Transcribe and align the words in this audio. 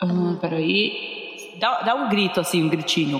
Ah, 0.00 0.38
peraí. 0.40 1.56
Dá, 1.58 1.82
dá 1.82 1.94
um 1.94 2.08
grito 2.08 2.40
assim, 2.40 2.62
um 2.64 2.68
gritinho. 2.68 3.18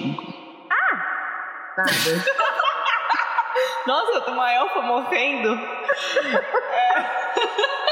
Nada. 1.77 1.91
Nossa, 3.87 4.13
eu 4.13 4.21
tô 4.23 4.33
uma 4.33 4.53
elfa 4.53 4.83
morrendo. 4.83 5.55
É. 5.55 7.19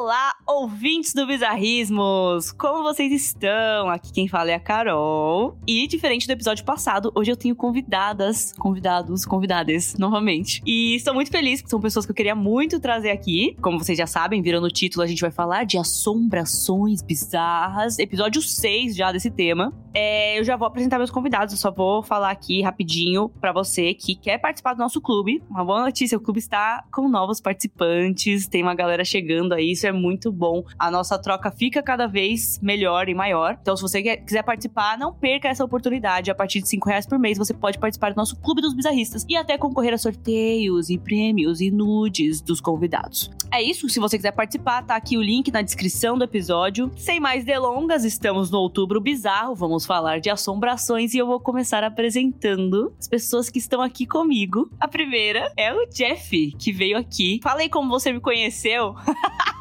Olá, 0.00 0.32
ouvintes 0.46 1.12
do 1.12 1.26
Bizarrismos! 1.26 2.52
Como 2.52 2.84
vocês 2.84 3.10
estão? 3.10 3.88
Aqui 3.90 4.12
quem 4.12 4.28
fala 4.28 4.52
é 4.52 4.54
a 4.54 4.60
Carol. 4.60 5.58
E 5.66 5.88
diferente 5.88 6.24
do 6.24 6.30
episódio 6.30 6.64
passado, 6.64 7.10
hoje 7.16 7.32
eu 7.32 7.36
tenho 7.36 7.56
convidadas, 7.56 8.52
convidados, 8.52 9.26
convidadas 9.26 9.96
novamente. 9.98 10.62
E 10.64 10.94
estou 10.94 11.12
muito 11.12 11.32
feliz, 11.32 11.60
porque 11.60 11.70
são 11.70 11.80
pessoas 11.80 12.06
que 12.06 12.12
eu 12.12 12.14
queria 12.14 12.36
muito 12.36 12.78
trazer 12.78 13.10
aqui. 13.10 13.56
Como 13.60 13.76
vocês 13.76 13.98
já 13.98 14.06
sabem, 14.06 14.40
viram 14.40 14.60
no 14.60 14.70
título, 14.70 15.02
a 15.02 15.06
gente 15.08 15.20
vai 15.20 15.32
falar 15.32 15.64
de 15.64 15.76
assombrações 15.76 17.02
bizarras. 17.02 17.98
Episódio 17.98 18.40
6 18.40 18.94
já 18.94 19.10
desse 19.10 19.32
tema. 19.32 19.74
É, 19.92 20.38
eu 20.38 20.44
já 20.44 20.56
vou 20.56 20.68
apresentar 20.68 20.98
meus 20.98 21.10
convidados, 21.10 21.52
eu 21.52 21.58
só 21.58 21.72
vou 21.72 22.04
falar 22.04 22.30
aqui 22.30 22.62
rapidinho 22.62 23.30
para 23.40 23.50
você 23.50 23.92
que 23.94 24.14
quer 24.14 24.38
participar 24.38 24.74
do 24.74 24.78
nosso 24.78 25.00
clube. 25.00 25.42
Uma 25.50 25.64
boa 25.64 25.80
notícia, 25.80 26.16
o 26.16 26.20
clube 26.20 26.38
está 26.38 26.84
com 26.92 27.08
novos 27.08 27.40
participantes, 27.40 28.46
tem 28.46 28.62
uma 28.62 28.76
galera 28.76 29.04
chegando 29.04 29.54
aí 29.54 29.72
isso 29.72 29.87
é 29.88 29.92
muito 29.92 30.30
bom. 30.30 30.62
A 30.78 30.90
nossa 30.90 31.18
troca 31.18 31.50
fica 31.50 31.82
cada 31.82 32.06
vez 32.06 32.58
melhor 32.62 33.08
e 33.08 33.14
maior. 33.14 33.58
Então, 33.60 33.76
se 33.76 33.82
você 33.82 34.02
quer, 34.02 34.16
quiser 34.18 34.42
participar, 34.42 34.98
não 34.98 35.12
perca 35.12 35.48
essa 35.48 35.64
oportunidade. 35.64 36.30
A 36.30 36.34
partir 36.34 36.60
de 36.60 36.68
5 36.68 36.88
reais 36.88 37.06
por 37.06 37.18
mês, 37.18 37.38
você 37.38 37.54
pode 37.54 37.78
participar 37.78 38.10
do 38.10 38.16
nosso 38.16 38.36
Clube 38.36 38.60
dos 38.60 38.74
Bizarristas 38.74 39.24
e 39.28 39.36
até 39.36 39.58
concorrer 39.58 39.94
a 39.94 39.98
sorteios 39.98 40.90
e 40.90 40.98
prêmios 40.98 41.60
e 41.60 41.70
nudes 41.70 42.40
dos 42.40 42.60
convidados. 42.60 43.30
É 43.50 43.62
isso. 43.62 43.88
Se 43.88 43.98
você 43.98 44.16
quiser 44.16 44.32
participar, 44.32 44.82
tá 44.82 44.94
aqui 44.94 45.16
o 45.16 45.22
link 45.22 45.50
na 45.50 45.62
descrição 45.62 46.18
do 46.18 46.24
episódio. 46.24 46.90
Sem 46.96 47.18
mais 47.18 47.44
delongas, 47.44 48.04
estamos 48.04 48.50
no 48.50 48.58
Outubro 48.58 49.00
Bizarro. 49.00 49.54
Vamos 49.54 49.86
falar 49.86 50.20
de 50.20 50.30
assombrações 50.30 51.14
e 51.14 51.18
eu 51.18 51.26
vou 51.26 51.40
começar 51.40 51.82
apresentando 51.82 52.92
as 52.98 53.08
pessoas 53.08 53.48
que 53.48 53.58
estão 53.58 53.80
aqui 53.80 54.06
comigo. 54.06 54.70
A 54.78 54.86
primeira 54.86 55.52
é 55.56 55.72
o 55.72 55.86
Jeff, 55.86 56.52
que 56.52 56.72
veio 56.72 56.98
aqui. 56.98 57.40
Falei 57.42 57.68
como 57.68 57.88
você 57.88 58.12
me 58.12 58.20
conheceu. 58.20 58.94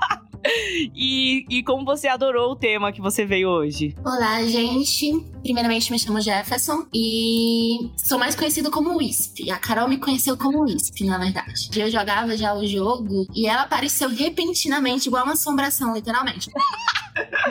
e, 0.95 1.45
e 1.49 1.63
como 1.63 1.85
você 1.85 2.07
adorou 2.07 2.51
o 2.51 2.55
tema 2.55 2.91
que 2.91 3.01
você 3.01 3.25
veio 3.25 3.49
hoje. 3.49 3.95
Olá, 4.03 4.43
gente. 4.43 5.25
Primeiramente, 5.41 5.91
me 5.91 5.99
chamo 5.99 6.21
Jefferson 6.21 6.85
e 6.93 7.89
sou 7.97 8.17
mais 8.17 8.35
conhecido 8.35 8.71
como 8.71 8.97
Wisp. 8.97 9.49
A 9.51 9.57
Carol 9.57 9.87
me 9.87 9.97
conheceu 9.97 10.37
como 10.37 10.63
Wisp, 10.63 11.01
na 11.01 11.17
verdade. 11.17 11.69
Eu 11.75 11.89
jogava 11.89 12.35
já 12.35 12.53
o 12.53 12.65
jogo 12.65 13.27
e 13.33 13.47
ela 13.47 13.63
apareceu 13.63 14.09
repentinamente, 14.09 15.07
igual 15.07 15.23
uma 15.23 15.33
assombração, 15.33 15.93
literalmente. 15.93 16.49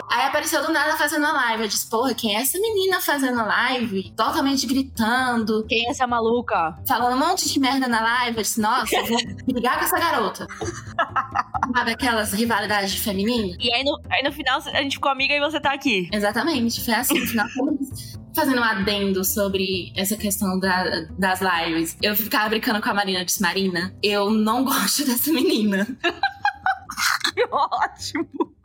Aí 0.09 0.25
apareceu 0.25 0.65
do 0.65 0.71
nada 0.71 0.97
fazendo 0.97 1.25
a 1.25 1.31
live. 1.31 1.63
Eu 1.63 1.67
disse, 1.67 1.89
porra, 1.89 2.13
quem 2.13 2.35
é 2.35 2.41
essa 2.41 2.59
menina 2.59 3.01
fazendo 3.01 3.37
live? 3.37 4.11
Totalmente 4.15 4.65
gritando. 4.65 5.65
Quem 5.67 5.87
é 5.87 5.91
essa 5.91 6.07
maluca? 6.07 6.77
Falando 6.87 7.15
um 7.15 7.27
monte 7.27 7.51
de 7.51 7.59
merda 7.59 7.87
na 7.87 8.01
live. 8.01 8.37
Eu 8.37 8.43
disse, 8.43 8.61
nossa, 8.61 9.03
vou 9.03 9.17
brigar 9.53 9.79
com 9.79 9.85
essa 9.85 9.99
garota. 9.99 10.47
Sabe 11.75 11.91
aquelas 11.91 12.33
rivalidades 12.33 12.95
femininas? 12.95 13.57
E 13.59 13.73
aí 13.73 13.83
no, 13.83 13.99
aí 14.09 14.23
no 14.23 14.31
final 14.31 14.59
a 14.59 14.81
gente 14.81 14.93
ficou 14.93 15.11
amiga 15.11 15.33
e 15.33 15.39
você 15.39 15.59
tá 15.59 15.73
aqui. 15.73 16.09
Exatamente, 16.11 16.83
foi 16.83 16.93
assim. 16.93 17.19
No 17.19 17.27
final, 17.27 17.47
fazendo 18.37 18.59
um 18.59 18.63
adendo 18.63 19.25
sobre 19.25 19.91
essa 19.95 20.15
questão 20.15 20.59
da, 20.59 21.07
das 21.17 21.41
lives. 21.41 21.97
Eu 22.01 22.15
ficava 22.15 22.49
brincando 22.49 22.79
com 22.81 22.89
a 22.89 22.93
Marina. 22.93 23.19
Eu 23.19 23.25
disse, 23.25 23.41
Marina, 23.41 23.95
eu 24.01 24.29
não 24.29 24.63
gosto 24.65 25.05
dessa 25.05 25.31
menina. 25.31 25.85
que 27.33 27.47
ótimo! 27.51 28.56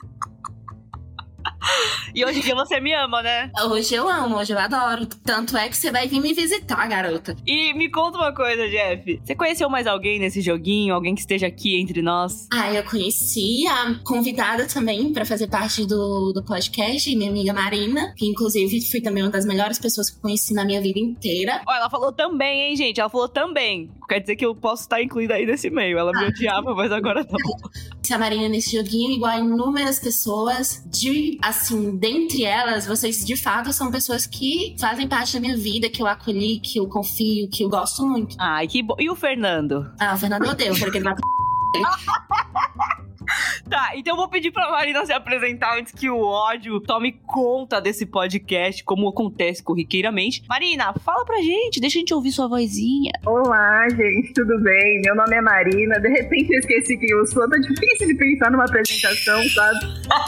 E 2.15 2.25
hoje 2.25 2.41
em 2.41 2.43
dia 2.43 2.55
você 2.55 2.81
me 2.81 2.93
ama, 2.93 3.23
né? 3.23 3.51
Hoje 3.71 3.95
eu 3.95 4.09
amo, 4.09 4.37
hoje 4.37 4.53
eu 4.53 4.59
adoro. 4.59 5.07
Tanto 5.25 5.57
é 5.57 5.69
que 5.69 5.77
você 5.77 5.91
vai 5.91 6.07
vir 6.07 6.21
me 6.21 6.35
visitar, 6.35 6.87
garota. 6.87 7.37
E 7.47 7.73
me 7.75 7.91
conta 7.91 8.19
uma 8.19 8.35
coisa, 8.35 8.69
Jeff. 8.69 9.21
Você 9.25 9.35
conheceu 9.35 9.71
mais 9.71 9.87
alguém 9.87 10.19
nesse 10.19 10.41
joguinho? 10.41 10.95
Alguém 10.95 11.15
que 11.15 11.21
esteja 11.21 11.47
aqui 11.47 11.81
entre 11.81 12.03
nós? 12.03 12.49
Ah, 12.53 12.73
eu 12.73 12.83
conheci 12.85 13.67
a 13.67 13.95
convidada 14.05 14.67
também 14.67 15.13
para 15.13 15.25
fazer 15.25 15.47
parte 15.49 15.87
do, 15.87 16.33
do 16.33 16.43
podcast, 16.43 17.15
minha 17.17 17.31
amiga 17.31 17.53
Marina, 17.53 18.13
que 18.17 18.27
inclusive 18.27 18.81
foi 18.91 19.01
também 19.01 19.23
uma 19.23 19.31
das 19.31 19.47
melhores 19.47 19.79
pessoas 19.79 20.11
que 20.11 20.17
eu 20.17 20.21
conheci 20.21 20.53
na 20.55 20.65
minha 20.65 20.81
vida 20.81 20.99
inteira. 20.99 21.63
Ó, 21.67 21.73
ela 21.73 21.89
falou 21.89 22.13
também, 22.13 22.69
hein, 22.71 22.77
gente? 22.77 23.01
Ela 23.01 23.11
falou 23.11 23.29
também. 23.29 23.91
Quer 24.09 24.21
dizer 24.21 24.37
que 24.37 24.45
eu 24.45 24.55
posso 24.55 24.83
estar 24.83 25.03
incluída 25.03 25.35
aí 25.35 25.47
nesse 25.47 25.71
meio. 25.71 25.99
Ela 25.99 26.13
me 26.13 26.27
odiava, 26.27 26.75
mas 26.75 26.93
agora 26.93 27.27
não. 27.29 27.71
Se 28.03 28.13
a 28.13 28.19
Marina 28.19 28.49
nesse 28.49 28.77
joguinho, 28.77 29.13
igual 29.13 29.33
a 29.33 29.39
inúmeras 29.39 29.99
pessoas, 29.99 30.83
de 30.87 31.39
assim, 31.41 31.97
dentre 31.97 32.45
elas, 32.45 32.85
vocês 32.85 33.25
de 33.25 33.37
fato 33.37 33.73
são 33.73 33.91
pessoas 33.91 34.27
que 34.27 34.75
fazem 34.79 35.07
parte 35.07 35.35
da 35.35 35.41
minha 35.41 35.57
vida, 35.57 35.89
que 35.89 36.03
eu 36.03 36.07
acolhi, 36.07 36.59
que 36.59 36.79
eu 36.79 36.89
confio, 36.89 37.49
que 37.49 37.65
eu 37.65 37.69
gosto 37.69 38.05
muito. 38.05 38.37
Ai, 38.39 38.67
que 38.67 38.83
bom. 38.83 38.97
E 38.99 39.09
o 39.09 39.15
Fernando? 39.15 39.91
Ah, 40.01 40.15
o 40.15 40.19
Fernando 40.19 40.45
eu 40.45 40.51
odeio, 40.51 40.79
porque 40.79 40.99
ele 40.99 41.05
vai. 41.05 41.15
Tá, 43.69 43.93
então 43.95 44.15
eu 44.15 44.17
vou 44.17 44.29
pedir 44.29 44.51
pra 44.51 44.71
Marina 44.71 45.05
se 45.07 45.13
apresentar 45.13 45.79
antes 45.79 45.93
que 45.93 46.11
o 46.11 46.21
ódio 46.21 46.81
tome 46.81 47.13
conta 47.27 47.81
desse 47.81 48.05
podcast, 48.05 48.85
como 48.85 49.09
acontece 49.09 49.63
corriqueiramente. 49.63 50.43
Marina, 50.49 50.93
fala 51.05 51.25
pra 51.25 51.37
gente, 51.39 51.81
deixa 51.81 51.99
a 51.99 52.01
gente 52.01 52.13
ouvir 52.13 52.33
sua 52.33 52.49
vozinha. 52.49 53.13
Olá, 53.25 53.89
gente, 53.89 54.33
tudo 54.35 54.61
bem? 54.61 55.01
Meu 55.05 55.15
nome 55.15 55.37
é 55.37 55.41
Marina. 55.41 55.99
De 56.01 56.09
repente 56.09 56.53
eu 56.53 56.59
esqueci 56.59 56.99
quem 56.99 57.11
eu 57.11 57.27
sou. 57.27 57.49
Tá 57.49 57.57
difícil 57.57 58.09
de 58.09 58.15
pensar 58.15 58.51
numa 58.51 58.65
apresentação, 58.65 59.43
sabe? 59.51 59.79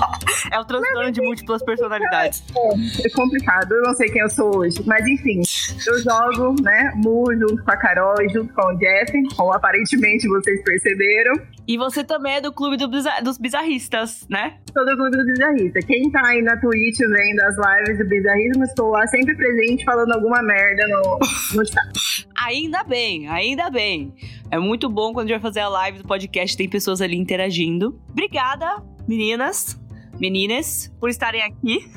é 0.51 0.59
o 0.59 0.65
transtorno 0.65 1.13
de 1.13 1.21
múltiplas 1.21 1.63
personalidades. 1.63 2.43
É, 2.57 3.07
é 3.07 3.11
complicado, 3.11 3.73
eu 3.73 3.83
não 3.83 3.95
sei 3.95 4.09
quem 4.09 4.23
eu 4.23 4.31
sou 4.31 4.57
hoje. 4.59 4.83
Mas 4.87 5.07
enfim, 5.07 5.43
eu 5.87 5.99
jogo, 6.03 6.63
né, 6.63 6.93
Mu 6.97 7.27
junto 7.35 7.63
com 7.63 7.71
a 7.71 7.77
Carol 7.77 8.15
e 8.23 8.29
junto 8.29 8.53
com 8.55 8.63
o 8.63 8.79
Jeff, 8.79 9.13
como 9.37 9.53
aparentemente 9.53 10.29
vocês 10.29 10.63
perceberam. 10.63 11.35
E 11.67 11.79
você 11.79 12.05
também 12.05 12.35
é 12.35 12.41
do 12.41 12.53
clube 12.53 12.77
do 12.77 12.89
bizar 12.89 13.23
dos 13.23 13.39
bizarristas, 13.39 14.27
né? 14.29 14.59
Sou 14.73 14.85
do 14.85 14.97
clube 14.97 15.17
do 15.17 15.25
bizarrista. 15.25 15.81
Quem 15.87 16.11
tá 16.11 16.21
aí 16.27 16.43
na 16.43 16.57
Twitch 16.59 16.99
vendo 16.99 17.41
as 17.41 17.57
lives 17.57 17.99
do 17.99 18.09
bizarrismo, 18.09 18.65
estou 18.65 18.91
lá 18.91 19.07
sempre 19.07 19.35
presente 19.35 19.85
falando 19.85 20.13
alguma 20.13 20.43
merda 20.43 20.87
no, 20.89 21.19
no 21.55 21.67
chat. 21.67 22.29
ainda 22.39 22.85
bem, 22.85 23.29
ainda 23.29 23.71
bem. 23.71 24.15
É 24.51 24.59
muito 24.59 24.91
bom 24.91 25.13
quando 25.13 25.27
a 25.27 25.29
gente 25.29 25.41
vai 25.41 25.51
fazer 25.51 25.61
a 25.61 25.69
live 25.69 25.99
do 25.99 26.05
podcast, 26.05 26.57
tem 26.57 26.69
pessoas 26.69 27.01
ali 27.01 27.17
interagindo. 27.17 27.99
Obrigada, 28.11 28.83
meninas 29.09 29.83
meninas, 30.19 30.93
por 31.01 31.09
estarem 31.09 31.43
aqui. 31.43 31.91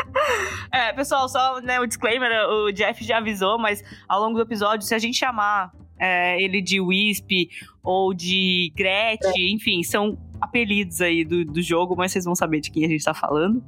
é, 0.70 0.92
pessoal, 0.92 1.28
só 1.28 1.60
né, 1.60 1.80
o 1.80 1.86
disclaimer, 1.86 2.30
o 2.48 2.72
Jeff 2.72 3.02
já 3.04 3.18
avisou, 3.18 3.58
mas 3.58 3.82
ao 4.08 4.20
longo 4.20 4.34
do 4.34 4.42
episódio, 4.42 4.86
se 4.86 4.94
a 4.94 4.98
gente 4.98 5.16
chamar 5.16 5.72
é, 5.98 6.40
ele 6.42 6.60
de 6.60 6.80
Wisp 6.80 7.48
ou 7.82 8.12
de 8.12 8.72
Gretchen, 8.76 9.54
enfim, 9.54 9.82
são 9.82 10.18
apelidos 10.40 11.00
aí 11.00 11.24
do, 11.24 11.44
do 11.44 11.62
jogo, 11.62 11.96
mas 11.96 12.12
vocês 12.12 12.24
vão 12.24 12.34
saber 12.34 12.60
de 12.60 12.70
quem 12.70 12.84
a 12.84 12.88
gente 12.88 13.04
tá 13.04 13.14
falando. 13.14 13.62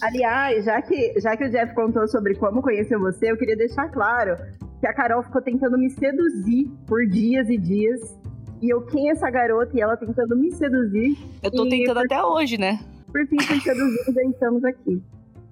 Aliás, 0.00 0.64
já 0.64 0.80
que, 0.80 1.20
já 1.20 1.36
que 1.36 1.44
o 1.44 1.50
Jeff 1.50 1.74
contou 1.74 2.06
sobre 2.08 2.34
como 2.34 2.62
conheceu 2.62 3.00
você, 3.00 3.30
eu 3.30 3.36
queria 3.36 3.56
deixar 3.56 3.88
claro 3.88 4.36
que 4.80 4.86
a 4.86 4.92
Carol 4.92 5.22
ficou 5.22 5.42
tentando 5.42 5.78
me 5.78 5.90
seduzir 5.90 6.68
por 6.86 7.06
dias 7.06 7.48
e 7.48 7.56
dias. 7.56 8.18
E 8.60 8.70
eu, 8.72 8.82
quem 8.86 9.08
é 9.08 9.12
essa 9.12 9.28
garota? 9.30 9.76
E 9.76 9.80
ela 9.80 9.96
tentando 9.96 10.36
me 10.36 10.50
seduzir. 10.52 11.18
Eu 11.42 11.50
tô 11.50 11.68
tentando 11.68 11.96
por... 11.96 12.04
até 12.04 12.22
hoje, 12.22 12.58
né? 12.58 12.78
Por 13.10 13.26
fim, 13.26 13.40
fui 13.40 13.60
seduzida 13.60 14.22
e 14.22 14.30
estamos 14.30 14.64
aqui. 14.64 15.02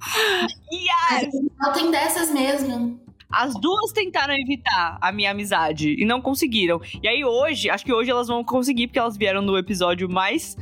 Yes! 0.73 1.29
Não 1.59 1.73
tem 1.73 1.91
dessas 1.91 2.33
mesmo. 2.33 2.99
As 3.31 3.55
duas 3.55 3.93
tentaram 3.93 4.35
evitar 4.35 4.99
a 5.01 5.13
minha 5.13 5.31
amizade 5.31 5.95
e 5.99 6.05
não 6.05 6.21
conseguiram. 6.21 6.81
E 7.03 7.07
aí 7.07 7.25
hoje, 7.25 7.71
acho 7.71 7.85
que 7.85 7.93
hoje 7.93 8.11
elas 8.11 8.29
vão 8.29 8.43
conseguir, 8.43 8.89
porque 8.89 8.99
elas 8.99 9.17
vieram 9.17 9.41
no 9.41 9.57
episódio 9.57 10.09
mais 10.09 10.57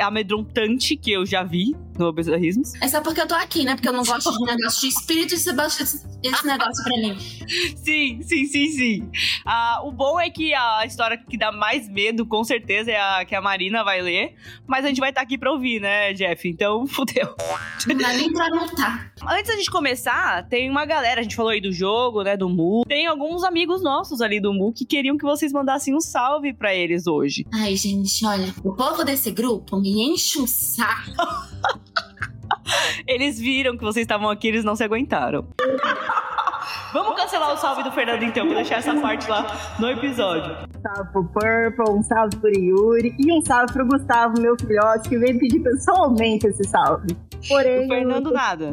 amedrontante 0.00 0.96
que 0.96 1.12
eu 1.12 1.24
já 1.24 1.42
vi 1.42 1.76
no 1.98 2.12
Bizarrismos. 2.12 2.74
É 2.80 2.88
só 2.88 3.00
porque 3.00 3.20
eu 3.20 3.26
tô 3.26 3.34
aqui, 3.34 3.64
né? 3.64 3.74
Porque 3.74 3.88
eu 3.88 3.92
não 3.92 4.04
gosto 4.04 4.30
de 4.30 4.44
negócio 4.44 4.80
de 4.80 4.88
espírito 4.88 5.34
e 5.34 5.38
você 5.38 5.52
baixa 5.52 5.82
esse 5.82 6.46
negócio 6.46 6.84
pra 6.84 6.96
mim. 6.96 7.18
Sim, 7.76 8.20
sim, 8.22 8.44
sim, 8.46 8.66
sim. 8.70 9.10
Ah, 9.44 9.80
o 9.84 9.92
bom 9.92 10.18
é 10.18 10.30
que 10.30 10.54
a 10.54 10.84
história 10.84 11.16
que 11.18 11.36
dá 11.36 11.52
mais 11.52 11.88
medo, 11.88 12.26
com 12.26 12.42
certeza, 12.44 12.90
é 12.90 13.00
a 13.00 13.24
que 13.24 13.34
a 13.34 13.40
Marina 13.40 13.84
vai 13.84 14.00
ler. 14.00 14.34
Mas 14.66 14.84
a 14.84 14.88
gente 14.88 15.00
vai 15.00 15.10
estar 15.10 15.20
tá 15.20 15.24
aqui 15.24 15.38
pra 15.38 15.52
ouvir, 15.52 15.80
né, 15.80 16.12
Jeff? 16.12 16.48
Então, 16.48 16.86
fudeu. 16.88 17.34
Não 17.86 17.96
dá 17.96 18.12
nem 18.12 18.32
pra 18.32 18.46
anotar. 18.46 19.12
Antes 19.28 19.48
da 19.48 19.56
gente 19.56 19.70
começar, 19.70 20.46
tem 20.48 20.70
uma 20.70 20.84
galera, 20.84 21.20
a 21.20 21.22
gente 21.22 21.36
falou 21.36 21.50
aí 21.50 21.60
do 21.60 21.72
jogo, 21.72 22.22
né, 22.22 22.36
do 22.36 22.48
Mu. 22.48 22.84
Tem 22.86 23.06
alguns 23.06 23.44
amigos 23.44 23.82
nossos 23.82 24.20
ali 24.20 24.40
do 24.40 24.52
Mu 24.52 24.72
que 24.72 24.84
queriam 24.84 25.16
que 25.16 25.24
vocês 25.24 25.52
mandassem 25.52 25.94
um 25.94 26.00
salve 26.00 26.52
pra 26.52 26.74
eles 26.74 27.06
hoje. 27.06 27.44
Ai, 27.52 27.76
gente, 27.76 28.24
olha, 28.24 28.54
o 28.62 28.74
povo 28.74 29.04
desse 29.04 29.30
grupo 29.30 29.78
me 29.78 30.02
enche 30.02 30.38
um 30.40 30.46
saco. 30.46 31.47
eles 33.06 33.38
viram 33.38 33.76
que 33.76 33.84
vocês 33.84 34.04
estavam 34.04 34.28
aqui, 34.28 34.48
eles 34.48 34.64
não 34.64 34.76
se 34.76 34.84
aguentaram. 34.84 35.46
Vamos 36.92 37.16
cancelar 37.16 37.52
o 37.52 37.56
salve 37.56 37.82
do 37.82 37.92
Fernando 37.92 38.22
então, 38.22 38.46
vou 38.46 38.54
deixar 38.54 38.76
essa 38.76 38.98
parte 38.98 39.28
lá 39.28 39.46
no 39.78 39.90
episódio. 39.90 40.56
salve 40.82 41.12
pro 41.12 41.24
Purple, 41.24 41.90
um 41.90 42.02
salve 42.02 42.36
pro 42.36 42.50
Yuri 42.50 43.14
e 43.18 43.32
um 43.32 43.42
salve 43.42 43.72
pro 43.72 43.86
Gustavo, 43.86 44.40
meu 44.40 44.56
filhote, 44.58 45.08
que 45.08 45.18
veio 45.18 45.38
pedir 45.38 45.60
pessoalmente 45.60 46.46
esse 46.46 46.64
salve. 46.64 47.16
Porém. 47.46 47.84
O 47.84 47.88
Fernando 47.88 48.30
nada. 48.30 48.72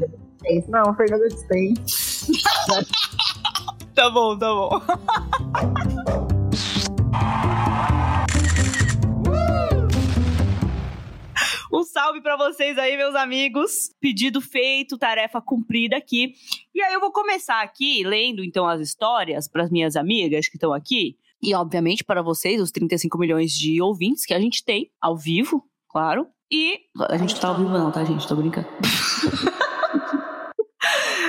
Não, 0.69 0.91
o 0.91 0.93
Fernando 0.93 1.23
tem. 1.47 1.73
tá 3.93 4.09
bom, 4.09 4.37
tá 4.37 4.53
bom. 4.53 4.81
Salve 11.95 12.19
para 12.19 12.35
vocês 12.35 12.77
aí, 12.77 12.97
meus 12.97 13.15
amigos. 13.15 13.71
Pedido 14.01 14.41
feito, 14.41 14.97
tarefa 14.97 15.41
cumprida 15.41 15.95
aqui. 15.95 16.33
E 16.73 16.83
aí 16.83 16.93
eu 16.93 16.99
vou 16.99 17.09
começar 17.09 17.61
aqui 17.61 18.03
lendo 18.03 18.43
então 18.43 18.67
as 18.67 18.81
histórias 18.81 19.47
para 19.47 19.63
as 19.63 19.71
minhas 19.71 19.95
amigas 19.95 20.49
que 20.49 20.57
estão 20.57 20.73
aqui. 20.73 21.15
E 21.41 21.55
obviamente 21.55 22.03
para 22.03 22.21
vocês, 22.21 22.59
os 22.59 22.69
35 22.69 23.17
milhões 23.17 23.53
de 23.53 23.81
ouvintes 23.81 24.25
que 24.25 24.33
a 24.33 24.39
gente 24.41 24.61
tem 24.65 24.91
ao 25.01 25.15
vivo, 25.15 25.63
claro. 25.89 26.27
E 26.51 26.79
a 27.07 27.15
gente 27.15 27.39
tá 27.39 27.47
ao 27.47 27.55
vivo 27.55 27.69
não, 27.69 27.89
tá, 27.89 28.03
gente? 28.03 28.27
Tô 28.27 28.35
brincando. 28.35 28.67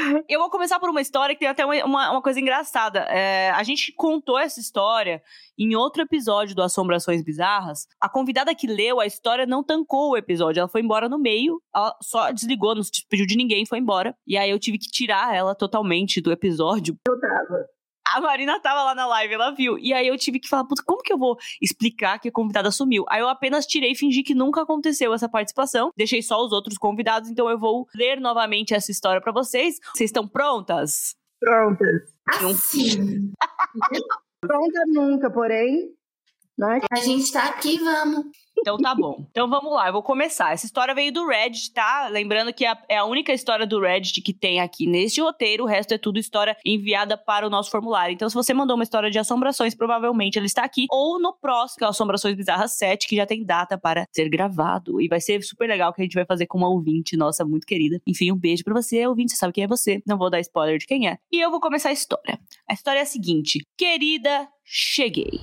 Eu 0.28 0.40
vou 0.40 0.50
começar 0.50 0.78
por 0.78 0.88
uma 0.88 1.00
história 1.00 1.34
que 1.34 1.40
tem 1.40 1.48
até 1.48 1.64
uma, 1.64 1.74
uma, 1.84 2.10
uma 2.12 2.22
coisa 2.22 2.40
engraçada. 2.40 3.00
É, 3.00 3.50
a 3.50 3.62
gente 3.62 3.92
contou 3.92 4.38
essa 4.38 4.60
história 4.60 5.22
em 5.58 5.74
outro 5.74 6.02
episódio 6.02 6.54
do 6.54 6.62
Assombrações 6.62 7.22
Bizarras. 7.22 7.86
A 8.00 8.08
convidada 8.08 8.54
que 8.54 8.66
leu 8.66 9.00
a 9.00 9.06
história 9.06 9.46
não 9.46 9.62
tancou 9.62 10.10
o 10.10 10.16
episódio. 10.16 10.60
Ela 10.60 10.68
foi 10.68 10.80
embora 10.80 11.08
no 11.08 11.18
meio, 11.18 11.60
ela 11.74 11.96
só 12.02 12.30
desligou, 12.30 12.74
não 12.74 12.82
se 12.82 12.90
despediu 12.90 13.26
de 13.26 13.36
ninguém, 13.36 13.66
foi 13.66 13.78
embora. 13.78 14.14
E 14.26 14.36
aí 14.36 14.50
eu 14.50 14.58
tive 14.58 14.78
que 14.78 14.88
tirar 14.88 15.34
ela 15.34 15.54
totalmente 15.54 16.20
do 16.20 16.32
episódio. 16.32 16.96
Eu 17.08 17.20
tava. 17.20 17.75
A 18.14 18.20
Marina 18.20 18.60
tava 18.60 18.82
lá 18.82 18.94
na 18.94 19.06
live, 19.06 19.34
ela 19.34 19.50
viu. 19.50 19.78
E 19.78 19.92
aí 19.92 20.06
eu 20.06 20.16
tive 20.16 20.38
que 20.38 20.48
falar, 20.48 20.64
puta, 20.64 20.82
como 20.84 21.02
que 21.02 21.12
eu 21.12 21.18
vou 21.18 21.36
explicar 21.60 22.18
que 22.18 22.28
a 22.28 22.32
convidada 22.32 22.70
sumiu? 22.70 23.04
Aí 23.08 23.20
eu 23.20 23.28
apenas 23.28 23.66
tirei 23.66 23.92
e 23.92 23.96
fingi 23.96 24.22
que 24.22 24.34
nunca 24.34 24.62
aconteceu 24.62 25.12
essa 25.12 25.28
participação. 25.28 25.90
Deixei 25.96 26.22
só 26.22 26.44
os 26.44 26.52
outros 26.52 26.78
convidados, 26.78 27.28
então 27.30 27.48
eu 27.48 27.58
vou 27.58 27.88
ler 27.94 28.20
novamente 28.20 28.74
essa 28.74 28.90
história 28.90 29.20
para 29.20 29.32
vocês. 29.32 29.78
Vocês 29.94 30.08
estão 30.08 30.26
prontas? 30.26 31.14
Prontas. 31.40 32.02
Assim. 32.26 33.32
Pronta 34.40 34.82
nunca, 34.86 35.30
porém. 35.30 35.95
Né? 36.58 36.80
A 36.90 36.96
gente 36.96 37.30
tá 37.32 37.44
aqui, 37.44 37.78
vamos. 37.78 38.26
Então 38.58 38.78
tá 38.78 38.94
bom. 38.94 39.26
Então 39.30 39.48
vamos 39.48 39.72
lá, 39.72 39.88
eu 39.88 39.92
vou 39.92 40.02
começar. 40.02 40.52
Essa 40.52 40.66
história 40.66 40.94
veio 40.94 41.12
do 41.12 41.26
Reddit, 41.26 41.72
tá? 41.72 42.08
Lembrando 42.08 42.52
que 42.52 42.64
é 42.64 42.96
a 42.96 43.04
única 43.04 43.32
história 43.32 43.66
do 43.66 43.80
Reddit 43.80 44.22
que 44.22 44.32
tem 44.32 44.60
aqui 44.60 44.86
neste 44.86 45.20
roteiro, 45.20 45.64
o 45.64 45.66
resto 45.66 45.92
é 45.92 45.98
tudo 45.98 46.18
história 46.18 46.56
enviada 46.64 47.16
para 47.16 47.46
o 47.46 47.50
nosso 47.50 47.70
formulário. 47.70 48.14
Então, 48.14 48.28
se 48.28 48.34
você 48.34 48.54
mandou 48.54 48.74
uma 48.74 48.82
história 48.82 49.10
de 49.10 49.18
assombrações, 49.18 49.74
provavelmente 49.74 50.38
ela 50.38 50.46
está 50.46 50.64
aqui. 50.64 50.86
Ou 50.90 51.20
no 51.20 51.34
próximo, 51.34 51.78
que 51.78 51.84
é 51.84 51.86
o 51.86 51.90
Assombrações 51.90 52.34
Bizarras 52.34 52.72
7, 52.76 53.06
que 53.06 53.16
já 53.16 53.26
tem 53.26 53.44
data 53.44 53.78
para 53.78 54.06
ser 54.10 54.28
gravado. 54.28 55.00
E 55.00 55.08
vai 55.08 55.20
ser 55.20 55.42
super 55.42 55.68
legal 55.68 55.92
que 55.92 56.00
a 56.00 56.04
gente 56.04 56.14
vai 56.14 56.24
fazer 56.24 56.46
com 56.46 56.58
uma 56.58 56.68
ouvinte 56.68 57.16
nossa 57.16 57.44
muito 57.44 57.66
querida. 57.66 58.00
Enfim, 58.06 58.32
um 58.32 58.36
beijo 58.36 58.64
pra 58.64 58.74
você, 58.74 59.06
ouvinte. 59.06 59.32
Você 59.32 59.36
sabe 59.36 59.52
quem 59.52 59.64
é 59.64 59.68
você. 59.68 60.02
Não 60.06 60.16
vou 60.16 60.30
dar 60.30 60.40
spoiler 60.40 60.78
de 60.78 60.86
quem 60.86 61.08
é. 61.08 61.18
E 61.30 61.40
eu 61.40 61.50
vou 61.50 61.60
começar 61.60 61.90
a 61.90 61.92
história. 61.92 62.38
A 62.68 62.72
história 62.72 63.00
é 63.00 63.02
a 63.02 63.06
seguinte: 63.06 63.60
Querida, 63.76 64.48
cheguei. 64.64 65.40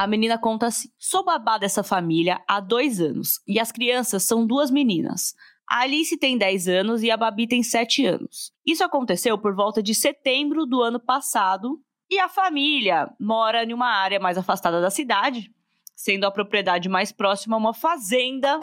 A 0.00 0.06
menina 0.06 0.38
conta 0.38 0.68
assim: 0.68 0.88
Sou 0.98 1.22
babá 1.22 1.58
dessa 1.58 1.82
família 1.82 2.40
há 2.48 2.58
dois 2.58 3.02
anos 3.02 3.38
e 3.46 3.60
as 3.60 3.70
crianças 3.70 4.22
são 4.22 4.46
duas 4.46 4.70
meninas. 4.70 5.34
A 5.70 5.80
Alice 5.80 6.16
tem 6.16 6.38
10 6.38 6.68
anos 6.68 7.02
e 7.02 7.10
a 7.10 7.18
Babi 7.18 7.46
tem 7.46 7.62
7 7.62 8.06
anos. 8.06 8.50
Isso 8.64 8.82
aconteceu 8.82 9.36
por 9.36 9.54
volta 9.54 9.82
de 9.82 9.94
setembro 9.94 10.64
do 10.64 10.80
ano 10.80 10.98
passado 10.98 11.78
e 12.10 12.18
a 12.18 12.30
família 12.30 13.10
mora 13.20 13.62
em 13.62 13.74
uma 13.74 13.90
área 13.90 14.18
mais 14.18 14.38
afastada 14.38 14.80
da 14.80 14.88
cidade, 14.88 15.50
sendo 15.94 16.24
a 16.24 16.30
propriedade 16.30 16.88
mais 16.88 17.12
próxima 17.12 17.58
uma 17.58 17.74
fazenda 17.74 18.58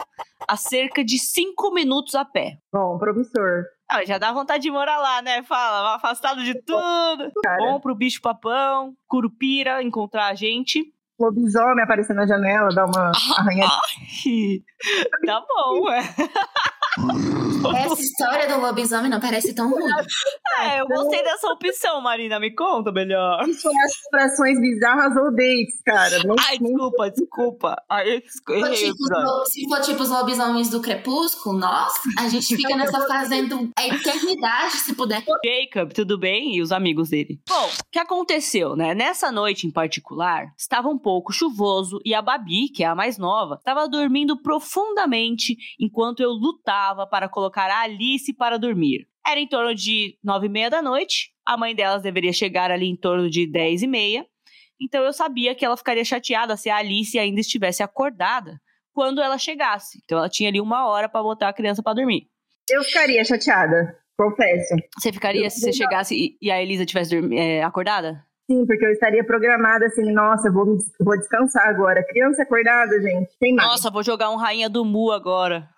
a 0.48 0.56
cerca 0.56 1.04
de 1.04 1.20
5 1.20 1.72
minutos 1.72 2.16
a 2.16 2.24
pé. 2.24 2.58
Bom, 2.72 2.98
promissor. 2.98 3.62
Ah, 3.88 4.04
já 4.04 4.18
dá 4.18 4.32
vontade 4.32 4.64
de 4.64 4.72
morar 4.72 4.98
lá, 4.98 5.22
né? 5.22 5.44
Fala, 5.44 5.94
afastado 5.94 6.42
de 6.42 6.52
tudo. 6.62 7.30
Cara. 7.44 7.58
Bom 7.58 7.78
pro 7.78 7.94
bicho 7.94 8.20
papão, 8.20 8.96
curupira, 9.06 9.80
encontrar 9.84 10.26
a 10.26 10.34
gente. 10.34 10.92
Lobisomem 11.18 11.82
aparecer 11.84 12.14
na 12.14 12.26
janela, 12.26 12.68
dar 12.74 12.86
uma 12.86 13.10
arranhadinha. 13.38 14.62
Ai, 14.86 15.26
tá 15.26 15.44
bom, 15.48 15.90
é. 15.90 16.02
Essa 17.76 18.00
história 18.00 18.48
do 18.48 18.60
lobisomem 18.60 19.10
não 19.10 19.20
parece 19.20 19.54
tão 19.54 19.70
ruim. 19.70 19.92
É, 20.60 20.80
eu 20.80 20.86
gostei 20.86 21.22
dessa 21.22 21.48
opção, 21.48 22.00
Marina. 22.00 22.38
Me 22.38 22.54
conta 22.54 22.92
melhor. 22.92 23.46
Isso 23.48 23.68
é 23.68 23.84
assombrações 23.84 24.60
bizarras 24.60 25.16
ou 25.16 25.30
dates, 25.30 25.82
cara. 25.84 26.22
Não, 26.24 26.36
Ai, 26.38 26.58
desculpa, 26.58 27.10
desculpa. 27.10 27.82
Ai, 27.88 28.16
eu 28.16 28.22
Se 28.26 28.42
for, 28.42 28.70
tipo, 28.70 29.44
se 29.46 29.68
for 29.68 29.80
tipo 29.80 30.02
os 30.02 30.10
lobisomens 30.10 30.70
do 30.70 30.80
crepúsculo, 30.80 31.58
nossa, 31.58 32.00
a 32.18 32.28
gente 32.28 32.56
fica 32.56 32.76
nessa 32.76 33.06
fazenda 33.06 33.56
a 33.76 33.86
eternidade, 33.86 34.76
se 34.76 34.94
puder. 34.94 35.22
Jacob, 35.44 35.92
tudo 35.92 36.18
bem? 36.18 36.56
E 36.56 36.62
os 36.62 36.72
amigos 36.72 37.10
dele. 37.10 37.40
Bom, 37.48 37.66
o 37.66 37.90
que 37.90 37.98
aconteceu, 37.98 38.76
né? 38.76 38.94
Nessa 38.94 39.30
noite 39.30 39.66
em 39.66 39.70
particular, 39.70 40.52
estava 40.56 40.88
um 40.88 40.98
pouco 40.98 41.32
chuvoso 41.32 42.00
e 42.04 42.14
a 42.14 42.22
Babi, 42.22 42.68
que 42.68 42.84
é 42.84 42.86
a 42.86 42.94
mais 42.94 43.18
nova, 43.18 43.54
estava 43.54 43.88
dormindo 43.88 44.40
profundamente 44.40 45.56
enquanto 45.80 46.20
eu 46.20 46.30
lutava 46.30 47.06
para 47.06 47.28
colocar 47.28 47.47
a 47.50 47.80
Alice 47.82 48.32
para 48.34 48.58
dormir. 48.58 49.06
Era 49.26 49.38
em 49.40 49.46
torno 49.48 49.74
de 49.74 50.16
nove 50.22 50.46
e 50.46 50.48
meia 50.48 50.70
da 50.70 50.80
noite. 50.80 51.30
A 51.44 51.56
mãe 51.56 51.74
delas 51.74 52.02
deveria 52.02 52.32
chegar 52.32 52.70
ali 52.70 52.86
em 52.86 52.96
torno 52.96 53.28
de 53.28 53.46
dez 53.46 53.82
e 53.82 53.86
meia. 53.86 54.26
Então 54.80 55.02
eu 55.02 55.12
sabia 55.12 55.54
que 55.54 55.64
ela 55.64 55.76
ficaria 55.76 56.04
chateada 56.04 56.56
se 56.56 56.70
a 56.70 56.76
Alice 56.76 57.18
ainda 57.18 57.40
estivesse 57.40 57.82
acordada 57.82 58.60
quando 58.92 59.20
ela 59.20 59.36
chegasse. 59.38 60.00
Então 60.04 60.18
ela 60.18 60.28
tinha 60.28 60.48
ali 60.48 60.60
uma 60.60 60.86
hora 60.88 61.08
para 61.08 61.22
botar 61.22 61.48
a 61.48 61.52
criança 61.52 61.82
para 61.82 61.94
dormir. 61.94 62.28
Eu 62.70 62.82
ficaria 62.84 63.24
chateada, 63.24 63.98
confesso. 64.16 64.74
Você 64.98 65.12
ficaria 65.12 65.44
Eu 65.46 65.50
se 65.50 65.60
você 65.60 65.72
chegasse 65.72 66.14
e- 66.14 66.38
e 66.40 66.50
a 66.50 66.62
Elisa 66.62 66.84
tivesse 66.86 67.10
dormi- 67.18 67.38
é, 67.38 67.62
acordada? 67.62 68.24
Sim, 68.50 68.64
porque 68.64 68.86
eu 68.86 68.90
estaria 68.92 69.22
programada 69.22 69.84
assim, 69.84 70.10
nossa, 70.10 70.48
eu 70.48 70.52
vou, 70.54 70.78
vou 70.98 71.18
descansar 71.18 71.68
agora. 71.68 72.02
Criança 72.02 72.42
acordada, 72.42 72.98
gente, 73.02 73.30
tem 73.38 73.54
mais. 73.54 73.68
Nossa, 73.68 73.90
vou 73.90 74.02
jogar 74.02 74.30
um 74.30 74.36
Rainha 74.36 74.70
do 74.70 74.86
Mu 74.86 75.12
agora. 75.12 75.68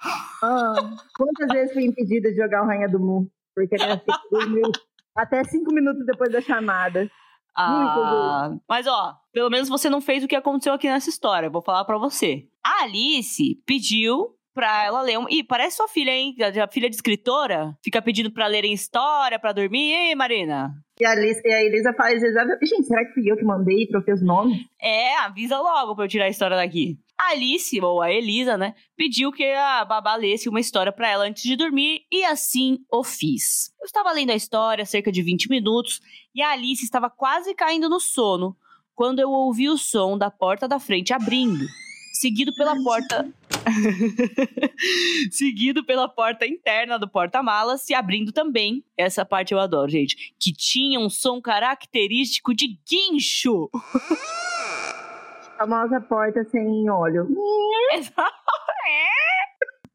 Ah, 0.41 0.75
quantas 1.17 1.49
vezes 1.49 1.73
fui 1.73 1.85
impedida 1.85 2.31
de 2.31 2.37
jogar 2.37 2.63
o 2.63 2.67
Rainha 2.67 2.89
do 2.89 3.01
Mu? 3.01 3.29
Porque 3.57 3.77
né, 3.77 4.01
dormiu 4.31 4.71
até 5.17 5.43
cinco 5.43 5.75
minutos 5.75 6.07
depois 6.07 6.31
da 6.31 6.41
chamada. 6.41 7.11
Ah, 7.57 8.55
mas 8.69 8.87
ó, 8.87 9.17
pelo 9.33 9.51
menos 9.51 9.69
você 9.69 9.91
não 9.91 10.01
fez 10.01 10.23
o 10.23 10.29
que 10.29 10.37
aconteceu 10.37 10.73
aqui 10.73 10.89
nessa 10.89 11.11
história. 11.11 11.51
Vou 11.51 11.63
falar 11.63 11.85
pra 11.85 11.99
você. 11.99 12.47
A 12.65 12.85
Alice 12.85 13.61
pediu 13.67 14.37
pra 14.55 14.85
ela 14.85 15.03
ler 15.03 15.19
um. 15.19 15.29
Ih, 15.29 15.43
parece 15.43 15.77
sua 15.77 15.89
filha, 15.89 16.11
hein? 16.11 16.35
A 16.63 16.69
filha 16.69 16.89
de 16.89 16.97
escritora. 16.97 17.77
Fica 17.83 18.01
pedindo 18.03 18.31
pra 18.31 18.47
lerem 18.47 18.73
história, 18.73 19.39
pra 19.39 19.53
dormir. 19.53 19.93
Ei, 19.93 20.15
Marina. 20.15 20.73
E 21.01 21.07
a, 21.07 21.15
e 21.15 21.53
a 21.53 21.63
Elisa 21.65 21.93
faz 21.95 22.23
exatamente. 22.23 22.67
Gente, 22.67 22.87
será 22.87 23.05
que 23.05 23.15
fui 23.15 23.31
eu 23.31 23.37
que 23.37 23.45
mandei 23.45 23.83
e 23.83 23.89
troquei 23.89 24.13
os 24.13 24.23
nomes? 24.23 24.59
É, 24.81 25.17
avisa 25.19 25.59
logo 25.59 25.95
pra 25.95 26.05
eu 26.05 26.09
tirar 26.09 26.27
a 26.27 26.31
história 26.31 26.57
daqui. 26.57 26.99
A 27.19 27.33
Alice, 27.33 27.79
ou 27.81 28.01
a 28.01 28.11
Elisa, 28.11 28.57
né, 28.57 28.75
pediu 28.97 29.31
que 29.31 29.45
a 29.45 29.85
babá 29.85 30.17
lesse 30.17 30.49
uma 30.49 30.61
história 30.61 30.91
pra 30.91 31.09
ela 31.09 31.25
antes 31.25 31.43
de 31.43 31.55
dormir 31.55 32.03
e 32.11 32.25
assim 32.25 32.79
o 32.91 33.05
fiz. 33.05 33.71
Eu 33.79 33.85
estava 33.85 34.11
lendo 34.11 34.31
a 34.31 34.35
história 34.35 34.83
há 34.83 34.87
cerca 34.87 35.13
de 35.13 35.23
20 35.23 35.51
minutos 35.51 36.01
e 36.35 36.41
a 36.41 36.53
Alice 36.53 36.83
estava 36.83 37.11
quase 37.11 37.55
caindo 37.55 37.91
no 37.91 38.01
sono 38.01 38.57
quando 38.95 39.19
eu 39.19 39.31
ouvi 39.31 39.69
o 39.69 39.79
som 39.79 40.17
da 40.17 40.31
porta 40.31 40.69
da 40.69 40.79
frente 40.79 41.13
abrindo, 41.13 41.67
seguido 42.13 42.55
pela 42.55 42.75
porta 42.83 43.29
seguido 45.31 45.85
pela 45.85 46.09
porta 46.09 46.47
interna 46.47 46.99
do 46.99 47.09
porta-malas 47.09 47.83
se 47.83 47.95
abrindo 47.95 48.33
também. 48.33 48.85
Essa 48.97 49.25
parte 49.25 49.53
eu 49.53 49.61
adoro, 49.61 49.91
gente, 49.91 50.35
que 50.39 50.53
tinha 50.53 50.99
um 50.99 51.11
som 51.11 51.41
característico 51.41 52.55
de 52.55 52.79
guincho. 52.89 53.69
Famosa 55.59 56.01
porta 56.01 56.45
sem 56.45 56.89
óleo. 56.89 57.29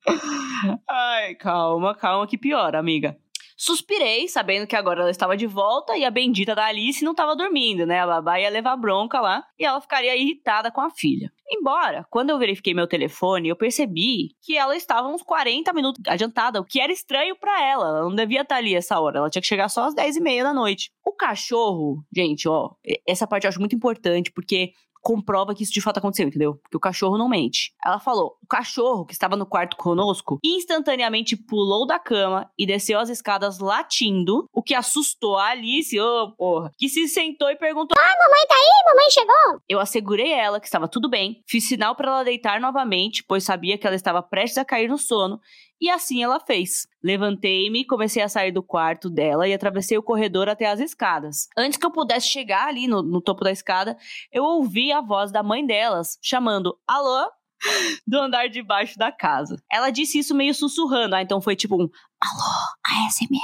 Ai, 0.87 1.35
calma, 1.35 1.95
calma 1.95 2.27
que 2.27 2.37
piora, 2.37 2.77
amiga. 2.77 3.17
Suspirei, 3.57 4.27
sabendo 4.27 4.67
que 4.67 4.75
agora 4.75 5.01
ela 5.01 5.09
estava 5.09 5.37
de 5.37 5.47
volta 5.47 5.97
e 5.97 6.03
a 6.03 6.11
bendita 6.11 6.53
da 6.53 6.65
Alice 6.65 7.03
não 7.03 7.13
estava 7.13 7.35
dormindo, 7.35 7.85
né? 7.85 8.01
A 8.01 8.05
babá 8.07 8.39
ia 8.39 8.49
levar 8.49 8.75
bronca 8.75 9.21
lá 9.21 9.43
e 9.57 9.65
ela 9.65 9.79
ficaria 9.79 10.15
irritada 10.15 10.69
com 10.69 10.81
a 10.81 10.89
filha. 10.89 11.31
Embora, 11.49 12.05
quando 12.09 12.31
eu 12.31 12.39
verifiquei 12.39 12.73
meu 12.73 12.87
telefone, 12.87 13.49
eu 13.49 13.55
percebi 13.55 14.29
que 14.41 14.57
ela 14.57 14.75
estava 14.75 15.07
uns 15.07 15.21
40 15.21 15.71
minutos 15.73 16.01
adiantada, 16.07 16.59
o 16.59 16.65
que 16.65 16.79
era 16.79 16.91
estranho 16.91 17.35
pra 17.35 17.63
ela. 17.63 17.87
Ela 17.87 18.01
não 18.01 18.15
devia 18.15 18.41
estar 18.41 18.55
ali 18.55 18.75
essa 18.75 18.99
hora, 18.99 19.19
ela 19.19 19.29
tinha 19.29 19.41
que 19.41 19.47
chegar 19.47 19.69
só 19.69 19.85
às 19.85 19.93
10 19.93 20.17
e 20.17 20.21
meia 20.21 20.43
da 20.43 20.53
noite. 20.53 20.91
O 21.05 21.11
cachorro, 21.11 22.03
gente, 22.15 22.47
ó, 22.49 22.71
essa 23.07 23.27
parte 23.27 23.45
eu 23.45 23.49
acho 23.49 23.59
muito 23.59 23.75
importante, 23.75 24.31
porque 24.31 24.71
comprova 25.05 25.53
que 25.53 25.61
isso 25.61 25.71
de 25.71 25.81
fato 25.81 25.99
aconteceu, 25.99 26.27
entendeu? 26.27 26.55
Porque 26.55 26.75
o 26.75 26.79
cachorro 26.79 27.15
não 27.15 27.29
mente. 27.29 27.71
Ela 27.85 27.99
falou: 27.99 28.39
o 28.41 28.47
cachorro 28.47 29.05
que 29.05 29.13
estava 29.13 29.35
no 29.35 29.45
quarto 29.45 29.77
conosco 29.77 30.39
instantaneamente 30.43 31.37
pulou 31.37 31.85
da 31.85 31.99
cama 31.99 32.49
e 32.57 32.65
desceu 32.65 32.99
as 32.99 33.09
escadas 33.09 33.59
latindo, 33.59 34.49
o 34.51 34.63
que 34.63 34.73
assustou 34.73 35.37
a 35.37 35.49
Alice, 35.49 35.99
ô 35.99 36.23
oh, 36.23 36.31
porra, 36.31 36.71
que 36.75 36.89
se 36.89 37.07
sentou 37.07 37.51
e 37.51 37.55
perguntou: 37.55 37.95
Ah, 37.95 38.01
mamãe 38.01 38.47
tá 38.47 38.55
aí? 38.55 38.93
Mamãe 38.93 39.11
chegou? 39.11 39.61
Eu 39.69 39.79
assegurei 39.79 40.31
ela 40.31 40.59
que 40.59 40.65
estava 40.65 40.87
tudo 40.87 41.07
bem, 41.07 41.43
fiz 41.47 41.67
sinal 41.67 41.95
para 41.95 42.09
ela 42.09 42.23
deitar 42.23 42.59
novamente, 42.59 43.23
pois 43.23 43.43
sabia 43.43 43.77
que 43.77 43.85
ela 43.85 43.95
estava 43.95 44.23
prestes 44.23 44.57
a 44.57 44.65
cair 44.65 44.89
no 44.89 44.97
sono, 44.97 45.39
e 45.79 45.89
assim 45.89 46.23
ela 46.23 46.39
fez. 46.39 46.87
Levantei-me, 47.03 47.85
comecei 47.85 48.21
a 48.23 48.29
sair 48.29 48.51
do 48.51 48.63
quarto 48.63 49.09
dela 49.09 49.47
e 49.47 49.53
atravessei 49.53 49.97
o 49.97 50.03
corredor 50.03 50.49
até 50.49 50.65
as 50.65 50.79
escadas. 50.79 51.47
Antes 51.57 51.77
que 51.77 51.85
eu 51.85 51.91
pudesse 51.91 52.27
chegar 52.27 52.67
ali 52.67 52.87
no, 52.87 53.01
no 53.01 53.21
topo 53.21 53.43
da 53.43 53.51
escada, 53.51 53.97
eu 54.31 54.43
ouvi 54.43 54.91
a 54.91 55.01
voz 55.01 55.31
da 55.31 55.43
mãe 55.43 55.65
delas 55.65 56.17
chamando: 56.21 56.77
Alô? 56.87 57.29
Do 58.05 58.19
andar 58.19 58.47
de 58.49 58.61
baixo 58.61 58.97
da 58.97 59.11
casa. 59.11 59.55
Ela 59.71 59.89
disse 59.89 60.19
isso 60.19 60.35
meio 60.35 60.53
sussurrando, 60.53 61.15
ah, 61.15 61.21
então 61.21 61.41
foi 61.41 61.55
tipo 61.55 61.75
um 61.75 61.87
Alô, 61.87 63.07
ASMR. 63.07 63.39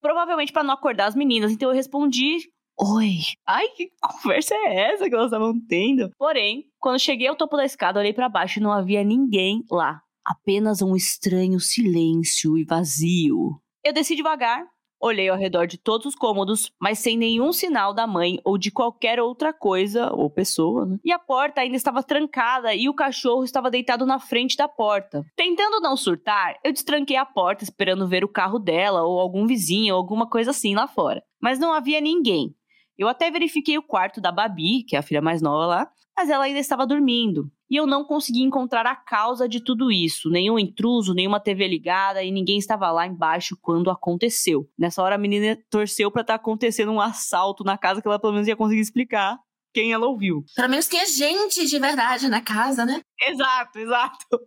Provavelmente 0.00 0.52
para 0.52 0.62
não 0.62 0.74
acordar 0.74 1.06
as 1.06 1.14
meninas, 1.14 1.52
então 1.52 1.70
eu 1.70 1.74
respondi 1.74 2.38
Oi. 2.78 3.20
Ai, 3.46 3.68
que 3.68 3.90
conversa 4.02 4.54
é 4.54 4.92
essa 4.92 5.08
que 5.08 5.14
elas 5.14 5.28
estavam 5.28 5.58
tendo? 5.66 6.10
Porém, 6.18 6.66
quando 6.78 6.98
cheguei 6.98 7.26
ao 7.26 7.34
topo 7.34 7.56
da 7.56 7.64
escada, 7.64 7.98
olhei 7.98 8.12
para 8.12 8.28
baixo 8.28 8.58
e 8.58 8.62
não 8.62 8.70
havia 8.70 9.02
ninguém 9.02 9.64
lá 9.70 10.02
apenas 10.26 10.82
um 10.82 10.96
estranho 10.96 11.60
silêncio 11.60 12.58
e 12.58 12.64
vazio. 12.64 13.60
Eu 13.84 13.92
desci 13.92 14.16
devagar, 14.16 14.66
olhei 15.00 15.28
ao 15.28 15.36
redor 15.36 15.66
de 15.66 15.78
todos 15.78 16.06
os 16.06 16.14
cômodos, 16.16 16.72
mas 16.80 16.98
sem 16.98 17.16
nenhum 17.16 17.52
sinal 17.52 17.94
da 17.94 18.06
mãe 18.06 18.40
ou 18.44 18.58
de 18.58 18.70
qualquer 18.70 19.20
outra 19.20 19.52
coisa 19.52 20.12
ou 20.12 20.28
pessoa. 20.28 20.84
Né? 20.84 20.98
E 21.04 21.12
a 21.12 21.18
porta 21.18 21.60
ainda 21.60 21.76
estava 21.76 22.02
trancada 22.02 22.74
e 22.74 22.88
o 22.88 22.94
cachorro 22.94 23.44
estava 23.44 23.70
deitado 23.70 24.04
na 24.04 24.18
frente 24.18 24.56
da 24.56 24.66
porta. 24.66 25.24
Tentando 25.36 25.80
não 25.80 25.96
surtar, 25.96 26.58
eu 26.64 26.72
destranquei 26.72 27.16
a 27.16 27.24
porta 27.24 27.62
esperando 27.62 28.08
ver 28.08 28.24
o 28.24 28.28
carro 28.28 28.58
dela 28.58 29.02
ou 29.02 29.20
algum 29.20 29.46
vizinho 29.46 29.94
ou 29.94 30.00
alguma 30.00 30.28
coisa 30.28 30.50
assim 30.50 30.74
lá 30.74 30.88
fora. 30.88 31.22
Mas 31.40 31.58
não 31.58 31.72
havia 31.72 32.00
ninguém. 32.00 32.54
Eu 32.98 33.08
até 33.08 33.30
verifiquei 33.30 33.76
o 33.76 33.82
quarto 33.82 34.20
da 34.20 34.32
Babi, 34.32 34.82
que 34.84 34.96
é 34.96 34.98
a 34.98 35.02
filha 35.02 35.20
mais 35.20 35.42
nova 35.42 35.66
lá, 35.66 35.90
mas 36.16 36.30
ela 36.30 36.44
ainda 36.44 36.58
estava 36.58 36.86
dormindo. 36.86 37.50
E 37.68 37.76
eu 37.76 37.86
não 37.86 38.04
consegui 38.04 38.42
encontrar 38.42 38.86
a 38.86 38.96
causa 38.96 39.48
de 39.48 39.60
tudo 39.60 39.90
isso. 39.90 40.30
Nenhum 40.30 40.58
intruso, 40.58 41.12
nenhuma 41.12 41.40
TV 41.40 41.66
ligada 41.68 42.22
e 42.22 42.30
ninguém 42.30 42.58
estava 42.58 42.90
lá 42.90 43.06
embaixo 43.06 43.58
quando 43.60 43.90
aconteceu. 43.90 44.68
Nessa 44.78 45.02
hora 45.02 45.16
a 45.16 45.18
menina 45.18 45.58
torceu 45.68 46.10
para 46.10 46.22
estar 46.22 46.38
tá 46.38 46.40
acontecendo 46.40 46.92
um 46.92 47.00
assalto 47.00 47.64
na 47.64 47.76
casa 47.76 48.00
que 48.00 48.08
ela 48.08 48.18
pelo 48.18 48.32
menos 48.32 48.48
ia 48.48 48.56
conseguir 48.56 48.80
explicar 48.80 49.38
quem 49.74 49.92
ela 49.92 50.06
ouviu. 50.06 50.42
Pelo 50.54 50.70
menos 50.70 50.88
tinha 50.88 51.04
gente 51.04 51.66
de 51.66 51.78
verdade 51.78 52.28
na 52.28 52.40
casa, 52.40 52.86
né? 52.86 53.00
Exato, 53.20 53.78
exato. 53.78 54.40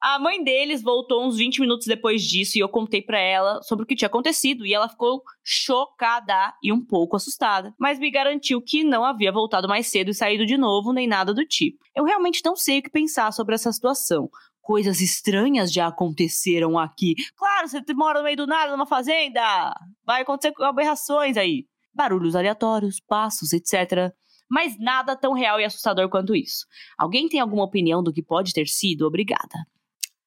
A 0.00 0.18
mãe 0.18 0.42
deles 0.42 0.82
voltou 0.82 1.26
uns 1.26 1.36
20 1.36 1.60
minutos 1.60 1.86
depois 1.86 2.22
disso 2.22 2.56
e 2.56 2.60
eu 2.60 2.68
contei 2.68 3.02
para 3.02 3.18
ela 3.18 3.62
sobre 3.62 3.84
o 3.84 3.86
que 3.86 3.96
tinha 3.96 4.06
acontecido 4.06 4.64
e 4.64 4.72
ela 4.72 4.88
ficou 4.88 5.22
chocada 5.42 6.54
e 6.62 6.72
um 6.72 6.84
pouco 6.84 7.16
assustada, 7.16 7.74
mas 7.78 7.98
me 7.98 8.10
garantiu 8.10 8.62
que 8.62 8.84
não 8.84 9.04
havia 9.04 9.32
voltado 9.32 9.68
mais 9.68 9.88
cedo 9.88 10.10
e 10.10 10.14
saído 10.14 10.46
de 10.46 10.56
novo 10.56 10.92
nem 10.92 11.06
nada 11.06 11.34
do 11.34 11.44
tipo. 11.44 11.78
Eu 11.94 12.04
realmente 12.04 12.40
não 12.44 12.54
sei 12.54 12.78
o 12.78 12.82
que 12.82 12.90
pensar 12.90 13.32
sobre 13.32 13.54
essa 13.54 13.72
situação. 13.72 14.28
Coisas 14.60 15.00
estranhas 15.00 15.72
já 15.72 15.86
aconteceram 15.86 16.78
aqui. 16.78 17.14
Claro, 17.36 17.68
você 17.68 17.80
mora 17.94 18.18
no 18.18 18.24
meio 18.24 18.36
do 18.36 18.46
nada 18.46 18.72
numa 18.72 18.86
fazenda. 18.86 19.72
Vai 20.04 20.22
acontecer 20.22 20.52
aberrações 20.60 21.36
aí. 21.36 21.66
Barulhos 21.94 22.34
aleatórios, 22.34 23.00
passos, 23.00 23.52
etc 23.52 24.12
mas 24.50 24.78
nada 24.78 25.16
tão 25.16 25.32
real 25.32 25.60
e 25.60 25.64
assustador 25.64 26.08
quanto 26.08 26.34
isso. 26.34 26.66
Alguém 26.98 27.28
tem 27.28 27.40
alguma 27.40 27.64
opinião 27.64 28.02
do 28.02 28.12
que 28.12 28.22
pode 28.22 28.52
ter 28.52 28.66
sido? 28.66 29.06
Obrigada. 29.06 29.66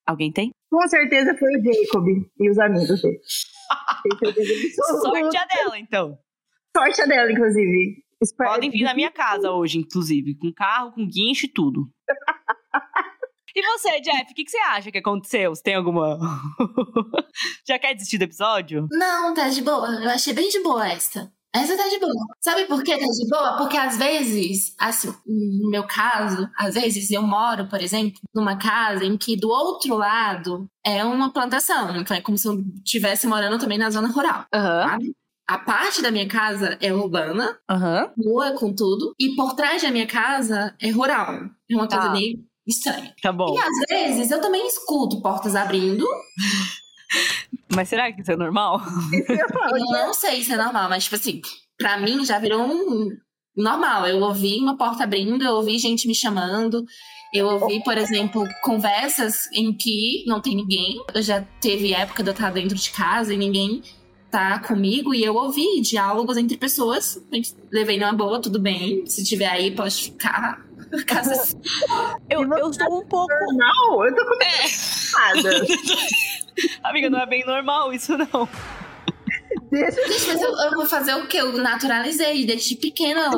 Alguém 0.06 0.32
tem? 0.32 0.52
Com 0.70 0.88
certeza 0.88 1.36
foi 1.38 1.50
o 1.56 1.64
Jacob 1.64 2.08
e 2.40 2.50
os 2.50 2.58
amigos 2.58 3.02
dele. 3.02 3.20
Sorte 5.02 5.38
a 5.38 5.46
dela, 5.46 5.78
então. 5.78 6.18
Sorte 6.76 7.02
a 7.02 7.06
dela, 7.06 7.32
inclusive. 7.32 8.04
Espero 8.22 8.50
Podem 8.50 8.70
vir 8.70 8.84
na 8.84 8.94
minha 8.94 9.12
casa 9.12 9.52
hoje, 9.52 9.78
inclusive, 9.78 10.36
com 10.36 10.52
carro, 10.52 10.92
com 10.92 11.08
guincho 11.08 11.46
e 11.46 11.50
tudo. 11.50 11.88
E 13.56 13.62
você, 13.62 14.00
Jeff, 14.00 14.32
o 14.32 14.36
que, 14.36 14.46
que, 14.46 14.52
você 14.52 14.60
acha 14.60 14.92
que 14.92 15.00
aconteceu? 15.00 15.54
Você 15.54 15.64
tem 15.64 15.76
alguma. 15.76 16.18
Já 17.68 17.80
quer 17.80 17.94
desistir 17.94 18.18
do 18.18 18.24
episódio? 18.24 18.88
Não, 18.92 19.34
tá 19.34 19.50
de 19.50 19.62
boa. 19.62 19.88
Eu 20.02 20.10
achei 20.12 20.34
bem 20.34 20.50
de 20.50 20.62
boa 20.62 20.88
esta. 20.88 21.30
Essa 21.54 21.76
tá 21.76 21.88
de 21.88 22.00
boa. 22.00 22.14
Sabe 22.40 22.66
por 22.66 22.84
que 22.84 22.92
tá 22.92 23.06
de 23.06 23.28
boa? 23.28 23.58
Porque 23.58 23.76
às 23.76 23.98
vezes, 23.98 24.76
assim, 24.80 25.12
no 25.26 25.70
meu 25.70 25.86
caso, 25.88 26.48
às 26.56 26.76
vezes 26.76 27.10
eu 27.10 27.24
moro, 27.24 27.68
por 27.68 27.82
exemplo, 27.82 28.20
numa 28.34 28.56
casa 28.56 29.04
em 29.04 29.18
que 29.18 29.36
do 29.36 29.50
outro 29.50 29.96
lado 29.96 30.70
é 30.86 31.04
uma 31.04 31.34
plantação. 31.34 31.96
Então 31.98 32.16
é 32.16 32.22
como 32.22 32.38
se 32.38 32.48
eu 32.48 32.64
estivesse 32.86 33.26
morando 33.26 33.58
também 33.58 33.80
na 33.80 33.90
zona 33.90 34.10
rural. 34.10 34.46
Uhum. 34.54 35.12
A 35.48 35.58
parte 35.58 36.04
da 36.04 36.12
minha 36.12 36.28
casa 36.28 36.78
é 36.80 36.94
urbana, 36.94 37.58
uhum. 37.72 38.24
rua 38.24 38.52
com 38.52 38.72
tudo, 38.72 39.16
e 39.20 39.36
por 39.36 39.56
trás 39.56 39.82
da 39.82 39.90
minha 39.90 40.06
casa 40.06 40.76
é 40.80 40.92
rural. 40.92 41.50
É 41.68 41.76
uma 41.76 41.88
coisa 41.88 42.06
tá. 42.06 42.12
meio 42.12 42.38
estranha. 42.68 43.16
Tá 43.20 43.34
bom. 43.34 43.56
E 43.56 43.60
às 43.60 43.90
vezes 43.90 44.30
eu 44.30 44.40
também 44.40 44.68
escuto 44.68 45.20
portas 45.24 45.56
abrindo. 45.56 46.06
Mas 47.76 47.90
será 47.90 48.12
que 48.12 48.22
isso 48.22 48.32
é 48.32 48.36
normal? 48.36 48.82
eu 49.72 49.80
não 49.80 50.14
sei 50.14 50.44
se 50.44 50.54
é 50.54 50.58
normal, 50.58 50.90
mas 50.90 51.04
tipo 51.04 51.16
assim, 51.16 51.42
pra 51.78 51.98
mim 51.98 52.26
já 52.26 52.40
virou 52.40 52.62
um 52.62 53.10
normal. 53.56 54.08
Eu 54.08 54.20
ouvi 54.22 54.58
uma 54.60 54.78
porta 54.78 55.04
abrindo, 55.04 55.44
eu 55.44 55.56
ouvi 55.56 55.78
gente 55.78 56.08
me 56.08 56.16
chamando. 56.16 56.86
Eu 57.34 57.48
ouvi, 57.48 57.84
por 57.84 57.98
exemplo, 57.98 58.48
conversas 58.64 59.48
em 59.54 59.72
que 59.72 60.24
não 60.26 60.42
tem 60.42 60.56
ninguém. 60.56 60.96
Eu 61.14 61.22
já 61.22 61.42
teve 61.62 61.94
época 61.94 62.24
de 62.24 62.30
eu 62.30 62.34
estar 62.34 62.52
dentro 62.52 62.76
de 62.76 62.90
casa 62.90 63.34
e 63.34 63.38
ninguém 63.38 63.84
tá 64.32 64.60
comigo 64.60 65.14
e 65.14 65.24
eu 65.24 65.36
ouvi 65.36 65.82
diálogos 65.82 66.38
entre 66.38 66.58
pessoas. 66.58 67.22
Levei 67.72 68.00
numa 68.00 68.14
boa, 68.14 68.42
tudo 68.42 68.60
bem. 68.60 69.06
Se 69.06 69.24
tiver 69.24 69.48
aí, 69.48 69.72
pode 69.72 69.96
ficar. 69.96 70.66
Casa... 71.06 71.56
eu, 72.30 72.42
eu 72.42 72.70
estou 72.72 73.00
um 73.00 73.06
pouco. 73.06 73.32
Não, 73.54 74.06
eu 74.06 74.16
tô 74.16 74.26
com 74.26 74.44
é. 74.44 75.60
Amiga, 76.84 77.10
não 77.10 77.20
é 77.20 77.26
bem 77.26 77.46
normal 77.46 77.94
isso, 77.94 78.18
não. 78.18 78.50
Deixa, 79.72 80.02
mas 80.08 80.42
eu, 80.42 80.50
eu, 80.50 80.72
vou 80.72 80.86
fazer 80.86 81.14
o 81.14 81.28
que? 81.28 81.38
Eu 81.38 81.54
naturalizei 81.54 82.46
desde 82.46 82.76
pequena. 82.76 83.30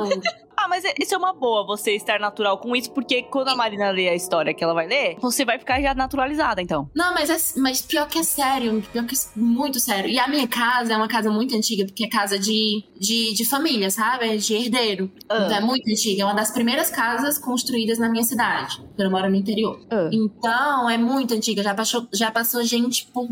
Ah, 0.61 0.67
mas 0.67 0.85
é, 0.85 0.93
isso 0.99 1.15
é 1.15 1.17
uma 1.17 1.33
boa, 1.33 1.65
você 1.65 1.95
estar 1.95 2.19
natural 2.19 2.59
com 2.59 2.75
isso, 2.75 2.91
porque 2.91 3.23
quando 3.23 3.47
a 3.47 3.55
Marina 3.55 3.89
lê 3.89 4.07
a 4.07 4.15
história 4.15 4.53
que 4.53 4.63
ela 4.63 4.75
vai 4.75 4.87
ler, 4.87 5.17
você 5.19 5.43
vai 5.43 5.57
ficar 5.57 5.81
já 5.81 5.95
naturalizada, 5.95 6.61
então. 6.61 6.87
Não, 6.95 7.15
mas, 7.15 7.29
é, 7.29 7.59
mas 7.59 7.81
pior 7.81 8.07
que 8.07 8.19
é 8.19 8.23
sério, 8.23 8.83
pior 8.93 9.05
que 9.05 9.15
é 9.15 9.19
muito 9.35 9.79
sério. 9.79 10.07
E 10.07 10.19
a 10.19 10.27
minha 10.27 10.47
casa 10.47 10.93
é 10.93 10.97
uma 10.97 11.07
casa 11.07 11.31
muito 11.31 11.55
antiga, 11.55 11.83
porque 11.85 12.05
é 12.05 12.09
casa 12.09 12.37
de, 12.37 12.83
de, 12.99 13.33
de 13.33 13.43
família, 13.43 13.89
sabe? 13.89 14.35
É 14.35 14.37
de 14.37 14.53
herdeiro. 14.53 15.05
Uh. 15.05 15.45
Então 15.45 15.55
é 15.55 15.61
muito 15.61 15.89
antiga. 15.89 16.21
É 16.21 16.25
uma 16.25 16.35
das 16.35 16.51
primeiras 16.51 16.91
casas 16.91 17.39
construídas 17.39 17.97
na 17.97 18.07
minha 18.07 18.23
cidade. 18.23 18.83
Eu 18.97 19.09
moro 19.09 19.29
no 19.29 19.35
interior. 19.35 19.79
Uh. 19.91 20.09
Então, 20.11 20.87
é 20.87 20.97
muito 20.97 21.33
antiga. 21.33 21.63
Já 21.63 21.73
passou, 21.73 22.07
já 22.13 22.31
passou 22.31 22.63
gente 22.63 23.07
por 23.07 23.27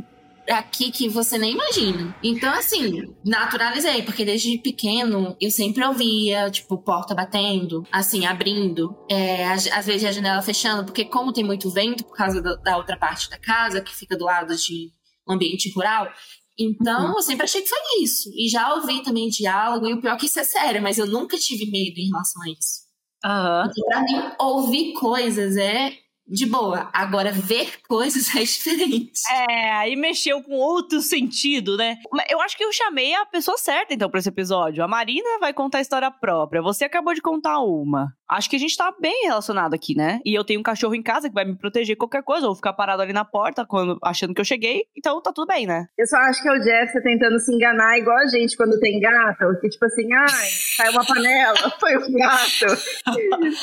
aqui 0.49 0.91
que 0.91 1.07
você 1.07 1.37
nem 1.37 1.53
imagina. 1.53 2.15
Então, 2.23 2.53
assim, 2.53 3.13
naturalizei, 3.25 4.01
porque 4.01 4.25
desde 4.25 4.57
pequeno 4.57 5.35
eu 5.39 5.51
sempre 5.51 5.85
ouvia, 5.85 6.49
tipo, 6.49 6.77
porta 6.77 7.13
batendo, 7.13 7.83
assim, 7.91 8.25
abrindo, 8.25 8.95
é, 9.09 9.45
às 9.47 9.85
vezes 9.85 10.05
a 10.05 10.11
janela 10.11 10.41
fechando, 10.41 10.85
porque 10.85 11.05
como 11.05 11.33
tem 11.33 11.43
muito 11.43 11.69
vento 11.69 12.03
por 12.03 12.15
causa 12.15 12.41
da, 12.41 12.55
da 12.55 12.77
outra 12.77 12.97
parte 12.97 13.29
da 13.29 13.37
casa, 13.37 13.81
que 13.81 13.95
fica 13.95 14.17
do 14.17 14.25
lado 14.25 14.55
de 14.55 14.91
um 15.27 15.33
ambiente 15.33 15.71
rural, 15.71 16.11
então, 16.59 17.11
uhum. 17.11 17.15
eu 17.15 17.21
sempre 17.21 17.45
achei 17.45 17.61
que 17.61 17.69
foi 17.69 18.03
isso. 18.03 18.29
E 18.35 18.49
já 18.49 18.73
ouvi 18.73 19.01
também 19.01 19.29
diálogo, 19.29 19.87
e 19.87 19.93
o 19.93 20.01
pior 20.01 20.15
é 20.15 20.17
que 20.17 20.25
isso 20.25 20.39
é 20.39 20.43
sério, 20.43 20.81
mas 20.81 20.97
eu 20.97 21.07
nunca 21.07 21.37
tive 21.37 21.71
medo 21.71 21.97
em 21.97 22.09
relação 22.09 22.41
a 22.43 22.49
isso. 22.49 22.89
Uhum. 23.23 23.69
Então, 23.69 23.85
pra 23.87 24.01
mim, 24.01 24.35
ouvir 24.37 24.93
coisas 24.93 25.55
é 25.55 25.93
de 26.29 26.45
boa. 26.45 26.89
Agora, 26.93 27.31
ver 27.31 27.81
coisas 27.87 28.33
é 28.35 28.39
diferente. 28.39 29.21
É, 29.49 29.71
aí 29.71 29.95
mexeu 29.95 30.41
com 30.43 30.53
outro 30.53 31.01
sentido, 31.01 31.75
né? 31.75 31.97
Eu 32.29 32.39
acho 32.41 32.55
que 32.55 32.63
eu 32.63 32.71
chamei 32.71 33.13
a 33.15 33.25
pessoa 33.25 33.57
certa, 33.57 33.93
então, 33.93 34.09
pra 34.09 34.19
esse 34.19 34.29
episódio. 34.29 34.83
A 34.83 34.87
Marina 34.87 35.39
vai 35.39 35.53
contar 35.53 35.79
a 35.79 35.81
história 35.81 36.11
própria. 36.11 36.61
Você 36.61 36.85
acabou 36.85 37.13
de 37.13 37.21
contar 37.21 37.59
uma. 37.59 38.13
Acho 38.29 38.49
que 38.49 38.55
a 38.55 38.59
gente 38.59 38.77
tá 38.77 38.93
bem 38.99 39.25
relacionado 39.25 39.73
aqui, 39.73 39.95
né? 39.95 40.19
E 40.23 40.35
eu 40.35 40.43
tenho 40.43 40.59
um 40.59 40.63
cachorro 40.63 40.93
em 40.93 41.01
casa 41.01 41.27
que 41.27 41.33
vai 41.33 41.45
me 41.45 41.57
proteger 41.57 41.97
qualquer 41.97 42.21
coisa, 42.21 42.47
ou 42.47 42.55
ficar 42.55 42.73
parado 42.73 43.01
ali 43.01 43.11
na 43.11 43.25
porta 43.25 43.65
quando, 43.65 43.97
achando 44.03 44.35
que 44.35 44.41
eu 44.41 44.45
cheguei. 44.45 44.83
Então 44.95 45.19
tá 45.21 45.33
tudo 45.33 45.47
bem, 45.47 45.65
né? 45.65 45.87
Eu 45.97 46.05
só 46.05 46.17
acho 46.17 46.41
que 46.41 46.47
é 46.47 46.51
o 46.51 46.59
Jeff 46.59 47.01
tentando 47.01 47.39
se 47.39 47.51
enganar, 47.51 47.97
igual 47.97 48.17
a 48.17 48.27
gente 48.27 48.55
quando 48.55 48.79
tem 48.79 48.99
gato. 48.99 49.59
Que 49.59 49.69
tipo 49.69 49.83
assim, 49.85 50.13
ai, 50.13 50.49
caiu 50.77 50.91
uma 50.91 51.05
panela, 51.05 51.71
foi 51.79 51.97
um 51.97 52.13
gato. 52.13 52.65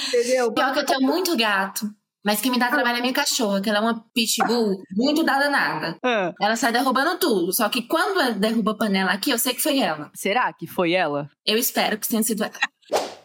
Entendeu? 0.08 0.52
Pior 0.52 0.72
que 0.72 0.80
eu 0.80 0.86
tenho 0.86 1.02
muito 1.02 1.36
gato. 1.36 1.86
Mas 2.26 2.40
quem 2.40 2.50
me 2.50 2.58
dá 2.58 2.68
trabalho 2.68 2.98
é 2.98 3.00
minha 3.00 3.12
cachorra, 3.12 3.60
que 3.60 3.70
ela 3.70 3.78
é 3.78 3.80
uma 3.80 4.04
pitbull 4.12 4.82
muito 4.90 5.22
danada. 5.22 5.96
Ah. 6.02 6.34
Ela 6.42 6.56
sai 6.56 6.72
derrubando 6.72 7.20
tudo. 7.20 7.52
Só 7.52 7.68
que 7.68 7.82
quando 7.82 8.34
derruba 8.34 8.72
a 8.72 8.74
panela 8.76 9.12
aqui, 9.12 9.30
eu 9.30 9.38
sei 9.38 9.54
que 9.54 9.62
foi 9.62 9.78
ela. 9.78 10.10
Será 10.12 10.52
que 10.52 10.66
foi 10.66 10.90
ela? 10.90 11.30
Eu 11.46 11.56
espero 11.56 11.96
que 11.96 12.08
tenha 12.08 12.24
sido 12.24 12.42
ela. 12.42 12.52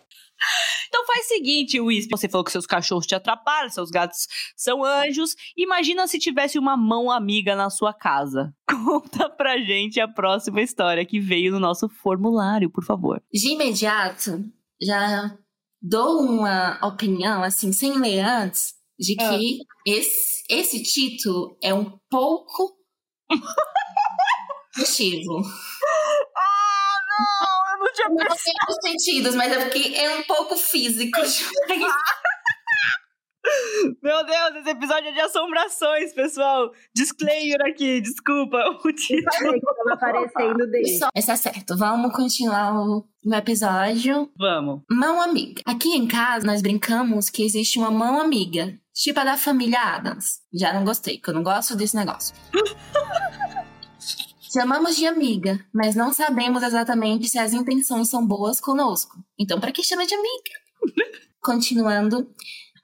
Então 0.88 1.06
faz 1.06 1.26
o 1.26 1.28
seguinte, 1.30 1.80
Wisp. 1.80 2.10
Você 2.12 2.28
falou 2.28 2.44
que 2.44 2.52
seus 2.52 2.66
cachorros 2.66 3.06
te 3.06 3.16
atrapalham, 3.16 3.70
seus 3.70 3.90
gatos 3.90 4.28
são 4.58 4.84
anjos. 4.84 5.36
Imagina 5.56 6.06
se 6.06 6.20
tivesse 6.20 6.60
uma 6.60 6.76
mão 6.76 7.10
amiga 7.10 7.56
na 7.56 7.70
sua 7.70 7.94
casa. 7.94 8.54
Conta 8.68 9.30
pra 9.30 9.58
gente 9.60 10.02
a 10.02 10.08
próxima 10.08 10.62
história 10.62 11.06
que 11.06 11.18
veio 11.18 11.54
no 11.54 11.60
nosso 11.60 11.88
formulário, 11.88 12.70
por 12.70 12.84
favor. 12.84 13.22
De 13.32 13.54
imediato, 13.54 14.44
já 14.82 15.38
dou 15.82 16.24
uma 16.24 16.78
opinião, 16.86 17.42
assim, 17.42 17.72
sem 17.72 17.98
ler 17.98 18.20
antes, 18.20 18.74
de 19.02 19.16
que 19.16 19.58
esse, 19.86 20.44
esse 20.48 20.84
título 20.84 21.58
é 21.62 21.74
um 21.74 21.98
pouco 22.10 22.78
motivo. 24.78 25.42
Não, 27.10 27.74
eu 27.74 27.80
não 27.80 27.94
tinha 27.94 28.10
Não 28.10 28.18
tem 28.18 28.54
os 28.70 28.76
sentidos, 28.84 29.36
mas 29.36 29.52
é 29.52 29.66
porque 29.66 29.96
é 29.96 30.16
um 30.16 30.24
pouco 30.24 30.56
físico. 30.56 31.20
Meu 34.04 34.24
Deus, 34.24 34.56
esse 34.58 34.70
episódio 34.70 35.10
é 35.10 35.12
de 35.14 35.20
assombrações, 35.20 36.14
pessoal. 36.14 36.72
Disclaimer 36.96 37.60
aqui, 37.68 38.00
desculpa. 38.00 38.58
O 38.84 38.94
título. 38.94 39.60
Tava 39.60 39.94
aparecendo 39.94 40.70
dele. 40.70 41.00
Esse 41.16 41.32
é 41.32 41.36
certo. 41.36 41.76
Vamos 41.76 42.16
continuar 42.16 42.74
o 42.76 43.06
episódio. 43.34 44.32
Vamos. 44.38 44.82
Mão 44.90 45.22
amiga. 45.22 45.62
Aqui 45.66 45.90
em 45.90 46.08
casa, 46.08 46.46
nós 46.46 46.62
brincamos 46.62 47.30
que 47.30 47.44
existe 47.44 47.80
uma 47.80 47.90
mão 47.92 48.20
amiga. 48.20 48.80
Tipo 48.94 49.20
a 49.22 49.24
da 49.24 49.38
família 49.38 49.80
Adams. 49.80 50.42
Já 50.54 50.74
não 50.74 50.84
gostei, 50.84 51.18
porque 51.18 51.30
eu 51.30 51.36
não 51.36 51.44
gosto 51.44 51.76
desse 51.76 51.96
negócio. 51.96 52.36
Chamamos 54.54 54.98
de 54.98 55.06
amiga, 55.06 55.66
mas 55.74 55.96
não 55.96 56.14
sabemos 56.14 56.62
exatamente 56.62 57.30
se 57.30 57.40
as 57.40 57.54
intenções 57.54 58.10
são 58.10 58.26
boas 58.28 58.60
conosco. 58.60 59.18
Então, 59.40 59.62
pra 59.62 59.72
que 59.72 59.82
chama 59.82 60.06
de 60.06 60.14
amiga? 60.14 60.52
Continuando, 61.42 62.30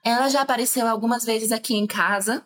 ela 0.02 0.30
já 0.30 0.40
apareceu 0.40 0.88
algumas 0.88 1.26
vezes 1.26 1.52
aqui 1.52 1.74
em 1.74 1.86
casa. 1.86 2.42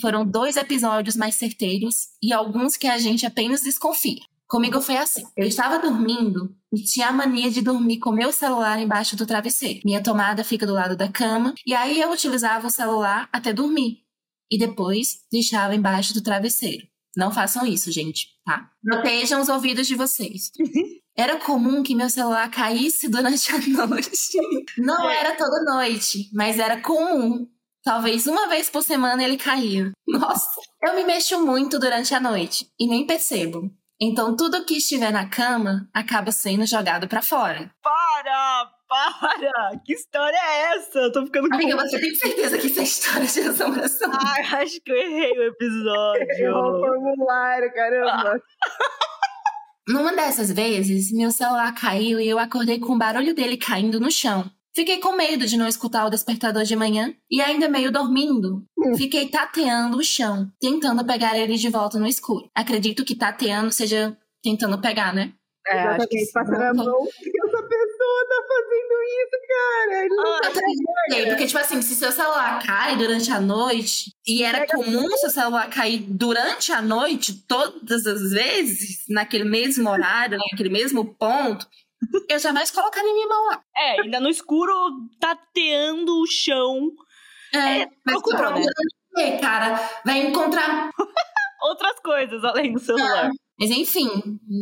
Foram 0.00 0.24
dois 0.24 0.56
episódios 0.56 1.16
mais 1.16 1.34
certeiros 1.34 2.10
e 2.22 2.32
alguns 2.32 2.76
que 2.76 2.86
a 2.86 2.96
gente 2.96 3.26
apenas 3.26 3.62
desconfia. 3.62 4.20
Comigo 4.46 4.80
foi 4.80 4.98
assim. 4.98 5.24
Eu 5.36 5.48
estava 5.48 5.80
dormindo 5.80 6.54
e 6.74 6.84
tinha 6.84 7.08
a 7.08 7.12
mania 7.12 7.50
de 7.50 7.62
dormir 7.62 7.98
com 7.98 8.10
meu 8.10 8.32
celular 8.32 8.78
embaixo 8.80 9.16
do 9.16 9.26
travesseiro. 9.26 9.80
Minha 9.84 10.02
tomada 10.02 10.44
fica 10.44 10.66
do 10.66 10.72
lado 10.72 10.96
da 10.96 11.08
cama 11.08 11.54
e 11.66 11.74
aí 11.74 12.00
eu 12.00 12.10
utilizava 12.12 12.66
o 12.66 12.70
celular 12.70 13.28
até 13.32 13.52
dormir. 13.52 13.98
E 14.50 14.58
depois 14.58 15.20
deixava 15.30 15.74
embaixo 15.74 16.12
do 16.12 16.22
travesseiro. 16.22 16.86
Não 17.16 17.30
façam 17.30 17.64
isso, 17.64 17.92
gente, 17.92 18.28
tá? 18.44 18.70
Protejam 18.82 19.40
os 19.40 19.48
ouvidos 19.48 19.86
de 19.86 19.94
vocês. 19.94 20.50
Era 21.16 21.38
comum 21.38 21.82
que 21.82 21.94
meu 21.94 22.10
celular 22.10 22.50
caísse 22.50 23.08
durante 23.08 23.52
a 23.52 23.58
noite. 23.86 24.10
Não 24.78 25.08
era 25.08 25.36
toda 25.36 25.62
noite, 25.62 26.28
mas 26.32 26.58
era 26.58 26.80
comum. 26.80 27.46
Talvez 27.84 28.26
uma 28.26 28.48
vez 28.48 28.68
por 28.68 28.82
semana 28.82 29.22
ele 29.22 29.36
caía. 29.36 29.92
Nossa, 30.08 30.60
eu 30.82 30.96
me 30.96 31.04
mexo 31.04 31.40
muito 31.46 31.78
durante 31.78 32.12
a 32.14 32.20
noite 32.20 32.68
e 32.80 32.88
nem 32.88 33.06
percebo. 33.06 33.70
Então 34.00 34.36
tudo 34.36 34.64
que 34.64 34.76
estiver 34.76 35.12
na 35.12 35.28
cama 35.28 35.88
acaba 35.92 36.32
sendo 36.32 36.66
jogado 36.66 37.06
pra 37.08 37.22
fora. 37.22 37.70
Para! 37.82 38.70
Para! 38.88 39.80
Que 39.84 39.94
história 39.94 40.36
é 40.36 40.76
essa? 40.76 40.98
Eu 40.98 41.12
tô 41.12 41.24
ficando 41.24 41.48
com. 41.48 41.54
Amiga, 41.54 41.76
você 41.76 41.98
tem 41.98 42.14
certeza 42.14 42.58
que 42.58 42.66
isso 42.66 42.80
é 42.80 42.82
história 42.82 43.26
de 43.26 43.40
assombração? 43.40 44.10
Ai, 44.12 44.62
acho 44.62 44.80
que 44.82 44.92
eu 44.92 44.96
errei 44.96 45.32
o 45.32 45.42
Errou 45.42 45.46
o 45.46 45.52
episódio. 45.52 46.80
formulário, 46.80 47.72
caramba. 47.72 48.40
Numa 49.86 50.14
dessas 50.14 50.50
vezes, 50.50 51.12
meu 51.12 51.30
celular 51.30 51.74
caiu 51.74 52.18
e 52.18 52.28
eu 52.28 52.38
acordei 52.38 52.78
com 52.78 52.94
o 52.94 52.98
barulho 52.98 53.34
dele 53.34 53.56
caindo 53.56 54.00
no 54.00 54.10
chão. 54.10 54.50
Fiquei 54.74 54.98
com 54.98 55.12
medo 55.12 55.46
de 55.46 55.56
não 55.56 55.68
escutar 55.68 56.04
o 56.04 56.10
despertador 56.10 56.64
de 56.64 56.74
manhã 56.74 57.14
e 57.30 57.40
ainda 57.40 57.68
meio 57.68 57.92
dormindo. 57.92 58.64
Fiquei 58.96 59.28
tateando 59.28 59.98
o 59.98 60.04
chão, 60.04 60.50
tentando 60.60 61.04
pegar 61.04 61.38
ele 61.38 61.56
de 61.56 61.68
volta 61.68 61.98
no 61.98 62.06
escuro. 62.06 62.50
Acredito 62.54 63.04
que 63.04 63.14
tateando 63.14 63.70
seja 63.70 64.16
tentando 64.42 64.78
pegar, 64.80 65.14
né? 65.14 65.32
É, 65.66 65.80
acho 65.80 66.06
que 66.08 66.30
passando 66.32 66.60
a 66.60 66.74
mão. 66.74 67.06
Essa 67.06 67.62
pessoa 67.62 68.28
tá 68.28 68.42
fazendo 68.48 68.94
isso, 69.22 69.38
cara? 69.48 70.04
Ele 70.04 70.14
não 70.14 70.34
Ah, 70.34 70.40
tá 70.42 70.48
Eu 70.48 70.52
também 70.52 70.74
sei, 71.10 71.26
porque, 71.26 71.46
tipo 71.46 71.58
assim, 71.58 71.80
se 71.80 71.94
seu 71.94 72.12
celular 72.12 72.62
cai 72.66 72.96
durante 72.98 73.30
a 73.30 73.40
noite, 73.40 74.10
e 74.26 74.42
era 74.42 74.66
comum 74.66 75.08
seu 75.16 75.30
celular 75.30 75.70
cair 75.70 76.00
durante 76.00 76.70
a 76.70 76.82
noite, 76.82 77.42
todas 77.48 78.06
as 78.06 78.32
vezes, 78.32 79.04
naquele 79.08 79.44
mesmo 79.44 79.88
horário, 79.88 80.36
naquele 80.50 80.68
mesmo 80.68 81.14
ponto, 81.14 81.66
eu 82.28 82.38
jamais 82.38 82.70
colocaria 82.70 83.12
minha 83.12 83.26
mão 83.26 83.46
lá. 83.46 83.62
É, 83.76 84.00
ainda 84.00 84.20
no 84.20 84.28
escuro, 84.28 84.72
tateando 85.20 86.20
o 86.20 86.26
chão. 86.26 86.90
É, 87.52 87.86
procurou, 88.04 88.54
o 88.58 89.16
quê, 89.16 89.38
cara? 89.40 89.78
Vai 90.04 90.26
encontrar. 90.26 90.90
Outras 91.62 91.98
coisas 92.00 92.44
além 92.44 92.72
do 92.72 92.78
celular. 92.78 93.30
Mas 93.58 93.70
enfim, 93.70 94.08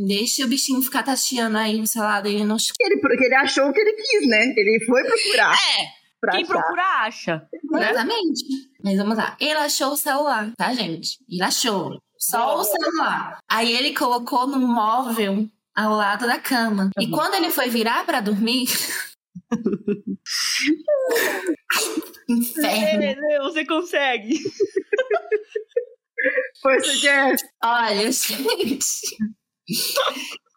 deixa 0.06 0.44
o 0.44 0.48
bichinho 0.48 0.82
ficar 0.82 1.02
tateando 1.02 1.56
aí 1.58 1.78
no 1.78 1.86
celular 1.86 2.22
dele 2.22 2.44
no 2.44 2.56
Ele, 2.80 3.00
porque 3.00 3.24
ele 3.24 3.34
achou 3.34 3.68
o 3.68 3.72
que 3.72 3.80
ele 3.80 3.92
quis, 3.94 4.28
né? 4.28 4.52
Ele 4.56 4.84
foi 4.84 5.02
procurar. 5.02 5.54
É, 5.54 6.02
Pra 6.22 6.32
quem 6.32 6.44
achar. 6.44 6.52
procura 6.52 6.82
acha. 6.82 7.48
Né? 7.72 7.90
Exatamente. 7.90 8.44
Mas 8.84 8.96
vamos 8.96 9.16
lá. 9.16 9.36
Ele 9.40 9.58
achou 9.58 9.92
o 9.92 9.96
celular, 9.96 10.52
tá, 10.56 10.72
gente? 10.72 11.18
Ele 11.28 11.42
achou. 11.42 11.98
Só 12.16 12.60
o 12.60 12.64
celular. 12.64 13.40
Aí 13.50 13.72
ele 13.72 13.92
colocou 13.92 14.46
no 14.46 14.60
móvel 14.60 15.48
ao 15.74 15.94
lado 15.94 16.26
da 16.26 16.38
cama. 16.38 16.90
E 16.98 17.08
quando 17.10 17.34
ele 17.34 17.50
foi 17.50 17.68
virar 17.68 18.04
pra 18.04 18.20
dormir. 18.20 18.68
Ai, 19.50 19.58
inferno. 22.28 23.22
É, 23.32 23.38
você 23.40 23.64
consegue. 23.64 24.38
Força, 26.62 26.94
Jeff. 26.96 27.42
Olha, 27.64 28.12
gente. 28.12 28.86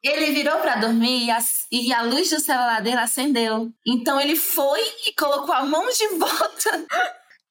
Ele 0.03 0.31
virou 0.31 0.59
pra 0.59 0.75
dormir 0.75 1.25
e 1.25 1.31
a, 1.31 1.39
e 1.71 1.91
a 1.93 2.03
luz 2.03 2.29
do 2.29 2.39
celular 2.39 2.81
dele 2.81 2.99
acendeu. 2.99 3.71
Então 3.85 4.19
ele 4.21 4.35
foi 4.35 4.79
e 5.07 5.13
colocou 5.13 5.53
a 5.55 5.65
mão 5.65 5.87
de 5.89 6.07
volta. 6.09 6.85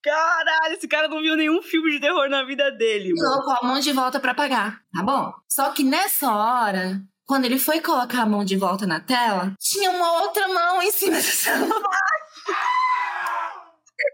Caralho, 0.00 0.74
esse 0.74 0.87
cara 0.87 1.09
não 1.09 1.20
viu 1.20 1.35
nenhum 1.35 1.61
filme 1.62 1.90
de 1.90 1.98
terror 2.00 2.29
na 2.29 2.44
vida 2.44 2.70
dele, 2.70 3.12
mano. 3.14 3.31
colocou 3.31 3.55
a 3.55 3.66
mão 3.66 3.81
de 3.81 3.90
volta 3.92 4.20
pra 4.20 4.31
apagar, 4.33 4.81
tá 4.94 5.03
bom? 5.03 5.33
Só 5.48 5.70
que 5.70 5.83
nessa 5.83 6.31
hora, 6.31 7.00
quando 7.26 7.44
ele 7.44 7.58
foi 7.58 7.80
colocar 7.80 8.22
a 8.22 8.26
mão 8.26 8.44
de 8.44 8.56
volta 8.56 8.87
na 8.87 9.00
tela, 9.00 9.54
tinha 9.58 9.90
uma 9.90 10.22
outra 10.22 10.46
mão 10.48 10.82
em 10.82 10.92
cima 10.92 11.16
do 11.16 11.22
celular. 11.22 11.80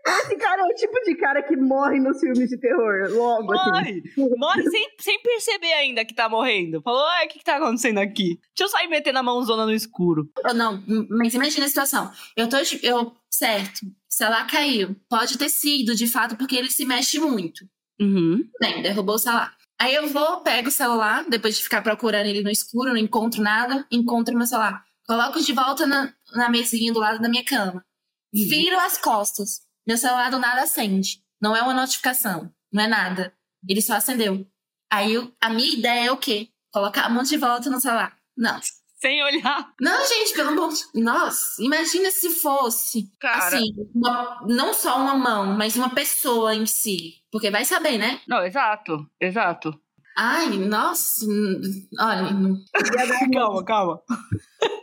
Esse 0.06 0.36
cara 0.36 0.62
é 0.62 0.64
o 0.64 0.74
tipo 0.74 1.00
de 1.04 1.16
cara 1.16 1.42
que 1.42 1.56
morre 1.56 1.98
nos 1.98 2.20
filmes 2.20 2.48
de 2.48 2.58
terror. 2.58 3.10
Logo, 3.10 3.52
assim. 3.52 3.70
Morre! 3.70 4.02
Morre 4.36 4.70
sem, 4.70 4.88
sem 5.00 5.22
perceber 5.22 5.72
ainda 5.72 6.04
que 6.04 6.14
tá 6.14 6.28
morrendo. 6.28 6.80
Falou, 6.82 7.04
ai, 7.04 7.26
o 7.26 7.28
que 7.28 7.38
que 7.38 7.44
tá 7.44 7.56
acontecendo 7.56 7.98
aqui? 7.98 8.38
Deixa 8.56 8.64
eu 8.64 8.68
sair 8.68 8.88
metendo 8.88 9.18
a 9.18 9.22
mãozona 9.22 9.66
no 9.66 9.72
escuro. 9.72 10.30
Não, 10.54 10.82
mas 11.08 11.34
imagina 11.34 11.66
a 11.66 11.68
situação. 11.68 12.10
Eu 12.36 12.48
tô, 12.48 12.56
eu, 12.82 13.12
certo, 13.28 13.80
o 13.84 13.92
celular 14.08 14.46
caiu. 14.46 14.94
Pode 15.08 15.36
ter 15.36 15.48
sido, 15.48 15.94
de 15.94 16.06
fato, 16.06 16.36
porque 16.36 16.56
ele 16.56 16.70
se 16.70 16.84
mexe 16.84 17.18
muito. 17.18 17.64
Uhum. 18.00 18.48
Bem, 18.60 18.82
derrubou 18.82 19.16
o 19.16 19.18
celular. 19.18 19.54
Aí 19.80 19.94
eu 19.94 20.08
vou, 20.08 20.40
pego 20.42 20.68
o 20.68 20.72
celular, 20.72 21.24
depois 21.28 21.56
de 21.56 21.62
ficar 21.62 21.80
procurando 21.82 22.26
ele 22.26 22.42
no 22.42 22.50
escuro, 22.50 22.90
não 22.90 22.96
encontro 22.98 23.40
nada, 23.42 23.86
encontro 23.90 24.36
meu 24.36 24.46
celular. 24.46 24.84
Coloco 25.06 25.40
de 25.40 25.52
volta 25.52 25.86
na, 25.86 26.12
na 26.34 26.48
mesinha 26.50 26.92
do 26.92 27.00
lado 27.00 27.18
da 27.18 27.28
minha 27.28 27.44
cama. 27.44 27.84
Viro 28.32 28.78
as 28.78 28.98
costas. 28.98 29.62
Meu 29.86 29.96
celular 29.96 30.30
do 30.30 30.38
nada 30.38 30.62
acende. 30.62 31.22
Não 31.40 31.56
é 31.56 31.62
uma 31.62 31.72
notificação, 31.74 32.52
não 32.70 32.84
é 32.84 32.86
nada. 32.86 33.32
Ele 33.66 33.80
só 33.80 33.94
acendeu. 33.94 34.46
Aí 34.92 35.14
eu- 35.14 35.34
a 35.40 35.48
minha 35.48 35.72
ideia 35.72 36.06
é 36.08 36.12
o 36.12 36.16
quê? 36.18 36.48
Colocar 36.72 37.02
a 37.06 37.08
mão 37.08 37.22
de 37.22 37.36
volta 37.38 37.70
no 37.70 37.80
celular. 37.80 38.16
Não. 38.36 38.60
Sem 39.00 39.22
olhar. 39.24 39.72
Não, 39.80 40.06
gente, 40.06 40.34
pelo 40.34 40.50
amor 40.50 40.70
de... 40.72 41.00
Nossa, 41.02 41.62
imagina 41.62 42.10
se 42.10 42.30
fosse, 42.30 43.10
Cara. 43.18 43.38
assim, 43.56 43.64
uma- 43.94 44.44
não 44.46 44.74
só 44.74 44.98
uma 45.00 45.14
mão, 45.14 45.56
mas 45.56 45.74
uma 45.76 45.88
pessoa 45.94 46.54
em 46.54 46.66
si. 46.66 47.14
Porque 47.32 47.50
vai 47.50 47.64
saber, 47.64 47.96
né? 47.96 48.20
Não, 48.28 48.44
exato, 48.44 49.06
exato. 49.20 49.72
Ai, 50.18 50.50
nossa, 50.58 51.24
hum, 51.24 51.60
olha, 51.98 52.24
hum, 52.34 52.62
Calma, 53.32 53.64
calma. 53.64 54.02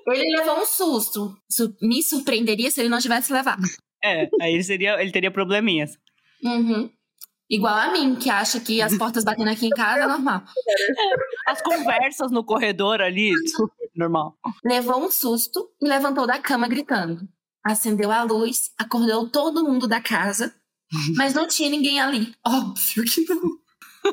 ele 0.07 0.37
levou 0.37 0.61
um 0.61 0.65
susto. 0.65 1.37
Su- 1.49 1.75
Me 1.81 2.01
surpreenderia 2.01 2.71
se 2.71 2.79
ele 2.79 2.89
não 2.89 2.99
tivesse 2.99 3.31
levado. 3.31 3.61
É, 4.03 4.27
aí 4.41 4.53
ele, 4.53 4.63
seria, 4.63 4.99
ele 5.01 5.11
teria 5.11 5.29
probleminhas. 5.29 5.91
Uhum. 6.43 6.89
Igual 7.49 7.75
a 7.75 7.91
mim, 7.91 8.15
que 8.15 8.29
acha 8.29 8.59
que 8.59 8.81
as 8.81 8.97
portas 8.97 9.23
batendo 9.23 9.49
aqui 9.49 9.67
em 9.67 9.69
casa 9.69 10.03
é 10.03 10.07
normal. 10.07 10.43
As 11.47 11.61
conversas 11.61 12.29
no 12.29 12.43
corredor 12.43 13.01
ali, 13.01 13.31
normal. 13.95 14.37
Levou 14.63 15.05
um 15.05 15.09
susto 15.09 15.69
e 15.81 15.87
levantou 15.87 16.27
da 16.27 16.39
cama 16.39 16.67
gritando. 16.67 17.27
Acendeu 17.63 18.11
a 18.11 18.23
luz, 18.23 18.71
acordou 18.77 19.29
todo 19.29 19.63
mundo 19.63 19.87
da 19.87 20.01
casa, 20.01 20.53
mas 21.15 21.33
não 21.33 21.47
tinha 21.47 21.69
ninguém 21.69 22.01
ali. 22.01 22.33
Óbvio 22.45 23.03
que 23.05 23.25
não. 23.29 23.41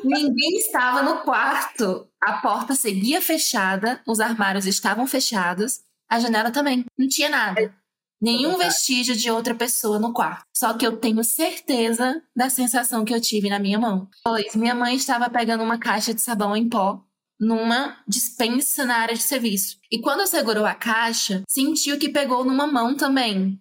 Ninguém 0.02 0.58
estava 0.58 1.02
no 1.02 1.18
quarto. 1.22 2.08
A 2.20 2.34
porta 2.34 2.74
seguia 2.74 3.20
fechada, 3.20 4.00
os 4.06 4.20
armários 4.20 4.66
estavam 4.66 5.06
fechados, 5.06 5.80
a 6.08 6.18
janela 6.18 6.50
também. 6.50 6.84
Não 6.98 7.08
tinha 7.08 7.28
nada. 7.28 7.74
Nenhum 8.24 8.56
vestígio 8.56 9.14
de 9.14 9.30
outra 9.30 9.54
pessoa 9.54 9.98
no 9.98 10.10
quarto. 10.14 10.44
Só 10.56 10.72
que 10.72 10.86
eu 10.86 10.96
tenho 10.96 11.22
certeza 11.22 12.22
da 12.34 12.48
sensação 12.48 13.04
que 13.04 13.12
eu 13.12 13.20
tive 13.20 13.50
na 13.50 13.58
minha 13.58 13.78
mão. 13.78 14.08
Pois 14.24 14.56
minha 14.56 14.74
mãe 14.74 14.94
estava 14.96 15.28
pegando 15.28 15.62
uma 15.62 15.78
caixa 15.78 16.14
de 16.14 16.22
sabão 16.22 16.56
em 16.56 16.66
pó 16.66 17.04
numa 17.38 17.98
dispensa 18.08 18.86
na 18.86 18.96
área 18.96 19.14
de 19.14 19.22
serviço. 19.22 19.76
E 19.92 20.00
quando 20.00 20.26
segurou 20.26 20.64
a 20.64 20.74
caixa, 20.74 21.42
sentiu 21.46 21.98
que 21.98 22.08
pegou 22.08 22.44
numa 22.44 22.66
mão 22.66 22.96
também. 22.96 23.60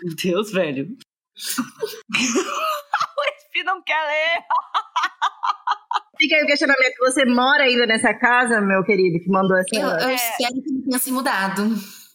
Meu 0.00 0.14
Deus, 0.14 0.52
velho. 0.52 0.86
o 2.14 3.22
Espi 3.34 3.64
não 3.64 3.82
quer 3.82 4.00
ler. 4.06 4.44
Fica 6.16 6.36
aí 6.36 6.44
o 6.44 6.46
questionamento. 6.46 6.94
Você 7.00 7.24
mora 7.24 7.64
ainda 7.64 7.86
nessa 7.86 8.14
casa, 8.14 8.60
meu 8.60 8.84
querido, 8.84 9.18
que 9.18 9.28
mandou 9.30 9.56
essa. 9.56 9.74
Eu, 9.74 9.88
eu 9.88 10.08
É. 10.10 10.14
espero 10.14 10.62
que 10.62 10.70
não 10.72 10.82
tenha 10.82 10.98
se 11.00 11.10
mudado. 11.10 11.62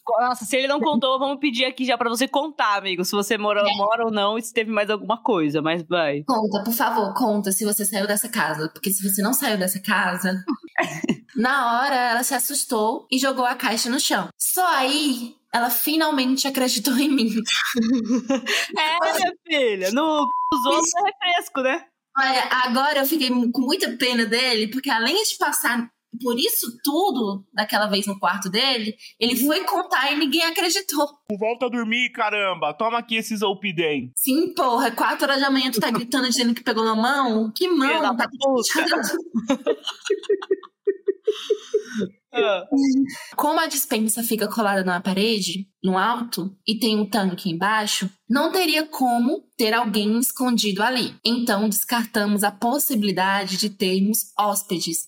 Nossa, 0.07 0.45
se 0.45 0.55
ele 0.55 0.67
não 0.67 0.79
contou, 0.79 1.17
vamos 1.17 1.39
pedir 1.39 1.65
aqui 1.65 1.85
já 1.85 1.97
pra 1.97 2.09
você 2.09 2.27
contar, 2.27 2.77
amigo. 2.77 3.03
Se 3.03 3.11
você 3.11 3.37
mora, 3.37 3.63
mora 3.75 4.05
ou 4.05 4.11
não 4.11 4.37
e 4.37 4.41
se 4.41 4.53
teve 4.53 4.71
mais 4.71 4.89
alguma 4.89 5.17
coisa, 5.17 5.61
mas 5.61 5.83
vai. 5.83 6.23
Conta, 6.23 6.63
por 6.63 6.73
favor, 6.73 7.13
conta 7.13 7.51
se 7.51 7.65
você 7.65 7.85
saiu 7.85 8.07
dessa 8.07 8.29
casa. 8.29 8.69
Porque 8.69 8.91
se 8.91 9.07
você 9.07 9.21
não 9.21 9.33
saiu 9.33 9.57
dessa 9.57 9.79
casa. 9.79 10.43
na 11.35 11.81
hora, 11.81 11.95
ela 11.95 12.23
se 12.23 12.33
assustou 12.33 13.07
e 13.11 13.17
jogou 13.17 13.45
a 13.45 13.55
caixa 13.55 13.89
no 13.89 13.99
chão. 13.99 14.29
Só 14.37 14.65
aí, 14.75 15.35
ela 15.51 15.69
finalmente 15.69 16.47
acreditou 16.47 16.97
em 16.97 17.09
mim. 17.09 17.29
É, 18.77 19.13
minha 19.13 19.33
filha, 19.45 19.91
no 19.91 20.21
c... 20.21 20.29
dos 20.51 20.65
outros 20.65 20.91
é 20.95 21.27
refresco, 21.27 21.61
né? 21.61 21.85
Olha, 22.17 22.43
agora 22.63 22.99
eu 22.99 23.05
fiquei 23.05 23.29
com 23.29 23.61
muita 23.61 23.91
pena 23.97 24.25
dele, 24.25 24.67
porque 24.67 24.89
além 24.89 25.21
de 25.23 25.35
passar 25.37 25.89
por 26.21 26.37
isso 26.37 26.77
tudo 26.83 27.45
daquela 27.53 27.87
vez 27.87 28.05
no 28.05 28.19
quarto 28.19 28.49
dele, 28.49 28.95
ele 29.19 29.35
foi 29.35 29.63
contar 29.63 30.11
e 30.11 30.17
ninguém 30.17 30.43
acreditou. 30.43 31.07
Volta 31.37 31.65
a 31.65 31.69
dormir, 31.69 32.11
caramba. 32.11 32.73
Toma 32.73 32.99
aqui 32.99 33.15
esses 33.15 33.39
Zolpidem. 33.39 34.11
Sim, 34.15 34.53
porra, 34.53 34.91
quatro 34.91 35.25
horas 35.25 35.41
da 35.41 35.49
manhã 35.49 35.71
tu 35.71 35.79
tá 35.79 35.91
gritando 35.91 36.27
dizendo 36.27 36.53
que 36.53 36.63
pegou 36.63 36.83
na 36.83 36.95
mão? 36.95 37.51
Que 37.55 37.67
mão? 37.67 38.15
Tá 38.15 38.27
puta. 38.29 38.85
Ah, 42.37 42.65
Como 43.37 43.59
a 43.61 43.67
dispensa 43.67 44.21
fica 44.21 44.47
colada 44.49 44.83
na 44.83 44.99
parede, 44.99 45.69
no 45.81 45.97
alto, 45.97 46.53
e 46.67 46.77
tem 46.77 46.99
um 46.99 47.09
tanque 47.09 47.49
embaixo, 47.49 48.09
não 48.29 48.51
teria 48.51 48.85
como 48.85 49.41
ter 49.57 49.73
alguém 49.73 50.19
escondido 50.19 50.83
ali. 50.83 51.15
Então 51.25 51.69
descartamos 51.69 52.43
a 52.43 52.51
possibilidade 52.51 53.55
de 53.55 53.69
termos 53.69 54.33
hóspedes. 54.37 55.07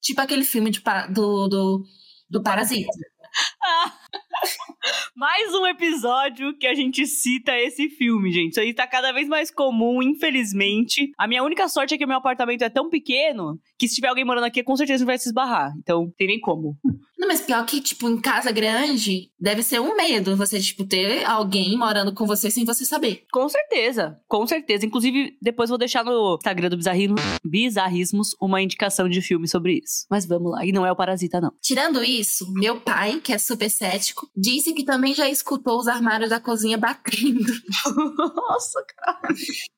Tipo 0.00 0.20
aquele 0.20 0.44
filme 0.44 0.70
de 0.70 0.82
do, 1.10 1.48
do, 1.48 1.84
do 2.28 2.42
Parasita. 2.42 2.90
Mais 5.16 5.54
um 5.54 5.66
episódio 5.66 6.56
que 6.58 6.66
a 6.66 6.74
gente 6.74 7.06
cita 7.06 7.58
esse 7.58 7.88
filme, 7.88 8.30
gente. 8.30 8.52
Isso 8.52 8.60
aí 8.60 8.72
tá 8.72 8.86
cada 8.86 9.12
vez 9.12 9.28
mais 9.28 9.50
comum, 9.50 10.02
infelizmente. 10.02 11.10
A 11.18 11.26
minha 11.26 11.42
única 11.42 11.68
sorte 11.68 11.94
é 11.94 11.98
que 11.98 12.04
o 12.04 12.08
meu 12.08 12.18
apartamento 12.18 12.62
é 12.62 12.68
tão 12.68 12.88
pequeno 12.88 13.58
que 13.78 13.88
se 13.88 13.96
tiver 13.96 14.08
alguém 14.08 14.24
morando 14.24 14.44
aqui, 14.44 14.62
com 14.62 14.76
certeza 14.76 15.02
não 15.02 15.06
vai 15.06 15.18
se 15.18 15.28
esbarrar. 15.28 15.72
Então, 15.78 16.12
tem 16.16 16.26
nem 16.26 16.40
como. 16.40 16.76
Não, 17.18 17.28
mas 17.28 17.40
pior 17.40 17.64
que, 17.64 17.80
tipo, 17.80 18.08
em 18.08 18.20
casa 18.20 18.52
grande, 18.52 19.30
deve 19.40 19.62
ser 19.62 19.80
um 19.80 19.96
medo 19.96 20.36
você, 20.36 20.60
tipo, 20.60 20.84
ter 20.84 21.24
alguém 21.24 21.76
morando 21.76 22.12
com 22.14 22.26
você 22.26 22.50
sem 22.50 22.64
você 22.64 22.84
saber. 22.84 23.24
Com 23.32 23.48
certeza, 23.48 24.20
com 24.28 24.46
certeza. 24.46 24.84
Inclusive, 24.84 25.36
depois 25.40 25.70
vou 25.70 25.78
deixar 25.78 26.04
no 26.04 26.34
Instagram 26.34 26.68
do 26.68 26.76
Bizarrismo, 26.76 27.16
Bizarrismos 27.44 28.34
uma 28.40 28.60
indicação 28.60 29.08
de 29.08 29.22
filme 29.22 29.48
sobre 29.48 29.80
isso. 29.82 30.06
Mas 30.10 30.26
vamos 30.26 30.52
lá. 30.52 30.64
E 30.64 30.72
não 30.72 30.84
é 30.84 30.92
o 30.92 30.96
Parasita, 30.96 31.40
não. 31.40 31.52
Tirando 31.60 32.04
isso, 32.04 32.52
meu 32.52 32.80
pai, 32.80 33.20
que 33.20 33.32
é 33.32 33.38
super 33.38 33.70
cético, 33.70 34.28
disse 34.36 34.72
que 34.74 34.84
também 34.84 35.14
já 35.14 35.28
escutou 35.28 35.78
os 35.78 35.88
armários 35.88 36.30
da 36.30 36.40
cozinha 36.40 36.76
batendo. 36.76 37.52
Nossa, 38.36 38.84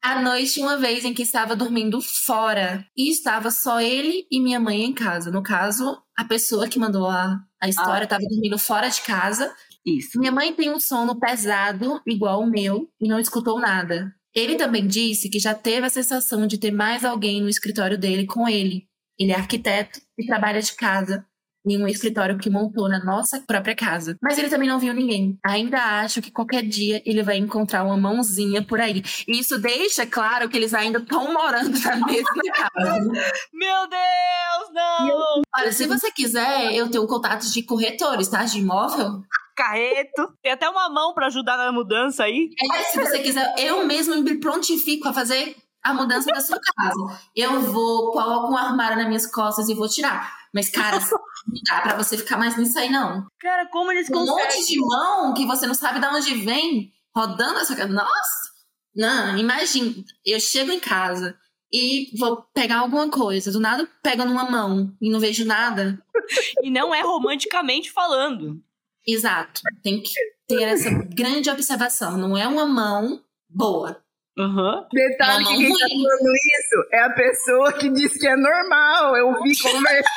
À 0.03 0.21
noite, 0.21 0.61
uma 0.61 0.77
vez 0.77 1.05
em 1.05 1.15
que 1.15 1.23
estava 1.23 1.55
dormindo 1.55 2.01
fora. 2.01 2.85
E 2.97 3.11
estava 3.11 3.51
só 3.51 3.81
ele 3.89 4.27
e 4.31 4.41
minha 4.41 4.61
mãe 4.61 4.85
em 4.85 4.93
casa. 4.93 5.31
No 5.31 5.43
caso, 5.43 6.01
a 6.17 6.25
pessoa 6.25 6.69
que 6.69 6.79
mandou 6.79 7.07
a, 7.07 7.41
a 7.61 7.69
história 7.69 8.05
estava 8.05 8.23
dormindo 8.23 8.59
fora 8.59 8.89
de 8.89 9.01
casa. 9.03 9.55
isso. 9.85 10.19
Minha 10.19 10.33
mãe 10.33 10.53
tem 10.53 10.71
um 10.71 10.81
sono 10.81 11.19
pesado, 11.19 12.01
igual 12.07 12.41
o 12.43 12.51
meu, 12.51 12.89
e 13.01 13.09
não 13.09 13.19
escutou 13.19 13.61
nada. 13.61 14.13
Ele 14.35 14.57
também 14.57 14.87
disse 14.87 15.31
que 15.31 15.39
já 15.39 15.55
teve 15.55 15.87
a 15.87 15.91
sensação 15.91 16.47
de 16.47 16.59
ter 16.59 16.71
mais 16.71 17.05
alguém 17.05 17.41
no 17.41 17.49
escritório 17.49 17.99
dele 17.99 18.27
com 18.27 18.49
ele. 18.49 18.87
Ele 19.19 19.33
é 19.33 19.35
arquiteto 19.35 20.01
e 20.17 20.27
trabalha 20.27 20.61
de 20.61 20.75
casa 20.75 21.27
em 21.67 21.83
um 21.83 21.87
escritório 21.87 22.39
que 22.39 22.51
montou 22.51 22.89
na 22.89 23.05
nossa 23.05 23.43
própria 23.47 23.75
casa. 23.75 24.17
Mas 24.23 24.39
ele 24.39 24.49
também 24.49 24.69
não 24.69 24.79
viu 24.79 24.93
ninguém. 24.95 25.39
Ainda 25.45 26.01
acho 26.01 26.23
que 26.23 26.31
qualquer 26.31 26.63
dia 26.63 27.03
ele 27.05 27.23
vai 27.23 27.37
encontrar 27.37 27.85
uma 27.85 27.97
mãozinha 27.97 28.63
por 28.63 28.81
aí. 28.81 29.03
E 29.27 29.39
isso 29.39 29.59
deixa 29.59 30.07
claro 30.07 30.49
que 30.49 30.57
eles 30.57 30.75
ainda 30.75 30.99
estão 30.99 31.33
morando 31.33 31.79
na 31.81 31.97
mesma 31.97 32.43
casa. 32.55 33.13
Meu 33.53 33.89
Deus, 33.89 34.73
não! 34.73 35.43
Olha, 35.57 35.73
se 35.73 35.87
você 35.87 36.11
quiser, 36.11 36.75
eu 36.75 36.91
tenho 36.91 37.07
contatos 37.07 37.53
de 37.53 37.63
corretores, 37.63 38.29
tá? 38.29 38.45
De 38.45 38.59
imóvel. 38.59 39.23
Carreto. 39.57 40.33
Tem 40.41 40.53
até 40.53 40.69
uma 40.69 40.89
mão 40.89 41.13
pra 41.15 41.27
ajudar 41.27 41.57
na 41.57 41.73
mudança 41.73 42.25
aí. 42.25 42.49
É, 42.75 42.83
se 42.85 43.01
você 43.01 43.19
quiser, 43.19 43.55
eu 43.59 43.85
mesmo 43.85 44.17
me 44.23 44.39
prontifico 44.39 45.09
a 45.09 45.13
fazer 45.13 45.57
a 45.83 45.95
mudança 45.95 46.31
da 46.33 46.41
sua 46.41 46.59
casa. 46.61 47.21
Eu 47.35 47.61
vou, 47.63 48.13
coloco 48.13 48.53
um 48.53 48.57
armário 48.57 48.97
nas 48.97 49.07
minhas 49.07 49.27
costas 49.27 49.69
e 49.69 49.75
vou 49.75 49.89
tirar. 49.89 50.38
Mas, 50.55 50.69
cara, 50.69 50.99
não 51.47 51.63
dá 51.67 51.81
pra 51.83 51.97
você 51.97 52.17
ficar 52.17 52.37
mais 52.37 52.57
nisso 52.57 52.79
aí, 52.79 52.89
não. 52.91 53.27
Cara, 53.41 53.67
como 53.67 53.91
eles 53.93 54.09
Um 54.11 54.15
conseguem? 54.15 54.45
monte 54.45 54.67
de 54.67 54.79
mão 54.81 55.35
que 55.35 55.47
você 55.47 55.67
não 55.67 55.75
sabe 55.75 56.01
de 56.01 56.07
onde 56.07 56.35
vem, 56.45 56.93
rodando 57.15 57.59
essa 57.61 57.75
casa. 57.77 57.93
Nossa! 57.93 58.49
Não, 58.97 59.37
imagina. 59.39 59.95
Eu 60.25 60.41
chego 60.41 60.73
em 60.73 60.81
casa 60.81 61.37
e 61.73 62.11
vou 62.19 62.43
pegar 62.55 62.79
alguma 62.79 63.09
coisa. 63.11 63.53
Do 63.53 63.61
nada, 63.61 63.89
pego 64.03 64.25
numa 64.25 64.51
mão 64.51 64.93
e 65.01 65.11
não 65.11 65.21
vejo 65.21 65.45
nada. 65.45 65.99
E 66.63 66.71
não 66.71 66.95
é 66.95 67.01
romanticamente 67.01 67.91
falando. 67.91 68.61
Exato. 69.07 69.63
Tem 69.83 70.03
que 70.03 70.13
ter 70.47 70.63
essa 70.65 70.91
grande 70.91 71.49
observação. 71.49 72.19
Não 72.19 72.37
é 72.37 72.47
uma 72.47 72.67
mão 72.67 73.23
boa. 73.49 74.03
Aham. 74.39 74.87
Detalhe 74.93 75.45
Não, 75.45 75.51
que 75.51 75.57
quem 75.57 75.73
tá 75.73 75.89
falando 75.89 76.35
isso 76.37 76.89
é 76.93 77.01
a 77.01 77.11
pessoa 77.11 77.73
que 77.73 77.89
disse 77.89 78.19
que 78.19 78.29
é 78.29 78.37
normal. 78.37 79.17
Eu 79.17 79.43
vi 79.43 79.57
conversa. 79.63 80.09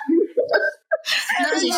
Não, 1.42 1.60
gente, 1.60 1.78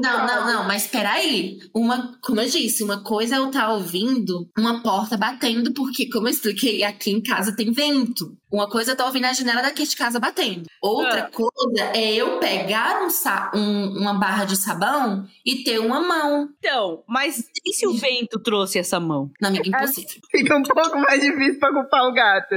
não, 0.00 0.26
não, 0.26 0.46
não, 0.46 0.64
mas 0.64 0.86
peraí. 0.86 1.58
Uma, 1.74 2.16
como 2.22 2.40
eu 2.40 2.48
disse, 2.48 2.82
uma 2.84 3.02
coisa 3.02 3.34
é 3.36 3.38
eu 3.38 3.46
estar 3.48 3.72
ouvindo 3.72 4.48
uma 4.56 4.82
porta 4.82 5.16
batendo, 5.16 5.72
porque, 5.74 6.08
como 6.08 6.26
eu 6.28 6.30
expliquei, 6.30 6.84
aqui 6.84 7.10
em 7.10 7.20
casa 7.22 7.54
tem 7.56 7.72
vento. 7.72 8.36
Uma 8.52 8.68
coisa 8.70 8.90
é 8.90 8.92
eu 8.92 8.94
estar 8.94 9.06
ouvindo 9.06 9.24
a 9.24 9.32
janela 9.32 9.62
daqui 9.62 9.84
de 9.84 9.96
casa 9.96 10.20
batendo. 10.20 10.62
Outra 10.80 11.24
Ah. 11.24 11.30
coisa 11.32 11.84
é 11.96 12.14
eu 12.14 12.38
pegar 12.38 13.02
um, 13.04 13.10
sa- 13.10 13.50
um- 13.54 13.98
uma 13.98 14.14
barra 14.14 14.44
de 14.44 14.56
sabão 14.56 15.26
e 15.44 15.64
ter 15.64 15.80
uma 15.80 16.00
mão. 16.00 16.48
Então, 16.58 17.02
mas 17.08 17.42
e 17.66 17.72
se 17.74 17.86
o 17.86 17.94
vento 17.94 18.38
trouxe 18.40 18.78
essa 18.78 19.00
mão? 19.00 19.30
Não, 19.40 19.48
amiga, 19.48 19.68
impossível. 19.68 20.20
Fica 20.30 20.56
um 20.56 20.62
pouco 20.62 20.96
mais 20.98 21.20
difícil 21.20 21.58
pra 21.58 21.72
culpar 21.72 22.04
o 22.06 22.12
gato. 22.12 22.54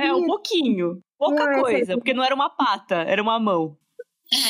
É, 0.00 0.12
um 0.12 0.26
pouquinho. 0.26 0.98
Pouca 1.18 1.44
Não 1.44 1.52
é 1.52 1.60
coisa, 1.62 1.86
certo. 1.86 1.98
porque 1.98 2.12
não 2.12 2.22
era 2.22 2.34
uma 2.34 2.50
pata, 2.50 2.96
era 2.96 3.22
uma 3.22 3.38
mão. 3.40 3.76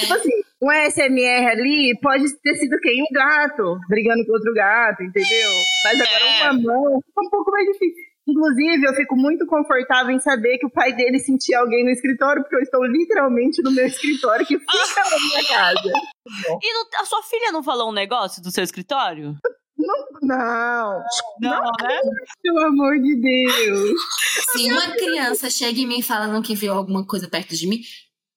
Tipo 0.01 0.15
assim, 0.15 0.31
um 0.64 0.90
SMR 0.90 1.46
ali 1.50 1.98
pode 2.00 2.24
ter 2.40 2.55
sido 2.57 2.79
quem? 2.81 3.03
Um 3.03 3.12
gato 3.12 3.79
brigando 3.88 4.24
com 4.27 4.33
outro 4.33 4.53
gato, 4.55 5.03
entendeu? 5.03 5.50
Mas 5.85 6.00
agora 6.00 6.24
É. 6.24 6.42
uma 6.50 6.53
mão 6.62 7.00
fica 7.05 7.20
um 7.27 7.31
pouco 7.31 7.50
mais 7.50 7.66
difícil. 7.66 8.03
Inclusive, 8.27 8.87
eu 8.87 8.94
fico 8.94 9.14
muito 9.16 9.46
confortável 9.46 10.11
em 10.11 10.18
saber 10.18 10.57
que 10.57 10.64
o 10.64 10.70
pai 10.70 10.94
dele 10.94 11.18
sentia 11.18 11.59
alguém 11.59 11.85
no 11.85 11.90
escritório, 11.90 12.40
porque 12.42 12.57
eu 12.57 12.61
estou 12.61 12.83
literalmente 12.87 13.62
no 13.62 13.70
meu 13.70 13.85
escritório 13.87 14.46
que 14.46 14.59
fica 14.59 14.70
na 15.11 15.18
minha 15.18 15.44
casa. 15.48 15.92
E 16.62 16.72
não- 16.72 17.03
a 17.03 17.05
sua 17.05 17.22
filha 17.24 17.53
não 17.53 17.62
falou 17.62 17.90
um 17.90 17.92
negócio 17.92 18.42
do 18.42 18.50
seu 18.50 18.64
escritório? 18.64 19.35
Não, 20.22 21.03
Não, 21.40 21.61
né? 21.83 22.00
pelo 22.42 22.61
amor 22.64 22.98
de 22.98 23.14
Deus. 23.20 23.90
Se 24.53 24.72
uma 24.72 24.92
criança 24.92 25.50
chega 25.50 25.79
em 25.81 25.87
mim 25.87 26.00
falando 26.00 26.42
que 26.42 26.55
viu 26.55 26.72
alguma 26.72 27.07
coisa 27.07 27.29
perto 27.29 27.55
de 27.55 27.66
mim, 27.68 27.81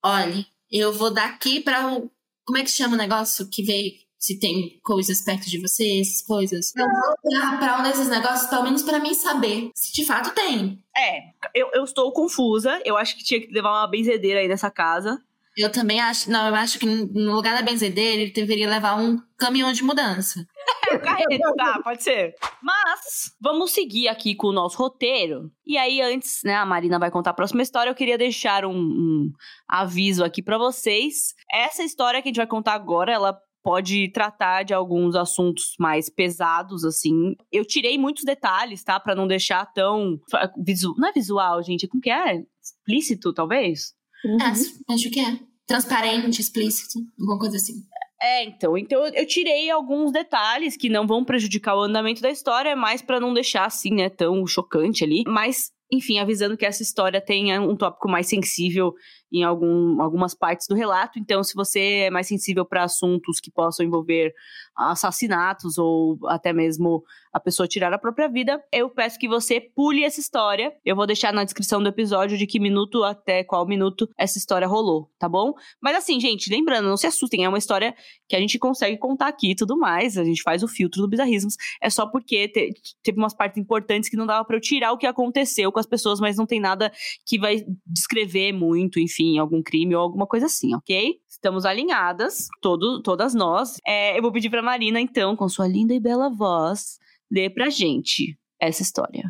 olhe, 0.03 0.45
eu 0.69 0.91
vou 0.91 1.11
daqui 1.13 1.61
pra 1.61 1.87
o. 1.93 2.11
Como 2.47 2.57
é 2.57 2.63
que 2.63 2.71
chama 2.71 2.93
o 2.95 2.97
negócio 2.97 3.49
que 3.49 3.61
veio? 3.61 3.91
Se 4.17 4.39
tem 4.39 4.79
coisas 4.81 5.21
perto 5.21 5.47
de 5.47 5.61
você, 5.61 5.99
essas 5.99 6.23
coisas. 6.23 6.71
Eu 6.75 6.85
vou 6.85 7.15
pra, 7.21 7.57
pra 7.57 7.79
um 7.79 7.83
desses 7.83 8.07
negócios, 8.07 8.49
pelo 8.49 8.63
menos 8.63 8.81
pra 8.81 8.99
mim 8.99 9.13
saber 9.13 9.69
se 9.75 9.93
de 9.93 10.03
fato 10.03 10.33
tem. 10.33 10.81
É, 10.97 11.19
eu, 11.53 11.69
eu 11.73 11.83
estou 11.83 12.11
confusa. 12.11 12.81
Eu 12.83 12.97
acho 12.97 13.15
que 13.15 13.23
tinha 13.23 13.39
que 13.39 13.53
levar 13.53 13.69
uma 13.69 13.87
benzedeira 13.87 14.39
aí 14.39 14.47
nessa 14.47 14.71
casa. 14.71 15.21
Eu 15.57 15.71
também 15.71 15.99
acho. 15.99 16.29
Não, 16.29 16.47
eu 16.47 16.55
acho 16.55 16.77
que 16.77 16.85
no 16.85 17.33
lugar 17.33 17.55
da 17.55 17.63
benzedeira, 17.63 18.21
ele 18.21 18.31
deveria 18.31 18.69
levar 18.69 18.95
um 18.95 19.19
caminhão 19.37 19.71
de 19.73 19.83
mudança. 19.83 20.45
É, 20.89 20.97
carreto, 20.99 21.55
tá, 21.57 21.81
pode 21.83 22.03
ser. 22.03 22.35
Mas, 22.61 23.35
vamos 23.41 23.71
seguir 23.71 24.07
aqui 24.07 24.35
com 24.35 24.47
o 24.47 24.53
nosso 24.53 24.77
roteiro. 24.77 25.51
E 25.65 25.75
aí, 25.75 25.99
antes, 25.99 26.41
né, 26.43 26.55
a 26.55 26.65
Marina 26.65 26.99
vai 26.99 27.09
contar 27.09 27.31
a 27.31 27.33
próxima 27.33 27.63
história, 27.63 27.89
eu 27.89 27.95
queria 27.95 28.17
deixar 28.17 28.65
um, 28.65 28.77
um 28.77 29.31
aviso 29.67 30.23
aqui 30.23 30.41
pra 30.41 30.57
vocês. 30.57 31.33
Essa 31.51 31.83
história 31.83 32.21
que 32.21 32.27
a 32.27 32.29
gente 32.29 32.37
vai 32.37 32.47
contar 32.47 32.73
agora, 32.73 33.11
ela 33.11 33.37
pode 33.63 34.09
tratar 34.13 34.63
de 34.63 34.73
alguns 34.73 35.13
assuntos 35.15 35.73
mais 35.77 36.09
pesados, 36.09 36.85
assim. 36.85 37.35
Eu 37.51 37.65
tirei 37.65 37.97
muitos 37.97 38.23
detalhes, 38.23 38.81
tá? 38.83 38.97
Pra 38.99 39.13
não 39.15 39.27
deixar 39.27 39.65
tão. 39.73 40.17
Visu... 40.63 40.93
Não 40.97 41.09
é 41.09 41.11
visual, 41.11 41.61
gente. 41.61 41.87
Como 41.87 42.01
que 42.01 42.09
é? 42.09 42.43
Explícito, 42.63 43.33
talvez? 43.33 43.93
Uhum. 44.23 44.37
É, 44.41 44.93
acho 44.93 45.09
que 45.09 45.19
é. 45.19 45.37
Transparente, 45.67 46.39
explícito, 46.39 46.99
alguma 47.19 47.37
coisa 47.37 47.57
assim. 47.57 47.73
É, 48.21 48.45
então, 48.45 48.77
então 48.77 49.05
eu- 49.05 49.13
eu 49.13 49.27
tirei 49.27 49.69
alguns 49.69 50.11
detalhes 50.13 50.77
que 50.77 50.89
não 50.89 51.05
vão 51.05 51.23
prejudicar 51.25 51.75
o 51.75 51.81
andamento 51.81 52.21
da 52.21 52.31
história, 52.31 52.73
mas 52.75 53.01
pra 53.01 53.19
não 53.19 53.33
deixar 53.33 53.65
assim, 53.65 53.91
né, 53.91 54.09
tão 54.09 54.47
chocante 54.47 55.03
ali. 55.03 55.23
Mas, 55.27 55.69
enfim, 55.91 56.17
avisando 56.17 56.55
que 56.57 56.65
essa 56.65 56.81
história 56.81 57.19
tenha 57.21 57.61
um 57.61 57.75
tópico 57.75 58.09
mais 58.09 58.27
sensível 58.27 58.93
em 59.31 59.43
algum, 59.43 60.01
algumas 60.01 60.33
partes 60.33 60.67
do 60.67 60.75
relato. 60.75 61.19
Então, 61.19 61.43
se 61.43 61.53
você 61.53 61.79
é 62.05 62.09
mais 62.09 62.27
sensível 62.27 62.65
para 62.65 62.83
assuntos 62.83 63.39
que 63.39 63.51
possam 63.51 63.85
envolver 63.85 64.33
assassinatos 64.75 65.77
ou 65.77 66.17
até 66.27 66.53
mesmo 66.53 67.03
a 67.33 67.39
pessoa 67.39 67.67
tirar 67.67 67.93
a 67.93 67.99
própria 67.99 68.27
vida, 68.27 68.63
eu 68.71 68.89
peço 68.89 69.19
que 69.19 69.27
você 69.27 69.59
pule 69.61 70.03
essa 70.03 70.19
história. 70.19 70.73
Eu 70.83 70.95
vou 70.95 71.05
deixar 71.05 71.31
na 71.33 71.43
descrição 71.43 71.81
do 71.81 71.89
episódio 71.89 72.37
de 72.37 72.47
que 72.47 72.59
minuto 72.59 73.03
até 73.03 73.43
qual 73.43 73.67
minuto 73.67 74.09
essa 74.17 74.37
história 74.37 74.67
rolou, 74.67 75.11
tá 75.19 75.29
bom? 75.29 75.53
Mas 75.81 75.95
assim, 75.97 76.19
gente, 76.19 76.49
lembrando, 76.49 76.87
não 76.87 76.97
se 76.97 77.05
assustem, 77.05 77.43
é 77.43 77.49
uma 77.49 77.57
história 77.57 77.93
que 78.27 78.35
a 78.35 78.39
gente 78.39 78.57
consegue 78.57 78.97
contar 78.97 79.27
aqui 79.27 79.51
e 79.51 79.55
tudo 79.55 79.77
mais. 79.77 80.17
A 80.17 80.23
gente 80.23 80.41
faz 80.41 80.63
o 80.63 80.67
filtro 80.67 81.01
do 81.01 81.07
bizarrismos. 81.07 81.55
É 81.81 81.89
só 81.89 82.07
porque 82.07 82.47
te- 82.47 82.71
teve 83.03 83.19
umas 83.19 83.35
partes 83.35 83.57
importantes 83.59 84.09
que 84.09 84.17
não 84.17 84.25
dava 84.25 84.43
pra 84.45 84.55
eu 84.55 84.61
tirar 84.61 84.91
o 84.91 84.97
que 84.97 85.05
aconteceu 85.05 85.71
com 85.71 85.79
as 85.79 85.85
pessoas, 85.85 86.19
mas 86.19 86.37
não 86.37 86.45
tem 86.45 86.59
nada 86.59 86.91
que 87.25 87.37
vai 87.37 87.63
descrever 87.85 88.51
muito, 88.51 88.99
enfim, 88.99 89.16
algum 89.39 89.61
crime 89.61 89.95
ou 89.95 90.01
alguma 90.01 90.27
coisa 90.27 90.45
assim, 90.45 90.75
ok? 90.75 91.15
Estamos 91.27 91.65
alinhadas, 91.65 92.47
todo, 92.61 93.01
todas 93.01 93.33
nós. 93.33 93.77
É, 93.85 94.17
eu 94.17 94.21
vou 94.21 94.31
pedir 94.31 94.49
pra 94.49 94.61
Marina, 94.61 94.99
então, 94.99 95.35
com 95.35 95.47
sua 95.49 95.67
linda 95.67 95.93
e 95.93 95.99
bela 95.99 96.29
voz, 96.29 96.97
ler 97.31 97.49
pra 97.51 97.69
gente 97.69 98.37
essa 98.59 98.81
história. 98.81 99.23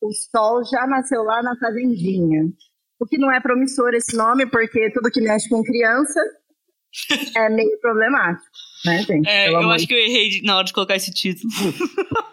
O 0.00 0.12
sol 0.12 0.64
já 0.64 0.86
nasceu 0.86 1.22
lá 1.22 1.42
na 1.42 1.56
fazendinha. 1.58 2.52
O 3.00 3.06
que 3.06 3.18
não 3.18 3.32
é 3.32 3.40
promissor 3.40 3.94
esse 3.94 4.16
nome, 4.16 4.46
porque 4.46 4.90
tudo 4.92 5.10
que 5.10 5.20
mexe 5.20 5.48
com 5.48 5.62
criança 5.62 6.20
é 7.36 7.48
meio 7.48 7.80
problemático, 7.80 8.50
né, 8.84 9.02
gente? 9.02 9.26
Pelo 9.26 9.56
amor 9.58 9.76
de 9.76 9.86
que 9.86 9.94
eu 9.94 9.98
errei 9.98 10.42
na 10.42 10.56
hora 10.56 10.64
de 10.64 10.72
colocar 10.72 10.96
esse 10.96 11.10
título. 11.10 11.50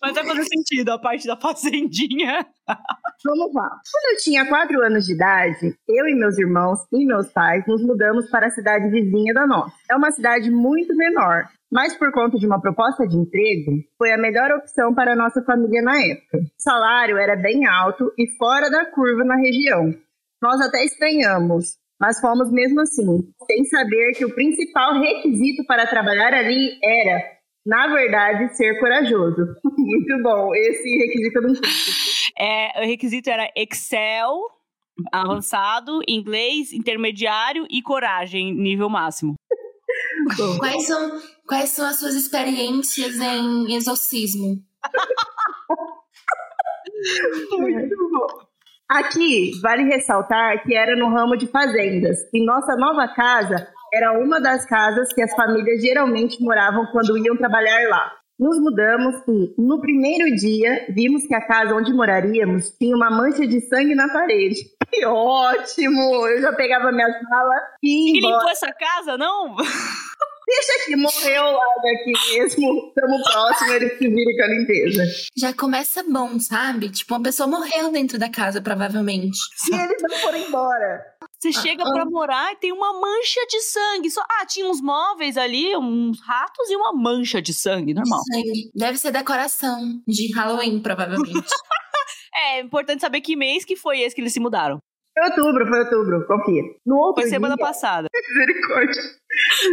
Mas 0.00 0.14
vai 0.14 0.26
fazer 0.26 0.44
sentido 0.44 0.90
a 0.90 0.98
parte 0.98 1.26
da 1.26 1.36
fazendinha. 1.36 2.46
Vamos 3.24 3.54
lá. 3.54 3.68
Quando 3.68 4.12
eu 4.12 4.22
tinha 4.22 4.46
quatro 4.46 4.82
anos 4.82 5.06
de 5.06 5.14
idade, 5.14 5.74
eu 5.88 6.06
e 6.06 6.14
meus 6.14 6.38
irmãos 6.38 6.80
e 6.92 7.04
meus 7.04 7.30
pais 7.32 7.64
nos 7.66 7.82
mudamos 7.82 8.30
para 8.30 8.46
a 8.46 8.50
cidade 8.50 8.90
vizinha 8.90 9.32
da 9.34 9.46
nossa. 9.46 9.74
É 9.90 9.96
uma 9.96 10.10
cidade 10.10 10.50
muito 10.50 10.94
menor, 10.96 11.48
mas 11.70 11.96
por 11.96 12.12
conta 12.12 12.38
de 12.38 12.46
uma 12.46 12.60
proposta 12.60 13.06
de 13.06 13.16
emprego, 13.16 13.72
foi 13.98 14.12
a 14.12 14.18
melhor 14.18 14.50
opção 14.52 14.94
para 14.94 15.12
a 15.12 15.16
nossa 15.16 15.42
família 15.42 15.82
na 15.82 16.00
época. 16.00 16.38
O 16.38 16.62
salário 16.62 17.16
era 17.16 17.36
bem 17.36 17.66
alto 17.66 18.12
e 18.18 18.28
fora 18.36 18.70
da 18.70 18.86
curva 18.86 19.24
na 19.24 19.36
região. 19.36 19.94
Nós 20.42 20.60
até 20.60 20.84
estranhamos, 20.84 21.76
mas 21.98 22.20
fomos 22.20 22.50
mesmo 22.52 22.80
assim, 22.80 23.32
sem 23.46 23.64
saber 23.64 24.12
que 24.12 24.24
o 24.24 24.34
principal 24.34 25.00
requisito 25.00 25.64
para 25.66 25.86
trabalhar 25.86 26.34
ali 26.34 26.78
era, 26.82 27.35
na 27.66 27.88
verdade, 27.88 28.56
ser 28.56 28.78
corajoso. 28.78 29.44
Muito 29.76 30.22
bom, 30.22 30.54
esse 30.54 30.88
requisito 30.98 31.38
eu 31.38 31.42
não 31.42 31.54
É, 32.38 32.82
o 32.82 32.86
requisito 32.86 33.28
era 33.28 33.50
Excel 33.56 34.40
avançado, 35.12 36.00
inglês 36.08 36.72
intermediário 36.72 37.66
e 37.68 37.82
coragem 37.82 38.54
nível 38.54 38.88
máximo. 38.88 39.34
Quais 40.58 40.86
são, 40.86 41.20
quais 41.46 41.70
são 41.70 41.86
as 41.86 41.98
suas 41.98 42.14
experiências 42.14 43.16
em 43.16 43.74
exorcismo? 43.74 44.62
Muito 47.58 47.96
bom. 48.10 48.26
Aqui, 48.88 49.52
vale 49.62 49.84
ressaltar 49.84 50.64
que 50.64 50.74
era 50.74 50.96
no 50.96 51.08
ramo 51.08 51.36
de 51.36 51.46
fazendas. 51.46 52.18
E 52.32 52.44
nossa 52.44 52.74
nova 52.76 53.06
casa 53.08 53.68
era 53.96 54.12
uma 54.18 54.40
das 54.40 54.64
casas 54.66 55.12
que 55.12 55.22
as 55.22 55.32
famílias 55.34 55.80
geralmente 55.82 56.40
moravam 56.42 56.86
quando 56.92 57.16
iam 57.18 57.36
trabalhar 57.36 57.88
lá. 57.88 58.12
Nos 58.38 58.58
mudamos 58.60 59.16
e, 59.26 59.54
no 59.58 59.80
primeiro 59.80 60.34
dia, 60.36 60.84
vimos 60.90 61.26
que 61.26 61.34
a 61.34 61.40
casa 61.46 61.74
onde 61.74 61.90
moraríamos 61.94 62.68
tinha 62.78 62.94
uma 62.94 63.10
mancha 63.10 63.46
de 63.46 63.60
sangue 63.62 63.94
na 63.94 64.12
parede. 64.12 64.60
Que 64.90 65.06
ótimo! 65.06 66.26
Eu 66.28 66.42
já 66.42 66.52
pegava 66.52 66.92
minha 66.92 67.08
sala 67.10 67.54
e 67.82 68.12
E 68.14 68.18
embora. 68.18 68.34
limpou 68.36 68.50
essa 68.50 68.70
casa, 68.74 69.16
não? 69.16 69.56
Deixa 70.46 70.84
que 70.86 70.94
morreu 70.96 71.42
lá 71.42 71.64
daqui 71.82 72.12
mesmo. 72.38 72.92
Estamos 72.94 73.22
próximos, 73.32 73.72
ele 73.72 73.88
se 73.88 74.08
vira 74.08 74.30
com 74.36 74.42
a 74.44 74.46
limpeza. 74.54 75.02
Já 75.36 75.52
começa 75.52 76.04
bom, 76.08 76.38
sabe? 76.38 76.88
Tipo, 76.90 77.14
uma 77.14 77.22
pessoa 77.22 77.48
morreu 77.48 77.90
dentro 77.90 78.16
da 78.16 78.28
casa, 78.30 78.60
provavelmente. 78.62 79.38
E 79.72 79.74
eles 79.74 80.02
não 80.02 80.16
foram 80.18 80.38
embora. 80.38 81.04
Você 81.46 81.52
chega 81.52 81.84
ah. 81.86 81.92
pra 81.92 82.04
morar 82.04 82.52
e 82.52 82.56
tem 82.56 82.72
uma 82.72 82.92
mancha 83.00 83.40
de 83.48 83.60
sangue. 83.60 84.10
Só, 84.10 84.20
ah, 84.22 84.46
tinha 84.46 84.68
uns 84.68 84.80
móveis 84.80 85.36
ali, 85.36 85.76
uns 85.76 86.20
ratos 86.20 86.68
e 86.68 86.76
uma 86.76 86.92
mancha 86.92 87.40
de 87.40 87.54
sangue, 87.54 87.94
normal. 87.94 88.20
Sangue. 88.32 88.70
Deve 88.74 88.98
ser 88.98 89.12
decoração 89.12 90.02
de 90.06 90.32
Halloween, 90.34 90.80
provavelmente. 90.80 91.32
É 92.38 92.60
importante 92.60 93.00
saber 93.00 93.22
que 93.22 93.34
mês 93.34 93.64
que 93.64 93.76
foi 93.76 94.00
esse 94.00 94.14
que 94.14 94.20
eles 94.20 94.32
se 94.34 94.38
mudaram. 94.38 94.78
Foi 95.14 95.26
outubro, 95.26 95.66
foi 95.66 95.78
outubro, 95.78 96.26
confia. 96.26 96.62
No 96.84 96.96
outro 96.96 97.22
Foi 97.22 97.30
semana 97.30 97.54
dia, 97.54 97.64
passada. 97.64 98.08
Misericórdia. 98.28 99.02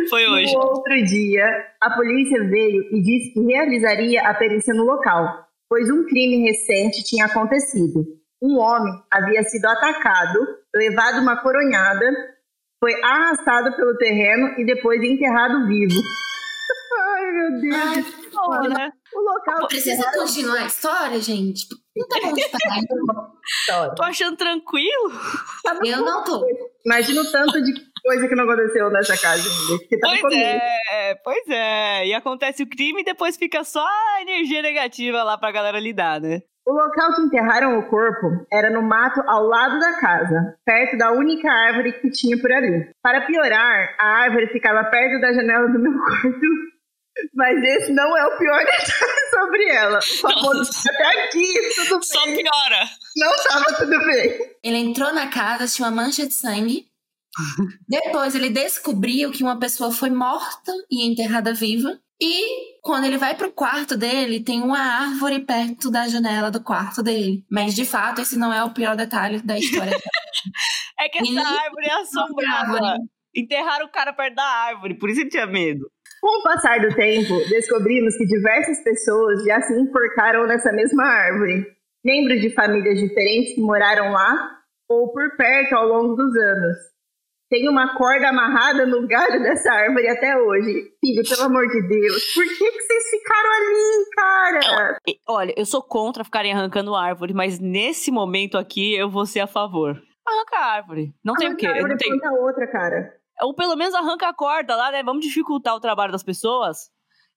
Foi 0.10 0.26
hoje. 0.26 0.54
No 0.54 0.60
outro 0.60 1.04
dia, 1.04 1.46
a 1.82 1.94
polícia 1.94 2.42
veio 2.48 2.84
e 2.96 3.02
disse 3.02 3.34
que 3.34 3.42
realizaria 3.42 4.22
a 4.22 4.34
perícia 4.34 4.74
no 4.74 4.86
local, 4.86 5.46
pois 5.70 5.90
um 5.90 6.06
crime 6.06 6.50
recente 6.50 7.04
tinha 7.04 7.26
acontecido. 7.26 8.06
Um 8.44 8.60
homem 8.60 8.94
havia 9.10 9.42
sido 9.44 9.66
atacado, 9.66 10.38
levado 10.76 11.22
uma 11.22 11.42
coronhada, 11.42 12.06
foi 12.78 12.94
arrastado 13.02 13.74
pelo 13.74 13.98
terreno 13.98 14.60
e 14.60 14.66
depois 14.66 15.02
enterrado 15.02 15.66
vivo. 15.66 15.96
Ai, 17.16 17.32
meu 17.32 17.62
Deus. 17.62 18.06
Pô, 18.34 18.68
né? 18.68 18.92
O 19.14 19.22
local 19.22 19.68
Precisa 19.70 20.12
continuar 20.12 20.60
a 20.60 20.66
história, 20.66 21.22
gente? 21.22 21.68
Não 21.96 22.06
tá 22.06 22.20
bom 22.22 22.34
de 22.34 22.50
parar. 22.50 22.82
história. 23.46 23.96
Tô 23.96 24.04
achando 24.04 24.36
tranquilo. 24.36 25.12
Eu 25.86 26.02
não 26.02 26.26
tô. 26.26 26.46
Imagina 26.86 27.22
o 27.22 27.32
tanto 27.32 27.62
de 27.62 27.74
coisa 28.04 28.28
que 28.28 28.36
não 28.36 28.44
aconteceu 28.44 28.90
nessa 28.90 29.18
casa 29.18 29.42
ainda. 29.48 29.84
Tá 30.02 30.18
Pois 30.20 30.36
é, 30.36 31.16
pois 31.24 31.48
é. 31.48 32.08
E 32.08 32.14
acontece 32.14 32.62
o 32.64 32.70
crime 32.70 33.02
e 33.02 33.06
depois 33.06 33.38
fica 33.38 33.64
só 33.64 33.86
a 33.88 34.22
energia 34.22 34.62
negativa 34.62 35.24
lá 35.24 35.38
pra 35.38 35.52
galera 35.54 35.80
lidar, 35.80 36.20
né? 36.20 36.42
O 36.66 36.72
local 36.72 37.16
que 37.16 37.22
enterraram 37.24 37.78
o 37.78 37.90
corpo 37.90 38.46
era 38.52 38.70
no 38.70 38.82
mato 38.82 39.22
ao 39.28 39.44
lado 39.46 39.80
da 39.80 40.00
casa, 40.00 40.56
perto 40.66 40.98
da 40.98 41.12
única 41.12 41.52
árvore 41.52 41.92
que 42.00 42.10
tinha 42.10 42.40
por 42.40 42.52
ali. 42.52 42.90
Para 43.02 43.26
piorar, 43.26 43.96
a 44.00 44.06
árvore 44.24 44.48
ficava 44.48 44.84
perto 44.86 45.20
da 45.20 45.34
janela 45.34 45.68
do 45.68 45.80
meu 45.80 45.92
quarto. 46.00 46.40
Mas 47.36 47.62
esse 47.64 47.92
não 47.92 48.18
é 48.18 48.26
o 48.26 48.38
pior 48.38 48.60
detalhe 48.66 49.30
sobre 49.30 49.66
ela. 49.70 50.02
Só 50.02 50.30
Nossa. 50.30 50.90
até 50.90 51.24
aqui, 51.26 51.54
tudo 51.76 52.04
Só 52.04 52.26
bem. 52.26 52.38
piora. 52.38 52.90
Não 53.18 53.32
tava 53.50 53.66
tudo 53.78 54.00
bem. 54.06 54.40
Ele 54.64 54.78
entrou 54.78 55.14
na 55.14 55.28
casa, 55.28 55.68
tinha 55.68 55.88
uma 55.90 56.04
mancha 56.04 56.26
de 56.26 56.34
sangue. 56.34 56.88
Depois 57.88 58.36
ele 58.36 58.50
descobriu 58.50 59.32
que 59.32 59.44
uma 59.44 59.60
pessoa 59.60 59.92
foi 59.92 60.10
morta 60.10 60.72
e 60.90 61.06
enterrada 61.08 61.54
viva. 61.54 62.00
E 62.26 62.80
quando 62.82 63.04
ele 63.04 63.18
vai 63.18 63.36
pro 63.36 63.52
quarto 63.52 63.98
dele, 63.98 64.42
tem 64.42 64.62
uma 64.62 64.80
árvore 64.80 65.42
perto 65.42 65.92
da 65.92 66.08
janela 66.08 66.50
do 66.50 66.64
quarto 66.64 67.04
dele. 67.04 67.44
Mas 67.52 67.76
de 67.76 67.84
fato, 67.86 68.22
esse 68.22 68.40
não 68.40 68.54
é 68.54 68.64
o 68.64 68.74
pior 68.74 68.96
detalhe 68.96 69.42
da 69.42 69.58
história. 69.58 69.92
É 71.00 71.10
que 71.10 71.18
essa 71.18 71.32
Ih, 71.32 71.38
árvore 71.38 71.86
é 71.86 72.02
assombrada. 72.02 72.74
árvore. 72.74 73.00
Enterraram 73.36 73.86
o 73.88 73.92
cara 73.92 74.14
perto 74.14 74.36
da 74.36 74.44
árvore, 74.44 74.98
por 74.98 75.10
isso 75.10 75.22
ele 75.22 75.30
tinha 75.30 75.48
medo. 75.48 75.86
Com 76.22 76.40
o 76.40 76.44
passar 76.44 76.80
do 76.80 76.94
tempo, 76.96 77.36
descobrimos 77.50 78.16
que 78.16 78.26
diversas 78.26 78.82
pessoas 78.84 79.44
já 79.44 79.60
se 79.62 79.74
enforcaram 79.74 80.46
nessa 80.46 80.72
mesma 80.72 81.04
árvore. 81.04 81.66
Membros 82.06 82.42
de 82.42 82.54
famílias 82.54 83.00
diferentes 83.00 83.56
que 83.56 83.62
moraram 83.62 84.12
lá 84.12 84.52
ou 84.90 85.12
por 85.12 85.36
perto 85.36 85.74
ao 85.74 85.88
longo 85.88 86.16
dos 86.16 86.36
anos. 86.36 86.78
Tem 87.54 87.70
uma 87.70 87.96
corda 87.96 88.30
amarrada 88.30 88.84
no 88.84 89.08
galho 89.08 89.40
dessa 89.44 89.72
árvore 89.72 90.10
até 90.10 90.36
hoje. 90.36 90.92
Filho, 91.00 91.22
pelo 91.30 91.44
amor 91.44 91.68
de 91.68 91.88
Deus, 91.88 92.34
por 92.34 92.44
que, 92.46 92.72
que 92.72 92.82
vocês 92.82 93.10
ficaram 93.12 93.52
ali, 93.52 94.10
cara? 94.16 94.98
E, 95.08 95.20
Olha, 95.30 95.54
eu 95.56 95.64
sou 95.64 95.84
contra 95.84 96.24
ficarem 96.24 96.52
arrancando 96.52 96.96
árvore, 96.96 97.32
mas 97.32 97.60
nesse 97.60 98.10
momento 98.10 98.58
aqui 98.58 98.96
eu 98.96 99.08
vou 99.08 99.28
ser 99.28 99.42
a 99.42 99.46
favor. 99.46 100.02
Arranca 100.26 100.58
a 100.58 100.66
árvore. 100.66 101.14
Não 101.24 101.36
tem 101.36 101.54
o 101.54 101.56
quê? 101.56 101.68
Arranca 101.68 101.80
a 101.80 101.84
Não 101.84 101.92
árvore 101.92 102.04
tem... 102.04 102.20
planta 102.20 102.42
outra, 102.42 102.72
cara. 102.72 103.14
Ou 103.44 103.54
pelo 103.54 103.76
menos 103.76 103.94
arranca 103.94 104.30
a 104.30 104.34
corda 104.34 104.76
lá, 104.76 104.92
né? 104.92 105.04
Vamos 105.04 105.24
dificultar 105.24 105.76
o 105.76 105.80
trabalho 105.80 106.12
das 106.12 106.24
pessoas. 106.24 106.90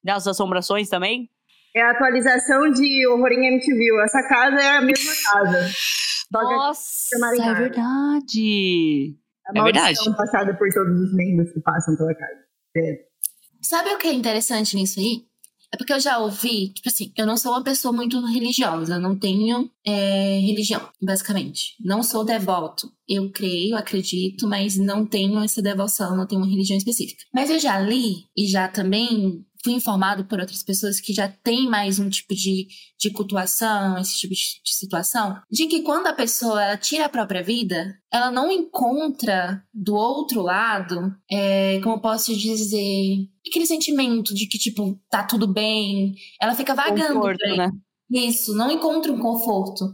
Das 0.03 0.27
assombrações 0.27 0.89
também. 0.89 1.29
É 1.75 1.83
a 1.83 1.91
atualização 1.91 2.71
de 2.71 3.07
Horror 3.07 3.33
em 3.33 3.49
MTV. 3.49 4.03
Essa 4.03 4.27
casa 4.27 4.63
é 4.63 4.77
a 4.79 4.81
mesma 4.81 5.13
casa. 5.31 5.71
Nossa, 6.33 7.17
é 7.39 7.55
verdade. 7.55 9.15
A 9.49 9.59
É 9.59 9.63
verdade. 9.63 9.99
passada 10.17 10.55
por 10.55 10.69
todos 10.73 11.01
os 11.01 11.15
membros 11.15 11.53
que 11.53 11.61
passam 11.61 11.97
pela 11.97 12.15
casa. 12.15 12.41
É. 12.77 12.99
Sabe 13.63 13.91
o 13.91 13.99
que 13.99 14.09
é 14.09 14.13
interessante 14.13 14.77
nisso 14.77 15.01
aí? 15.01 15.25
É 15.73 15.77
porque 15.77 15.93
eu 15.93 16.01
já 16.01 16.19
ouvi, 16.19 16.73
tipo 16.73 16.89
assim, 16.89 17.13
eu 17.17 17.27
não 17.27 17.37
sou 17.37 17.53
uma 17.53 17.63
pessoa 17.63 17.93
muito 17.93 18.25
religiosa, 18.25 18.95
eu 18.95 19.01
não 19.01 19.19
tenho 19.19 19.69
é, 19.85 20.39
religião, 20.41 20.81
basicamente. 21.03 21.75
Não 21.81 22.03
sou 22.03 22.25
devoto. 22.25 22.89
Eu 23.09 23.31
creio, 23.31 23.77
acredito, 23.77 24.47
mas 24.47 24.77
não 24.77 25.05
tenho 25.05 25.41
essa 25.41 25.61
devoção, 25.61 26.17
não 26.17 26.27
tenho 26.27 26.41
uma 26.41 26.51
religião 26.51 26.79
específica. 26.79 27.25
Mas 27.35 27.51
eu 27.51 27.59
já 27.59 27.79
li 27.81 28.25
e 28.37 28.47
já 28.47 28.69
também 28.69 29.45
fui 29.67 29.73
informado 29.75 30.25
por 30.27 30.39
outras 30.39 30.63
pessoas 30.63 31.01
que 31.01 31.13
já 31.13 31.27
tem 31.27 31.69
mais 31.69 31.99
um 31.99 32.09
tipo 32.09 32.37
de, 32.37 32.69
de 32.97 33.11
cultuação, 33.11 33.99
esse 33.99 34.17
tipo 34.17 34.33
de, 34.33 34.41
de 34.65 34.73
situação, 34.73 35.41
de 35.51 35.67
que 35.67 35.83
quando 35.83 36.07
a 36.07 36.13
pessoa 36.13 36.63
ela 36.63 36.77
tira 36.77 37.07
a 37.07 37.09
própria 37.09 37.43
vida, 37.43 37.99
ela 38.13 38.31
não 38.31 38.49
encontra 38.49 39.61
do 39.75 39.97
outro 39.97 40.41
lado, 40.41 41.13
é, 41.29 41.81
como 41.83 41.97
eu 41.97 42.01
posso 42.01 42.33
dizer, 42.37 43.29
aquele 43.49 43.67
sentimento 43.67 44.33
de 44.33 44.47
que, 44.47 44.57
tipo, 44.57 45.01
tá 45.11 45.25
tudo 45.25 45.49
bem. 45.49 46.15
Ela 46.41 46.55
fica 46.55 46.73
vagando. 46.73 47.15
Conforto, 47.15 47.57
né? 47.57 47.69
Isso, 48.09 48.55
não 48.55 48.71
encontra 48.71 49.13
um 49.13 49.19
conforto. 49.19 49.85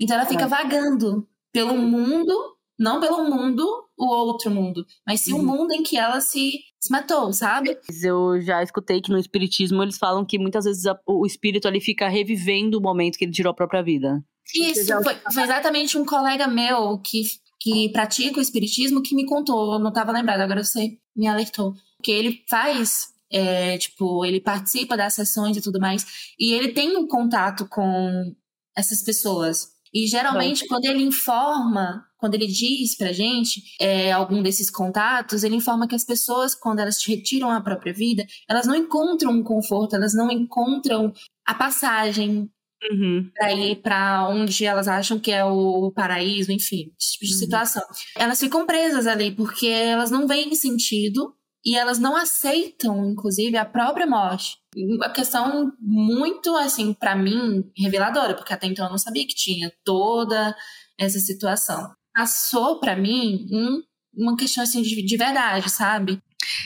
Então 0.00 0.16
ela 0.16 0.26
fica 0.26 0.46
É. 0.46 0.48
vagando 0.48 1.28
pelo 1.52 1.76
mundo, 1.76 2.34
não 2.76 2.98
pelo 2.98 3.22
mundo, 3.30 3.81
o 3.98 4.06
outro 4.06 4.50
mundo, 4.50 4.84
mas 5.06 5.20
sim 5.20 5.32
o 5.32 5.36
Uhum. 5.36 5.44
mundo 5.44 5.72
em 5.72 5.82
que 5.82 5.96
ela 5.96 6.20
se, 6.20 6.52
se 6.80 6.90
matou, 6.90 7.32
sabe? 7.32 7.78
Mas 7.88 8.02
Eu 8.02 8.40
já 8.40 8.62
escutei 8.62 9.00
que 9.00 9.10
no 9.10 9.18
espiritismo 9.18 9.82
eles 9.82 9.98
falam 9.98 10.24
que 10.24 10.38
muitas 10.38 10.64
vezes 10.64 10.86
a- 10.86 10.98
o 11.06 11.24
espírito 11.26 11.68
ali 11.68 11.80
fica 11.80 12.08
revivendo 12.08 12.78
o 12.78 12.82
momento 12.82 13.16
que 13.18 13.24
ele 13.24 13.32
tirou 13.32 13.50
a 13.50 13.54
própria 13.54 13.82
vida. 13.82 14.24
Isso, 14.54 14.86
foi, 15.02 15.14
foi 15.32 15.42
exatamente 15.44 15.96
um 15.96 16.04
colega 16.04 16.46
meu 16.48 16.98
que, 16.98 17.22
que 17.60 17.88
pratica 17.90 18.38
o 18.38 18.42
espiritismo 18.42 19.02
que 19.02 19.14
me 19.14 19.24
contou, 19.26 19.74
eu 19.74 19.78
não 19.78 19.88
estava 19.90 20.10
lembrada, 20.12 20.42
agora 20.42 20.64
você 20.64 20.98
me 21.16 21.26
alertou. 21.28 21.74
Que 22.02 22.10
ele 22.10 22.42
faz, 22.50 23.08
é, 23.30 23.78
tipo, 23.78 24.24
ele 24.24 24.40
participa 24.40 24.96
das 24.96 25.14
sessões 25.14 25.56
e 25.56 25.60
tudo 25.62 25.78
mais, 25.78 26.04
e 26.38 26.52
ele 26.52 26.72
tem 26.72 26.96
um 26.96 27.06
contato 27.06 27.68
com 27.68 28.34
essas 28.76 29.02
pessoas. 29.02 29.68
E 29.94 30.06
geralmente, 30.06 30.66
quando 30.66 30.84
ele 30.86 31.02
informa, 31.02 32.04
quando 32.18 32.34
ele 32.34 32.46
diz 32.46 32.96
pra 32.96 33.12
gente 33.12 33.62
é, 33.80 34.10
algum 34.12 34.42
desses 34.42 34.70
contatos, 34.70 35.44
ele 35.44 35.56
informa 35.56 35.86
que 35.88 35.94
as 35.94 36.04
pessoas, 36.04 36.54
quando 36.54 36.80
elas 36.80 36.98
te 36.98 37.14
retiram 37.14 37.50
a 37.50 37.60
própria 37.60 37.92
vida, 37.92 38.24
elas 38.48 38.66
não 38.66 38.74
encontram 38.74 39.32
um 39.32 39.42
conforto, 39.42 39.94
elas 39.96 40.14
não 40.14 40.30
encontram 40.30 41.12
a 41.46 41.54
passagem 41.54 42.50
Uhum. 42.90 43.30
para 43.36 43.52
ir 43.52 43.76
para 43.80 44.28
onde 44.28 44.64
elas 44.64 44.88
acham 44.88 45.16
que 45.20 45.30
é 45.30 45.44
o 45.44 45.92
paraíso, 45.92 46.50
enfim, 46.50 46.92
esse 47.00 47.12
tipo 47.12 47.26
de 47.26 47.32
Uhum. 47.34 47.38
situação. 47.38 47.82
Elas 48.16 48.40
ficam 48.40 48.66
presas 48.66 49.06
ali 49.06 49.30
porque 49.30 49.68
elas 49.68 50.10
não 50.10 50.26
veem 50.26 50.52
sentido 50.56 51.32
e 51.64 51.76
elas 51.76 51.98
não 51.98 52.16
aceitam, 52.16 53.10
inclusive, 53.10 53.56
a 53.56 53.64
própria 53.64 54.06
morte. 54.06 54.56
Uma 54.76 55.10
questão 55.10 55.72
muito, 55.80 56.54
assim, 56.56 56.92
para 56.92 57.14
mim, 57.14 57.70
reveladora, 57.76 58.34
porque 58.34 58.52
até 58.52 58.66
então 58.66 58.86
eu 58.86 58.90
não 58.90 58.98
sabia 58.98 59.26
que 59.26 59.34
tinha 59.34 59.72
toda 59.84 60.56
essa 60.98 61.18
situação. 61.18 61.92
Passou 62.14 62.80
para 62.80 62.96
mim 62.96 63.46
um- 63.50 63.82
uma 64.14 64.36
questão, 64.36 64.62
assim, 64.62 64.82
de, 64.82 65.02
de 65.02 65.16
verdade, 65.16 65.70
sabe? 65.70 66.20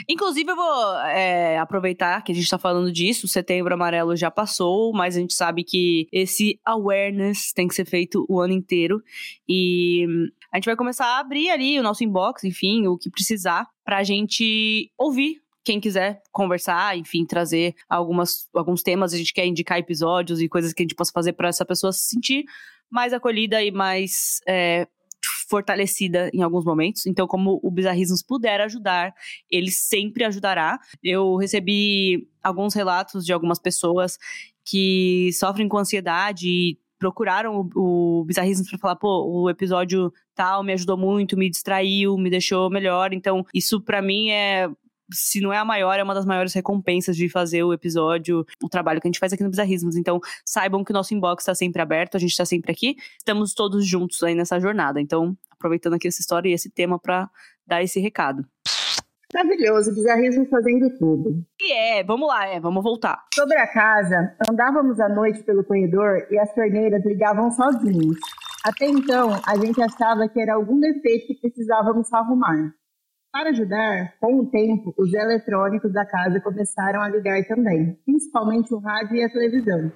Inclusive, 0.08 0.50
eu 0.50 0.56
vou 0.56 0.94
é, 1.00 1.58
aproveitar 1.58 2.22
que 2.22 2.32
a 2.32 2.34
gente 2.34 2.48
tá 2.48 2.58
falando 2.58 2.92
disso. 2.92 3.26
O 3.26 3.28
setembro 3.28 3.74
amarelo 3.74 4.16
já 4.16 4.30
passou, 4.30 4.92
mas 4.92 5.16
a 5.16 5.20
gente 5.20 5.34
sabe 5.34 5.64
que 5.64 6.08
esse 6.12 6.60
awareness 6.64 7.52
tem 7.52 7.68
que 7.68 7.74
ser 7.74 7.84
feito 7.84 8.24
o 8.28 8.40
ano 8.40 8.52
inteiro. 8.52 9.02
E 9.48 10.06
hum, 10.08 10.28
a 10.52 10.56
gente 10.56 10.66
vai 10.66 10.76
começar 10.76 11.06
a 11.06 11.18
abrir 11.18 11.50
ali 11.50 11.78
o 11.78 11.82
nosso 11.82 12.04
inbox, 12.04 12.44
enfim, 12.44 12.86
o 12.86 12.96
que 12.96 13.10
precisar, 13.10 13.66
pra 13.84 14.02
gente 14.02 14.90
ouvir. 14.96 15.42
Quem 15.64 15.80
quiser 15.80 16.22
conversar, 16.30 16.96
enfim, 16.96 17.24
trazer 17.24 17.74
algumas, 17.88 18.48
alguns 18.54 18.82
temas, 18.82 19.12
a 19.12 19.16
gente 19.16 19.34
quer 19.34 19.46
indicar 19.46 19.78
episódios 19.78 20.40
e 20.40 20.48
coisas 20.48 20.72
que 20.72 20.82
a 20.82 20.84
gente 20.84 20.94
possa 20.94 21.10
fazer 21.12 21.32
pra 21.32 21.48
essa 21.48 21.64
pessoa 21.64 21.92
se 21.92 22.08
sentir 22.08 22.44
mais 22.88 23.12
acolhida 23.12 23.62
e 23.62 23.72
mais 23.72 24.40
é, 24.46 24.86
fortalecida 25.48 26.30
em 26.32 26.42
alguns 26.42 26.64
momentos. 26.64 27.06
Então, 27.06 27.26
como 27.26 27.60
o 27.62 27.70
Bizarrismos 27.70 28.22
puder 28.22 28.60
ajudar, 28.60 29.12
ele 29.50 29.70
sempre 29.70 30.24
ajudará. 30.24 30.78
Eu 31.02 31.36
recebi 31.36 32.28
alguns 32.42 32.74
relatos 32.74 33.24
de 33.24 33.32
algumas 33.32 33.58
pessoas 33.58 34.18
que 34.64 35.30
sofrem 35.32 35.68
com 35.68 35.78
ansiedade 35.78 36.48
e 36.48 36.78
procuraram 36.98 37.68
o, 37.74 38.20
o 38.20 38.24
Bizarrismos 38.24 38.68
para 38.68 38.78
falar, 38.78 38.96
pô, 38.96 39.24
o 39.24 39.50
episódio 39.50 40.12
tal 40.34 40.62
me 40.62 40.72
ajudou 40.72 40.96
muito, 40.96 41.36
me 41.36 41.48
distraiu, 41.48 42.16
me 42.16 42.30
deixou 42.30 42.70
melhor. 42.70 43.12
Então, 43.12 43.44
isso 43.54 43.80
para 43.80 44.02
mim 44.02 44.30
é 44.30 44.68
se 45.12 45.40
não 45.40 45.52
é 45.52 45.58
a 45.58 45.64
maior, 45.64 45.98
é 45.98 46.02
uma 46.02 46.14
das 46.14 46.24
maiores 46.24 46.52
recompensas 46.52 47.16
de 47.16 47.28
fazer 47.28 47.62
o 47.62 47.72
episódio, 47.72 48.44
o 48.62 48.68
trabalho 48.68 49.00
que 49.00 49.06
a 49.06 49.10
gente 49.10 49.18
faz 49.18 49.32
aqui 49.32 49.42
no 49.42 49.50
Bizarrismos. 49.50 49.96
Então, 49.96 50.20
saibam 50.44 50.84
que 50.84 50.90
o 50.90 50.94
nosso 50.94 51.14
inbox 51.14 51.42
está 51.42 51.54
sempre 51.54 51.80
aberto, 51.80 52.16
a 52.16 52.20
gente 52.20 52.30
está 52.30 52.44
sempre 52.44 52.72
aqui. 52.72 52.96
Estamos 53.18 53.54
todos 53.54 53.86
juntos 53.86 54.22
aí 54.22 54.34
nessa 54.34 54.58
jornada. 54.60 55.00
Então, 55.00 55.36
aproveitando 55.50 55.94
aqui 55.94 56.08
essa 56.08 56.20
história 56.20 56.48
e 56.48 56.52
esse 56.52 56.70
tema 56.70 56.98
para 56.98 57.30
dar 57.66 57.82
esse 57.82 58.00
recado. 58.00 58.46
Maravilhoso, 59.34 59.92
bizarrismo 59.94 60.46
fazendo 60.46 60.88
tudo. 60.98 61.44
E 61.60 61.72
é, 61.72 62.04
vamos 62.04 62.28
lá, 62.28 62.46
é, 62.46 62.60
vamos 62.60 62.82
voltar. 62.82 63.24
Sobre 63.34 63.58
a 63.58 63.66
casa, 63.66 64.34
andávamos 64.48 65.00
à 65.00 65.08
noite 65.08 65.42
pelo 65.42 65.64
corredor 65.64 66.26
e 66.30 66.38
as 66.38 66.54
torneiras 66.54 67.04
ligavam 67.04 67.50
sozinhas. 67.50 68.16
Até 68.64 68.86
então, 68.86 69.30
a 69.46 69.56
gente 69.56 69.80
achava 69.82 70.28
que 70.28 70.40
era 70.40 70.54
algum 70.54 70.78
defeito 70.78 71.26
que 71.26 71.40
precisávamos 71.40 72.12
arrumar. 72.12 72.72
Para 73.32 73.50
ajudar, 73.50 74.14
com 74.18 74.40
o 74.40 74.46
tempo, 74.46 74.94
os 74.96 75.12
eletrônicos 75.12 75.92
da 75.92 76.06
casa 76.06 76.40
começaram 76.40 77.02
a 77.02 77.08
ligar 77.08 77.44
também, 77.46 77.98
principalmente 78.04 78.72
o 78.72 78.78
rádio 78.78 79.16
e 79.16 79.24
a 79.24 79.28
televisão. 79.28 79.92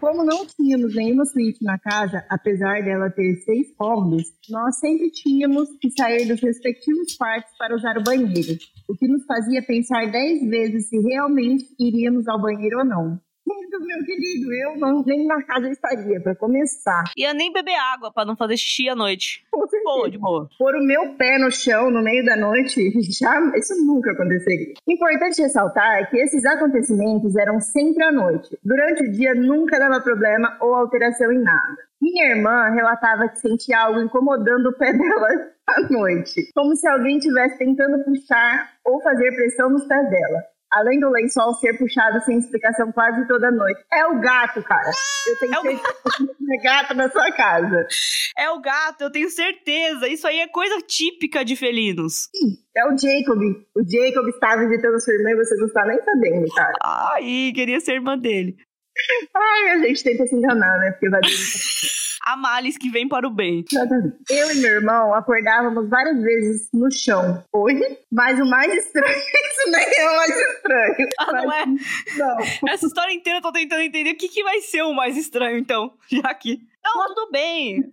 Como 0.00 0.22
não 0.22 0.44
tínhamos 0.46 0.94
nenhuma 0.94 1.24
suíte 1.24 1.64
na 1.64 1.78
casa, 1.78 2.22
apesar 2.28 2.82
dela 2.82 3.08
ter 3.08 3.36
seis 3.36 3.74
cômodos, 3.74 4.24
nós 4.50 4.78
sempre 4.78 5.10
tínhamos 5.10 5.66
que 5.80 5.90
sair 5.90 6.26
dos 6.26 6.42
respectivos 6.42 7.16
quartos 7.16 7.56
para 7.56 7.74
usar 7.74 7.96
o 7.96 8.02
banheiro, 8.02 8.58
o 8.86 8.94
que 8.94 9.08
nos 9.08 9.24
fazia 9.24 9.62
pensar 9.62 10.10
dez 10.10 10.46
vezes 10.46 10.90
se 10.90 10.98
realmente 11.00 11.64
iríamos 11.80 12.28
ao 12.28 12.38
banheiro 12.38 12.80
ou 12.80 12.84
não. 12.84 13.18
Meu 13.46 14.04
querido, 14.04 14.52
eu 14.52 14.76
não, 14.78 15.02
nem 15.04 15.26
na 15.26 15.42
casa 15.42 15.68
estaria, 15.68 16.20
para 16.20 16.34
começar. 16.34 17.04
Ia 17.16 17.34
nem 17.34 17.52
beber 17.52 17.76
água 17.92 18.10
para 18.12 18.24
não 18.24 18.36
fazer 18.36 18.56
xixi 18.56 18.88
à 18.88 18.94
noite. 18.94 19.44
Com 19.50 19.60
certeza. 19.60 19.84
Boa, 19.84 20.10
de 20.10 20.18
boa. 20.18 20.48
pôr 20.58 20.74
o 20.74 20.84
meu 20.84 21.14
pé 21.16 21.38
no 21.38 21.50
chão 21.50 21.90
no 21.90 22.02
meio 22.02 22.24
da 22.24 22.36
noite, 22.36 22.90
já, 23.12 23.38
isso 23.56 23.74
nunca 23.84 24.12
aconteceria. 24.12 24.74
Importante 24.88 25.42
ressaltar 25.42 26.08
que 26.08 26.16
esses 26.16 26.44
acontecimentos 26.44 27.36
eram 27.36 27.60
sempre 27.60 28.02
à 28.04 28.12
noite. 28.12 28.58
Durante 28.64 29.02
o 29.02 29.12
dia 29.12 29.34
nunca 29.34 29.78
dava 29.78 30.00
problema 30.00 30.56
ou 30.60 30.74
alteração 30.74 31.30
em 31.30 31.42
nada. 31.42 31.76
Minha 32.00 32.30
irmã 32.30 32.70
relatava 32.70 33.28
que 33.28 33.38
sentia 33.38 33.80
algo 33.80 34.00
incomodando 34.00 34.66
o 34.66 34.72
pé 34.72 34.92
dela 34.96 35.28
à 35.66 35.80
noite, 35.90 36.50
como 36.54 36.74
se 36.76 36.86
alguém 36.88 37.18
estivesse 37.18 37.58
tentando 37.58 38.04
puxar 38.04 38.72
ou 38.84 39.02
fazer 39.02 39.34
pressão 39.34 39.70
nos 39.70 39.86
pés 39.86 40.10
dela. 40.10 40.53
Além 40.74 40.98
do 41.00 41.08
lençol 41.10 41.54
ser 41.54 41.76
puxado 41.78 42.20
sem 42.24 42.38
explicação 42.38 42.90
quase 42.92 43.26
toda 43.28 43.50
noite. 43.50 43.80
É 43.92 44.06
o 44.06 44.20
gato, 44.20 44.62
cara. 44.62 44.90
Eu 45.26 45.38
tenho 45.38 45.54
É 45.54 45.60
certeza 45.60 46.34
que 46.38 46.52
é 46.54 46.62
gato 46.62 46.94
na 46.94 47.08
sua 47.10 47.32
casa. 47.32 47.86
É 48.36 48.50
o 48.50 48.60
gato, 48.60 49.02
eu 49.02 49.10
tenho 49.10 49.30
certeza. 49.30 50.08
Isso 50.08 50.26
aí 50.26 50.40
é 50.40 50.48
coisa 50.48 50.78
típica 50.86 51.44
de 51.44 51.54
felinos. 51.54 52.28
É 52.76 52.84
o 52.86 52.90
Jacob. 52.98 53.38
O 53.76 53.82
Jacob 53.88 54.28
está 54.28 54.56
visitando 54.56 55.00
sua 55.00 55.14
irmã 55.14 55.30
e 55.30 55.36
você 55.36 55.54
não 55.56 55.66
está 55.66 55.86
nem 55.86 56.02
sabendo, 56.02 56.54
cara. 56.54 56.72
Ai, 56.82 57.52
queria 57.54 57.78
ser 57.80 57.94
irmã 57.94 58.18
dele. 58.18 58.56
Ai, 59.34 59.70
a 59.70 59.78
gente 59.86 60.02
tenta 60.02 60.26
se 60.26 60.34
enganar, 60.34 60.78
né? 60.78 60.90
Porque 60.92 61.08
vai 61.08 61.20
A 62.26 62.36
males 62.36 62.78
que 62.78 62.88
vem 62.88 63.06
para 63.06 63.26
o 63.26 63.30
bem. 63.30 63.64
Eu 64.30 64.50
e 64.50 64.60
meu 64.60 64.70
irmão 64.76 65.14
acordávamos 65.14 65.88
várias 65.90 66.22
vezes 66.22 66.68
no 66.72 66.90
chão. 66.90 67.44
Hoje, 67.52 67.98
mas 68.10 68.40
o 68.40 68.46
mais 68.46 68.72
estranho, 68.72 69.06
isso 69.14 69.70
nem 69.70 69.86
é 69.98 70.10
o 70.10 70.16
mais 70.16 70.30
estranho. 70.30 71.08
Ah, 71.18 71.32
não 71.32 71.52
é? 71.52 71.66
Não. 72.16 72.70
Essa 72.70 72.86
história 72.86 73.12
inteira 73.12 73.38
eu 73.38 73.42
tô 73.42 73.52
tentando 73.52 73.82
entender 73.82 74.12
o 74.12 74.16
que, 74.16 74.28
que 74.28 74.42
vai 74.42 74.60
ser 74.60 74.82
o 74.82 74.94
mais 74.94 75.16
estranho, 75.18 75.58
então. 75.58 75.92
Já 76.10 76.32
que. 76.34 76.60
Não, 76.82 77.06
tudo 77.08 77.30
bem. 77.30 77.92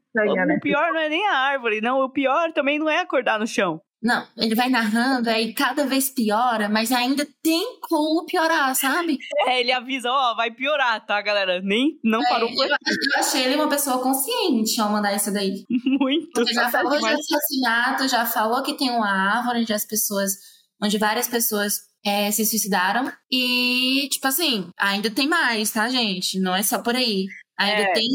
O 0.58 0.60
pior 0.62 0.94
não 0.94 1.00
é 1.00 1.10
nem 1.10 1.28
a 1.28 1.34
árvore, 1.34 1.82
não. 1.82 2.00
O 2.02 2.10
pior 2.10 2.52
também 2.54 2.80
não 2.80 2.90
é 2.90 3.00
acordar 3.00 3.40
no 3.40 3.48
chão. 3.48 3.82
Não, 4.02 4.26
ele 4.36 4.56
vai 4.56 4.68
narrando, 4.68 5.30
aí 5.30 5.54
cada 5.54 5.86
vez 5.86 6.10
piora, 6.10 6.68
mas 6.68 6.92
ainda 6.92 7.28
tem 7.44 7.80
como 7.82 8.26
piorar, 8.26 8.76
sabe? 8.76 9.18
É, 9.48 9.60
ele 9.60 9.72
avisa, 9.72 10.10
ó, 10.12 10.36
vai 10.36 10.50
piorar, 10.52 11.06
tá, 11.06 11.22
galera? 11.22 11.62
Nem 11.62 12.00
não 12.04 12.20
parou 12.24 12.50
É, 12.50 12.54
por 12.54 12.66
eu, 12.66 12.70
eu 12.72 13.20
achei 13.20 13.44
ele 13.44 13.56
uma 13.56 13.70
pessoa 13.70 14.02
consciente 14.02 14.80
ao 14.82 14.90
mandar 14.92 15.14
isso 15.16 15.32
daí. 15.32 15.66
muito. 16.00 16.30
Você 16.36 16.54
já 16.54 16.70
falou 16.72 16.98
de 16.98 17.06
assassinato, 17.06 18.08
já 18.08 18.26
falou 18.26 18.64
que 18.64 18.74
tem 18.78 18.90
uma 18.90 19.10
árvore 19.38 19.60
onde 19.62 19.74
as 19.74 19.86
pessoas, 19.86 20.34
onde 20.82 20.98
várias 20.98 21.28
pessoas 21.28 21.82
é, 22.06 22.32
se 22.32 22.46
suicidaram. 22.46 23.12
E, 23.32 24.08
tipo 24.12 24.28
assim, 24.28 24.70
ainda 24.78 25.10
tem 25.12 25.28
mais, 25.28 25.72
tá, 25.72 25.90
gente? 25.90 26.40
Não 26.40 26.56
é 26.56 26.64
só 26.64 26.80
por 26.80 26.96
aí. 26.96 27.26
Ainda 27.60 27.84
É. 27.84 27.94
tem 27.94 28.08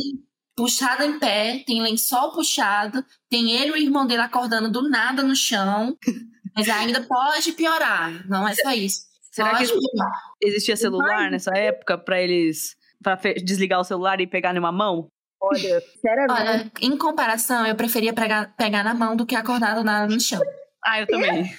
puxado 0.56 1.02
em 1.04 1.18
pé, 1.18 1.62
tem 1.66 1.82
lençol 1.82 2.32
puxado, 2.32 3.04
tem 3.30 3.50
ele 3.52 3.68
e 3.68 3.72
o 3.72 3.76
irmão 3.76 4.06
dele 4.06 4.22
acordando 4.22 4.70
do 4.70 4.88
nada 4.88 5.22
no 5.22 5.36
chão. 5.36 5.96
Mas 6.56 6.68
ainda 6.70 7.02
pode 7.02 7.52
piorar, 7.52 8.26
não 8.28 8.48
é 8.48 8.54
só 8.54 8.70
isso. 8.72 9.02
Será 9.30 9.50
pode 9.50 9.70
que- 9.70 9.78
piorar. 9.78 10.12
Existia 10.42 10.76
celular 10.76 11.30
nessa 11.30 11.50
época 11.56 11.98
pra 11.98 12.20
eles. 12.20 12.74
Pra 13.02 13.16
fe- 13.18 13.34
desligar 13.34 13.78
o 13.78 13.84
celular 13.84 14.18
e 14.22 14.26
pegar 14.26 14.54
numa 14.54 14.72
mão? 14.72 15.08
Olha. 15.40 15.82
Olha, 16.30 16.72
em 16.80 16.96
comparação, 16.96 17.66
eu 17.66 17.74
preferia 17.76 18.14
pegar, 18.14 18.56
pegar 18.56 18.82
na 18.82 18.94
mão 18.94 19.14
do 19.14 19.26
que 19.26 19.36
acordar 19.36 19.74
do 19.74 19.84
nada 19.84 20.06
no 20.12 20.18
chão. 20.18 20.40
Ah, 20.82 21.00
eu 21.00 21.06
também. 21.06 21.54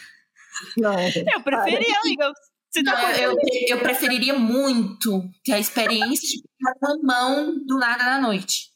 Não, 0.75 0.99
Eu 0.99 1.41
preferia, 1.43 1.95
amiga. 2.03 2.31
Você 2.71 2.83
tá 2.83 2.91
Não, 2.93 3.09
eu, 3.11 3.35
eu 3.67 3.79
preferiria 3.79 4.33
muito 4.33 5.23
ter 5.45 5.53
a 5.53 5.59
experiência 5.59 6.27
de 6.27 6.41
pegar 6.57 6.75
na 6.81 6.97
mão 7.03 7.53
do 7.65 7.77
nada 7.77 8.03
na 8.03 8.19
noite. 8.19 8.69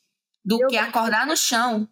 Do 0.43 0.61
Eu- 0.61 0.67
que 0.67 0.77
acordar 0.77 1.25
no 1.27 1.35
chão. 1.37 1.87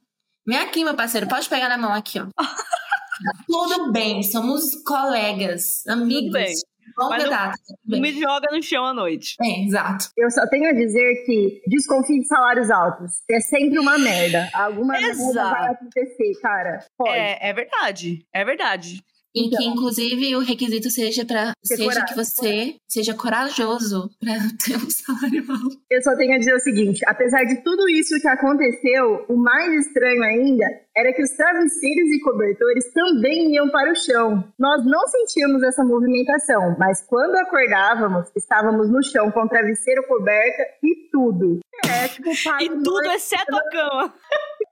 Vem 0.48 0.58
aqui, 0.58 0.84
meu 0.84 0.96
parceiro, 0.96 1.28
pode 1.28 1.48
pegar 1.48 1.70
na 1.70 1.78
mão 1.78 1.94
aqui, 1.94 2.20
ó. 2.20 2.28
Tudo 3.48 3.92
bem, 3.92 4.24
somos 4.24 4.76
colegas, 4.84 5.86
amigos. 5.88 6.62
Mas 6.98 7.24
não- 7.24 7.52
Não 7.86 8.00
me 8.02 8.12
joga 8.20 8.48
no 8.52 8.62
chão 8.64 8.86
à 8.86 8.94
noite. 8.94 9.36
É, 9.42 9.64
exato. 9.66 10.10
Eu 10.18 10.30
só 10.32 10.46
tenho 10.48 10.70
a 10.70 10.74
dizer 10.74 11.24
que 11.26 11.62
desconfie 11.68 12.20
de 12.20 12.28
salários 12.28 12.70
altos. 12.72 13.12
É 13.30 13.40
sempre 13.40 13.78
uma 13.80 13.98
merda. 13.98 14.50
Alguma 14.54 14.94
merda 14.94 15.10
Exato. 15.10 15.50
vai 15.52 15.70
acontecer, 15.70 16.34
cara. 16.42 16.80
Pode. 16.98 17.12
É, 17.18 17.50
é 17.50 17.54
verdade. 17.54 18.26
É 18.34 18.44
verdade. 18.44 19.04
E 19.36 19.50
que, 19.50 19.56
Então. 19.56 19.74
inclusive, 19.74 20.36
o 20.36 20.40
requisito 20.40 20.90
seja 20.90 21.24
para 21.24 21.54
seja 21.64 21.84
coragem, 21.84 22.06
que 22.06 22.16
você 22.16 22.76
seja 22.88 23.14
corajoso 23.14 24.10
para 24.20 24.34
ter 24.66 24.76
um 24.76 24.90
salário 24.90 25.46
alto. 25.50 25.78
Eu 25.90 26.02
só 26.02 26.16
tenho 26.16 26.34
a 26.34 26.38
dizer 26.40 26.56
o 26.56 26.60
seguinte: 26.60 27.02
apesar 27.06 27.44
de 27.44 27.64
tudo 27.64 27.88
isso 27.90 28.20
que 28.20 28.28
aconteceu, 28.28 29.26
o 29.30 29.38
mais 29.38 29.86
estranho 29.86 30.24
ainda 30.24 30.66
era 30.98 31.14
que 31.14 31.22
os 31.24 31.30
travesseiros 31.32 32.10
e 32.12 32.20
cobertores 32.22 32.92
também 32.92 33.54
iam 33.54 33.70
para 33.70 33.92
o 33.92 33.96
chão. 33.96 34.44
Nós 34.58 34.84
não 34.86 35.08
sentíamos 35.08 35.62
essa 35.64 35.84
movimentação, 35.84 36.76
mas 36.78 37.06
quando 37.08 37.36
acordávamos, 37.36 38.28
estávamos 38.36 38.90
no 38.90 39.04
chão 39.04 39.32
com 39.32 39.48
travesseiro 39.48 40.04
coberta 40.08 40.64
e 40.84 41.10
tudo. 41.12 41.60
É, 41.86 42.08
tipo, 42.08 42.30
E 42.30 42.70
tudo 42.84 43.12
exceto 43.12 43.56
a 43.56 43.70
cama. 43.70 44.14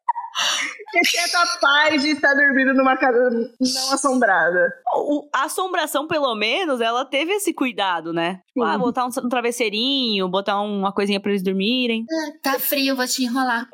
exceto 0.96 1.38
a 1.38 1.60
paz 1.60 2.02
de 2.02 2.10
estar 2.12 2.34
dormindo 2.34 2.74
numa 2.74 2.96
casa 2.98 3.30
não 3.60 3.94
assombrada. 3.94 4.74
O- 4.96 5.28
a 5.34 5.46
assombração, 5.46 6.08
pelo 6.08 6.34
menos, 6.36 6.80
ela 6.82 7.06
teve 7.06 7.32
esse 7.34 7.54
cuidado, 7.54 8.14
né? 8.14 8.42
Tipo, 8.48 8.66
Sim. 8.66 8.72
Ah, 8.74 8.78
botar 8.78 9.06
um, 9.06 9.10
um 9.26 9.30
travesseirinho, 9.30 10.28
botar 10.30 10.60
uma 10.62 10.92
coisinha 10.94 11.20
pra 11.20 11.32
eles 11.32 11.44
dormirem. 11.44 12.06
Tá 12.44 12.60
frio, 12.60 12.96
vou 12.96 13.06
te 13.08 13.24
enrolar. 13.24 13.68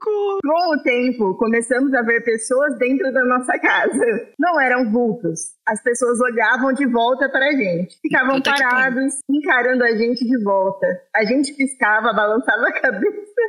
Com 0.00 0.72
o 0.74 0.82
tempo, 0.82 1.34
começamos 1.36 1.92
a 1.94 2.02
ver 2.02 2.22
pessoas 2.24 2.78
dentro 2.78 3.12
da 3.12 3.24
nossa 3.24 3.58
casa. 3.58 4.04
Não 4.38 4.60
eram 4.60 4.90
vultos. 4.90 5.40
As 5.66 5.82
pessoas 5.82 6.20
olhavam 6.20 6.72
de 6.72 6.86
volta 6.86 7.28
para 7.28 7.44
a 7.48 7.52
gente. 7.52 7.96
Ficavam 8.00 8.36
Puta 8.36 8.52
que 8.52 8.62
parados, 8.62 9.14
encarando 9.28 9.82
a 9.84 9.96
gente 9.96 10.24
de 10.24 10.42
volta. 10.44 10.86
A 11.16 11.24
gente 11.24 11.52
piscava, 11.54 12.12
balançava 12.12 12.68
a 12.68 12.72
cabeça 12.80 13.40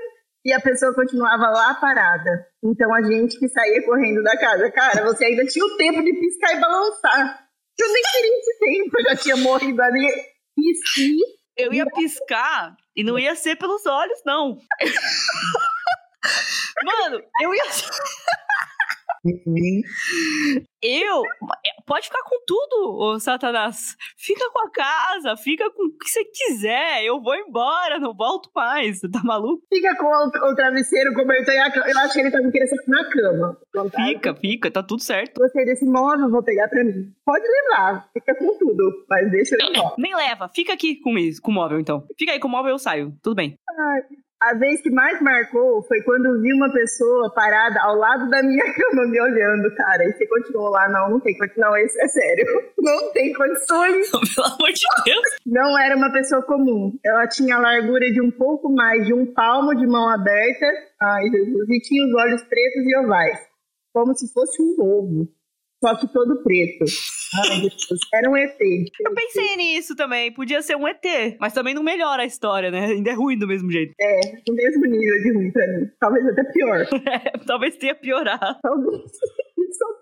e 0.44 0.52
a 0.54 0.60
pessoa 0.60 0.94
continuava 0.94 1.50
lá 1.50 1.74
parada. 1.76 2.48
Então 2.64 2.94
a 2.94 3.02
gente 3.02 3.40
que 3.40 3.48
saía 3.48 3.86
correndo 3.86 4.22
da 4.24 4.38
casa. 4.38 4.70
Cara, 4.72 5.04
você 5.04 5.26
ainda 5.26 5.46
tinha 5.46 5.66
o 5.66 5.78
tempo 5.78 6.04
de 6.04 6.14
piscar 6.14 6.56
e 6.56 6.60
balançar. 6.60 7.48
Eu 7.80 7.92
nem 7.92 8.04
queria 8.04 8.40
esse 8.40 8.60
tempo, 8.60 9.00
eu 9.00 9.04
já 9.04 9.16
tinha 9.16 9.38
morrido 9.38 9.82
ali. 9.82 10.08
Pisci. 10.56 11.18
Eu 11.58 11.74
ia 11.74 11.86
piscar 11.86 12.76
e 12.96 13.04
não 13.04 13.20
ia 13.20 13.36
ser 13.36 13.56
pelos 13.56 13.86
olhos, 13.86 14.20
não. 14.26 14.58
Mano, 16.84 17.22
eu 17.42 17.54
ia. 17.54 17.64
Eu. 20.82 21.22
Pode 21.86 22.08
ficar 22.08 22.24
com 22.24 22.44
tudo, 22.46 22.98
ô 22.98 23.20
Satanás. 23.20 23.96
Fica 24.18 24.50
com 24.52 24.68
a 24.68 24.72
casa, 24.72 25.38
fica 25.38 25.70
com 25.72 25.86
o 25.86 25.98
que 25.98 26.10
você 26.10 26.26
quiser. 26.26 27.04
Eu 27.04 27.22
vou 27.22 27.36
embora, 27.36 28.00
não 28.00 28.16
volto 28.16 28.50
mais. 28.56 29.00
Você 29.00 29.10
tá 29.10 29.22
maluco? 29.24 29.64
Fica 29.72 29.96
com 29.96 30.06
o, 30.06 30.52
o 30.52 30.56
travesseiro, 30.56 31.12
o 31.12 31.14
cobertor 31.14 31.54
e 31.54 31.60
a 31.60 31.72
cama. 31.72 31.88
Eu 31.88 32.00
acho 32.00 32.14
que 32.14 32.20
ele 32.20 32.32
tava 32.32 32.52
querendo 32.52 32.70
ficar 32.70 32.84
na 32.88 33.10
cama. 33.10 33.58
Fica, 33.96 34.36
fica, 34.36 34.72
tá 34.72 34.82
tudo 34.82 35.04
certo. 35.04 35.40
Gostei 35.40 35.66
desse 35.66 35.86
móvel, 35.86 36.30
vou 36.30 36.44
pegar 36.44 36.68
pra 36.68 36.84
mim. 36.84 37.14
Pode 37.24 37.46
levar, 37.46 38.10
fica 38.14 38.36
com 38.36 38.58
tudo, 38.58 39.06
mas 39.08 39.30
deixa 39.30 39.56
ele 39.56 39.78
embora. 39.78 39.96
Nem 39.98 40.16
leva, 40.16 40.50
fica 40.50 40.74
aqui 40.74 40.96
com 41.00 41.18
isso, 41.18 41.42
com 41.42 41.52
o 41.52 41.54
móvel 41.54 41.80
então. 41.80 42.08
Fica 42.18 42.32
aí 42.32 42.40
com 42.40 42.48
o 42.48 42.52
móvel 42.52 42.72
eu 42.72 42.80
saio, 42.80 43.14
tudo 43.22 43.36
bem. 43.36 43.56
A 44.42 44.56
vez 44.56 44.82
que 44.82 44.90
mais 44.90 45.22
marcou 45.22 45.84
foi 45.84 46.02
quando 46.02 46.42
vi 46.42 46.52
uma 46.52 46.74
pessoa 46.74 47.32
parada 47.32 47.80
ao 47.84 47.96
lado 47.96 48.28
da 48.28 48.42
minha 48.42 48.64
cama 48.74 49.08
me 49.08 49.22
olhando, 49.22 49.74
cara. 49.76 50.04
E 50.04 50.14
você 50.14 50.26
continuou 50.26 50.70
lá, 50.70 50.90
não, 50.90 51.12
não 51.12 51.20
tem 51.20 51.38
condição. 51.38 51.70
Não, 51.70 51.78
isso 51.78 52.02
é 52.02 52.08
sério. 52.08 52.46
Não 52.82 53.14
tem 53.14 53.32
condições. 53.34 54.10
Pelo 54.34 54.48
amor 54.48 54.72
de 54.74 55.04
Deus. 55.06 55.28
Não 55.46 55.78
era 55.78 55.96
uma 55.96 56.12
pessoa 56.12 56.42
comum. 56.42 56.98
Ela 57.06 57.28
tinha 57.28 57.56
a 57.56 57.60
largura 57.60 58.12
de 58.12 58.20
um 58.20 58.32
pouco 58.32 58.74
mais 58.74 59.06
de 59.06 59.14
um 59.14 59.32
palmo 59.32 59.76
de 59.76 59.86
mão 59.86 60.10
aberta. 60.10 60.66
Ai, 61.00 61.24
Jesus. 61.30 61.70
E 61.70 61.80
tinha 61.82 62.08
os 62.08 62.14
olhos 62.16 62.44
pretos 62.44 62.84
e 62.88 62.98
ovais. 62.98 63.38
Como 63.94 64.16
se 64.16 64.34
fosse 64.34 64.60
um 64.64 64.76
lobo. 64.76 65.28
Só 65.84 65.96
que 66.00 66.12
todo 66.12 66.42
preto. 66.44 66.86
Ai. 67.34 67.70
Era 68.14 68.30
um 68.30 68.36
ET. 68.38 68.58
Eu 68.60 69.14
pensei 69.14 69.56
nisso 69.56 69.96
também, 69.96 70.32
podia 70.34 70.62
ser 70.62 70.76
um 70.76 70.88
ET, 70.88 71.04
mas 71.40 71.54
também 71.54 71.74
não 71.74 71.84
melhora 71.84 72.24
a 72.24 72.26
história, 72.26 72.70
né? 72.70 72.88
Ainda 72.88 73.12
é 73.12 73.14
ruim 73.14 73.38
do 73.38 73.48
mesmo 73.48 73.72
jeito. 73.72 73.94
É, 74.00 74.20
o 74.50 74.54
mesmo 74.54 74.86
nível 74.86 75.22
de 75.24 75.34
ruim 75.34 75.52
pra 75.52 75.68
mim. 75.68 75.90
Talvez 76.00 76.28
até 76.28 76.44
pior. 76.52 76.88
Talvez 77.48 77.78
tenha 77.78 77.96
piorado. 77.96 78.58
Talvez. 78.62 79.12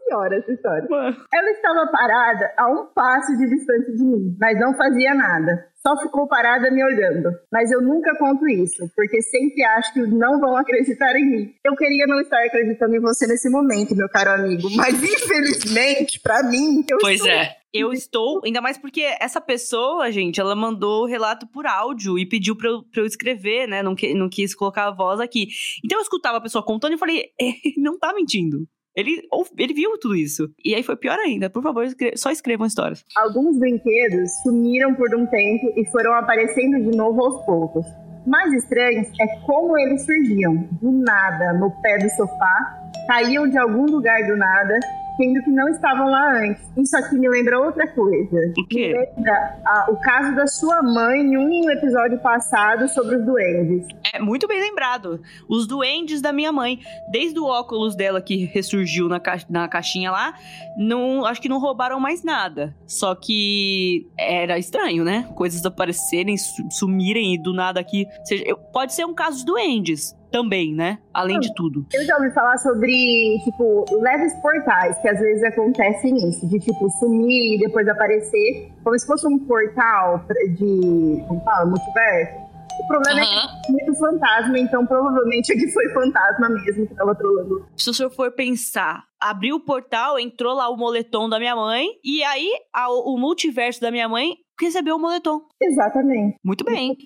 Pior 0.10 0.34
essa 0.34 0.51
história. 0.51 0.88
Mano. 0.89 1.16
Ela 1.34 1.51
estava 1.51 1.88
parada 1.91 2.51
a 2.57 2.68
um 2.68 2.86
passo 2.93 3.38
de 3.38 3.47
distância 3.47 3.93
de 3.93 4.03
mim, 4.03 4.36
mas 4.39 4.60
não 4.60 4.74
fazia 4.76 5.14
nada. 5.14 5.68
Só 5.86 5.95
ficou 6.01 6.28
parada 6.28 6.70
me 6.72 6.84
olhando. 6.84 7.30
Mas 7.51 7.72
eu 7.72 7.82
nunca 7.82 8.14
conto 8.18 8.45
isso, 8.49 8.89
porque 8.95 9.22
sempre 9.22 9.64
acho 9.64 9.93
que 9.93 10.01
não 10.01 10.39
vão 10.39 10.57
acreditar 10.57 11.16
em 11.16 11.26
mim. 11.30 11.53
Eu 11.64 11.74
queria 11.76 12.05
não 12.07 12.20
estar 12.20 12.43
acreditando 12.43 12.95
em 12.95 12.99
você 12.99 13.26
nesse 13.28 13.49
momento, 13.49 13.95
meu 13.95 14.10
caro 14.10 14.32
amigo, 14.32 14.68
mas 14.76 14.95
infelizmente, 15.01 16.20
pra 16.20 16.43
mim, 16.43 16.84
eu 16.89 16.97
Pois 16.99 17.16
estou- 17.20 17.30
é. 17.32 17.55
Eu 17.72 17.93
estou, 17.93 18.41
ainda 18.43 18.62
mais 18.62 18.80
porque 18.80 19.01
essa 19.22 19.39
pessoa, 19.39 20.12
gente, 20.12 20.39
ela 20.41 20.55
mandou 20.55 21.03
o 21.03 21.05
relato 21.05 21.45
por 21.45 21.68
áudio 21.68 22.18
e 22.18 22.26
pediu 22.28 22.55
pra 22.57 22.68
eu, 22.68 22.82
pra 22.82 23.03
eu 23.03 23.05
escrever, 23.05 23.68
né? 23.68 23.84
Não, 23.84 23.93
que- 23.95 24.16
não 24.16 24.28
quis 24.28 24.55
colocar 24.55 24.88
a 24.88 24.91
voz 24.91 25.20
aqui. 25.20 25.49
Então 25.86 25.99
eu 25.99 26.01
escutava 26.01 26.38
a 26.38 26.41
pessoa 26.41 26.66
contando 26.66 26.93
e 26.93 26.97
falei, 26.97 27.26
ele 27.39 27.53
não 27.78 27.97
tá 27.99 28.12
mentindo. 28.12 28.68
Ele, 28.95 29.21
ele 29.57 29.73
viu 29.73 29.97
tudo 29.99 30.15
isso. 30.15 30.49
E 30.63 30.75
aí 30.75 30.83
foi 30.83 30.95
pior 30.95 31.17
ainda. 31.19 31.49
Por 31.49 31.63
favor, 31.63 31.85
só 32.15 32.31
escrevam 32.31 32.67
histórias. 32.67 33.05
Alguns 33.15 33.57
brinquedos 33.57 34.31
sumiram 34.43 34.95
por 34.95 35.13
um 35.15 35.25
tempo 35.25 35.73
e 35.77 35.85
foram 35.91 36.13
aparecendo 36.13 36.89
de 36.89 36.97
novo 36.97 37.23
aos 37.23 37.45
poucos. 37.45 37.85
Mais 38.25 38.51
estranho 38.53 39.01
é 39.21 39.45
como 39.45 39.77
eles 39.79 40.05
surgiam. 40.05 40.67
Do 40.81 40.91
nada, 40.91 41.53
no 41.53 41.71
pé 41.81 41.97
do 41.97 42.09
sofá, 42.09 42.88
caíam 43.08 43.47
de 43.47 43.58
algum 43.58 43.86
lugar 43.86 44.26
do 44.28 44.38
nada, 44.38 44.80
sendo 45.18 45.43
que 45.43 45.50
não 45.52 45.68
estavam 45.68 46.10
lá 46.10 46.39
antes. 46.43 46.64
Isso 46.78 46.95
aqui 46.95 47.16
me 47.18 47.28
lembra 47.28 47.60
outra 47.60 47.86
coisa. 47.89 48.54
O 48.58 48.68
quê? 48.68 48.93
Lembra 49.18 49.58
ah, 49.66 49.88
o 49.89 49.97
caso 49.97 50.34
da 50.36 50.47
sua 50.47 50.82
mãe 50.82 51.20
em 51.20 51.38
um 51.38 51.70
episódio 51.70 52.18
passado 52.20 52.88
sobre 52.88 53.18
os 53.18 53.26
duendes. 53.26 53.86
É 54.14 54.20
muito 54.20 54.47
bem 54.47 54.62
lembrado. 54.62 55.20
Os 55.50 55.68
duendes 55.68 56.22
da 56.22 56.32
minha 56.32 56.54
mãe. 56.54 56.80
Desde 57.12 57.38
o 57.38 57.43
óculos 57.45 57.95
dela 57.97 58.22
que 58.22 58.45
ressurgiu 58.45 59.10
na, 59.10 59.20
ca- 59.20 59.39
na 59.50 59.68
caixinha 59.68 60.10
lá, 60.10 60.34
não, 60.78 61.26
acho 61.26 61.41
que 61.41 61.50
não 61.50 61.60
roubaram 61.60 62.00
mais 62.00 62.24
nada. 62.24 62.74
Só 62.88 63.14
que 63.14 64.08
era 64.18 64.58
estranho, 64.58 65.04
né? 65.04 65.28
Coisas 65.36 65.66
aparecerem, 65.66 66.38
su- 66.38 66.66
sumirem 66.72 67.34
e 67.34 67.38
do 67.38 67.54
nada 67.54 67.78
aqui. 67.80 68.06
Seja, 68.24 68.56
pode 68.72 68.93
ser 68.93 69.04
um 69.06 69.14
caso 69.14 69.39
de 69.39 69.45
duendes 69.45 70.16
também, 70.32 70.73
né? 70.73 70.99
Além 71.13 71.39
de 71.39 71.53
tudo. 71.55 71.86
Eu 71.93 72.05
já 72.05 72.15
ouvi 72.17 72.32
falar 72.32 72.57
sobre, 72.57 73.38
tipo, 73.43 73.86
leves 74.01 74.34
portais, 74.41 74.97
que 74.99 75.07
às 75.09 75.19
vezes 75.19 75.43
acontecem 75.43 76.15
isso, 76.30 76.47
de, 76.47 76.59
tipo, 76.59 76.89
sumir 76.99 77.55
e 77.55 77.59
depois 77.59 77.88
aparecer, 77.88 78.71
como 78.84 78.97
se 78.97 79.05
fosse 79.07 79.27
um 79.27 79.39
portal 79.39 80.23
de, 80.57 81.23
como 81.27 81.41
fala, 81.43 81.65
multiverso. 81.65 82.49
O 82.82 82.88
problema 82.88 83.19
é 83.19 83.25
que 83.25 83.36
é 83.36 83.71
muito 83.71 83.93
fantasma, 83.99 84.57
então 84.57 84.86
provavelmente 84.86 85.51
aqui 85.53 85.67
foi 85.69 85.89
fantasma 85.89 86.47
mesmo 86.47 86.88
que 86.88 86.95
tava 86.95 87.13
trolando. 87.13 87.65
Se 87.75 87.89
o 87.89 87.93
senhor 87.93 88.09
for 88.09 88.32
pensar, 88.32 89.03
abriu 89.19 89.57
o 89.57 89.59
portal, 89.59 90.17
entrou 90.17 90.53
lá 90.55 90.69
o 90.69 90.77
moletom 90.77 91.27
da 91.27 91.38
minha 91.39 91.55
mãe, 91.57 91.88
e 92.03 92.23
aí 92.23 92.49
a- 92.73 92.89
o 92.89 93.17
multiverso 93.17 93.82
da 93.82 93.91
minha 93.91 94.07
mãe 94.07 94.36
recebeu 94.66 94.95
o 94.95 94.99
moletom. 94.99 95.41
Exatamente. 95.62 96.38
Muito 96.43 96.64
bem. 96.64 96.97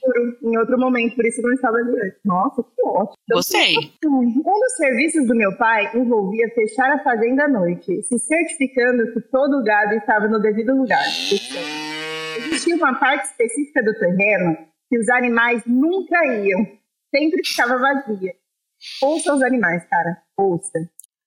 Em 0.41 0.57
outro 0.57 0.77
momento, 0.79 1.15
por 1.15 1.25
isso 1.25 1.41
não 1.41 1.53
estava 1.53 1.77
ali 1.77 1.99
antes. 2.01 2.19
Nossa, 2.25 2.63
que 2.63 2.85
ótimo. 2.85 3.17
Gostei. 3.31 3.75
Um 4.05 4.43
dos 4.43 4.75
serviços 4.77 5.27
do 5.27 5.35
meu 5.35 5.55
pai 5.57 5.89
envolvia 5.95 6.49
fechar 6.55 6.91
a 6.91 7.03
fazenda 7.03 7.45
à 7.45 7.47
noite, 7.47 8.01
se 8.03 8.19
certificando 8.19 9.13
que 9.13 9.21
todo 9.29 9.59
o 9.59 9.63
gado 9.63 9.93
estava 9.95 10.27
no 10.27 10.39
devido 10.39 10.75
lugar. 10.75 11.03
Existia 12.37 12.75
uma 12.75 12.99
parte 12.99 13.25
específica 13.25 13.83
do 13.83 13.93
terreno 13.97 14.57
que 14.89 14.99
os 14.99 15.09
animais 15.09 15.63
nunca 15.65 16.23
iam, 16.25 16.67
sempre 17.13 17.41
ficava 17.43 17.77
vazia. 17.77 18.33
Ouça 19.01 19.33
os 19.33 19.41
animais, 19.41 19.85
cara. 19.85 20.17
Ouça. 20.37 20.79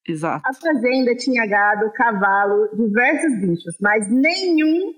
Exato. 0.09 0.43
A 0.47 0.55
fazenda 0.55 1.17
tinha 1.17 1.47
gado, 1.47 1.91
cavalo, 1.93 2.69
diversos 2.75 3.41
bichos, 3.41 3.77
mas 3.81 4.09
nenhum 4.09 4.95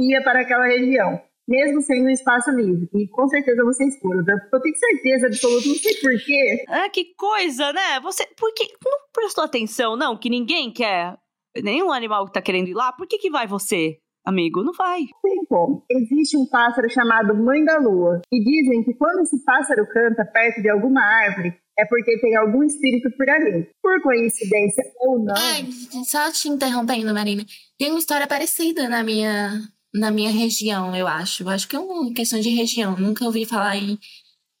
ia 0.00 0.22
para 0.22 0.40
aquela 0.40 0.66
região, 0.66 1.20
mesmo 1.46 1.80
sendo 1.82 2.06
um 2.06 2.10
espaço 2.10 2.50
livre. 2.50 2.88
E 2.94 3.08
com 3.08 3.26
certeza 3.28 3.64
vocês 3.64 3.98
foram. 3.98 4.20
Eu 4.20 4.60
tenho 4.60 4.76
certeza 4.76 5.26
absoluta, 5.26 5.68
não 5.68 5.74
sei 5.74 5.94
porquê. 5.94 6.64
Ah, 6.68 6.88
que 6.90 7.14
coisa, 7.16 7.72
né? 7.72 8.00
Você. 8.02 8.26
Por 8.36 8.52
que 8.54 8.64
não 8.84 8.98
prestou 9.12 9.44
atenção, 9.44 9.96
não? 9.96 10.16
Que 10.16 10.30
ninguém 10.30 10.72
quer. 10.72 11.16
Nenhum 11.62 11.92
animal 11.92 12.26
que 12.26 12.32
tá 12.32 12.42
querendo 12.42 12.68
ir 12.68 12.74
lá. 12.74 12.92
Por 12.92 13.06
que, 13.06 13.18
que 13.18 13.30
vai 13.30 13.46
você, 13.46 13.98
amigo? 14.24 14.62
Não 14.62 14.72
vai. 14.72 15.00
Tem 15.22 15.44
como. 15.48 15.82
Existe 15.90 16.36
um 16.36 16.46
pássaro 16.46 16.88
chamado 16.90 17.34
Mãe 17.34 17.64
da 17.64 17.78
Lua. 17.78 18.20
E 18.30 18.44
dizem 18.44 18.84
que 18.84 18.94
quando 18.94 19.22
esse 19.22 19.42
pássaro 19.44 19.86
canta 19.88 20.24
perto 20.24 20.62
de 20.62 20.68
alguma 20.68 21.02
árvore, 21.02 21.54
é 21.78 21.84
porque 21.86 22.18
tem 22.20 22.36
algum 22.36 22.62
espírito 22.64 23.08
por 23.16 23.28
ali. 23.30 23.68
Por 23.82 24.02
coincidência 24.02 24.84
ou 24.98 25.18
não. 25.24 25.34
Ai, 25.36 25.66
só 26.04 26.30
te 26.30 26.48
interrompendo, 26.48 27.14
Marina. 27.14 27.44
Tem 27.78 27.90
uma 27.90 28.00
história 28.00 28.26
parecida 28.26 28.88
na 28.88 29.02
minha, 29.04 29.62
na 29.94 30.10
minha 30.10 30.30
região, 30.30 30.94
eu 30.94 31.06
acho. 31.06 31.42
Eu 31.42 31.48
acho 31.48 31.68
que 31.68 31.76
é 31.76 31.78
uma 31.78 32.12
questão 32.12 32.40
de 32.40 32.50
região. 32.50 32.96
Nunca 32.96 33.24
ouvi 33.24 33.44
falar 33.44 33.76
em 33.76 33.98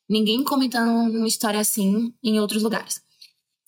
ninguém 0.08 0.42
comentando 0.42 0.90
uma 0.90 1.26
história 1.26 1.60
assim 1.60 2.12
em 2.22 2.40
outros 2.40 2.62
lugares. 2.62 3.00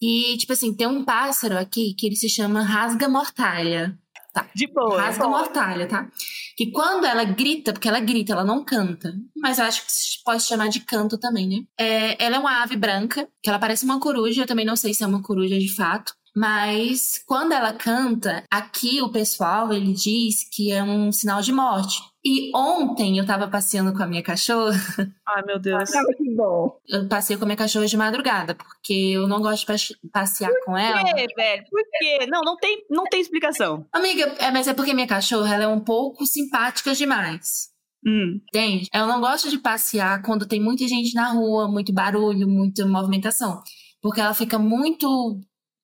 E, 0.01 0.37
tipo 0.39 0.53
assim, 0.53 0.75
tem 0.75 0.87
um 0.87 1.05
pássaro 1.05 1.59
aqui 1.59 1.95
que 1.95 2.07
ele 2.07 2.17
se 2.17 2.29
chama 2.29 2.63
rasga 2.63 3.09
mortalha. 3.09 3.99
Tá. 4.33 4.49
De 4.55 4.67
boa. 4.73 5.01
Rasga 5.03 5.29
mortalha, 5.29 5.89
tá? 5.89 6.09
Que 6.57 6.71
quando 6.71 7.05
ela 7.05 7.25
grita, 7.25 7.73
porque 7.73 7.89
ela 7.89 8.01
grita, 8.01 8.33
ela 8.33 8.45
não 8.45 8.65
canta. 8.65 9.13
Mas 9.37 9.59
eu 9.59 9.65
acho 9.65 9.85
que 9.85 9.93
se 9.93 10.23
pode 10.25 10.43
chamar 10.45 10.69
de 10.69 10.81
canto 10.81 11.19
também, 11.19 11.49
né? 11.49 11.65
É, 11.79 12.25
ela 12.25 12.37
é 12.37 12.39
uma 12.39 12.63
ave 12.63 12.77
branca, 12.77 13.29
que 13.43 13.51
ela 13.51 13.59
parece 13.59 13.85
uma 13.85 14.01
coruja. 14.01 14.43
Eu 14.43 14.47
também 14.47 14.65
não 14.65 14.77
sei 14.77 14.95
se 14.95 15.03
é 15.03 15.07
uma 15.07 15.23
coruja 15.23 15.59
de 15.59 15.75
fato. 15.75 16.15
Mas 16.35 17.23
quando 17.27 17.53
ela 17.53 17.73
canta, 17.73 18.45
aqui 18.51 19.03
o 19.03 19.11
pessoal 19.11 19.73
ele 19.73 19.93
diz 19.93 20.45
que 20.51 20.71
é 20.73 20.83
um 20.83 21.11
sinal 21.11 21.41
de 21.43 21.53
morte. 21.53 22.01
E 22.25 22.51
ontem 22.55 23.19
eu 23.19 23.25
tava 23.27 23.49
passeando 23.49 23.93
com 23.95 24.03
a 24.03 24.07
minha 24.07 24.23
cachorra. 24.23 24.73
Ai, 25.27 25.43
meu 25.47 25.59
Deus. 25.59 25.91
Ah, 25.95 26.03
que 26.17 26.35
bom. 26.37 26.79
Eu 26.87 27.09
passei 27.09 27.37
com 27.37 27.45
a 27.45 27.47
minha 27.47 27.57
cachorra 27.57 27.87
de 27.87 27.97
madrugada, 27.97 28.55
porque 28.55 28.93
eu 28.93 29.27
não 29.27 29.41
gosto 29.41 29.61
de 29.61 29.67
passe- 29.67 29.97
passear 30.13 30.51
com 30.65 30.77
ela. 30.77 31.01
Por 31.03 31.15
quê, 31.15 31.27
velho? 31.35 31.65
Por 31.71 31.83
quê? 31.99 32.27
Não, 32.29 32.43
não 32.43 32.57
tem, 32.57 32.85
não 32.91 33.05
tem 33.05 33.21
explicação. 33.21 33.87
Amiga, 33.93 34.25
é, 34.39 34.51
mas 34.51 34.69
é 34.69 34.75
porque 34.75 34.93
minha 34.93 35.07
cachorra 35.07 35.55
ela 35.55 35.65
é 35.65 35.69
um 35.69 35.81
pouco 35.81 36.27
simpática 36.27 36.95
demais. 36.95 37.71
Hum. 38.07 38.41
Entende? 38.49 38.89
Eu 38.95 39.07
não 39.07 39.21
gosto 39.21 39.49
de 39.51 39.59
passear 39.59 40.23
quando 40.23 40.47
tem 40.47 40.61
muita 40.61 40.87
gente 40.87 41.15
na 41.15 41.33
rua, 41.33 41.69
muito 41.69 41.93
barulho, 41.93 42.47
muita 42.49 42.87
movimentação. 42.87 43.63
Porque 44.03 44.21
ela 44.21 44.33
fica 44.35 44.59
muito 44.59 45.41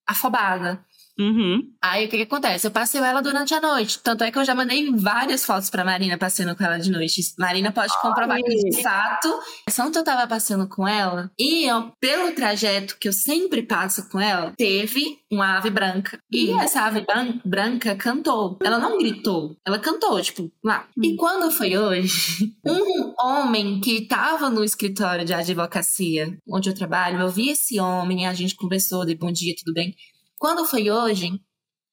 afobada. 0.07 0.79
Uhum. 1.19 1.63
Aí 1.83 2.07
o 2.07 2.09
que, 2.09 2.17
que 2.19 2.23
acontece? 2.25 2.67
Eu 2.67 2.71
passeio 2.71 3.05
ela 3.05 3.21
durante 3.23 3.55
a 3.55 3.61
noite. 3.61 3.99
Tanto 4.03 4.23
é 4.25 4.31
que 4.31 4.39
eu 4.39 4.45
já 4.45 4.55
mandei 4.55 4.91
várias 4.93 5.45
fotos 5.45 5.71
pra 5.71 5.85
Marina 5.85 6.19
passeando 6.19 6.55
com 6.55 6.63
ela 6.65 6.79
de 6.79 6.91
noite. 6.91 7.23
Marina 7.39 7.73
pode 7.73 7.93
comprovar 8.03 8.39
que 8.43 8.55
de 8.71 8.83
fato, 8.83 9.41
tanto 9.75 9.99
eu 9.99 10.05
tava 10.05 10.27
passeando 10.27 10.69
com 10.69 10.87
ela, 10.87 11.31
e 11.39 11.71
ó, 11.71 11.91
pelo 12.01 12.33
trajeto 12.33 12.97
que 12.99 13.09
eu 13.09 13.13
sempre 13.13 13.63
passo 13.63 14.09
com 14.11 14.21
ela, 14.21 14.53
teve 14.57 15.19
uma 15.31 15.59
ave 15.59 15.71
branca. 15.71 16.19
E 16.31 16.51
essa 16.53 16.83
ave 16.83 17.01
bran- 17.01 17.41
branca 17.45 17.95
cantou. 17.97 18.59
Ela 18.63 18.79
não 18.79 18.99
gritou, 18.99 19.57
ela 19.67 19.79
cantou, 19.79 20.21
tipo, 20.21 20.53
lá. 20.63 20.87
E 21.03 21.17
quando 21.17 21.51
foi 21.51 21.77
hoje, 21.77 22.53
um 22.67 23.15
homem 23.21 23.81
que 23.81 24.07
tava 24.07 24.51
no 24.51 24.63
escritório 24.65 25.25
de 25.25 25.33
advocacia 25.35 26.37
onde 26.49 26.69
eu 26.69 26.75
trabalho, 26.75 27.21
eu 27.21 27.29
vi 27.31 27.51
esse 27.51 27.81
homem, 27.81 28.27
a 28.27 28.35
gente 28.35 28.55
conversou, 28.55 29.05
dei 29.05 29.15
bom 29.17 29.33
dia, 29.33 29.55
tudo 29.57 29.73
bem. 29.73 29.95
Quando 30.39 30.67
foi 30.67 30.91
hoje, 30.91 31.41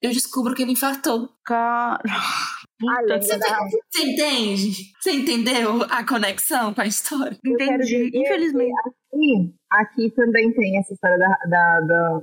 eu 0.01 0.11
descubro 0.11 0.53
que 0.53 0.61
ele 0.61 0.73
infartou. 0.73 1.29
Cara. 1.45 2.01
Puta, 2.77 3.21
Você, 3.21 3.37
você 3.37 4.03
entende? 4.03 4.91
Você 4.99 5.11
entendeu 5.11 5.83
a 5.83 6.05
conexão 6.05 6.73
com 6.73 6.81
a 6.81 6.85
história? 6.85 7.37
Entendi. 7.45 8.09
dizer 8.09 8.11
Infelizmente. 8.13 8.73
Sim, 9.13 9.53
aqui 9.69 10.11
também 10.11 10.51
tem 10.53 10.77
essa 10.77 10.93
história 10.93 11.17
da, 11.17 11.29
da, 11.49 11.81
da 11.81 12.21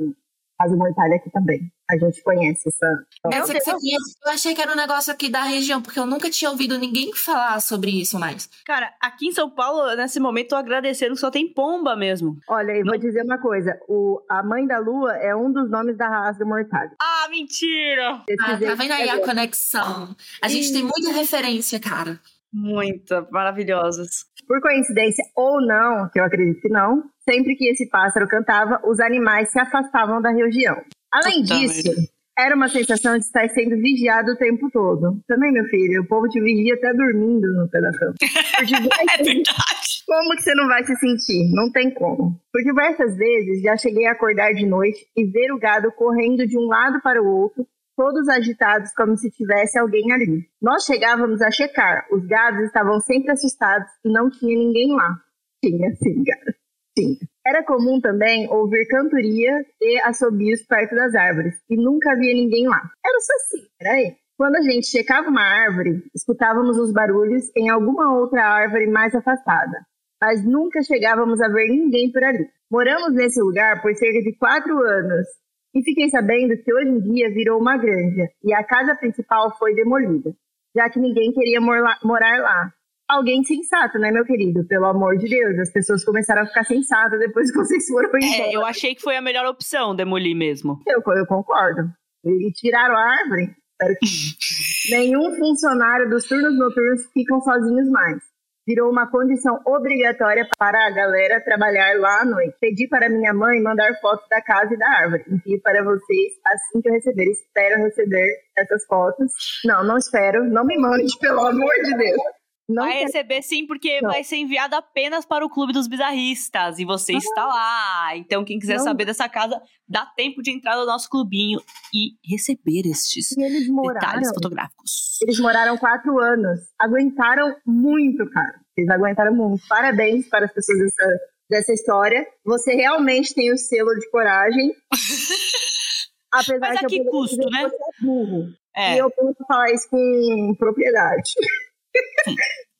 Asa 0.60 0.76
Mortalha 0.76 1.16
aqui 1.16 1.30
também. 1.30 1.72
A 1.90 1.96
gente 1.96 2.22
conhece 2.22 2.68
essa. 2.68 2.86
Essa 3.32 3.54
que 3.54 3.60
você 3.60 3.70
conhece, 3.70 4.18
eu 4.24 4.32
achei 4.32 4.54
que 4.54 4.60
era 4.60 4.72
um 4.72 4.76
negócio 4.76 5.12
aqui 5.12 5.28
da 5.30 5.42
região, 5.42 5.80
porque 5.80 5.98
eu 5.98 6.06
nunca 6.06 6.30
tinha 6.30 6.50
ouvido 6.50 6.78
ninguém 6.78 7.12
falar 7.14 7.60
sobre 7.60 7.90
isso 7.90 8.18
mais. 8.18 8.48
Cara, 8.66 8.92
aqui 9.00 9.28
em 9.28 9.32
São 9.32 9.50
Paulo, 9.50 9.96
nesse 9.96 10.20
momento, 10.20 10.50
tô 10.50 10.56
agradecendo 10.56 11.16
só 11.16 11.30
tem 11.30 11.52
pomba 11.52 11.96
mesmo. 11.96 12.36
Olha, 12.48 12.72
eu 12.72 12.84
vou 12.84 12.98
dizer 12.98 13.24
uma 13.24 13.38
coisa: 13.38 13.78
o, 13.88 14.20
a 14.28 14.42
Mãe 14.42 14.66
da 14.66 14.78
Lua 14.78 15.16
é 15.16 15.34
um 15.34 15.50
dos 15.50 15.70
nomes 15.70 15.96
da 15.96 16.28
Asa 16.28 16.44
Mortalha. 16.44 16.92
Ah, 17.00 17.28
mentira! 17.30 18.22
Ah, 18.40 18.58
tá 18.58 18.74
vendo 18.74 18.92
aí 18.92 19.08
a 19.08 19.14
agora. 19.14 19.28
conexão? 19.28 20.14
A 20.42 20.48
gente 20.48 20.72
tem 20.72 20.82
muita 20.82 21.10
referência, 21.12 21.80
cara. 21.80 22.20
Muita, 22.52 23.26
maravilhosas. 23.30 24.26
Por 24.46 24.60
coincidência 24.60 25.24
ou 25.36 25.60
não, 25.64 26.08
que 26.10 26.18
eu 26.18 26.24
acredito 26.24 26.60
que 26.60 26.68
não, 26.68 27.04
sempre 27.30 27.54
que 27.54 27.68
esse 27.68 27.88
pássaro 27.88 28.26
cantava, 28.26 28.80
os 28.84 28.98
animais 29.00 29.50
se 29.50 29.58
afastavam 29.60 30.20
da 30.20 30.30
região. 30.30 30.76
Além 31.12 31.42
disso, 31.42 31.90
era 32.38 32.54
uma 32.56 32.68
sensação 32.68 33.18
de 33.18 33.24
estar 33.24 33.48
sendo 33.50 33.76
vigiado 33.76 34.32
o 34.32 34.36
tempo 34.36 34.68
todo. 34.72 35.20
Também, 35.28 35.52
meu 35.52 35.64
filho, 35.66 36.02
o 36.02 36.06
povo 36.06 36.28
te 36.28 36.40
vigia 36.40 36.74
até 36.74 36.92
dormindo 36.94 37.46
no 37.54 37.68
pé 37.68 37.80
da 37.80 37.90
cama. 37.92 38.14
Por 38.56 38.64
diversas- 38.64 39.16
verdade. 39.26 39.90
Como 40.06 40.36
que 40.36 40.42
você 40.42 40.54
não 40.54 40.66
vai 40.66 40.84
se 40.84 40.96
sentir? 40.96 41.52
Não 41.52 41.70
tem 41.70 41.92
como. 41.94 42.40
Por 42.52 42.62
diversas 42.62 43.16
vezes 43.16 43.62
já 43.62 43.76
cheguei 43.76 44.06
a 44.06 44.12
acordar 44.12 44.52
de 44.52 44.66
noite 44.66 45.06
e 45.16 45.24
ver 45.26 45.52
o 45.52 45.58
gado 45.58 45.92
correndo 45.92 46.46
de 46.46 46.58
um 46.58 46.66
lado 46.66 47.00
para 47.00 47.22
o 47.22 47.26
outro, 47.26 47.64
todos 47.96 48.28
agitados 48.28 48.92
como 48.96 49.16
se 49.16 49.30
tivesse 49.30 49.78
alguém 49.78 50.10
ali. 50.12 50.46
Nós 50.60 50.84
chegávamos 50.84 51.40
a 51.42 51.50
checar. 51.50 52.06
Os 52.10 52.26
gados 52.26 52.62
estavam 52.64 52.98
sempre 53.00 53.30
assustados 53.30 53.88
e 54.04 54.10
não 54.10 54.28
tinha 54.30 54.56
ninguém 54.58 54.92
lá. 54.96 55.16
Tinha, 55.62 55.94
sim, 55.96 56.24
gado. 56.24 56.59
Tinha. 57.00 57.16
Era 57.46 57.64
comum 57.64 58.00
também 58.00 58.48
ouvir 58.50 58.86
cantoria 58.86 59.64
e 59.80 60.00
assobios 60.02 60.62
perto 60.62 60.94
das 60.94 61.14
árvores 61.14 61.54
e 61.68 61.76
nunca 61.76 62.12
havia 62.12 62.34
ninguém 62.34 62.68
lá. 62.68 62.80
Era 63.04 63.20
só 63.20 63.32
assim, 63.34 63.66
era 63.80 63.92
aí. 63.92 64.14
Quando 64.36 64.56
a 64.56 64.62
gente 64.62 64.86
checava 64.86 65.28
uma 65.28 65.42
árvore, 65.42 66.02
escutávamos 66.14 66.78
os 66.78 66.92
barulhos 66.92 67.50
em 67.56 67.68
alguma 67.68 68.14
outra 68.14 68.42
árvore 68.46 68.86
mais 68.86 69.14
afastada 69.14 69.86
mas 70.20 70.44
nunca 70.44 70.82
chegávamos 70.82 71.40
a 71.40 71.48
ver 71.48 71.68
ninguém 71.68 72.12
por 72.12 72.22
ali. 72.22 72.46
Moramos 72.70 73.14
nesse 73.14 73.40
lugar 73.40 73.80
por 73.80 73.94
cerca 73.94 74.20
de 74.20 74.36
quatro 74.36 74.78
anos 74.78 75.26
e 75.74 75.82
fiquei 75.82 76.10
sabendo 76.10 76.56
que 76.62 76.72
hoje 76.72 76.88
em 76.88 77.00
dia 77.00 77.30
virou 77.30 77.58
uma 77.58 77.76
granja 77.78 78.28
e 78.44 78.52
a 78.52 78.62
casa 78.62 78.94
principal 78.94 79.56
foi 79.56 79.74
demolida, 79.74 80.34
já 80.76 80.90
que 80.90 81.00
ninguém 81.00 81.32
queria 81.32 81.60
morar 81.60 82.40
lá. 82.40 82.72
Alguém 83.10 83.42
sensato, 83.42 83.98
né, 83.98 84.12
meu 84.12 84.24
querido? 84.24 84.64
Pelo 84.68 84.86
amor 84.86 85.16
de 85.18 85.28
Deus, 85.28 85.58
as 85.58 85.72
pessoas 85.72 86.04
começaram 86.04 86.42
a 86.42 86.46
ficar 86.46 86.62
sensatas 86.62 87.18
depois 87.18 87.50
que 87.50 87.58
vocês 87.58 87.84
foram 87.88 88.08
embora. 88.08 88.50
É, 88.50 88.54
eu 88.54 88.64
achei 88.64 88.94
que 88.94 89.02
foi 89.02 89.16
a 89.16 89.20
melhor 89.20 89.46
opção 89.46 89.96
demolir 89.96 90.36
mesmo. 90.36 90.78
Eu, 90.86 91.02
eu 91.16 91.26
concordo. 91.26 91.90
E 92.24 92.52
tiraram 92.52 92.94
a 92.96 93.02
árvore. 93.02 93.50
Espero 93.72 93.96
que 93.98 94.06
nenhum 94.94 95.34
funcionário 95.36 96.08
dos 96.08 96.24
turnos 96.28 96.56
noturnos 96.56 97.02
ficam 97.12 97.40
sozinhos 97.40 97.90
mais. 97.90 98.22
Virou 98.64 98.88
uma 98.88 99.10
condição 99.10 99.58
obrigatória 99.66 100.46
para 100.56 100.86
a 100.86 100.90
galera 100.90 101.42
trabalhar 101.42 101.98
lá 101.98 102.20
à 102.20 102.24
noite. 102.24 102.54
Pedi 102.60 102.86
para 102.86 103.08
minha 103.08 103.34
mãe 103.34 103.60
mandar 103.60 103.92
fotos 104.00 104.28
da 104.28 104.40
casa 104.40 104.72
e 104.72 104.78
da 104.78 104.88
árvore. 104.88 105.24
Envio 105.26 105.60
para 105.62 105.82
vocês 105.82 106.32
assim 106.46 106.80
que 106.80 106.88
eu 106.88 106.92
receber. 106.92 107.24
Espero 107.24 107.82
receber 107.82 108.28
essas 108.56 108.84
fotos. 108.86 109.32
Não, 109.64 109.82
não 109.82 109.96
espero. 109.96 110.44
Não 110.44 110.64
me 110.64 110.78
mande, 110.78 111.18
pelo 111.18 111.40
amor 111.40 111.74
de 111.82 111.96
Deus. 111.96 112.39
Não 112.72 112.84
vai 112.84 112.92
quero. 112.92 113.04
receber 113.06 113.42
sim, 113.42 113.66
porque 113.66 114.00
Não. 114.00 114.10
vai 114.10 114.22
ser 114.24 114.36
enviado 114.36 114.76
apenas 114.76 115.24
para 115.24 115.44
o 115.44 115.50
Clube 115.50 115.72
dos 115.72 115.88
Bizarristas. 115.88 116.78
E 116.78 116.84
você 116.84 117.14
está 117.14 117.46
lá. 117.46 118.16
Então, 118.16 118.44
quem 118.44 118.58
quiser 118.58 118.76
Não. 118.78 118.84
saber 118.84 119.04
dessa 119.04 119.28
casa, 119.28 119.60
dá 119.88 120.06
tempo 120.16 120.42
de 120.42 120.50
entrar 120.50 120.76
no 120.76 120.86
nosso 120.86 121.08
clubinho 121.08 121.60
e 121.94 122.12
receber 122.30 122.86
estes 122.88 123.32
E 123.32 123.42
eles 123.42 123.68
moraram. 123.68 123.94
detalhes 124.00 124.28
fotográficos. 124.28 125.18
Eles 125.22 125.38
moraram 125.40 125.76
quatro 125.76 126.18
anos. 126.20 126.60
Aguentaram 126.78 127.54
muito, 127.66 128.28
cara. 128.30 128.54
Eles 128.76 128.90
aguentaram 128.90 129.34
muito. 129.34 129.62
Parabéns 129.68 130.28
para 130.28 130.46
as 130.46 130.52
pessoas 130.52 130.78
dessa, 130.78 131.18
dessa 131.50 131.72
história. 131.72 132.26
Você 132.44 132.72
realmente 132.74 133.34
tem 133.34 133.52
o 133.52 133.56
selo 133.58 133.94
de 133.98 134.08
coragem. 134.10 134.72
Apesar 136.32 136.60
Mas 136.60 136.76
a 136.84 136.86
que 136.86 137.00
que 137.00 137.04
custo, 137.10 137.36
né? 137.50 137.68
você 137.68 137.74
é 137.74 138.04
burro. 138.06 138.48
É. 138.76 138.94
E 138.94 138.98
eu 138.98 139.10
posso 139.10 139.34
falar 139.48 139.72
isso 139.72 139.88
com 139.90 140.54
propriedade. 140.56 141.32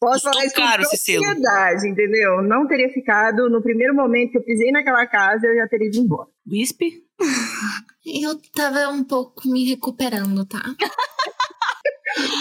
Posso 0.01 0.25
Custou 0.25 0.33
falar 0.33 0.47
isso 0.47 0.55
caro 0.55 0.83
com 0.83 0.97
propriedade, 0.97 1.89
entendeu? 1.89 2.43
Não 2.43 2.67
teria 2.67 2.89
ficado. 2.91 3.49
No 3.49 3.63
primeiro 3.63 3.95
momento 3.95 4.33
que 4.33 4.39
eu 4.39 4.45
pisei 4.45 4.71
naquela 4.71 5.07
casa, 5.07 5.47
eu 5.47 5.57
já 5.57 5.69
teria 5.69 5.89
ido 5.89 5.99
embora. 5.99 6.29
Wisp? 6.51 6.81
Eu 8.05 8.41
tava 8.55 8.89
um 8.89 9.05
pouco 9.05 9.49
me 9.49 9.65
recuperando, 9.69 10.47
tá? 10.47 10.63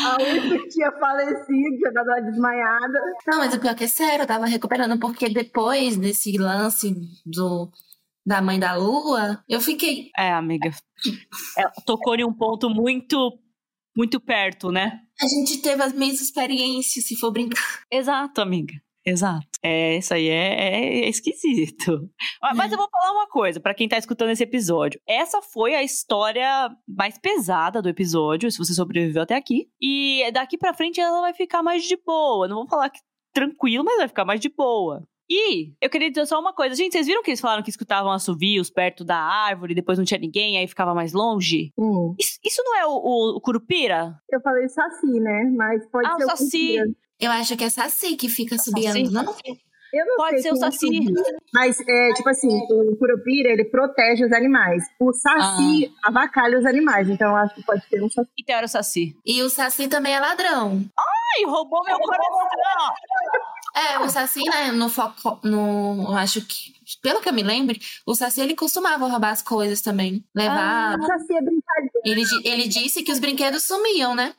A 0.06 0.18
que 0.18 0.68
tinha 0.70 0.92
falecido, 0.92 1.78
tinha 1.78 1.92
dado 1.92 2.08
uma 2.08 2.22
desmaiada. 2.22 3.00
Não, 3.28 3.38
mas 3.38 3.54
o 3.54 3.60
pior 3.60 3.76
que 3.76 3.84
é 3.84 3.88
sério, 3.88 4.24
eu 4.24 4.28
tava 4.28 4.46
recuperando, 4.46 5.00
porque 5.00 5.30
depois 5.30 5.96
desse 5.98 6.38
lance 6.38 6.96
do, 7.26 7.70
da 8.26 8.42
mãe 8.42 8.60
da 8.60 8.76
lua, 8.76 9.44
eu 9.48 9.62
fiquei. 9.62 10.10
É, 10.18 10.32
amiga. 10.32 10.72
Ela 11.58 11.72
tocou 11.86 12.16
em 12.16 12.26
um 12.26 12.34
ponto 12.34 12.70
muito, 12.70 13.38
muito 14.00 14.18
perto, 14.18 14.72
né? 14.72 15.02
A 15.22 15.28
gente 15.28 15.62
teve 15.62 15.84
as 15.84 15.92
mesmas 15.92 16.22
experiências, 16.22 17.04
se 17.06 17.18
for 17.18 17.32
brincar. 17.32 17.84
Exato, 17.92 18.40
amiga. 18.40 18.74
Exato. 19.06 19.46
É, 19.62 19.98
isso 19.98 20.14
aí 20.14 20.30
é, 20.30 21.04
é 21.04 21.10
esquisito. 21.10 22.10
Ah, 22.42 22.56
Mas 22.56 22.72
eu 22.72 22.78
vou 22.78 22.88
falar 22.90 23.12
uma 23.12 23.28
coisa 23.28 23.60
pra 23.60 23.74
quem 23.74 23.90
tá 23.90 23.98
escutando 23.98 24.30
esse 24.30 24.44
episódio. 24.44 25.02
Essa 25.06 25.42
foi 25.42 25.76
a 25.76 25.84
história 25.84 26.70
mais 26.88 27.18
pesada 27.18 27.82
do 27.82 27.90
episódio, 27.90 28.50
se 28.50 28.58
você 28.58 28.74
sobreviveu 28.74 29.24
até 29.24 29.36
aqui. 29.36 29.68
E 29.82 30.32
daqui 30.32 30.58
pra 30.58 30.74
frente 30.74 31.02
ela 31.02 31.20
vai 31.20 31.34
ficar 31.34 31.62
mais 31.62 31.84
de 31.84 31.98
boa. 31.98 32.48
Não 32.48 32.56
vou 32.58 32.68
falar 32.70 32.90
que 32.90 33.00
tranquilo, 33.34 33.84
mas 33.84 33.98
vai 33.98 34.08
ficar 34.08 34.24
mais 34.24 34.40
de 34.40 34.50
boa. 34.50 35.06
E 35.30 35.74
eu 35.80 35.90
queria 35.90 36.10
dizer 36.10 36.26
só 36.26 36.40
uma 36.40 36.54
coisa. 36.54 36.74
Gente, 36.76 36.94
vocês 36.94 37.06
viram 37.06 37.22
que 37.22 37.30
eles 37.30 37.40
falaram 37.40 37.62
que 37.62 37.70
escutavam 37.70 38.12
assovios 38.12 38.70
perto 38.70 39.04
da 39.06 39.18
árvore, 39.18 39.76
depois 39.76 39.98
não 39.98 40.06
tinha 40.06 40.20
ninguém, 40.20 40.58
aí 40.58 40.68
ficava 40.68 40.94
mais 40.96 41.14
longe? 41.14 41.72
Hum. 41.78 42.16
Isso, 42.20 42.40
isso 42.44 42.64
não 42.66 42.76
é 42.78 42.86
o, 42.88 42.92
o- 42.92 43.38
o 43.38 43.42
Curupira? 43.42 44.16
Eu 44.32 44.42
falei 44.42 44.68
saci, 44.68 45.20
né? 45.20 45.44
Mas 45.56 45.86
pode 45.92 46.08
Ah, 46.08 46.16
o 46.16 46.18
ser 46.18 46.26
Saci. 46.26 46.50
Curupira. 46.78 46.86
Eu 47.20 47.32
acho 47.32 47.58
que 47.58 47.64
é 47.66 47.70
Saci 47.70 48.16
que 48.16 48.30
fica 48.30 48.58
subiando, 48.58 49.12
Saci? 49.12 49.14
não? 49.14 49.36
Eu 49.94 50.06
não 50.06 50.16
Pode 50.18 50.42
sei 50.42 50.42
ser 50.44 50.52
o 50.52 50.56
é 50.56 50.60
Saci. 50.60 50.88
Curupira. 50.88 51.38
Mas, 51.54 51.80
é, 51.80 52.14
tipo 52.14 52.30
assim, 52.30 52.48
o 52.70 52.96
Curupira, 52.98 53.50
ele 53.50 53.66
protege 53.66 54.26
os 54.26 54.32
animais. 54.32 54.84
O 55.00 55.12
Saci 55.14 55.92
Ah. 56.04 56.10
avacalha 56.10 56.60
os 56.60 56.66
animais. 56.66 57.10
Então, 57.10 57.30
eu 57.30 57.36
acho 57.36 57.56
que 57.56 57.64
pode 57.64 57.84
ser 57.88 58.04
um 58.04 58.10
Saci. 58.10 58.30
Então 58.40 58.56
era 58.56 58.66
o 58.66 58.70
Saci. 58.70 59.16
E 59.26 59.42
o 59.42 59.50
Saci 59.50 59.88
também 59.88 60.14
é 60.14 60.20
ladrão. 60.20 60.84
Ai, 60.98 61.46
roubou 61.46 61.84
meu 61.84 61.98
coração! 62.00 62.94
É, 63.76 64.00
o 64.00 64.10
Saci, 64.10 64.42
né, 64.50 64.72
no 64.72 64.90
foco, 64.90 65.40
no, 65.44 66.12
acho 66.16 66.42
que, 66.42 66.74
pelo 67.02 67.22
que 67.22 67.30
eu 67.30 67.34
me 67.34 67.44
lembre, 67.44 67.80
o 68.06 68.16
Saci, 68.16 68.42
ele 68.42 68.56
costumava 68.56 69.08
roubar 69.08 69.30
as 69.32 69.42
coisas 69.44 69.80
também, 69.82 70.24
levar, 70.36 70.98
O 71.00 71.06
Saci 71.06 71.34
é 71.36 71.42
brincadeira. 71.42 71.92
ele, 72.04 72.24
ele 72.44 72.68
disse 72.68 73.04
que 73.04 73.12
os 73.12 73.20
brinquedos 73.20 73.64
sumiam, 73.64 74.16
né? 74.16 74.34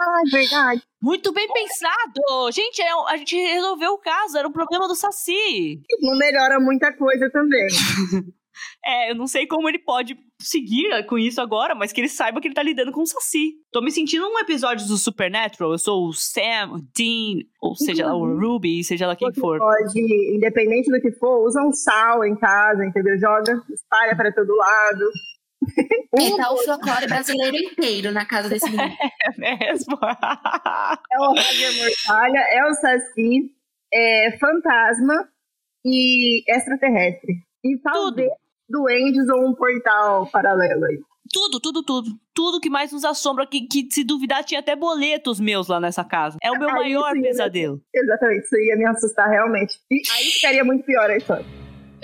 Ah, 0.00 0.20
é 0.26 0.30
verdade. 0.30 0.82
Muito 1.02 1.32
bem 1.32 1.48
pensado! 1.52 2.52
Gente, 2.52 2.80
é 2.82 2.94
um- 2.94 3.06
a 3.08 3.16
gente 3.16 3.36
resolveu 3.36 3.92
o 3.92 3.98
caso, 3.98 4.38
era 4.38 4.46
um 4.48 4.52
problema 4.52 4.86
do 4.88 4.94
Saci. 4.94 5.80
Não 6.00 6.16
melhora 6.16 6.60
muita 6.60 6.92
coisa 6.96 7.30
também. 7.30 7.66
É, 8.84 9.12
eu 9.12 9.14
não 9.14 9.28
sei 9.28 9.46
como 9.46 9.68
ele 9.68 9.78
pode 9.78 10.18
seguir 10.40 11.06
com 11.06 11.16
isso 11.16 11.40
agora, 11.40 11.76
mas 11.76 11.92
que 11.92 12.00
ele 12.00 12.08
saiba 12.08 12.40
que 12.40 12.48
ele 12.48 12.56
tá 12.56 12.62
lidando 12.62 12.90
com 12.90 13.02
o 13.02 13.06
Saci. 13.06 13.52
Tô 13.70 13.80
me 13.80 13.92
sentindo 13.92 14.28
num 14.28 14.38
episódio 14.40 14.84
do 14.88 14.96
Supernatural. 14.96 15.70
Eu 15.70 15.78
sou 15.78 16.08
o 16.08 16.12
Sam, 16.12 16.72
o 16.72 16.78
Dean, 16.96 17.44
ou 17.62 17.76
seja 17.76 18.06
lá, 18.06 18.16
o 18.16 18.36
Ruby, 18.36 18.82
seja 18.82 19.06
lá 19.06 19.14
quem 19.14 19.32
Você 19.32 19.40
for. 19.40 19.58
pode, 19.60 20.00
independente 20.34 20.90
do 20.90 21.00
que 21.00 21.12
for, 21.12 21.46
usa 21.46 21.62
um 21.62 21.72
sal 21.72 22.24
em 22.24 22.34
casa, 22.34 22.84
entendeu? 22.84 23.16
Joga, 23.16 23.62
espalha 23.72 24.16
para 24.16 24.32
todo 24.34 24.52
lado. 24.56 25.04
E 26.16 26.36
tá 26.36 26.52
o 26.52 26.58
folclore 26.58 27.06
brasileiro 27.06 27.56
inteiro 27.56 28.12
na 28.12 28.24
casa 28.24 28.48
desse 28.48 28.70
menino. 28.70 28.96
É 29.20 29.38
mesmo? 29.38 29.98
É 31.12 31.18
o 31.20 31.28
Roger 31.28 31.76
Mortalha, 31.76 32.38
é 32.50 32.64
o 32.64 32.74
Saci, 32.74 33.52
é 33.92 34.38
fantasma 34.38 35.28
e 35.84 36.42
extraterrestre. 36.48 37.42
E 37.64 37.76
talvez 37.78 38.30
duendes 38.68 39.28
ou 39.28 39.48
um 39.48 39.54
portal 39.54 40.26
paralelo 40.30 40.84
aí. 40.84 40.98
tudo, 41.32 41.60
tudo, 41.60 41.82
tudo. 41.82 42.10
Tudo 42.34 42.60
que 42.60 42.70
mais 42.70 42.92
nos 42.92 43.04
assombra, 43.04 43.46
que, 43.46 43.62
que 43.62 43.88
se 43.90 44.04
duvidar 44.04 44.44
tinha 44.44 44.60
até 44.60 44.76
boletos 44.76 45.40
meus 45.40 45.68
lá 45.68 45.80
nessa 45.80 46.04
casa. 46.04 46.38
É 46.42 46.50
o 46.50 46.58
meu 46.58 46.68
Aí 46.68 46.74
maior 46.74 47.12
pesadelo. 47.20 47.82
Exatamente, 47.94 48.44
isso 48.44 48.56
ia 48.56 48.76
me 48.76 48.86
assustar 48.86 49.28
realmente. 49.28 49.78
E 49.90 50.00
aí 50.12 50.24
ficaria 50.30 50.64
muito 50.64 50.84
pior 50.84 51.10
a 51.10 51.16
história. 51.16 51.44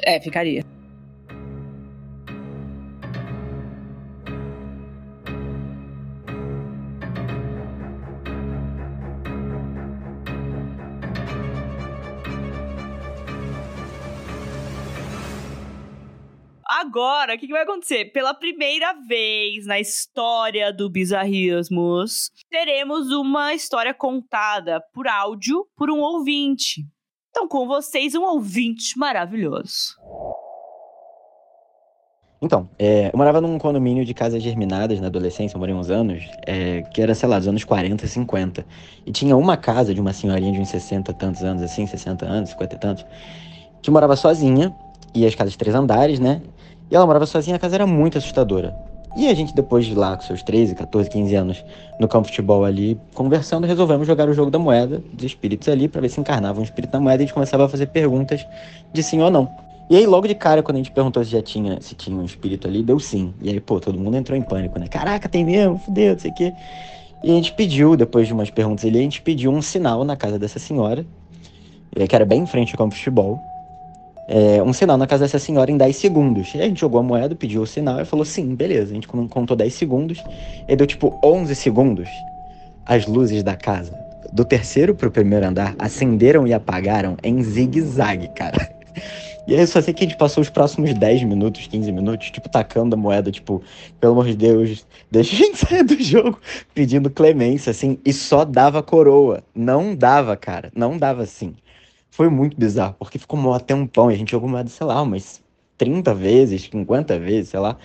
É, 0.03 0.21
ficaria. 0.21 0.74
Agora, 16.77 17.37
o 17.37 17.39
que, 17.39 17.47
que 17.47 17.53
vai 17.53 17.63
acontecer? 17.63 18.07
Pela 18.07 18.35
primeira 18.35 18.95
vez 19.07 19.65
na 19.65 19.79
história 19.79 20.73
do 20.73 20.91
Bizarrismos, 20.91 22.33
teremos 22.51 23.13
uma 23.13 23.55
história 23.55 23.95
contada 23.95 24.83
por 24.93 25.07
áudio 25.07 25.69
por 25.77 25.89
um 25.89 26.01
ouvinte. 26.01 26.85
Então, 27.31 27.47
com 27.47 27.69
vocês, 27.69 28.17
um 28.17 28.25
ouvinte 28.25 28.99
maravilhoso. 28.99 29.95
Então, 32.43 32.69
é, 32.77 33.07
eu 33.13 33.17
morava 33.17 33.41
num 33.41 33.57
condomínio 33.57 34.05
de 34.05 34.13
casas 34.13 34.43
germinadas 34.43 35.01
na 35.01 35.07
adolescência, 35.07 35.55
eu 35.55 35.61
morei 35.61 35.75
uns 35.77 35.91
anos, 35.91 36.25
é, 36.45 36.83
que 36.83 37.01
era, 37.01 37.15
sei 37.15 37.29
lá, 37.29 37.39
dos 37.39 37.47
anos 37.47 37.63
40, 37.63 38.05
50. 38.05 38.67
E 39.07 39.13
tinha 39.13 39.37
uma 39.37 39.57
casa 39.57 39.95
de 39.95 40.01
uma 40.01 40.13
senhorinha 40.13 40.51
de 40.51 40.59
uns 40.59 40.71
60 40.71 41.13
e 41.13 41.15
tantos 41.15 41.45
anos, 41.45 41.63
assim, 41.63 41.87
60 41.87 42.27
anos, 42.27 42.51
50 42.51 42.75
e 42.75 42.79
tantos, 42.81 43.07
que 43.81 43.93
morava 43.93 44.17
sozinha, 44.17 44.75
e 45.15 45.25
as 45.25 45.35
casas 45.35 45.55
três 45.57 45.77
andares, 45.77 46.19
né? 46.19 46.43
Ela 46.95 47.07
morava 47.07 47.27
sozinha, 47.27 47.57
a 47.57 47.59
casa 47.59 47.75
era 47.75 47.87
muito 47.87 48.19
assustadora. 48.19 48.75
E 49.17 49.29
a 49.29 49.35
gente, 49.35 49.55
depois 49.55 49.85
de 49.85 49.95
lá, 49.95 50.17
com 50.17 50.23
seus 50.23 50.43
13, 50.43 50.75
14, 50.75 51.09
15 51.09 51.35
anos, 51.35 51.65
no 52.01 52.09
campo 52.09 52.27
de 52.27 52.33
futebol 52.33 52.65
ali, 52.65 52.99
conversando, 53.15 53.67
resolvemos 53.67 54.07
jogar 54.07 54.29
o 54.29 54.33
jogo 54.33 54.51
da 54.51 54.59
moeda, 54.59 55.03
dos 55.13 55.25
espíritos 55.25 55.69
ali, 55.69 55.89
pra 55.89 56.01
ver 56.01 56.09
se 56.09 56.21
encarnava 56.21 56.61
um 56.61 56.65
espírito 56.65 56.93
na 56.93 57.01
moeda, 57.01 57.23
e 57.23 57.25
a 57.25 57.27
gente 57.27 57.35
começava 57.35 57.65
a 57.65 57.69
fazer 57.69 57.87
perguntas 57.87 58.45
de 58.93 59.03
sim 59.03 59.21
ou 59.21 59.31
não. 59.31 59.49
E 59.89 59.97
aí, 59.97 60.07
logo 60.07 60.27
de 60.27 60.35
cara, 60.35 60.63
quando 60.63 60.77
a 60.77 60.79
gente 60.79 60.91
perguntou 60.91 61.23
se 61.25 61.31
já 61.31 61.43
tinha, 61.43 61.81
se 61.81 61.95
tinha 61.95 62.17
um 62.17 62.25
espírito 62.25 62.67
ali, 62.67 62.83
deu 62.83 62.99
sim. 62.99 63.35
E 63.41 63.51
aí, 63.51 63.61
pô, 63.61 63.79
todo 63.79 63.99
mundo 63.99 64.17
entrou 64.17 64.37
em 64.37 64.43
pânico, 64.43 64.79
né? 64.79 64.89
Caraca, 64.89 65.29
tem 65.29 65.45
mesmo, 65.45 65.79
fudeu, 65.79 66.15
não 66.15 66.19
sei 66.19 66.31
o 66.31 66.35
quê. 66.35 66.53
E 67.23 67.31
a 67.31 67.35
gente 67.35 67.53
pediu, 67.53 67.97
depois 67.97 68.27
de 68.27 68.33
umas 68.33 68.51
perguntas 68.51 68.85
ali, 68.85 68.99
a 68.99 69.03
gente 69.03 69.21
pediu 69.21 69.53
um 69.53 69.63
sinal 69.63 70.05
na 70.05 70.17
casa 70.17 70.39
dessa 70.39 70.59
senhora, 70.59 71.07
que 72.09 72.15
era 72.17 72.25
bem 72.25 72.43
em 72.43 72.47
frente 72.47 72.73
ao 72.73 72.79
campo 72.79 72.95
de 72.95 72.99
futebol. 72.99 73.39
É, 74.27 74.63
um 74.63 74.73
sinal 74.73 74.97
na 74.97 75.07
casa 75.07 75.25
dessa 75.25 75.39
senhora 75.39 75.71
em 75.71 75.77
10 75.77 75.97
segundos. 75.97 76.55
E 76.55 76.61
a 76.61 76.65
gente 76.65 76.81
jogou 76.81 77.01
a 77.01 77.03
moeda, 77.03 77.35
pediu 77.35 77.63
o 77.63 77.67
sinal 77.67 78.01
e 78.01 78.05
falou 78.05 78.25
sim, 78.25 78.55
beleza. 78.55 78.93
A 78.93 78.95
gente 78.95 79.09
con- 79.09 79.29
contou 79.29 79.57
10 79.57 79.75
segundos. 79.75 80.23
E 80.67 80.75
deu 80.77 80.87
tipo 80.87 81.19
11 81.23 81.55
segundos. 81.55 82.09
As 82.87 83.07
luzes 83.07 83.43
da 83.43 83.57
casa, 83.57 83.93
do 84.33 84.45
terceiro 84.45 84.95
pro 84.95 85.11
primeiro 85.11 85.47
andar, 85.47 85.75
acenderam 85.79 86.47
e 86.47 86.53
apagaram 86.53 87.17
em 87.23 87.43
zigue-zague, 87.43 88.29
cara. 88.29 88.71
E 89.47 89.55
aí 89.55 89.67
só 89.67 89.81
sei 89.83 89.93
que 89.93 90.03
a 90.03 90.09
gente 90.09 90.17
passou 90.17 90.41
os 90.41 90.49
próximos 90.49 90.95
10 90.95 91.23
minutos, 91.25 91.67
15 91.67 91.93
minutos, 91.93 92.31
tipo, 92.31 92.49
tacando 92.49 92.95
a 92.95 92.99
moeda, 92.99 93.31
tipo, 93.31 93.63
pelo 94.01 94.15
amor 94.15 94.27
de 94.27 94.35
Deus, 94.35 94.87
deixa 95.11 95.35
a 95.35 95.39
gente 95.39 95.59
sair 95.69 95.83
do 95.83 96.03
jogo, 96.03 96.41
pedindo 96.75 97.11
clemência, 97.11 97.71
assim, 97.71 97.99
e 98.07 98.13
só 98.13 98.43
dava 98.43 98.83
coroa. 98.83 99.43
Não 99.55 99.95
dava, 99.95 100.35
cara, 100.35 100.73
não 100.75 100.97
dava 100.97 101.23
assim. 101.25 101.55
Foi 102.15 102.29
muito 102.29 102.57
bizarro, 102.57 102.95
porque 102.97 103.19
ficou 103.19 103.37
mó 103.37 103.59
tempão, 103.59 104.09
e 104.09 104.15
a 104.15 104.17
gente 104.17 104.31
jogou 104.31 104.49
moeda, 104.49 104.71
sei 104.71 104.87
lá, 104.87 105.03
umas 105.03 105.43
30 105.77 106.15
vezes, 106.15 106.63
50 106.63 107.19
vezes, 107.19 107.49
sei 107.49 107.59
lá, 107.59 107.77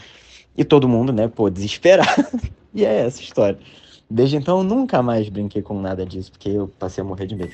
e 0.56 0.64
todo 0.64 0.88
mundo, 0.88 1.12
né, 1.12 1.28
pô, 1.28 1.50
desesperado. 1.50 2.28
e 2.72 2.86
é 2.86 3.08
essa 3.08 3.22
a 3.22 3.24
história. 3.24 3.60
Desde 4.08 4.38
então 4.38 4.60
eu 4.60 4.64
nunca 4.64 5.02
mais 5.02 5.28
brinquei 5.30 5.64
com 5.64 5.82
nada 5.82 6.06
disso, 6.06 6.32
porque 6.32 6.50
eu 6.50 6.68
passei 6.68 7.04
a 7.04 7.08
morrer 7.08 7.26
de 7.26 7.36
medo. 7.36 7.52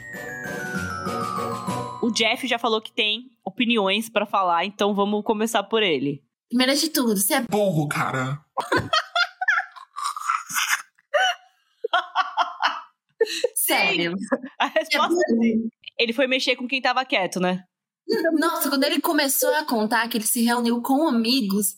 O 2.04 2.12
Jeff 2.12 2.46
já 2.46 2.60
falou 2.60 2.82
que 2.82 2.92
tem 2.92 3.32
opiniões 3.46 4.10
pra 4.10 4.26
falar, 4.26 4.66
então 4.66 4.94
vamos 4.94 5.24
começar 5.24 5.64
por 5.64 5.82
ele. 5.82 6.26
Primeiro 6.50 6.76
de 6.76 6.90
tudo, 6.90 7.16
você 7.16 7.36
é 7.36 7.42
Burro, 7.44 7.88
cara. 7.88 8.42
sério. 13.56 14.14
A 14.60 14.66
é 14.66 14.72
resposta 14.76 15.14
é 15.14 15.30
sim. 15.30 15.58
burro. 15.58 15.70
Ele 16.00 16.14
foi 16.14 16.28
mexer 16.28 16.56
com 16.56 16.68
quem 16.68 16.82
tava 16.82 17.06
quieto, 17.06 17.40
né? 17.40 17.64
Nossa, 18.38 18.70
quando 18.70 18.84
ele 18.84 19.02
começou 19.02 19.54
a 19.56 19.64
contar 19.66 20.08
que 20.10 20.18
ele 20.18 20.26
se 20.28 20.44
reuniu 20.44 20.82
com 20.82 21.08
amigos 21.08 21.76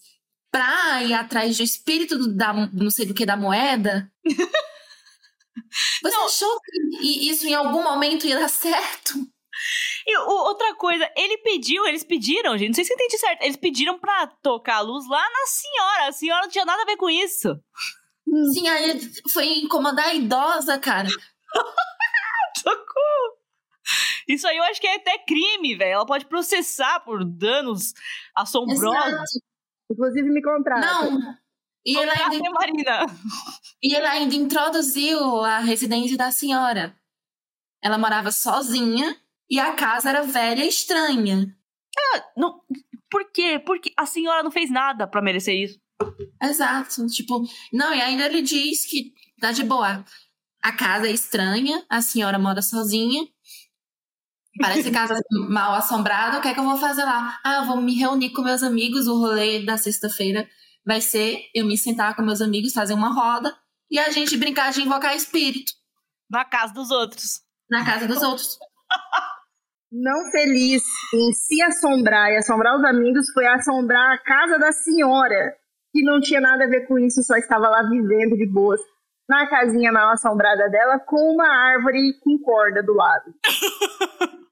pra 0.51 1.03
ir 1.03 1.13
atrás 1.13 1.55
do 1.57 1.63
espírito 1.63 2.17
do- 2.17 2.35
da 2.35 2.53
não 2.73 2.89
sei 2.89 3.05
do 3.05 3.13
que 3.13 3.25
da 3.25 3.37
moeda. 3.37 4.11
Você 6.03 6.15
Não. 6.15 6.25
achou 6.25 6.59
que 6.61 7.29
isso 7.29 7.47
em 7.47 7.53
algum 7.53 7.83
momento 7.83 8.27
ia 8.27 8.39
dar 8.39 8.49
certo? 8.49 9.13
E 10.05 10.17
outra 10.19 10.75
coisa, 10.75 11.09
ele 11.15 11.39
pediu, 11.39 11.85
eles 11.87 12.03
pediram, 12.03 12.57
gente, 12.57 12.67
não 12.69 12.75
sei 12.75 12.85
se 12.85 12.93
eu 12.93 12.95
entendi 12.95 13.17
certo, 13.17 13.41
eles 13.41 13.57
pediram 13.57 13.97
pra 13.99 14.27
tocar 14.41 14.75
a 14.77 14.81
luz 14.81 15.07
lá 15.09 15.21
na 15.29 15.45
senhora. 15.47 16.07
A 16.07 16.11
senhora 16.11 16.41
não 16.43 16.49
tinha 16.49 16.63
nada 16.65 16.83
a 16.83 16.85
ver 16.85 16.95
com 16.97 17.09
isso. 17.09 17.49
Sim, 18.53 18.67
aí 18.67 18.99
foi 19.33 19.47
incomodar 19.59 20.09
a 20.09 20.13
idosa, 20.13 20.77
cara. 20.77 21.07
Socorro! 22.57 23.36
Isso 24.27 24.47
aí 24.47 24.57
eu 24.57 24.63
acho 24.63 24.81
que 24.81 24.87
é 24.87 24.95
até 24.95 25.17
crime, 25.19 25.75
velho. 25.75 25.93
Ela 25.93 26.05
pode 26.05 26.25
processar 26.25 26.99
por 27.01 27.23
danos 27.23 27.93
assombrosos. 28.35 28.83
Exato. 28.83 29.23
Inclusive, 29.89 30.29
me 30.29 30.41
contrata. 30.41 30.85
Não. 30.85 31.37
E 31.85 31.97
ela 31.97 32.13
ainda 32.13 32.49
Marina. 32.51 33.05
E 33.81 33.95
ele 33.95 34.07
ainda 34.07 34.35
introduziu 34.35 35.43
a 35.43 35.59
residência 35.59 36.17
da 36.17 36.31
senhora. 36.31 36.97
Ela 37.81 37.97
morava 37.97 38.31
sozinha 38.31 39.15
e 39.49 39.59
a 39.59 39.73
casa 39.73 40.09
era 40.09 40.23
velha 40.23 40.65
e 40.65 40.67
estranha. 40.67 41.55
Não, 42.35 42.61
por 43.09 43.31
quê? 43.31 43.59
Porque 43.63 43.93
a 43.95 44.05
senhora 44.05 44.43
não 44.43 44.51
fez 44.51 44.71
nada 44.71 45.07
pra 45.07 45.21
merecer 45.21 45.55
isso. 45.55 45.79
Exato. 46.41 47.05
Tipo, 47.07 47.43
não, 47.71 47.93
e 47.93 48.01
ainda 48.01 48.25
ele 48.25 48.41
diz 48.41 48.85
que 48.85 49.13
tá 49.39 49.51
de 49.51 49.63
boa. 49.63 50.03
A 50.61 50.71
casa 50.71 51.07
é 51.07 51.11
estranha, 51.11 51.85
a 51.87 52.01
senhora 52.01 52.37
mora 52.39 52.61
sozinha. 52.61 53.27
Parece 54.59 54.91
casa 54.91 55.19
mal 55.49 55.73
assombrada. 55.75 56.37
O 56.37 56.41
que 56.41 56.47
é 56.47 56.53
que 56.53 56.59
eu 56.59 56.63
vou 56.63 56.77
fazer 56.77 57.03
lá? 57.03 57.39
Ah, 57.43 57.57
eu 57.57 57.65
vou 57.65 57.81
me 57.81 57.95
reunir 57.95 58.31
com 58.31 58.41
meus 58.41 58.63
amigos. 58.63 59.07
O 59.07 59.19
rolê 59.19 59.65
da 59.65 59.77
sexta-feira 59.77 60.47
vai 60.85 61.01
ser 61.01 61.41
eu 61.53 61.65
me 61.65 61.77
sentar 61.77 62.15
com 62.15 62.21
meus 62.21 62.41
amigos, 62.41 62.73
fazer 62.73 62.93
uma 62.93 63.13
roda 63.13 63.55
e 63.91 63.99
a 63.99 64.09
gente 64.09 64.37
brincar 64.37 64.71
de 64.71 64.81
invocar 64.81 65.15
espírito 65.15 65.71
Na 66.29 66.45
casa 66.45 66.73
dos 66.73 66.91
outros. 66.91 67.41
na 67.69 67.85
casa 67.85 68.07
dos 68.07 68.21
outros. 68.23 68.57
Não 69.91 70.29
feliz 70.31 70.83
em 71.13 71.31
se 71.31 71.61
assombrar 71.61 72.29
e 72.31 72.37
assombrar 72.37 72.77
os 72.77 72.83
amigos 72.83 73.31
foi 73.33 73.45
assombrar 73.47 74.13
a 74.13 74.17
casa 74.17 74.59
da 74.59 74.69
senhora, 74.73 75.55
que 75.93 76.03
não 76.03 76.19
tinha 76.19 76.41
nada 76.41 76.65
a 76.65 76.67
ver 76.67 76.85
com 76.87 76.99
isso, 76.99 77.23
só 77.23 77.37
estava 77.37 77.69
lá 77.69 77.83
vivendo 77.83 78.35
de 78.35 78.45
boas. 78.45 78.81
Na 79.29 79.47
casinha 79.47 79.89
mal 79.91 80.11
assombrada 80.11 80.69
dela, 80.69 80.99
com 80.99 81.33
uma 81.33 81.47
árvore 81.47 82.19
com 82.21 82.37
corda 82.39 82.83
do 82.83 82.93
lado. 82.93 83.33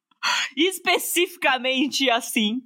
Especificamente 0.55 2.09
assim. 2.09 2.61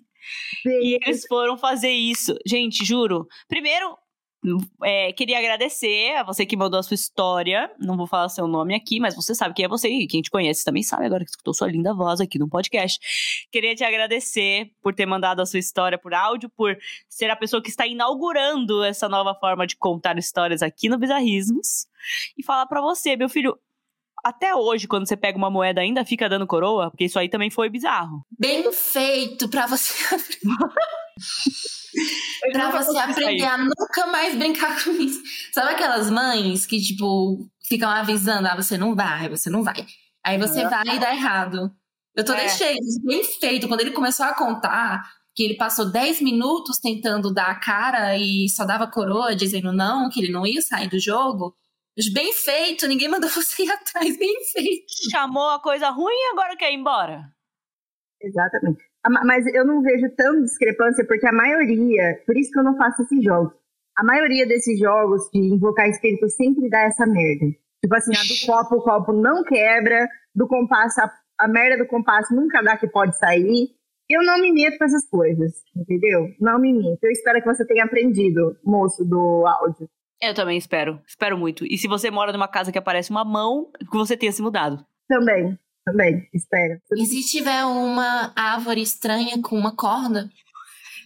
E 0.66 0.98
eles 1.02 1.26
foram 1.28 1.58
fazer 1.58 1.92
isso. 1.92 2.36
Gente, 2.46 2.86
juro. 2.86 3.28
Primeiro, 3.48 3.98
é, 4.84 5.12
queria 5.12 5.38
agradecer 5.38 6.16
a 6.16 6.24
você 6.24 6.46
que 6.46 6.56
mandou 6.56 6.80
a 6.80 6.84
sua 6.84 6.96
história. 6.96 7.70
Não 7.78 7.98
vou 7.98 8.08
falar 8.08 8.30
seu 8.30 8.48
nome 8.48 8.74
aqui, 8.74 9.00
mas 9.00 9.16
você 9.16 9.36
sabe 9.36 9.54
quem 9.54 9.66
é 9.66 9.68
você 9.68 9.90
e 9.90 10.08
quem 10.08 10.22
te 10.22 10.30
conhece 10.30 10.64
também 10.64 10.82
sabe 10.82 11.06
agora 11.06 11.26
que 11.26 11.32
escutou 11.32 11.54
sua 11.54 11.68
linda 11.68 11.94
voz 11.94 12.22
aqui 12.22 12.40
no 12.40 12.48
podcast. 12.48 13.00
Queria 13.52 13.76
te 13.76 13.84
agradecer 13.84 14.72
por 14.82 14.94
ter 14.94 15.06
mandado 15.06 15.42
a 15.42 15.46
sua 15.46 15.60
história 15.60 15.98
por 15.98 16.14
áudio, 16.14 16.50
por 16.50 16.78
ser 17.10 17.30
a 17.30 17.36
pessoa 17.36 17.62
que 17.62 17.70
está 17.70 17.86
inaugurando 17.86 18.84
essa 18.84 19.10
nova 19.10 19.36
forma 19.36 19.68
de 19.68 19.76
contar 19.76 20.18
histórias 20.18 20.62
aqui 20.62 20.88
no 20.88 20.98
Bizarrismos. 20.98 21.88
E 22.38 22.44
falar 22.44 22.66
pra 22.66 22.82
você, 22.82 23.18
meu 23.18 23.28
filho. 23.28 23.58
Até 24.24 24.54
hoje, 24.56 24.88
quando 24.88 25.08
você 25.08 25.16
pega 25.16 25.38
uma 25.38 25.50
moeda, 25.50 25.82
ainda 25.82 26.04
fica 26.06 26.28
dando 26.30 26.46
coroa, 26.48 26.90
porque 26.92 27.06
isso 27.06 27.18
aí 27.18 27.30
também 27.30 27.50
foi 27.50 27.70
bizarro. 27.70 28.26
Bem 28.38 28.70
feito 28.72 29.48
pra 29.50 29.66
você, 29.68 29.94
pra 32.52 32.72
você 32.72 32.98
aprender 32.98 33.46
a 33.46 33.58
nunca 33.58 34.08
mais 34.12 34.36
brincar 34.36 34.78
com 34.84 34.92
isso. 34.92 35.22
Sabe 35.54 35.72
aquelas 35.72 36.10
mães 36.10 36.66
que, 36.66 36.80
tipo, 36.82 37.48
ficam 37.68 37.90
avisando, 37.90 38.48
ah, 38.48 38.56
você 38.56 38.78
não 38.78 38.96
vai, 38.96 39.30
você 39.30 39.50
não 39.50 39.64
vai. 39.64 39.86
Aí 40.26 40.38
você 40.38 40.68
vai 40.68 40.96
e 40.96 41.00
dá 41.00 41.14
errado. 41.14 41.72
Eu 42.16 42.26
tô 42.26 42.34
É. 42.34 42.38
deixei 42.42 42.74
isso 42.74 43.02
bem 43.04 43.24
feito. 43.24 43.68
Quando 43.68 43.82
ele 43.82 43.92
começou 43.92 44.26
a 44.26 44.34
contar 44.34 45.04
que 45.34 45.44
ele 45.44 45.56
passou 45.56 45.90
10 45.90 46.22
minutos 46.22 46.80
tentando 46.80 47.34
dar 47.34 47.48
a 47.48 47.56
cara 47.56 48.18
e 48.18 48.50
só 48.50 48.66
dava 48.66 48.88
coroa, 48.88 49.36
dizendo 49.36 49.72
não, 49.72 50.10
que 50.10 50.20
ele 50.20 50.32
não 50.32 50.46
ia 50.46 50.62
sair 50.62 50.90
do 50.90 51.00
jogo. 51.00 51.56
Bem 52.14 52.32
feito, 52.34 52.88
ninguém 52.88 53.10
mandou 53.10 53.30
você 53.30 53.64
ir 53.64 53.72
atrás, 53.72 54.18
bem 54.18 54.36
feito. 54.54 54.86
Chamou 55.12 55.50
a 55.50 55.62
coisa 55.62 55.90
ruim 55.90 56.14
e 56.14 56.32
agora 56.32 56.56
quer 56.56 56.72
ir 56.72 56.76
embora. 56.76 57.24
Exatamente. 58.22 58.84
Mas 59.26 59.46
eu 59.48 59.66
não 59.66 59.82
vejo 59.82 60.10
tanta 60.16 60.42
discrepância, 60.42 61.06
porque 61.06 61.28
a 61.28 61.32
maioria, 61.32 62.22
por 62.26 62.38
isso 62.38 62.52
que 62.52 62.60
eu 62.60 62.64
não 62.64 62.78
faço 62.78 63.02
esses 63.02 63.24
jogos. 63.24 63.54
A 63.98 64.04
maioria 64.04 64.46
desses 64.46 64.80
jogos 64.80 65.30
de 65.34 65.40
invocar 65.40 65.88
espírito 65.90 66.30
sempre 66.30 66.70
dá 66.70 66.82
essa 66.82 67.06
merda. 67.06 67.46
Tipo 67.82 67.96
assim, 67.96 68.12
a 68.16 68.22
do 68.22 68.46
copo, 68.46 68.76
o 68.76 68.84
copo 68.84 69.14
não 69.14 69.44
quebra, 69.44 70.08
do 70.36 70.48
compasso, 70.48 71.00
a, 71.02 71.12
a 71.40 71.48
merda 71.48 71.84
do 71.84 71.88
compasso 71.88 72.36
nunca 72.36 72.62
dá 72.62 72.78
que 72.78 72.88
pode 72.88 73.18
sair. 73.18 73.70
Eu 74.10 74.24
não 74.24 74.40
me 74.42 74.52
meto 74.52 74.78
com 74.78 74.86
essas 74.86 75.08
coisas, 75.08 75.64
entendeu? 75.76 76.34
Não 76.40 76.60
me 76.60 76.74
meto. 76.74 77.04
Eu 77.04 77.12
espero 77.12 77.42
que 77.42 77.48
você 77.48 77.66
tenha 77.66 77.86
aprendido, 77.86 78.58
moço 78.66 79.06
do 79.06 79.46
áudio. 79.46 79.90
Eu 80.22 80.34
também 80.34 80.58
espero. 80.58 81.02
Espero 81.08 81.38
muito. 81.38 81.66
E 81.66 81.78
se 81.78 81.88
você 81.88 82.12
mora 82.12 82.32
numa 82.32 82.48
casa 82.48 82.72
que 82.72 82.78
aparece 82.78 83.10
uma 83.10 83.24
mão, 83.24 83.72
que 83.80 83.98
você 83.98 84.18
tenha 84.18 84.32
se 84.32 84.42
mudado. 84.42 84.86
Também, 85.08 85.58
também, 85.86 86.28
espero. 86.34 86.80
E 86.96 87.06
se 87.06 87.26
tiver 87.26 87.64
uma 87.66 88.34
árvore 88.36 88.82
estranha 88.82 89.42
com 89.42 89.56
uma 89.56 89.76
corda, 89.76 90.30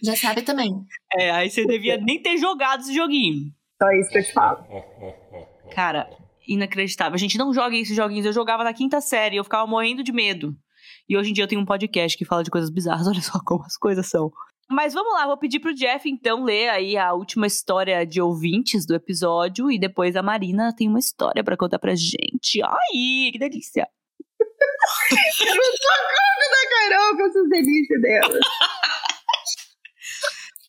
já 0.02 0.16
sabe 0.16 0.42
também. 0.42 0.84
É, 1.12 1.30
aí 1.30 1.48
você 1.48 1.64
devia 1.64 1.96
nem 1.96 2.20
ter 2.20 2.36
jogado 2.36 2.80
esse 2.80 2.94
joguinho. 2.94 3.52
Só 3.80 3.90
isso 3.90 4.10
que 4.10 4.18
eu 4.18 4.24
te 4.24 4.32
falo. 4.32 4.64
Cara, 5.72 6.10
inacreditável. 6.46 7.14
A 7.14 7.18
gente 7.18 7.38
não 7.38 7.52
joga 7.52 7.76
esses 7.76 7.96
joguinhos. 7.96 8.26
Eu 8.26 8.32
jogava 8.32 8.64
na 8.64 8.74
quinta 8.74 9.00
série, 9.00 9.36
eu 9.36 9.44
ficava 9.44 9.66
morrendo 9.66 10.02
de 10.02 10.12
medo. 10.12 10.56
E 11.08 11.16
hoje 11.16 11.30
em 11.30 11.32
dia 11.32 11.44
eu 11.44 11.48
tenho 11.48 11.60
um 11.60 11.66
podcast 11.66 12.16
que 12.16 12.24
fala 12.24 12.44
de 12.44 12.50
coisas 12.50 12.70
bizarras. 12.70 13.06
Olha 13.08 13.20
só 13.20 13.40
como 13.44 13.64
as 13.64 13.76
coisas 13.76 14.06
são. 14.06 14.32
Mas 14.74 14.92
vamos 14.92 15.12
lá, 15.12 15.24
vou 15.24 15.36
pedir 15.36 15.60
pro 15.60 15.72
Jeff 15.72 16.10
então 16.10 16.42
ler 16.42 16.68
aí 16.68 16.96
a 16.96 17.12
última 17.12 17.46
história 17.46 18.04
de 18.04 18.20
ouvintes 18.20 18.84
do 18.84 18.92
episódio 18.92 19.70
e 19.70 19.78
depois 19.78 20.16
a 20.16 20.22
Marina 20.22 20.74
tem 20.76 20.88
uma 20.88 20.98
história 20.98 21.44
pra 21.44 21.56
contar 21.56 21.78
pra 21.78 21.94
gente. 21.94 22.60
Ai, 22.60 23.30
que 23.30 23.38
delícia. 23.38 23.86
Eu 25.40 25.54
não 25.54 25.64
sou 25.64 25.96
contra 26.10 26.50
da 26.50 26.90
Carol 26.90 27.16
com 27.16 27.26
essas 27.26 27.48
delícias 27.48 28.02
dela. 28.02 28.40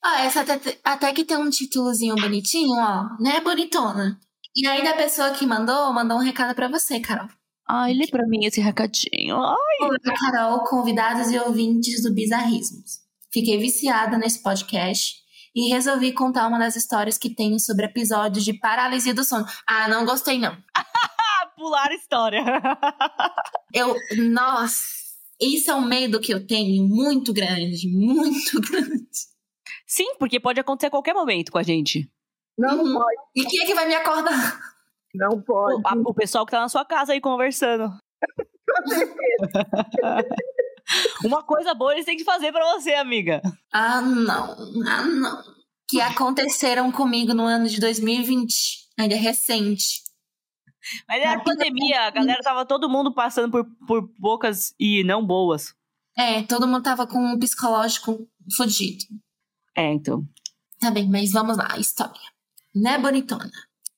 Ah, 0.04 0.22
essa 0.24 0.42
até, 0.42 0.78
até 0.84 1.12
que 1.12 1.26
tem 1.26 1.38
um 1.38 1.50
títulozinho 1.50 2.16
bonitinho, 2.16 2.76
ó. 2.78 3.20
Né, 3.20 3.42
bonitona? 3.42 4.20
E 4.56 4.68
aí, 4.68 4.84
da 4.84 4.94
pessoa 4.94 5.32
que 5.32 5.48
mandou, 5.48 5.92
mandou 5.92 6.18
um 6.18 6.22
recado 6.22 6.54
pra 6.54 6.68
você, 6.68 7.00
Carol. 7.00 7.28
Ai, 7.68 7.94
lê 7.94 8.06
pra 8.06 8.28
mim 8.28 8.46
esse 8.46 8.62
recadinho. 8.62 9.38
Ai. 9.38 9.78
Olá, 9.82 9.98
Carol, 10.04 10.64
convidados 10.66 11.32
e 11.32 11.40
ouvintes 11.40 12.04
do 12.04 12.14
Bizarrismos. 12.14 13.05
Fiquei 13.36 13.58
viciada 13.58 14.18
nesse 14.18 14.42
podcast 14.42 15.16
e 15.54 15.68
resolvi 15.70 16.14
contar 16.14 16.48
uma 16.48 16.58
das 16.58 16.78
histórias 16.78 17.18
que 17.18 17.36
tenho 17.36 17.60
sobre 17.60 17.86
episódios 17.86 18.46
de 18.46 18.54
paralisia 18.54 19.14
do 19.14 19.26
sono. 19.26 19.46
Ah, 19.68 19.90
não 19.90 20.06
gostei, 20.06 20.40
não. 20.40 20.58
Ah, 20.74 20.86
pular 21.58 21.90
a 21.92 21.96
história. 21.96 22.42
Eu, 23.76 23.94
nossa, 24.32 24.86
isso 25.42 25.70
é 25.70 25.76
um 25.76 25.84
medo 25.84 26.22
que 26.22 26.34
eu 26.34 26.48
tenho 26.48 26.88
muito 26.88 27.34
grande, 27.34 27.90
muito 27.90 28.62
grande. 28.72 29.06
Sim, 29.86 30.16
porque 30.18 30.40
pode 30.40 30.62
acontecer 30.62 30.88
a 30.88 30.92
qualquer 30.92 31.14
momento 31.14 31.52
com 31.52 31.58
a 31.58 31.64
gente. 31.64 32.10
Não 32.58 32.82
Uhum. 32.86 32.94
pode, 32.94 33.18
E 33.36 33.44
quem 33.44 33.64
é 33.64 33.66
que 33.66 33.76
vai 33.76 33.86
me 33.86 33.96
acordar? 33.96 34.58
não 35.14 35.42
pode. 35.42 35.82
O, 35.82 35.88
a- 35.88 36.10
o 36.10 36.14
pessoal 36.14 36.46
que 36.46 36.52
tá 36.52 36.62
na 36.62 36.70
sua 36.70 36.86
casa 36.86 37.12
aí 37.12 37.20
conversando. 37.20 37.92
Uma 41.24 41.44
coisa 41.44 41.74
boa 41.74 41.94
eles 41.94 42.06
têm 42.06 42.18
que 42.18 42.24
fazer 42.24 42.52
pra 42.52 42.74
você, 42.74 42.94
amiga. 42.94 43.42
Ah, 43.72 44.02
não, 44.02 44.56
ah, 44.88 45.04
não. 45.04 45.44
Que 45.88 46.02
aconteceram 46.02 46.92
comigo 46.92 47.34
no 47.34 47.44
ano 47.44 47.68
de 47.68 47.80
2020, 47.80 48.90
ainda 48.98 49.16
é 49.16 49.18
recente. 49.18 50.04
Mas 51.08 51.22
era 51.22 51.44
pandemia, 51.44 52.02
a 52.02 52.12
galera 52.12 52.42
tava 52.44 52.66
todo 52.66 52.90
mundo 52.90 53.14
passando 53.14 53.52
por, 53.52 53.66
por 53.88 54.10
bocas 54.20 54.74
e 54.80 55.04
não 55.04 55.26
boas. 55.26 55.74
É, 56.18 56.44
todo 56.44 56.68
mundo 56.68 56.84
tava 56.84 57.08
com 57.08 57.18
um 57.18 57.40
psicológico 57.40 58.28
fudido. 58.56 59.04
É, 59.76 59.92
então. 59.92 60.26
Tá 60.80 60.92
bem, 60.92 61.10
mas 61.10 61.32
vamos 61.32 61.58
lá, 61.58 61.68
a 61.72 61.80
história. 61.80 62.22
Né, 62.74 62.98
bonitona? 62.98 63.52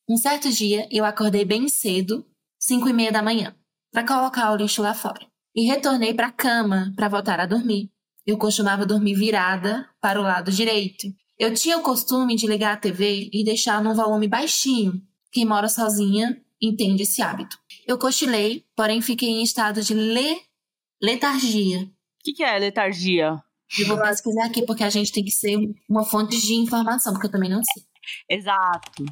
Um 0.10 0.18
certo 0.18 0.50
dia, 0.50 0.88
eu 0.92 1.04
acordei 1.04 1.44
bem 1.44 1.68
cedo, 1.68 2.26
cinco 2.58 2.88
e 2.88 2.94
meia 2.94 3.12
da 3.12 3.22
manhã, 3.22 3.56
pra 3.92 4.08
colocar 4.08 4.52
o 4.52 4.56
lixo 4.56 4.82
lá 4.82 4.94
fora. 4.94 5.28
E 5.58 5.66
retornei 5.66 6.14
pra 6.14 6.32
cama 6.32 6.94
pra 6.96 7.10
voltar 7.10 7.40
a 7.40 7.48
dormir. 7.48 7.90
Eu 8.24 8.38
costumava 8.38 8.86
dormir 8.86 9.16
virada 9.16 9.90
para 10.00 10.20
o 10.20 10.24
lado 10.24 10.52
direito. 10.52 11.08
Eu 11.40 11.52
tinha 11.52 11.80
o 11.80 11.82
costume 11.82 12.36
de 12.36 12.46
ligar 12.46 12.74
a 12.74 12.78
TV 12.78 13.28
e 13.34 13.44
deixar 13.44 13.82
num 13.82 13.96
volume 13.96 14.28
baixinho. 14.28 15.02
Quem 15.32 15.46
mora 15.46 15.68
sozinha 15.68 16.40
entende 16.62 17.02
esse 17.02 17.24
hábito. 17.24 17.58
Eu 17.88 17.98
cochilei, 17.98 18.66
porém 18.76 19.02
fiquei 19.02 19.30
em 19.30 19.42
estado 19.42 19.82
de 19.82 19.96
le... 19.96 20.40
letargia. 21.02 21.86
O 21.86 21.90
que, 22.24 22.34
que 22.34 22.44
é 22.44 22.60
letargia? 22.60 23.42
Eu 23.80 23.88
vou 23.88 24.00
pesquisar 24.00 24.46
aqui 24.46 24.64
porque 24.64 24.84
a 24.84 24.92
gente 24.92 25.12
tem 25.12 25.24
que 25.24 25.32
ser 25.32 25.58
uma 25.90 26.06
fonte 26.06 26.40
de 26.40 26.54
informação, 26.54 27.14
porque 27.14 27.26
eu 27.26 27.32
também 27.32 27.50
não 27.50 27.64
sei. 27.64 27.84
Exato. 28.30 29.06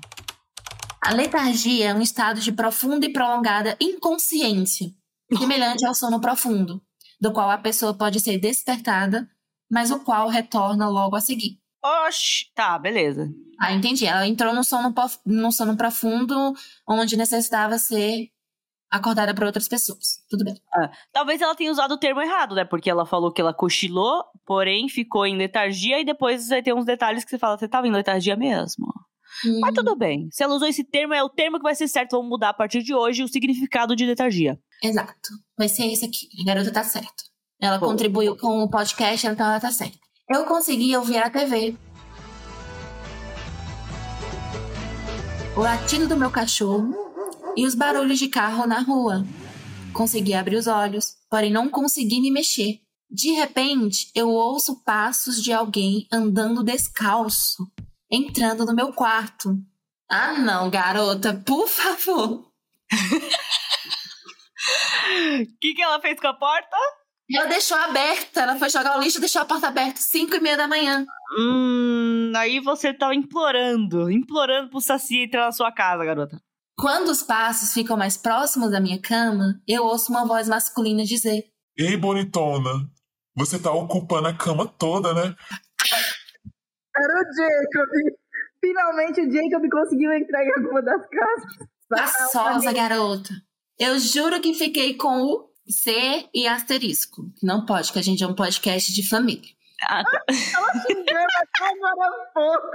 A 1.03 1.11
letargia 1.11 1.89
é 1.89 1.93
um 1.93 2.03
estado 2.03 2.39
de 2.39 2.51
profunda 2.51 3.07
e 3.07 3.13
prolongada 3.13 3.75
inconsciência, 3.81 4.91
semelhante 5.37 5.85
ao 5.85 5.93
sono 5.93 6.19
profundo, 6.19 6.81
do 7.19 7.31
qual 7.31 7.49
a 7.49 7.57
pessoa 7.57 7.93
pode 7.93 8.19
ser 8.19 8.37
despertada, 8.37 9.27
mas 9.69 9.91
o 9.91 9.99
qual 9.99 10.27
retorna 10.27 10.87
logo 10.89 11.15
a 11.15 11.21
seguir. 11.21 11.59
Oxi. 12.07 12.51
Tá, 12.55 12.79
beleza. 12.79 13.29
Ah, 13.59 13.71
entendi. 13.73 14.05
Ela 14.05 14.27
entrou 14.27 14.53
no 14.53 14.63
sono, 14.63 14.93
no 15.25 15.51
sono 15.51 15.77
profundo, 15.77 16.53
onde 16.87 17.15
necessitava 17.15 17.77
ser 17.77 18.29
acordada 18.89 19.33
por 19.33 19.43
outras 19.43 19.67
pessoas. 19.67 20.23
Tudo 20.29 20.43
bem. 20.45 20.55
Talvez 21.11 21.41
ela 21.41 21.55
tenha 21.55 21.71
usado 21.71 21.93
o 21.93 21.97
termo 21.97 22.21
errado, 22.21 22.55
né? 22.55 22.65
Porque 22.65 22.89
ela 22.89 23.05
falou 23.05 23.31
que 23.31 23.41
ela 23.41 23.53
cochilou, 23.53 24.23
porém 24.45 24.89
ficou 24.89 25.25
em 25.25 25.37
letargia 25.37 25.99
e 25.99 26.05
depois 26.05 26.47
vai 26.49 26.63
ter 26.63 26.73
uns 26.73 26.85
detalhes 26.85 27.23
que 27.23 27.29
você 27.29 27.37
fala, 27.37 27.57
você 27.57 27.67
tava 27.67 27.87
em 27.87 27.91
letargia 27.91 28.35
mesmo. 28.35 28.87
Mas 29.61 29.73
tudo 29.73 29.95
bem. 29.95 30.29
Se 30.31 30.43
ela 30.43 30.55
usou 30.55 30.67
esse 30.67 30.83
termo, 30.83 31.13
é 31.13 31.23
o 31.23 31.29
termo 31.29 31.57
que 31.57 31.63
vai 31.63 31.75
ser 31.75 31.87
certo. 31.87 32.15
Vamos 32.15 32.29
mudar 32.29 32.49
a 32.49 32.53
partir 32.53 32.81
de 32.83 32.93
hoje 32.93 33.23
o 33.23 33.27
significado 33.27 33.95
de 33.95 34.05
letargia. 34.05 34.59
Exato. 34.81 35.29
Vai 35.57 35.67
ser 35.67 35.85
esse 35.91 36.05
aqui. 36.05 36.27
A 36.41 36.45
garota 36.45 36.71
tá 36.71 36.83
certa. 36.83 37.23
Ela 37.59 37.77
Boa. 37.77 37.91
contribuiu 37.91 38.35
com 38.35 38.63
o 38.63 38.69
podcast, 38.69 39.27
então 39.27 39.45
ela 39.45 39.59
tá 39.59 39.71
certa. 39.71 39.97
Eu 40.29 40.45
consegui 40.45 40.95
ouvir 40.95 41.17
a 41.17 41.29
TV. 41.29 41.75
O 45.55 45.61
latido 45.61 46.07
do 46.07 46.17
meu 46.17 46.29
cachorro 46.29 46.93
e 47.55 47.65
os 47.65 47.75
barulhos 47.75 48.19
de 48.19 48.27
carro 48.27 48.67
na 48.67 48.81
rua. 48.81 49.25
Consegui 49.93 50.33
abrir 50.33 50.57
os 50.57 50.67
olhos, 50.67 51.15
porém 51.29 51.51
não 51.51 51.69
consegui 51.69 52.19
me 52.19 52.29
mexer. 52.29 52.81
De 53.09 53.31
repente, 53.31 54.09
eu 54.13 54.29
ouço 54.29 54.83
passos 54.83 55.41
de 55.41 55.53
alguém 55.53 56.05
andando 56.11 56.63
descalço, 56.63 57.65
entrando 58.15 58.65
no 58.65 58.73
meu 58.73 58.93
quarto. 58.93 59.57
Ah, 60.09 60.33
não, 60.33 60.69
garota, 60.69 61.33
por 61.45 61.67
favor. 61.67 62.31
O 62.31 62.51
que, 65.59 65.73
que 65.73 65.81
ela 65.81 65.99
fez 65.99 66.19
com 66.19 66.27
a 66.27 66.33
porta? 66.33 66.75
Ela 67.31 67.47
deixou 67.47 67.77
aberta, 67.77 68.41
ela 68.41 68.57
foi 68.57 68.69
jogar 68.69 68.97
o 68.97 69.01
lixo, 69.01 69.19
deixou 69.19 69.41
a 69.41 69.45
porta 69.45 69.67
aberta, 69.67 69.99
5 69.99 70.35
e 70.35 70.39
meia 70.39 70.57
da 70.57 70.67
manhã. 70.67 71.05
Hum, 71.39 72.31
aí 72.35 72.59
você 72.59 72.93
tava 72.93 73.15
implorando, 73.15 74.11
implorando 74.11 74.69
pro 74.69 74.79
Saci 74.79 75.23
entrar 75.23 75.45
na 75.45 75.51
sua 75.51 75.71
casa, 75.71 76.05
garota. 76.05 76.39
Quando 76.77 77.09
os 77.09 77.23
passos 77.23 77.73
ficam 77.73 77.97
mais 77.97 78.15
próximos 78.15 78.69
da 78.69 78.79
minha 78.79 79.01
cama, 79.01 79.59
eu 79.67 79.83
ouço 79.83 80.11
uma 80.11 80.27
voz 80.27 80.47
masculina 80.47 81.03
dizer: 81.03 81.45
Ei, 81.75 81.97
bonitona, 81.97 82.69
você 83.35 83.57
tá 83.57 83.71
ocupando 83.71 84.27
a 84.27 84.33
cama 84.33 84.67
toda, 84.67 85.13
né? 85.13 85.35
Era 86.97 87.13
o 87.13 87.33
Jacob. 87.33 87.89
Finalmente 88.59 89.21
o 89.21 89.31
Jacob 89.31 89.69
conseguiu 89.69 90.11
entrar 90.13 90.43
em 90.43 90.53
alguma 90.53 90.81
das 90.81 91.07
casas. 91.07 91.67
Passosa, 91.89 92.73
garota. 92.73 93.33
Eu 93.77 93.99
juro 93.99 94.41
que 94.41 94.53
fiquei 94.53 94.95
com 94.95 95.21
o 95.21 95.49
C 95.67 96.27
e 96.33 96.47
asterisco. 96.47 97.23
Não 97.43 97.65
pode, 97.65 97.91
que 97.91 97.99
a 97.99 98.01
gente 98.01 98.23
é 98.23 98.27
um 98.27 98.35
podcast 98.35 98.93
de 98.93 99.07
família. 99.07 99.49
Ah, 99.83 100.03
tá. 100.03 100.23
Ela 100.29 100.71
xingando 100.81 101.27
até 101.41 101.67
agora 101.67 102.31
pouco. 102.33 102.71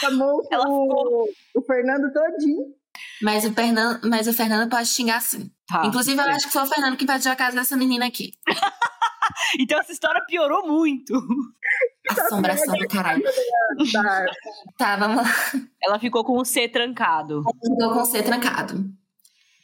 Chamou 0.00 0.42
Ela 0.50 0.68
o, 0.68 1.28
o 1.54 1.62
Fernando 1.62 2.12
todinho. 2.12 2.74
Mas 3.22 3.44
o, 3.44 3.52
Fernando, 3.54 4.00
mas 4.08 4.26
o 4.26 4.32
Fernando 4.32 4.68
pode 4.68 4.88
xingar 4.88 5.22
sim. 5.22 5.50
Tá. 5.66 5.86
Inclusive, 5.86 6.20
eu 6.20 6.26
acho 6.26 6.46
que 6.46 6.52
foi 6.52 6.62
o 6.62 6.66
Fernando 6.66 6.96
que 6.96 7.04
invadiu 7.04 7.30
a 7.32 7.36
casa 7.36 7.56
dessa 7.56 7.76
menina 7.76 8.06
aqui. 8.06 8.34
Então 9.58 9.78
essa 9.78 9.92
história 9.92 10.20
piorou 10.26 10.66
muito. 10.66 11.14
Assombração 12.08 12.76
do 12.76 12.88
caralho. 12.88 13.22
Tá. 13.92 14.26
Tá, 14.76 14.96
vamos 14.96 15.16
lá. 15.16 15.24
Ela 15.82 15.98
ficou 15.98 16.24
com 16.24 16.38
o 16.38 16.44
C 16.44 16.68
trancado. 16.68 17.42
Ficou 17.42 17.92
com 17.92 18.02
o 18.02 18.04
C 18.04 18.22
trancado. 18.22 18.84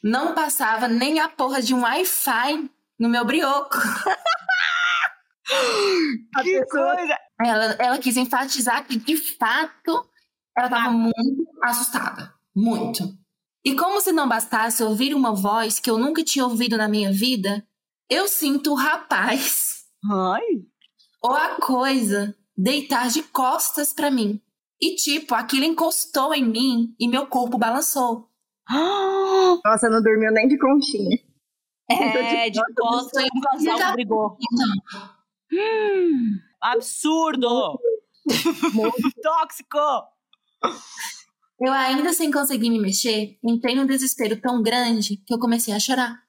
Não 0.03 0.35
passava 0.35 0.87
nem 0.87 1.19
a 1.19 1.29
porra 1.29 1.61
de 1.61 1.75
um 1.75 1.83
Wi-Fi 1.83 2.71
no 2.99 3.09
meu 3.09 3.25
brioco. 3.25 3.77
Que 6.43 6.63
coisa! 6.67 7.17
Ela, 7.43 7.65
ela 7.79 7.99
quis 7.99 8.19
enfatizar 8.19 8.87
que, 8.87 8.99
de 8.99 9.17
fato, 9.17 10.07
ela 10.55 10.67
estava 10.67 10.91
muito 10.91 11.49
assustada. 11.63 12.35
Muito. 12.55 13.03
E 13.65 13.75
como 13.75 13.99
se 13.99 14.13
não 14.13 14.29
bastasse 14.29 14.83
ouvir 14.83 15.15
uma 15.15 15.35
voz 15.35 15.81
que 15.81 15.89
eu 15.89 15.97
nunca 15.97 16.23
tinha 16.23 16.45
ouvido 16.45 16.77
na 16.77 16.87
minha 16.87 17.11
vida, 17.11 17.67
eu 18.11 18.29
sinto 18.29 18.73
o 18.73 18.75
rapaz 18.75 19.79
Ai. 20.05 20.43
Ou 21.23 21.33
a 21.33 21.57
coisa 21.57 22.35
deitar 22.57 23.09
de 23.09 23.23
costas 23.23 23.93
pra 23.93 24.11
mim. 24.11 24.41
E 24.81 24.95
tipo, 24.95 25.35
aquilo 25.35 25.65
encostou 25.65 26.35
em 26.35 26.45
mim 26.45 26.95
e 26.99 27.09
meu 27.09 27.27
corpo 27.27 27.59
balançou. 27.59 28.29
Nossa, 29.65 29.89
não 29.89 30.03
dormiu 30.03 30.33
nem 30.33 30.47
de 30.47 30.59
conchinha. 30.59 31.19
É, 31.91 32.51
de 32.51 32.61
costas 32.77 33.25
um 33.25 33.41
casal 33.41 33.93
brigou. 33.93 34.37
Hum, 35.53 36.39
absurdo! 36.61 37.81
Tóxico! 39.23 39.79
eu 41.61 41.73
ainda 41.73 42.13
sem 42.13 42.31
conseguir 42.31 42.71
me 42.71 42.79
mexer, 42.79 43.39
entrei 43.43 43.75
num 43.75 43.87
desespero 43.87 44.41
tão 44.41 44.63
grande 44.63 45.17
que 45.27 45.33
eu 45.33 45.39
comecei 45.39 45.73
a 45.75 45.81
chorar. 45.81 46.23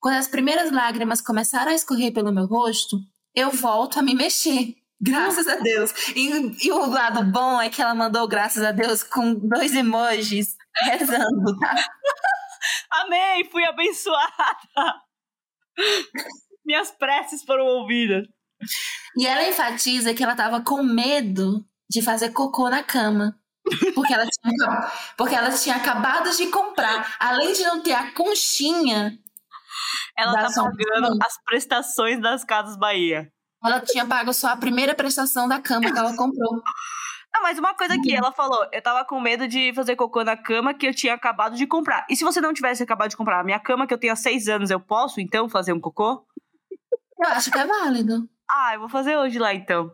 Quando 0.00 0.16
as 0.16 0.28
primeiras 0.28 0.70
lágrimas 0.70 1.20
começaram 1.20 1.70
a 1.70 1.74
escorrer 1.74 2.12
pelo 2.12 2.32
meu 2.32 2.46
rosto, 2.46 2.98
eu 3.38 3.50
volto 3.50 3.98
a 3.98 4.02
me 4.02 4.14
mexer. 4.14 4.74
Graças 5.00 5.46
a 5.46 5.56
Deus. 5.56 5.92
E, 6.16 6.66
e 6.66 6.72
o 6.72 6.86
lado 6.86 7.22
bom 7.24 7.60
é 7.60 7.70
que 7.70 7.80
ela 7.80 7.94
mandou 7.94 8.26
graças 8.26 8.62
a 8.64 8.72
Deus 8.72 9.02
com 9.02 9.34
dois 9.34 9.74
emojis 9.74 10.56
rezando, 10.82 11.58
tá? 11.60 11.74
Amei, 12.90 13.44
fui 13.50 13.64
abençoada! 13.64 15.02
Minhas 16.64 16.90
preces 16.90 17.44
foram 17.44 17.64
ouvidas. 17.64 18.26
E 19.16 19.26
ela 19.26 19.48
enfatiza 19.48 20.12
que 20.12 20.22
ela 20.22 20.34
tava 20.34 20.60
com 20.60 20.82
medo 20.82 21.64
de 21.88 22.02
fazer 22.02 22.30
cocô 22.30 22.68
na 22.68 22.82
cama. 22.82 23.38
Porque 23.94 24.12
ela 24.12 24.26
tinha, 24.26 24.92
porque 25.16 25.34
ela 25.34 25.50
tinha 25.50 25.76
acabado 25.76 26.34
de 26.36 26.46
comprar. 26.48 27.16
Além 27.20 27.52
de 27.52 27.62
não 27.62 27.82
ter 27.82 27.92
a 27.92 28.10
conchinha, 28.12 29.16
Ela 30.18 30.34
tá 30.34 30.48
pagando 30.52 31.16
as 31.22 31.40
prestações 31.44 32.20
das 32.20 32.44
Casas 32.44 32.76
Bahia. 32.76 33.32
ela 33.64 33.80
tinha 33.80 34.04
pago 34.04 34.32
só 34.32 34.48
a 34.48 34.56
primeira 34.56 34.92
prestação 34.92 35.46
da 35.48 35.60
cama 35.60 35.92
que 35.92 35.98
ela 35.98 36.16
comprou. 36.16 36.60
Ah, 37.30 37.42
mas 37.42 37.58
uma 37.58 37.74
coisa 37.74 37.92
aqui, 37.92 38.16
ela 38.16 38.32
falou, 38.32 38.66
eu 38.72 38.80
tava 38.80 39.04
com 39.04 39.20
medo 39.20 39.46
de 39.46 39.70
fazer 39.74 39.94
cocô 39.96 40.24
na 40.24 40.34
cama 40.34 40.72
que 40.72 40.86
eu 40.86 40.94
tinha 40.94 41.12
acabado 41.12 41.56
de 41.56 41.66
comprar. 41.66 42.06
E 42.08 42.16
se 42.16 42.24
você 42.24 42.40
não 42.40 42.54
tivesse 42.54 42.82
acabado 42.82 43.10
de 43.10 43.18
comprar 43.18 43.40
a 43.40 43.44
minha 43.44 43.60
cama, 43.60 43.86
que 43.86 43.92
eu 43.92 43.98
tenho 43.98 44.14
há 44.14 44.16
seis 44.16 44.48
anos, 44.48 44.70
eu 44.70 44.80
posso, 44.80 45.20
então, 45.20 45.46
fazer 45.46 45.74
um 45.74 45.78
cocô? 45.78 46.26
Eu 47.18 47.28
acho 47.28 47.50
que 47.50 47.58
é 47.58 47.66
válido. 47.66 48.26
Ah, 48.50 48.74
eu 48.74 48.80
vou 48.80 48.88
fazer 48.88 49.16
hoje 49.18 49.38
lá, 49.38 49.52
então. 49.52 49.92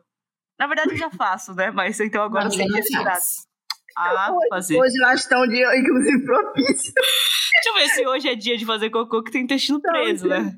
Na 0.59 0.69
verdade, 0.69 0.93
eu 0.93 0.97
já 0.97 1.11
faço, 1.11 1.55
né? 1.55 1.73
Mas 1.73 1.99
então 1.99 2.23
agora 2.23 2.45
eu 2.45 2.53
Amiga, 2.55 2.81
tenho 2.83 2.99
não 2.99 3.05
faz. 3.05 3.49
Ah, 3.97 4.31
vou 4.31 4.41
fazer. 4.49 4.77
Hoje 4.77 4.93
eu 5.01 5.07
acho 5.09 5.23
que 5.23 5.29
tá 5.29 5.41
um 5.41 5.49
dia, 5.49 5.79
inclusive, 5.79 6.25
propício. 6.25 6.93
Deixa 6.95 7.69
eu 7.69 7.75
ver 7.75 7.89
se 7.91 8.07
hoje 8.07 8.29
é 8.29 8.35
dia 8.35 8.57
de 8.57 8.67
fazer 8.67 8.91
cocô 8.91 9.23
que 9.23 9.31
tem 9.31 9.43
intestino 9.43 9.81
preso, 9.81 10.27
né? 10.27 10.57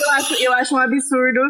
Eu 0.00 0.10
acho, 0.12 0.42
eu 0.42 0.52
acho 0.52 0.74
um 0.74 0.78
absurdo 0.78 1.40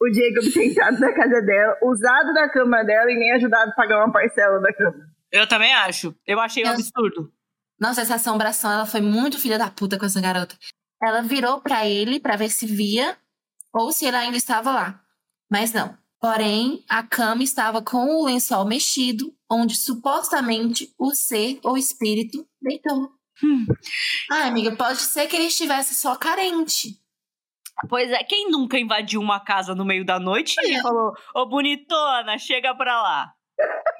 o 0.00 0.10
ter 0.10 0.66
entrado 0.66 0.98
na 0.98 1.12
casa 1.12 1.42
dela, 1.42 1.76
usado 1.82 2.32
da 2.32 2.48
cama 2.48 2.82
dela 2.82 3.10
e 3.12 3.18
nem 3.18 3.32
ajudado 3.32 3.70
a 3.70 3.74
pagar 3.74 3.98
uma 3.98 4.12
parcela 4.12 4.58
da 4.58 4.72
cama. 4.72 4.96
Eu 5.30 5.46
também 5.46 5.74
acho. 5.74 6.14
Eu 6.26 6.40
achei 6.40 6.64
um 6.64 6.68
absurdo. 6.68 7.30
Nossa, 7.78 8.00
essa 8.00 8.14
assombração, 8.14 8.72
ela 8.72 8.86
foi 8.86 9.00
muito 9.00 9.38
filha 9.38 9.58
da 9.58 9.70
puta 9.70 9.98
com 9.98 10.06
essa 10.06 10.20
garota. 10.20 10.56
Ela 11.02 11.22
virou 11.22 11.60
pra 11.60 11.86
ele 11.86 12.18
pra 12.18 12.36
ver 12.36 12.50
se 12.50 12.66
via 12.66 13.16
ou 13.72 13.92
se 13.92 14.06
ele 14.06 14.16
ainda 14.16 14.36
estava 14.36 14.72
lá. 14.72 15.00
Mas 15.50 15.72
não. 15.72 15.96
Porém, 16.20 16.84
a 16.88 17.02
cama 17.02 17.42
estava 17.42 17.80
com 17.80 18.06
o 18.06 18.26
lençol 18.26 18.66
mexido, 18.66 19.34
onde 19.50 19.76
supostamente 19.76 20.94
o 20.98 21.14
ser 21.14 21.58
ou 21.64 21.76
espírito 21.76 22.46
deitou. 22.62 23.10
Hum. 23.42 23.66
Ah, 24.30 24.46
amiga, 24.46 24.76
pode 24.76 25.00
ser 25.00 25.26
que 25.26 25.34
ele 25.36 25.46
estivesse 25.46 25.94
só 25.94 26.14
carente. 26.14 27.00
Pois 27.88 28.10
é, 28.10 28.22
quem 28.24 28.50
nunca 28.50 28.78
invadiu 28.78 29.20
uma 29.20 29.40
casa 29.40 29.74
no 29.74 29.84
meio 29.84 30.04
da 30.04 30.20
noite 30.20 30.54
e 30.62 30.80
falou, 30.82 31.12
ô 31.34 31.46
bonitona, 31.46 32.36
chega 32.38 32.74
pra 32.74 33.00
lá. 33.02 33.32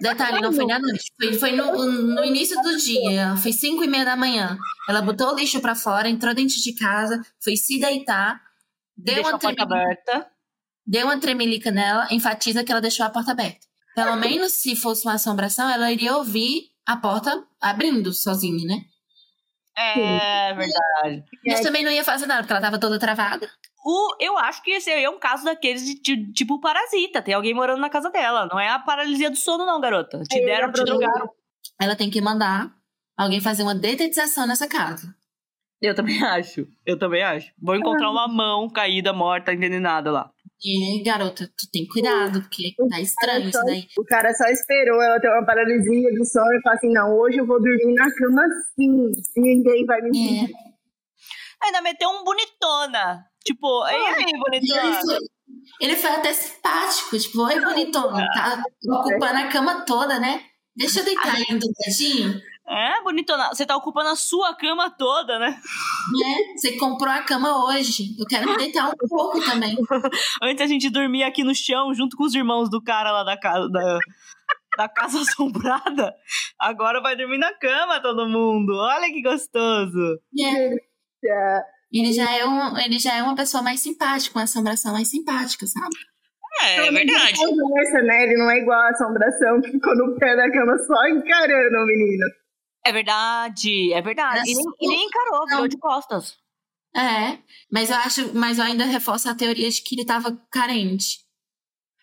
Detalhe, 0.01 0.41
não 0.41 0.53
foi 0.53 0.67
na 0.67 0.79
noite. 0.79 1.13
Foi, 1.19 1.35
foi 1.35 1.53
no, 1.53 1.75
no 1.75 2.25
início 2.25 2.61
do 2.63 2.77
dia. 2.77 3.37
Foi 3.37 3.53
cinco 3.53 3.83
e 3.85 3.87
meia 3.87 4.05
da 4.05 4.17
manhã. 4.17 4.59
Ela 4.89 5.03
botou 5.03 5.33
o 5.33 5.35
lixo 5.35 5.61
pra 5.61 5.75
fora, 5.75 6.09
entrou 6.09 6.35
dentro 6.35 6.57
de 6.57 6.75
casa, 6.75 7.21
foi 7.43 7.57
se 7.57 7.79
deitar, 7.79 8.41
deu 8.97 9.17
Deixa 9.17 9.31
uma, 9.31 9.39
tremelica, 9.39 9.63
aberta. 9.63 10.31
deu 10.87 11.07
uma 11.07 11.21
tremelica 11.21 11.71
nela, 11.71 12.09
enfatiza 12.11 12.65
que 12.65 12.73
ela 12.73 12.81
deixou 12.81 13.05
a 13.05 13.11
porta 13.11 13.33
aberta. 13.33 13.67
Pelo 13.95 14.17
menos 14.17 14.53
se 14.53 14.77
fosse 14.77 15.05
uma 15.07 15.15
assombração, 15.15 15.69
ela 15.69 15.91
iria 15.91 16.17
ouvir 16.17 16.71
a 16.87 16.97
porta 16.97 17.45
abrindo 17.61 18.13
sozinha, 18.13 18.65
né? 18.67 18.85
É 19.77 20.55
verdade. 20.55 21.25
Mas 21.47 21.61
também 21.61 21.85
não 21.85 21.91
ia 21.91 22.05
fazer 22.05 22.27
nada, 22.27 22.43
porque 22.43 22.53
ela 22.53 22.61
tava 22.61 22.79
toda 22.79 22.99
travada. 22.99 23.49
O, 23.85 24.15
eu 24.21 24.37
acho 24.37 24.63
que 24.63 24.73
esse 24.73 24.91
aí 24.91 25.03
é 25.05 25.09
um 25.11 25.19
caso 25.19 25.45
daqueles 25.45 25.83
de, 25.85 25.95
de- 26.01 26.33
tipo 26.33 26.61
parasita. 26.61 27.23
Tem 27.23 27.33
alguém 27.33 27.55
morando 27.55 27.81
na 27.81 27.89
casa 27.89 28.11
dela. 28.11 28.47
Não 28.51 28.61
é 28.61 28.69
a 28.69 28.79
paralisia 28.79 29.31
do 29.31 29.37
sono, 29.37 29.65
não, 29.65 29.81
garota. 29.81 30.23
Te 30.25 30.39
Aí 30.39 30.45
deram, 30.45 30.71
te 30.71 30.85
drogaram. 30.85 31.31
Ela 31.81 31.97
tem 31.97 32.11
que 32.11 32.21
mandar 32.21 32.71
alguém 33.17 33.41
fazer 33.41 33.63
uma 33.63 33.75
detetização 33.75 34.47
nessa 34.47 34.69
casa. 34.69 35.15
Eu 35.81 35.95
também 35.95 36.21
acho. 36.23 36.69
Eu 36.85 36.99
também 36.99 37.23
acho. 37.23 37.51
Vou 37.59 37.75
encontrar 37.75 38.11
uma 38.11 38.29
mão 38.29 38.69
caída, 38.69 39.15
morta, 39.15 39.51
envenenada 39.55 40.11
lá. 40.11 40.31
E, 40.63 41.03
garota, 41.03 41.47
tu 41.57 41.71
tem 41.73 41.87
cuidado, 41.87 42.43
porque 42.43 42.75
tá 42.91 43.01
estranho 43.01 43.49
isso 43.49 43.65
daí. 43.65 43.87
O 43.99 44.05
cara 44.05 44.33
só 44.35 44.45
esperou 44.45 45.01
ela 45.01 45.19
ter 45.19 45.29
uma 45.31 45.45
paralisia 45.47 46.11
do 46.13 46.25
sono 46.27 46.53
e 46.53 46.61
falou 46.63 46.77
assim: 46.77 46.93
não, 46.93 47.19
hoje 47.19 47.39
eu 47.39 47.47
vou 47.47 47.59
dormir 47.59 47.95
na 47.95 48.15
cama 48.15 48.43
sim. 48.75 49.11
Ninguém 49.37 49.87
vai 49.87 50.03
me 50.03 50.09
É. 50.09 50.11
impedir. 50.11 50.55
Ainda 51.63 51.81
meteu 51.83 52.09
um 52.11 52.25
bonitona. 52.25 53.25
Tipo, 53.45 53.87
e 53.89 53.95
aí, 53.95 54.25
bonitona? 54.39 55.01
Isso, 55.01 55.19
Ele 55.81 55.97
foi 55.97 56.11
até 56.11 56.33
simpático, 56.33 57.19
tipo, 57.19 57.43
oi, 57.43 57.59
bonitona, 57.61 58.27
tá 58.35 58.63
ocupando 58.87 59.39
a 59.39 59.49
cama 59.49 59.85
toda, 59.87 60.19
né? 60.21 60.43
Deixa 60.77 61.01
eu 61.01 61.05
deitar 61.05 61.35
aí 61.35 61.45
um 61.51 61.59
dedinho. 61.59 62.41
É, 62.69 63.03
bonitona. 63.03 63.49
Você 63.49 63.67
tá 63.67 63.77
ocupando 63.77 64.11
a 64.11 64.17
sua 64.17 64.55
cama 64.55 64.91
toda, 64.91 65.39
né? 65.39 65.49
Né? 65.51 66.55
Você 66.57 66.77
comprou 66.77 67.11
a 67.11 67.23
cama 67.23 67.67
hoje. 67.67 68.15
Eu 68.19 68.27
quero 68.27 68.49
me 68.49 68.57
deitar 68.57 68.89
um 68.89 69.09
pouco 69.09 69.41
também. 69.45 69.77
Antes 70.43 70.63
a 70.63 70.67
gente 70.67 70.89
dormia 70.89 71.27
aqui 71.27 71.43
no 71.43 71.55
chão, 71.55 71.93
junto 71.93 72.17
com 72.17 72.25
os 72.25 72.35
irmãos 72.35 72.71
do 72.71 72.83
cara 72.83 73.11
lá 73.11 73.25
da 73.25 73.37
casa. 73.37 73.69
Da... 73.69 73.99
Da 74.77 74.89
casa 74.89 75.19
assombrada, 75.23 76.15
agora 76.57 77.01
vai 77.03 77.17
dormir 77.17 77.39
na 77.39 77.53
cama 77.55 78.01
todo 78.01 78.29
mundo. 78.29 78.73
Olha 78.73 79.13
que 79.13 79.21
gostoso. 79.21 80.21
É. 80.41 80.91
É, 81.23 81.63
Ele 81.93 82.13
já 82.13 82.31
é 82.39 82.45
um, 82.47 82.79
ele 82.79 82.99
já 82.99 83.17
é 83.17 83.23
uma 83.23 83.35
pessoa 83.35 83.63
mais 83.63 83.81
simpática, 83.81 84.39
uma 84.39 84.45
assombração 84.45 84.93
mais 84.93 85.11
simpática, 85.11 85.67
sabe? 85.67 85.97
É, 86.63 86.87
é 86.87 86.91
verdade. 86.91 87.37
Conversa, 87.37 88.03
né? 88.03 88.25
Ele 88.25 88.37
não 88.37 88.51
é 88.51 88.59
igual 88.59 88.79
a 88.79 88.91
assombração 88.91 89.61
que 89.61 89.71
ficou 89.71 89.97
no 89.97 90.17
pé 90.19 90.37
da 90.37 90.51
cama 90.51 90.79
só 90.79 91.09
encarando 91.09 91.77
o 91.77 91.87
menino. 91.87 92.27
É 92.85 92.93
verdade, 92.93 93.93
é 93.93 94.01
verdade. 94.01 94.51
E 94.51 94.55
nem, 94.55 94.65
e 94.81 94.89
nem 94.89 95.07
encarou, 95.07 95.47
virou 95.47 95.69
de 95.69 95.79
costas. 95.79 96.39
É, 96.97 97.39
mas 97.71 97.91
eu 97.91 97.97
acho, 97.97 98.35
mas 98.35 98.59
eu 98.59 98.65
ainda 98.65 98.85
reforço 98.85 99.29
a 99.29 99.35
teoria 99.35 99.71
de 99.71 99.83
que 99.83 99.95
ele 99.95 100.05
tava 100.05 100.37
carente. 100.51 101.21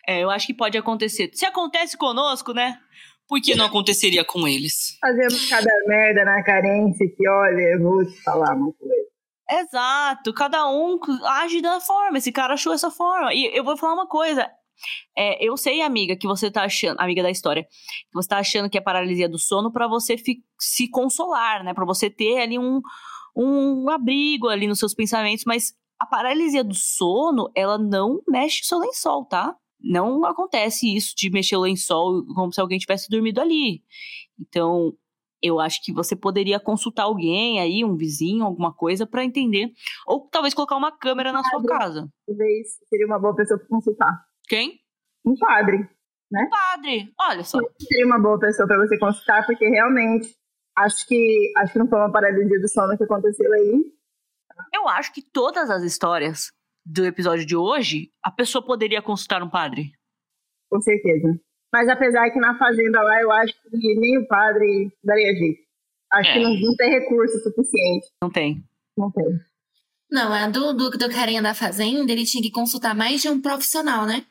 É, 0.07 0.23
eu 0.23 0.29
acho 0.29 0.47
que 0.47 0.53
pode 0.53 0.77
acontecer. 0.77 1.29
Se 1.33 1.45
acontece 1.45 1.97
conosco, 1.97 2.53
né? 2.53 2.79
Por 3.27 3.41
que 3.41 3.55
não 3.55 3.65
aconteceria 3.65 4.23
com 4.23 4.47
eles? 4.47 4.97
Fazemos 5.01 5.49
cada 5.49 5.69
merda 5.85 6.23
na 6.23 6.41
carência 6.41 7.05
que, 7.09 7.27
olha, 7.27 7.61
eu 7.73 7.83
vou 7.83 8.05
te 8.05 8.23
falar 8.23 8.55
uma 8.55 8.71
coisa. 8.71 9.07
Exato, 9.49 10.33
cada 10.33 10.69
um 10.69 10.97
age 11.25 11.61
da 11.61 11.81
forma. 11.81 12.17
Esse 12.17 12.31
cara 12.31 12.53
achou 12.53 12.71
essa 12.73 12.89
forma. 12.89 13.33
E 13.33 13.45
eu 13.53 13.65
vou 13.65 13.75
falar 13.75 13.95
uma 13.95 14.07
coisa. 14.07 14.49
É, 15.17 15.43
eu 15.45 15.55
sei, 15.57 15.81
amiga, 15.81 16.15
que 16.15 16.27
você 16.27 16.49
tá 16.51 16.63
achando, 16.63 16.99
amiga 16.99 17.23
da 17.23 17.31
história, 17.31 17.63
que 17.63 18.13
você 18.13 18.27
tá 18.27 18.37
achando 18.37 18.69
que 18.69 18.77
é 18.77 18.81
paralisia 18.81 19.27
do 19.27 19.37
sono 19.39 19.71
pra 19.71 19.87
você 19.87 20.17
fi- 20.17 20.43
se 20.59 20.89
consolar, 20.89 21.63
né? 21.63 21.73
Pra 21.73 21.85
você 21.85 22.09
ter 22.09 22.39
ali 22.39 22.57
um, 22.59 22.81
um 23.35 23.89
abrigo 23.89 24.47
ali 24.49 24.67
nos 24.67 24.79
seus 24.79 24.93
pensamentos, 24.93 25.45
mas 25.45 25.73
a 25.99 26.05
paralisia 26.05 26.63
do 26.63 26.75
sono, 26.75 27.49
ela 27.55 27.77
não 27.77 28.21
mexe 28.27 28.63
seu 28.63 28.79
lençol, 28.79 29.25
tá? 29.25 29.55
Não 29.79 30.25
acontece 30.25 30.95
isso 30.95 31.13
de 31.15 31.29
mexer 31.29 31.55
o 31.55 31.61
lençol 31.61 32.23
como 32.35 32.51
se 32.53 32.59
alguém 32.61 32.77
tivesse 32.79 33.09
dormido 33.09 33.39
ali. 33.41 33.83
Então, 34.39 34.93
eu 35.41 35.59
acho 35.59 35.83
que 35.83 35.93
você 35.93 36.15
poderia 36.15 36.59
consultar 36.59 37.03
alguém 37.03 37.59
aí, 37.59 37.85
um 37.85 37.95
vizinho, 37.95 38.43
alguma 38.43 38.73
coisa, 38.73 39.05
pra 39.05 39.23
entender. 39.23 39.71
Ou 40.07 40.27
talvez 40.31 40.53
colocar 40.53 40.75
uma 40.75 40.91
câmera 40.91 41.31
na 41.31 41.43
sua 41.43 41.59
casa. 41.63 42.09
Talvez 42.25 42.67
seria 42.89 43.05
uma 43.05 43.19
boa 43.19 43.35
pessoa 43.35 43.59
pra 43.59 43.67
consultar. 43.67 44.25
Quem? 44.47 44.79
Um 45.25 45.35
padre. 45.37 45.87
Padre. 46.49 47.13
Olha 47.19 47.43
só. 47.43 47.59
Seria 47.79 48.05
uma 48.05 48.19
boa 48.19 48.39
pessoa 48.39 48.67
pra 48.67 48.77
você 48.77 48.97
consultar, 48.97 49.45
porque 49.45 49.67
realmente 49.67 50.35
acho 50.77 51.07
que 51.07 51.51
acho 51.57 51.73
que 51.73 51.79
não 51.79 51.87
foi 51.87 51.99
uma 51.99 52.11
paralisia 52.11 52.59
do 52.59 52.67
sono 52.67 52.97
que 52.97 53.03
aconteceu 53.03 53.51
aí. 53.53 53.81
Eu 54.73 54.87
acho 54.87 55.13
que 55.13 55.21
todas 55.21 55.69
as 55.69 55.83
histórias 55.83 56.51
do 56.85 57.05
episódio 57.05 57.45
de 57.45 57.55
hoje, 57.55 58.11
a 58.23 58.31
pessoa 58.31 58.65
poderia 58.65 59.01
consultar 59.01 59.43
um 59.43 59.49
padre. 59.49 59.91
Com 60.69 60.81
certeza. 60.81 61.39
Mas 61.73 61.89
apesar 61.89 62.29
que 62.31 62.39
na 62.39 62.57
fazenda 62.57 63.01
lá, 63.01 63.21
eu 63.21 63.31
acho 63.31 63.53
que 63.69 63.95
nem 63.99 64.17
o 64.17 64.27
padre 64.27 64.91
daria 65.03 65.33
jeito. 65.33 65.61
Acho 66.11 66.29
É. 66.29 66.33
que 66.33 66.39
não, 66.39 66.53
não 66.55 66.75
tem 66.75 66.89
recurso 66.89 67.37
suficiente. 67.43 68.07
Não 68.23 68.29
tem. 68.31 68.63
Não 68.97 69.11
tem. 69.11 69.25
Não, 70.09 70.31
a 70.31 70.49
do, 70.49 70.73
do, 70.73 70.89
do 70.91 71.09
carinha 71.09 71.41
da 71.41 71.53
fazenda, 71.53 72.09
ele 72.11 72.25
tinha 72.25 72.41
que 72.41 72.49
consultar 72.51 72.95
mais 72.95 73.21
de 73.21 73.29
um 73.29 73.41
profissional, 73.41 74.05
né? 74.05 74.25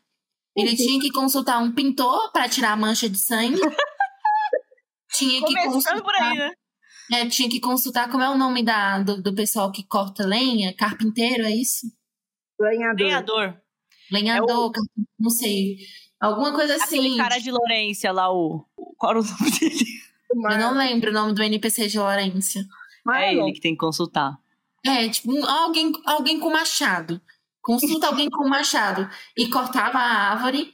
Ele 0.56 0.74
tinha 0.74 0.98
que 1.00 1.10
consultar 1.10 1.58
um 1.62 1.70
pintor 1.72 2.32
pra 2.32 2.48
tirar 2.48 2.72
a 2.72 2.76
mancha 2.76 3.08
de 3.08 3.18
sangue. 3.18 3.60
tinha 5.12 5.40
que 5.40 5.46
Começando 5.46 5.72
consultar, 5.72 6.02
por 6.02 6.14
aí, 6.14 6.34
né? 6.38 6.52
é, 7.12 7.26
tinha 7.28 7.48
que 7.48 7.60
consultar 7.60 8.10
como 8.10 8.22
é 8.22 8.28
o 8.30 8.36
nome 8.38 8.62
da, 8.62 8.98
do, 9.00 9.22
do 9.22 9.34
pessoal 9.34 9.70
que 9.70 9.84
corta 9.86 10.24
lenha, 10.26 10.74
carpinteiro, 10.74 11.44
é 11.44 11.50
isso? 11.50 11.86
Ganhador. 12.58 13.06
Lenhador. 13.06 13.60
Lenhador, 14.10 14.70
carpin- 14.72 15.06
não 15.18 15.30
sei. 15.30 15.76
Alguma 16.18 16.52
coisa 16.54 16.76
assim. 16.76 16.98
Aquele 17.00 17.16
cara 17.16 17.38
de 17.38 17.50
Lorência 17.50 18.10
lá, 18.12 18.32
o. 18.32 18.64
Qual 18.96 19.10
era 19.12 19.20
o 19.20 19.24
nome 19.24 19.50
dele? 19.58 19.84
Eu 20.32 20.58
não 20.58 20.74
lembro 20.74 21.10
o 21.10 21.12
nome 21.14 21.34
do 21.34 21.42
NPC 21.42 21.88
de 21.88 21.98
Lorência. 21.98 22.64
É 23.14 23.34
ele 23.34 23.52
que 23.52 23.60
tem 23.60 23.72
que 23.72 23.78
consultar. 23.78 24.36
É, 24.84 25.08
tipo, 25.08 25.32
alguém, 25.46 25.92
alguém 26.04 26.40
com 26.40 26.50
machado. 26.50 27.20
Consulta 27.66 28.06
alguém 28.06 28.30
com 28.30 28.48
machado. 28.48 29.08
E 29.36 29.48
cortava 29.50 29.98
a 29.98 30.30
árvore. 30.30 30.72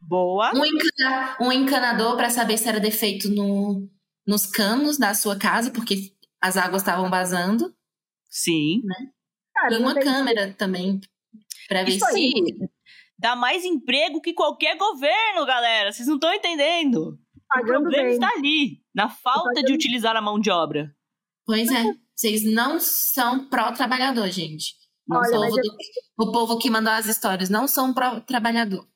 Boa. 0.00 0.50
Um, 0.54 0.64
encana- 0.64 1.36
um 1.40 1.52
encanador 1.52 2.16
para 2.16 2.30
saber 2.30 2.58
se 2.58 2.68
era 2.68 2.80
defeito 2.80 3.28
no, 3.30 3.88
nos 4.26 4.46
canos 4.46 4.98
da 4.98 5.14
sua 5.14 5.38
casa, 5.38 5.70
porque 5.70 6.12
as 6.40 6.56
águas 6.56 6.82
estavam 6.82 7.08
vazando. 7.08 7.72
Sim. 8.28 8.82
Cara, 9.54 9.74
e 9.74 9.78
não 9.78 9.82
uma 9.90 9.94
câmera 10.00 10.52
também. 10.54 11.00
Pra 11.68 11.84
ver 11.84 11.92
se. 12.00 12.56
Dá 13.18 13.36
mais 13.36 13.64
emprego 13.64 14.20
que 14.20 14.32
qualquer 14.32 14.76
governo, 14.76 15.44
galera. 15.46 15.92
Vocês 15.92 16.08
não 16.08 16.14
estão 16.16 16.32
entendendo. 16.32 17.18
O 17.36 17.40
Pagando 17.48 17.82
problema 17.82 18.04
bem. 18.04 18.12
está 18.14 18.28
ali, 18.36 18.80
na 18.94 19.08
falta 19.08 19.62
de 19.62 19.72
utilizar 19.72 20.16
a 20.16 20.22
mão 20.22 20.40
de 20.40 20.50
obra. 20.50 20.92
Pois 21.44 21.70
é. 21.70 21.84
Vocês 22.16 22.42
não 22.44 22.78
são 22.80 23.48
pró-trabalhador, 23.48 24.28
gente. 24.30 24.74
Não 25.08 25.18
Olha, 25.18 25.38
mas 25.40 25.52
o, 25.54 25.56
do- 25.56 26.28
o 26.28 26.32
povo 26.32 26.58
que 26.58 26.70
mandou 26.70 26.92
as 26.92 27.06
histórias 27.06 27.48
não 27.50 27.66
são 27.66 27.92
pró-trabalhador. 27.92 28.86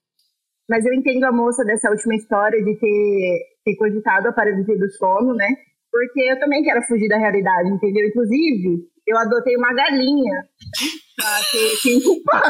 Mas 0.68 0.84
eu 0.86 0.94
entendo 0.94 1.24
a 1.24 1.32
moça 1.32 1.64
dessa 1.64 1.90
última 1.90 2.14
história 2.14 2.62
de 2.64 2.74
ter, 2.78 3.38
ter 3.64 3.76
cogitado 3.76 4.28
a 4.28 4.32
paralisia 4.32 4.78
do 4.78 4.90
sono, 4.92 5.34
né? 5.34 5.48
Porque 5.90 6.20
eu 6.22 6.38
também 6.40 6.62
quero 6.62 6.82
fugir 6.82 7.08
da 7.08 7.18
realidade, 7.18 7.68
entendeu? 7.68 8.06
Inclusive, 8.08 8.88
eu 9.06 9.18
adotei 9.18 9.56
uma 9.56 9.72
galinha 9.74 10.48
pra 11.16 11.38
ter 11.52 11.76
que 11.82 12.02
culpar. 12.02 12.42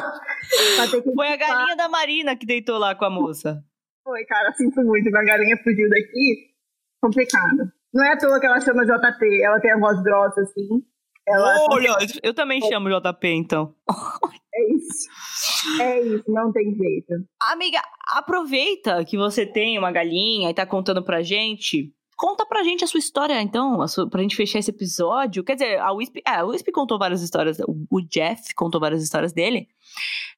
pra 0.77 0.87
ter 0.91 1.03
que 1.03 1.13
Foi 1.13 1.29
a 1.29 1.37
galinha 1.37 1.77
da 1.77 1.89
Marina 1.89 2.37
que 2.37 2.47
deitou 2.47 2.79
lá 2.79 2.95
com 2.95 3.05
a 3.05 3.11
moça. 3.11 3.63
Foi, 4.05 4.25
cara, 4.27 4.53
sinto 4.53 4.83
muito. 4.83 5.09
Uma 5.09 5.25
galinha 5.25 5.57
fugiu 5.65 5.89
daqui. 5.91 6.51
Complicado. 7.03 7.73
Não 7.93 8.05
é 8.05 8.13
à 8.13 8.17
toa 8.19 8.39
que 8.41 8.47
ela 8.47 8.61
chama 8.61 8.85
JP. 8.85 9.43
Ela 9.43 9.61
tem 9.61 9.73
a 9.73 9.79
voz 9.79 10.01
grossa, 10.03 10.41
assim. 10.43 10.83
Ela 11.27 11.57
Olha, 11.71 11.97
eu 12.23 12.35
também 12.35 12.61
chamo 12.61 12.89
JP, 12.91 13.27
então. 13.29 13.75
é 14.55 14.73
isso. 14.75 15.09
É 15.83 16.01
isso, 16.01 16.25
não 16.29 16.53
tem 16.53 16.75
jeito. 16.75 17.15
Amiga, 17.51 17.81
aproveita 18.13 19.05
que 19.05 19.17
você 19.17 19.47
tem 19.47 19.79
uma 19.79 19.91
galinha 19.91 20.51
e 20.51 20.55
tá 20.55 20.67
contando 20.67 21.03
pra 21.03 21.23
gente. 21.23 21.93
Conta 22.17 22.47
pra 22.47 22.63
gente 22.63 22.85
a 22.85 22.87
sua 22.87 22.99
história, 23.01 23.41
então, 23.43 23.81
a 23.83 23.89
sua, 23.89 24.09
pra 24.09 24.23
gente 24.23 24.37
fechar 24.37 24.59
esse 24.61 24.71
episódio. 24.71 25.43
Quer 25.43 25.55
dizer, 25.55 25.81
a 25.81 25.91
Wisp, 25.93 26.17
é, 26.27 26.31
a 26.31 26.45
Wisp 26.45 26.71
contou 26.73 26.99
várias 26.99 27.23
histórias, 27.23 27.59
o- 27.67 28.01
Jeff 28.03 28.55
contou 28.55 28.81
várias 28.81 29.03
histórias 29.03 29.33
dele. 29.33 29.67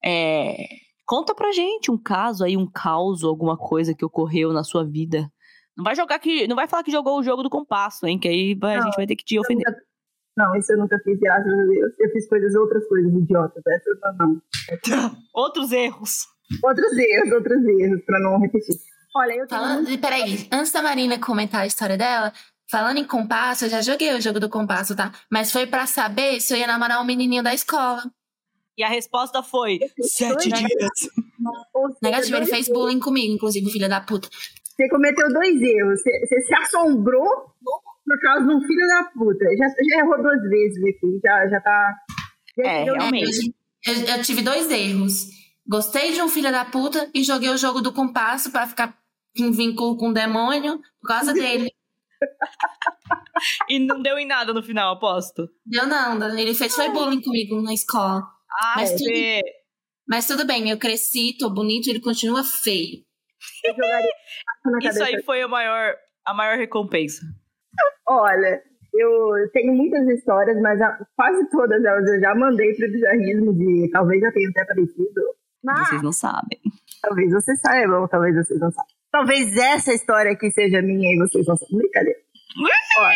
É, 0.05 0.57
conta 1.05 1.35
pra 1.35 1.53
gente 1.53 1.91
um 1.91 1.99
caso 1.99 2.45
aí, 2.45 2.57
um 2.57 2.67
caos, 2.71 3.23
alguma 3.25 3.57
coisa 3.59 3.95
que 3.95 4.05
ocorreu 4.05 4.53
na 4.53 4.65
sua 4.65 4.85
vida. 4.85 5.31
Não 5.77 5.85
vai 5.85 5.95
jogar 5.95 6.19
que. 6.19 6.47
Não 6.49 6.57
vai 6.57 6.67
falar 6.67 6.83
que 6.83 6.91
jogou 6.91 7.19
o 7.19 7.23
jogo 7.23 7.43
do 7.43 7.51
compasso, 7.51 8.07
hein? 8.07 8.19
Que 8.19 8.29
aí 8.29 8.55
vai- 8.55 8.77
a 8.77 8.81
gente 8.81 8.97
vai 8.97 9.07
ter 9.07 9.17
que 9.17 9.25
te 9.25 9.39
ofender. 9.39 9.65
nunca- 9.67 9.83
Não, 10.37 10.55
isso 10.55 10.73
eu 10.73 10.79
nunca 10.79 10.99
fiz, 10.99 11.19
graças 11.19 11.51
a 11.51 11.65
Deus. 11.65 11.93
Eu 11.99 12.11
fiz 12.11 12.29
coisas, 12.29 12.55
outras 12.55 12.87
coisas 12.87 13.13
idiotas. 13.13 13.63
Essas 13.67 13.99
não, 14.19 14.27
não. 14.27 15.17
Outros 15.35 15.73
erros. 15.73 16.27
Outros 16.63 16.93
erros, 16.97 17.33
outros 17.33 17.67
erros, 17.67 18.05
pra 18.05 18.21
não 18.21 18.39
repetir. 18.39 18.77
Olha, 19.17 19.33
eu 19.33 19.47
tenho 19.47 19.61
Falando, 19.61 19.91
e 19.91 19.99
peraí, 19.99 20.47
antes 20.53 20.71
da 20.71 20.83
Marina 20.83 21.19
comentar 21.19 21.63
a 21.63 21.67
história 21.67 21.97
dela, 21.97 22.33
falando 22.71 22.99
em 22.99 23.05
compasso, 23.05 23.65
eu 23.65 23.71
já 23.71 23.81
joguei 23.81 24.15
o 24.15 24.21
jogo 24.21 24.39
do 24.39 24.49
compasso, 24.49 24.95
tá? 24.95 25.11
Mas 25.31 25.51
foi 25.51 25.67
pra 25.67 25.87
saber 25.87 26.41
se 26.41 26.53
eu 26.53 26.59
ia 26.59 26.67
namorar 26.67 27.01
um 27.01 27.05
menininho 27.05 27.43
da 27.43 27.55
escola. 27.55 28.03
E 28.77 28.85
a 28.85 28.89
resposta 28.89 29.43
foi: 29.43 29.79
sete 30.03 30.51
dias. 30.51 30.91
Negativo, 32.03 32.37
ele 32.37 32.47
fez 32.47 32.69
bullying 32.69 33.01
comigo, 33.01 33.33
inclusive, 33.33 33.71
filho 33.71 33.89
da 33.89 34.03
puta. 34.03 34.29
Você 34.77 34.89
cometeu 34.91 35.33
dois 35.33 35.63
erros. 35.63 36.01
Você, 36.03 36.27
você 36.27 36.41
se 36.43 36.55
assombrou 36.55 37.27
por 38.07 38.21
causa 38.21 38.47
de 38.47 38.55
um 38.55 38.61
filho 38.61 38.87
da 38.87 39.05
puta. 39.15 39.45
Já, 39.59 39.67
já 39.69 39.99
errou 40.05 40.23
duas 40.23 40.41
vezes, 40.49 40.83
Vicky. 40.83 41.21
Já, 41.25 41.49
já 41.49 41.61
tá. 41.61 41.95
Já 42.57 42.65
É, 42.71 42.85
realmente. 42.85 43.55
Eu, 43.87 43.95
eu 44.17 44.23
tive 44.23 44.43
dois 44.43 44.71
erros. 44.71 45.27
Gostei 45.69 46.13
de 46.13 46.23
um 46.23 46.29
filho 46.29 46.51
da 46.53 46.65
puta 46.65 47.11
e 47.15 47.23
joguei 47.25 47.49
o 47.51 47.57
jogo 47.57 47.81
do 47.81 47.93
compasso 47.93 48.51
pra 48.53 48.67
ficar 48.67 48.97
em 49.37 49.51
vínculo 49.51 49.97
com 49.97 50.09
o 50.11 50.15
demônio 50.15 50.81
por 51.01 51.09
causa 51.09 51.33
dele. 51.33 51.71
E 53.69 53.79
não 53.79 54.01
deu 54.01 54.19
em 54.19 54.27
nada 54.27 54.55
no 54.55 54.63
final, 54.63 54.95
aposto. 54.95 55.47
Deu 55.65 55.87
não, 55.87 56.39
ele 56.39 56.55
fez 56.55 56.75
foi 56.75 56.89
bullying 56.89 57.21
comigo 57.21 57.61
na 57.61 57.75
escola. 57.75 58.23
Ah, 58.51 58.75
Mas 58.77 58.91
é. 58.93 58.97
tudo- 58.97 59.51
Mas 60.09 60.27
tudo 60.27 60.47
bem, 60.47 60.71
eu 60.71 60.79
cresci, 60.79 61.37
tô 61.39 61.51
bonito, 61.51 61.89
ele 61.91 62.01
continua 62.01 62.43
feio. 62.43 63.05
Isso 64.83 65.03
aí 65.05 65.23
foi 65.25 65.43
a 65.43 65.49
maior, 65.49 65.95
a 66.25 66.33
maior 66.33 66.57
recompensa. 66.57 67.21
Olha, 68.09 68.63
eu 68.95 69.51
tenho 69.53 69.73
muitas 69.75 70.07
histórias, 70.09 70.61
mas 70.61 70.81
a- 70.81 70.99
quase 71.17 71.49
todas 71.51 71.85
elas 71.85 72.07
eu 72.09 72.21
já 72.21 72.35
mandei 72.35 72.75
pro 72.75 72.91
bizarrismo 72.91 73.53
de 73.55 73.91
talvez 73.93 74.21
já 74.21 74.33
tenha 74.33 74.49
até 74.51 74.63
aparecido. 74.63 75.21
Mas 75.65 75.89
Vocês 75.89 76.03
não 76.03 76.13
sabem. 76.13 76.61
talvez 77.03 77.33
vocês 77.33 77.61
saibam, 77.61 78.07
talvez 78.09 78.35
vocês 78.37 78.61
não 78.61 78.71
saibam. 78.71 78.95
Talvez 79.11 79.57
essa 79.57 79.93
história 79.93 80.33
aqui 80.33 80.51
seja 80.51 80.81
minha 80.83 81.13
e 81.13 81.19
vocês 81.19 81.47
não 81.47 81.57
saibam. 81.57 81.79
Brincadeira. 81.79 82.19
Ó, 82.99 83.09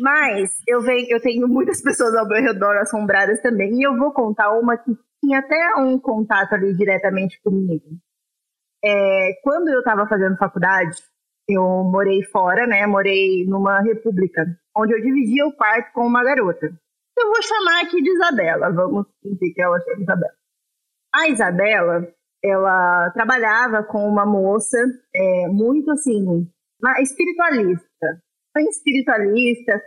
mas 0.00 0.50
eu, 0.66 0.80
venho, 0.80 1.06
eu 1.10 1.20
tenho 1.20 1.46
muitas 1.48 1.82
pessoas 1.82 2.14
ao 2.16 2.26
meu 2.26 2.40
redor 2.42 2.76
assombradas 2.78 3.40
também. 3.42 3.74
E 3.78 3.82
eu 3.82 3.96
vou 3.96 4.12
contar 4.12 4.52
uma 4.58 4.76
que 4.78 4.92
tinha 5.22 5.40
até 5.40 5.74
um 5.78 5.98
contato 5.98 6.54
ali 6.54 6.74
diretamente 6.76 7.40
comigo. 7.42 7.84
É, 8.84 9.32
quando 9.42 9.68
eu 9.68 9.80
estava 9.80 10.06
fazendo 10.06 10.36
faculdade, 10.36 10.96
eu 11.48 11.62
morei 11.84 12.22
fora, 12.24 12.66
né? 12.66 12.86
Morei 12.86 13.46
numa 13.46 13.80
república, 13.80 14.44
onde 14.76 14.92
eu 14.92 15.00
dividia 15.00 15.46
o 15.46 15.52
quarto 15.52 15.92
com 15.92 16.06
uma 16.06 16.22
garota. 16.22 16.66
Eu 17.18 17.26
vou 17.26 17.42
chamar 17.42 17.82
aqui 17.82 18.02
de 18.02 18.10
Isabela, 18.10 18.70
vamos 18.70 19.06
dizer 19.24 19.52
que 19.52 19.62
ela 19.62 19.80
chama 19.80 20.02
Isabela. 20.02 20.34
A 21.14 21.28
Isabela, 21.28 22.14
ela 22.44 23.10
trabalhava 23.12 23.82
com 23.82 24.06
uma 24.06 24.26
moça 24.26 24.78
é, 25.14 25.48
muito 25.48 25.90
assim, 25.90 26.46
uma 26.80 27.00
espiritualista, 27.00 28.22
bem 28.54 28.68
espiritualista, 28.68 29.82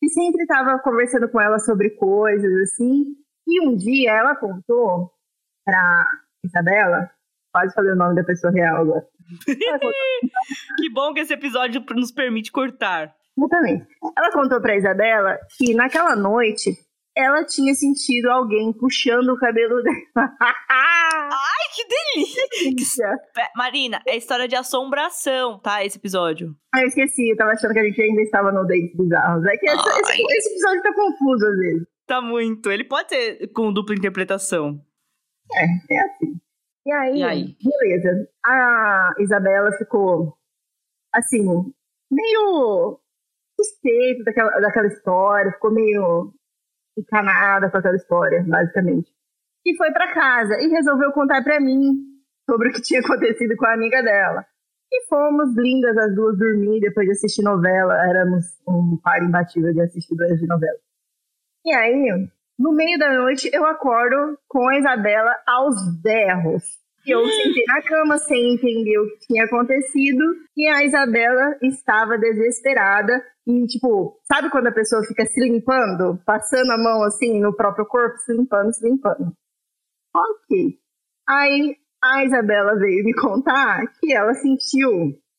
que 0.00 0.08
sempre 0.08 0.42
estava 0.42 0.78
conversando 0.80 1.28
com 1.28 1.40
ela 1.40 1.58
sobre 1.58 1.90
coisas 1.90 2.52
assim. 2.62 3.14
E 3.46 3.68
um 3.68 3.76
dia 3.76 4.12
ela 4.12 4.34
contou 4.34 5.12
pra 5.64 6.04
Isabela, 6.44 7.10
quase 7.52 7.74
falei 7.74 7.92
o 7.92 7.96
nome 7.96 8.16
da 8.16 8.24
pessoa 8.24 8.52
real 8.52 8.80
agora. 8.80 9.11
Que 10.76 10.90
bom 10.92 11.12
que 11.14 11.20
esse 11.20 11.32
episódio 11.34 11.84
nos 11.94 12.12
permite 12.12 12.50
cortar. 12.52 13.14
Exatamente. 13.36 13.86
Ela 14.16 14.30
contou 14.32 14.60
pra 14.60 14.76
Isabela 14.76 15.38
que 15.56 15.74
naquela 15.74 16.14
noite 16.16 16.70
ela 17.16 17.44
tinha 17.44 17.74
sentido 17.74 18.30
alguém 18.30 18.72
puxando 18.72 19.28
o 19.30 19.38
cabelo 19.38 19.82
dela. 19.82 19.96
Ai, 20.40 21.68
que 21.74 21.84
delícia! 22.64 23.06
Marina, 23.56 24.00
é 24.06 24.16
história 24.16 24.48
de 24.48 24.56
assombração, 24.56 25.58
tá? 25.60 25.84
Esse 25.84 25.98
episódio. 25.98 26.54
Ah, 26.74 26.80
eu 26.82 26.86
esqueci, 26.88 27.30
eu 27.30 27.36
tava 27.36 27.52
achando 27.52 27.72
que 27.72 27.78
a 27.80 27.84
gente 27.84 28.00
ainda 28.00 28.22
estava 28.22 28.50
no 28.52 28.66
Dates 28.66 28.96
Bizarros. 28.96 29.44
É 29.44 29.56
que 29.56 29.66
esse, 29.66 29.88
Ai. 29.88 30.00
esse- 30.00 30.22
esse 30.38 30.50
episódio 30.52 30.82
tá 30.82 30.94
confuso 30.94 31.46
às 31.46 31.56
vezes. 31.58 31.86
Tá 32.06 32.20
muito. 32.20 32.70
Ele 32.70 32.84
pode 32.84 33.08
ser 33.10 33.46
com 33.54 33.72
dupla 33.72 33.94
interpretação. 33.94 34.80
É, 35.54 35.64
é 35.94 36.00
assim. 36.00 36.34
E 36.84 36.92
aí, 36.92 37.18
E 37.18 37.22
aí? 37.22 37.56
beleza. 37.62 38.28
A 38.44 39.14
Isabela 39.20 39.70
ficou, 39.72 40.36
assim, 41.14 41.44
meio 42.10 42.98
suspeita 43.58 44.24
daquela, 44.24 44.50
daquela 44.60 44.86
história, 44.88 45.52
ficou 45.52 45.72
meio 45.72 46.32
encanada 46.98 47.70
com 47.70 47.76
aquela 47.76 47.96
história, 47.96 48.44
basicamente. 48.46 49.12
E 49.64 49.76
foi 49.76 49.92
pra 49.92 50.12
casa 50.12 50.54
e 50.60 50.68
resolveu 50.68 51.12
contar 51.12 51.42
pra 51.44 51.60
mim 51.60 51.94
sobre 52.50 52.68
o 52.68 52.72
que 52.72 52.82
tinha 52.82 53.00
acontecido 53.00 53.54
com 53.56 53.66
a 53.66 53.74
amiga 53.74 54.02
dela. 54.02 54.44
E 54.92 55.06
fomos 55.06 55.54
lindas 55.56 55.96
as 55.96 56.14
duas 56.14 56.36
dormir 56.36 56.80
depois 56.80 57.06
de 57.06 57.12
assistir 57.12 57.42
novela. 57.42 57.94
Éramos 58.08 58.44
um 58.68 58.98
par 59.02 59.22
imbatível 59.22 59.72
de 59.72 59.80
assistidores 59.80 60.38
de 60.38 60.46
novela. 60.46 60.78
E 61.64 61.72
aí, 61.72 62.28
no 62.58 62.72
meio 62.72 62.98
da 62.98 63.12
noite, 63.12 63.50
eu 63.52 63.64
acordo 63.66 64.38
com 64.48 64.68
a 64.68 64.78
Isabela 64.78 65.34
aos 65.46 65.74
berros. 66.02 66.62
Eu 67.06 67.24
sentei 67.26 67.64
na 67.66 67.82
cama 67.82 68.18
sem 68.18 68.54
entender 68.54 68.98
o 68.98 69.08
que 69.08 69.26
tinha 69.26 69.44
acontecido. 69.44 70.22
E 70.56 70.68
a 70.68 70.84
Isabela 70.84 71.56
estava 71.62 72.18
desesperada. 72.18 73.24
E, 73.46 73.66
tipo, 73.66 74.20
sabe 74.24 74.50
quando 74.50 74.68
a 74.68 74.72
pessoa 74.72 75.02
fica 75.04 75.24
se 75.26 75.40
limpando? 75.40 76.20
Passando 76.24 76.70
a 76.70 76.78
mão, 76.78 77.02
assim, 77.02 77.40
no 77.40 77.54
próprio 77.54 77.86
corpo, 77.86 78.16
se 78.18 78.32
limpando, 78.32 78.72
se 78.72 78.88
limpando. 78.88 79.32
Ok. 80.14 80.78
Aí, 81.28 81.76
a 82.02 82.24
Isabela 82.24 82.76
veio 82.76 83.04
me 83.04 83.14
contar 83.14 83.82
que 83.98 84.12
ela 84.12 84.34
sentiu 84.34 84.90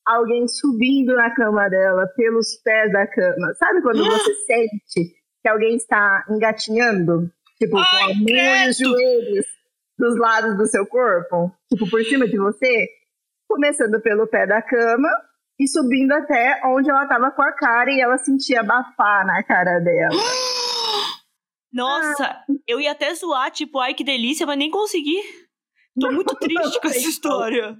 alguém 0.05 0.47
subindo 0.47 1.15
na 1.15 1.33
cama 1.33 1.69
dela 1.69 2.07
pelos 2.15 2.57
pés 2.63 2.91
da 2.91 3.07
cama. 3.07 3.53
Sabe 3.53 3.81
quando 3.81 4.03
você 4.03 4.33
sente 4.45 5.22
que 5.43 5.49
alguém 5.49 5.75
está 5.75 6.25
engatinhando? 6.29 7.29
Tipo, 7.59 7.77
Ai, 7.77 7.85
com 7.85 7.97
a 7.97 8.07
mão 8.07 8.65
e 8.65 8.69
os 8.69 8.77
joelhos 8.77 9.45
dos 9.99 10.17
lados 10.17 10.57
do 10.57 10.65
seu 10.65 10.87
corpo? 10.87 11.51
Tipo, 11.69 11.89
por 11.89 12.03
cima 12.05 12.25
de 12.27 12.37
você? 12.37 12.87
Começando 13.47 14.01
pelo 14.01 14.25
pé 14.25 14.47
da 14.47 14.61
cama 14.61 15.09
e 15.59 15.67
subindo 15.67 16.13
até 16.13 16.61
onde 16.65 16.89
ela 16.89 17.05
tava 17.07 17.29
com 17.31 17.41
a 17.41 17.51
cara 17.51 17.91
e 17.91 17.99
ela 17.99 18.17
sentia 18.17 18.61
abafar 18.61 19.25
na 19.25 19.43
cara 19.43 19.79
dela. 19.79 20.15
Nossa, 21.71 22.43
eu 22.65 22.79
ia 22.79 22.91
até 22.91 23.13
zoar, 23.13 23.51
tipo, 23.51 23.79
ai 23.79 23.93
que 23.93 24.03
delícia, 24.03 24.45
mas 24.45 24.57
nem 24.57 24.71
consegui. 24.71 25.19
Tô 25.99 26.09
muito 26.13 26.35
triste 26.35 26.79
com 26.79 26.87
essa 26.87 26.99
história. 26.99 27.77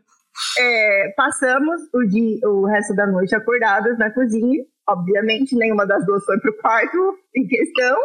É, 0.59 1.14
passamos 1.16 1.82
o, 1.93 2.03
dia, 2.07 2.39
o 2.49 2.66
resto 2.66 2.93
da 2.95 3.07
noite 3.07 3.36
acordadas 3.36 3.97
na 3.97 4.11
cozinha. 4.11 4.66
Obviamente, 4.88 5.55
nenhuma 5.55 5.86
das 5.86 6.05
duas 6.05 6.23
foi 6.25 6.39
pro 6.39 6.57
quarto 6.57 7.17
em 7.36 7.47
questão. 7.47 7.97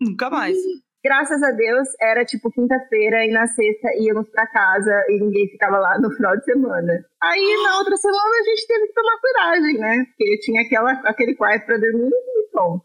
Nunca 0.00 0.30
mais. 0.30 0.56
Graças 1.04 1.40
a 1.42 1.52
Deus, 1.52 1.88
era 2.00 2.24
tipo 2.24 2.50
quinta-feira 2.50 3.24
e 3.24 3.30
na 3.30 3.46
sexta 3.46 3.88
íamos 4.00 4.28
pra 4.28 4.46
casa 4.48 4.92
e 5.08 5.20
ninguém 5.20 5.48
ficava 5.48 5.78
lá 5.78 5.98
no 6.00 6.10
final 6.10 6.36
de 6.36 6.44
semana. 6.44 6.92
Aí 7.22 7.62
na 7.62 7.78
outra 7.78 7.96
semana 7.96 8.40
a 8.40 8.42
gente 8.42 8.66
teve 8.66 8.86
que 8.88 8.92
tomar 8.92 9.20
coragem, 9.20 9.78
né? 9.78 10.04
Porque 10.06 10.38
tinha 10.40 10.62
aquela, 10.62 10.92
aquele 11.04 11.36
quarto 11.36 11.64
pra 11.64 11.76
dormir 11.78 12.10
e 12.10 12.50
pronto. 12.50 12.82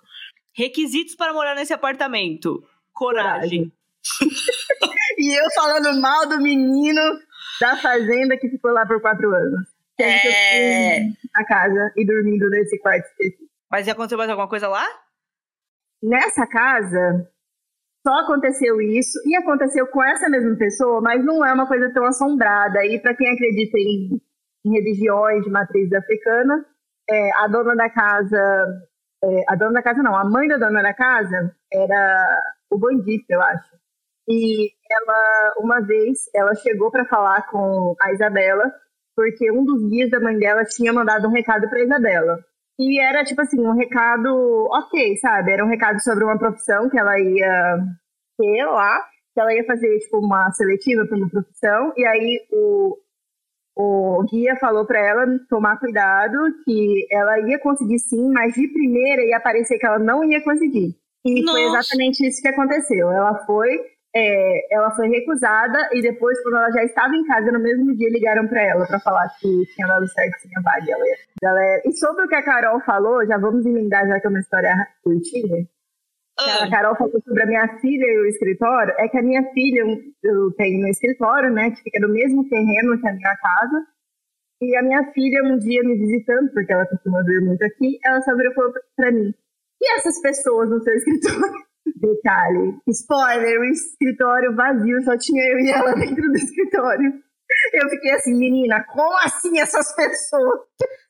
Requisitos 0.55 1.15
para 1.15 1.33
morar 1.33 1.55
nesse 1.55 1.73
apartamento: 1.73 2.63
coragem. 2.93 3.71
E 5.17 5.39
eu 5.39 5.51
falando 5.51 6.01
mal 6.01 6.27
do 6.27 6.41
menino 6.41 7.01
da 7.59 7.77
fazenda 7.77 8.37
que 8.37 8.49
ficou 8.49 8.71
lá 8.71 8.85
por 8.87 9.01
quatro 9.01 9.27
anos. 9.33 9.67
É. 10.03 10.99
na 11.33 11.45
casa 11.45 11.91
e 11.95 12.05
dormindo 12.05 12.49
nesse 12.49 12.79
quarto 12.79 13.05
específico. 13.05 13.51
Mas 13.69 13.87
aconteceu 13.87 14.17
mais 14.17 14.29
alguma 14.29 14.49
coisa 14.49 14.67
lá? 14.67 14.85
Nessa 16.03 16.47
casa, 16.47 17.29
só 18.05 18.13
aconteceu 18.21 18.81
isso 18.81 19.19
e 19.25 19.35
aconteceu 19.35 19.87
com 19.87 20.03
essa 20.03 20.27
mesma 20.27 20.55
pessoa, 20.57 21.01
mas 21.01 21.23
não 21.23 21.45
é 21.45 21.53
uma 21.53 21.67
coisa 21.67 21.91
tão 21.93 22.05
assombrada. 22.05 22.83
E 22.85 22.99
para 22.99 23.15
quem 23.15 23.31
acredita 23.31 23.77
em, 23.77 24.19
em 24.65 24.71
religiões 24.71 25.43
de 25.43 25.49
matriz 25.51 25.91
africana, 25.93 26.65
é, 27.09 27.29
a 27.43 27.47
dona 27.47 27.75
da 27.75 27.89
casa, 27.89 28.87
é, 29.23 29.43
a 29.47 29.55
dona 29.55 29.73
da 29.73 29.83
casa 29.83 30.01
não, 30.01 30.15
a 30.15 30.25
mãe 30.25 30.47
da 30.47 30.57
dona 30.57 30.81
da 30.81 30.93
casa 30.93 31.55
era 31.71 32.41
o 32.71 32.77
bandista, 32.77 33.33
eu 33.33 33.41
acho. 33.41 33.71
E 34.27 34.71
ela, 34.91 35.53
uma 35.59 35.81
vez, 35.81 36.19
ela 36.33 36.55
chegou 36.55 36.89
para 36.89 37.05
falar 37.05 37.47
com 37.49 37.95
a 38.01 38.11
Isabela, 38.13 38.63
porque 39.15 39.51
um 39.51 39.63
dos 39.63 39.89
guias 39.89 40.09
da 40.09 40.19
mãe 40.19 40.37
dela 40.37 40.63
tinha 40.65 40.93
mandado 40.93 41.27
um 41.27 41.31
recado 41.31 41.69
para 41.69 41.83
Isabela. 41.83 42.39
E 42.79 42.99
era, 42.99 43.23
tipo 43.23 43.41
assim, 43.41 43.59
um 43.59 43.75
recado 43.75 44.67
ok, 44.71 45.17
sabe? 45.17 45.51
Era 45.51 45.63
um 45.63 45.69
recado 45.69 46.01
sobre 46.01 46.23
uma 46.23 46.37
profissão 46.37 46.89
que 46.89 46.97
ela 46.97 47.19
ia 47.19 47.77
ter 48.37 48.65
lá, 48.65 48.99
que 49.33 49.39
ela 49.39 49.53
ia 49.53 49.65
fazer, 49.65 49.99
tipo, 49.99 50.17
uma 50.19 50.51
seletiva 50.51 51.05
para 51.05 51.17
uma 51.17 51.29
profissão, 51.29 51.93
e 51.95 52.05
aí 52.05 52.39
o, 52.51 52.97
o 53.75 54.23
guia 54.23 54.55
falou 54.55 54.85
para 54.85 54.99
ela 54.99 55.25
tomar 55.49 55.79
cuidado, 55.79 56.37
que 56.65 57.07
ela 57.11 57.39
ia 57.39 57.59
conseguir 57.59 57.99
sim, 57.99 58.31
mas 58.31 58.53
de 58.53 58.67
primeira 58.67 59.23
ia 59.23 59.39
parecer 59.39 59.77
que 59.77 59.85
ela 59.85 59.99
não 59.99 60.23
ia 60.23 60.43
conseguir. 60.43 60.95
E 61.23 61.43
foi 61.43 61.65
Nossa. 61.65 61.77
exatamente 61.77 62.27
isso 62.27 62.41
que 62.41 62.47
aconteceu. 62.47 63.11
Ela 63.11 63.45
foi, 63.45 63.79
é, 64.15 64.75
ela 64.75 64.91
foi 64.91 65.07
recusada, 65.07 65.89
e 65.93 66.01
depois, 66.01 66.41
quando 66.43 66.57
ela 66.57 66.71
já 66.71 66.83
estava 66.83 67.15
em 67.15 67.25
casa, 67.25 67.51
no 67.51 67.59
mesmo 67.59 67.95
dia 67.95 68.09
ligaram 68.09 68.47
para 68.47 68.61
ela 68.61 68.85
para 68.85 68.99
falar 68.99 69.29
que 69.39 69.65
tinha 69.73 69.87
dado 69.87 70.07
certo, 70.09 70.41
tinha 70.41 70.61
vaga. 70.61 70.91
Ela, 71.43 71.81
E 71.85 71.91
sobre 71.93 72.25
o 72.25 72.27
que 72.27 72.35
a 72.35 72.43
Carol 72.43 72.79
falou, 72.81 73.25
já 73.25 73.37
vamos 73.37 73.65
emendar, 73.65 74.07
já 74.07 74.19
que 74.19 74.27
é 74.27 74.29
uma 74.29 74.39
história 74.39 74.73
curtinha. 75.03 75.65
Ah, 76.39 76.63
A 76.65 76.69
Carol 76.71 76.95
falou 76.95 77.21
sobre 77.23 77.43
a 77.43 77.45
minha 77.45 77.67
filha 77.79 78.05
e 78.05 78.19
o 78.21 78.25
escritório. 78.25 78.93
É 78.97 79.07
que 79.07 79.17
a 79.17 79.21
minha 79.21 79.43
filha, 79.53 79.83
eu- 80.23 80.51
tenho 80.57 80.83
um 80.85 80.87
escritório, 80.89 81.51
né? 81.51 81.69
Que 81.71 81.83
fica 81.83 81.99
no 81.99 82.11
mesmo 82.13 82.47
terreno 82.49 82.99
que 82.99 83.07
a 83.07 83.13
minha 83.13 83.35
casa. 83.37 83.85
E 84.61 84.75
a 84.75 84.81
minha 84.81 85.11
filha, 85.11 85.43
um 85.43 85.57
dia 85.57 85.83
me 85.83 85.97
visitando, 85.97 86.51
porque 86.53 86.71
ela 86.71 86.85
costuma 86.87 87.21
vir 87.23 87.41
muito 87.41 87.63
aqui, 87.63 87.99
ela 88.03 88.21
só 88.21 88.35
virou 88.35 88.51
e 88.51 88.55
falou 88.55 88.73
pra 88.95 89.11
mim: 89.11 89.33
E 89.81 89.97
essas 89.97 90.19
pessoas 90.21 90.69
no 90.69 90.81
seu 90.81 90.93
escritório? 90.95 91.65
Detalhe: 91.85 92.77
spoiler, 92.87 93.59
o 93.59 93.63
escritório 93.65 94.55
vazio, 94.55 95.01
só 95.03 95.17
tinha 95.17 95.43
eu 95.51 95.59
e 95.59 95.69
ela 95.69 95.93
dentro 95.93 96.29
do 96.29 96.35
escritório. 96.35 97.13
Eu 97.73 97.89
fiquei 97.89 98.11
assim, 98.11 98.33
menina, 98.33 98.83
como 98.85 99.17
assim 99.17 99.59
essas 99.59 99.93
pessoas? 99.95 100.61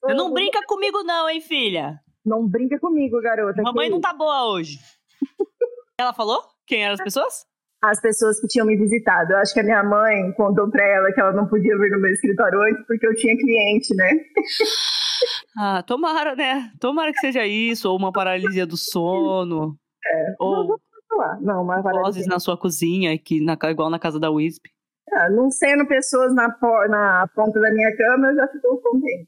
Você 0.01 0.13
não 0.13 0.33
brinca 0.33 0.59
comigo, 0.65 1.03
não, 1.03 1.29
hein, 1.29 1.39
filha? 1.39 1.99
Não 2.25 2.47
brinca 2.47 2.79
comigo, 2.79 3.21
garota. 3.21 3.61
Mamãe 3.61 3.87
que 3.87 3.93
não 3.93 4.01
tá 4.01 4.13
boa 4.13 4.51
hoje. 4.51 4.79
Ela 5.99 6.13
falou? 6.13 6.43
Quem 6.65 6.83
eram 6.83 6.95
as 6.95 7.03
pessoas? 7.03 7.45
as 7.81 7.99
pessoas 7.99 8.39
que 8.39 8.47
tinham 8.47 8.67
me 8.67 8.77
visitado. 8.77 9.33
Eu 9.33 9.37
acho 9.37 9.53
que 9.53 9.59
a 9.59 9.63
minha 9.63 9.83
mãe 9.83 10.31
contou 10.33 10.69
pra 10.69 10.85
ela 10.85 11.11
que 11.11 11.19
ela 11.19 11.33
não 11.33 11.47
podia 11.47 11.75
vir 11.77 11.89
no 11.89 11.99
meu 11.99 12.11
escritório 12.11 12.61
antes 12.61 12.85
porque 12.85 13.07
eu 13.07 13.15
tinha 13.15 13.35
cliente, 13.35 13.95
né? 13.95 14.11
Ah, 15.57 15.83
tomara, 15.83 16.35
né? 16.35 16.71
Tomara 16.79 17.11
que 17.11 17.19
seja 17.19 17.45
isso, 17.45 17.89
ou 17.89 17.97
uma 17.97 18.11
paralisia 18.11 18.65
do 18.65 18.77
sono. 18.77 19.75
É, 20.05 20.35
Ou 20.39 20.67
não, 20.67 20.79
falar. 21.07 21.41
Não, 21.41 21.63
mas 21.63 21.83
vozes 21.83 22.01
parece 22.01 22.27
na 22.27 22.39
sua 22.39 22.57
cozinha, 22.57 23.17
que 23.17 23.43
na, 23.43 23.57
igual 23.69 23.89
na 23.89 23.99
casa 23.99 24.19
da 24.19 24.29
Wisp. 24.29 24.65
Ah, 25.13 25.29
não 25.29 25.51
sendo 25.51 25.85
pessoas 25.87 26.33
na, 26.33 26.47
na 26.89 27.27
ponta 27.35 27.59
da 27.59 27.71
minha 27.71 27.95
cama, 27.95 28.27
eu 28.27 28.35
já 28.35 28.47
fico 28.47 28.81
contente. 28.81 29.27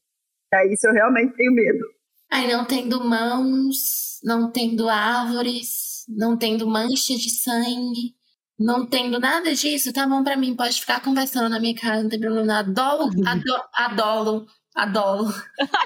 É 0.54 0.72
isso 0.72 0.88
eu 0.88 0.94
realmente 0.94 1.36
tenho 1.36 1.52
medo. 1.52 1.84
Aí 2.32 2.52
não 2.52 2.66
tendo 2.66 3.04
mãos, 3.04 4.20
não 4.24 4.52
tendo 4.52 4.88
árvores, 4.88 6.06
não 6.08 6.38
tendo 6.38 6.68
mancha 6.68 7.16
de 7.16 7.30
sangue, 7.30 8.16
não 8.58 8.86
tendo 8.86 9.20
nada 9.20 9.54
disso, 9.54 9.92
tá 9.92 10.08
bom 10.08 10.24
pra 10.24 10.38
mim. 10.38 10.56
Pode 10.56 10.80
ficar 10.80 11.02
conversando 11.02 11.50
na 11.50 11.60
minha 11.60 11.76
casa, 11.76 12.04
não 12.04 12.10
tem 12.10 12.20
problema. 12.20 12.60
Adoro, 12.60 13.10
adoro, 13.28 13.64
adoro, 13.74 14.46
adoro. 14.76 15.34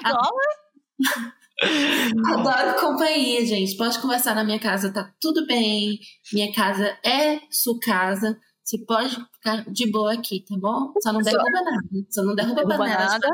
Agora? 0.04 0.58
Adoro 1.62 2.80
companhia, 2.80 3.46
gente. 3.46 3.76
Pode 3.78 4.00
conversar 4.02 4.36
na 4.36 4.44
minha 4.44 4.60
casa, 4.60 4.92
tá 4.94 5.12
tudo 5.20 5.46
bem. 5.48 5.98
Minha 6.34 6.54
casa 6.54 6.98
é 7.04 7.40
sua 7.52 7.80
casa. 7.80 8.38
Você 8.64 8.78
pode 8.86 9.16
ficar 9.34 9.64
de 9.72 9.90
boa 9.92 10.14
aqui, 10.14 10.44
tá 10.48 10.56
bom? 10.60 10.94
Só 11.02 11.14
não 11.14 11.22
derruba 11.22 11.50
nada. 11.52 11.80
Só 12.10 12.24
não 12.24 12.36
derruba, 12.36 12.56
Derruba 12.66 12.88
nada 12.88 13.28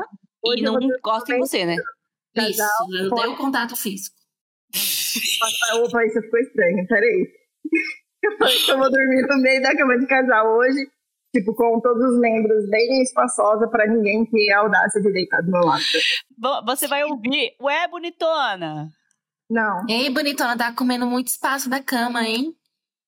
e 0.56 0.62
não 0.62 0.80
encosta 0.80 1.34
em 1.34 1.38
você, 1.38 1.64
né? 1.66 1.74
Isso, 2.36 2.58
Casal, 2.58 2.86
eu 3.02 3.10
pode- 3.10 3.22
dei 3.22 3.30
o 3.32 3.36
contato 3.36 3.76
físico. 3.76 4.16
Opa, 5.84 6.04
isso 6.06 6.20
ficou 6.22 6.40
estranho, 6.40 6.86
peraí. 6.88 7.28
Eu 8.22 8.38
falei 8.38 8.58
que 8.58 8.70
eu 8.70 8.78
vou 8.78 8.90
dormir 8.90 9.26
no 9.28 9.36
meio 9.42 9.62
da 9.62 9.76
cama 9.76 9.98
de 9.98 10.06
casal 10.06 10.56
hoje, 10.56 10.78
tipo, 11.34 11.54
com 11.54 11.80
todos 11.80 12.12
os 12.12 12.18
membros 12.20 12.68
bem 12.70 13.02
espaçosa 13.02 13.68
pra 13.68 13.86
ninguém 13.86 14.24
ter 14.26 14.52
a 14.52 14.60
audácia 14.60 15.00
de 15.00 15.12
deitar 15.12 15.42
do 15.42 15.50
meu 15.50 15.60
lado. 15.60 15.82
Vo- 16.38 16.62
Você 16.66 16.86
vai 16.88 17.04
ouvir. 17.04 17.54
Ué, 17.60 17.86
bonitona! 17.88 18.88
Não, 19.50 19.84
Ei, 19.88 20.08
bonitona, 20.10 20.56
tá 20.56 20.72
comendo 20.72 21.06
muito 21.06 21.28
espaço 21.28 21.68
da 21.68 21.82
cama, 21.82 22.24
hein? 22.24 22.54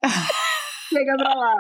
chega 0.93 1.17
pra 1.17 1.35
lá. 1.35 1.55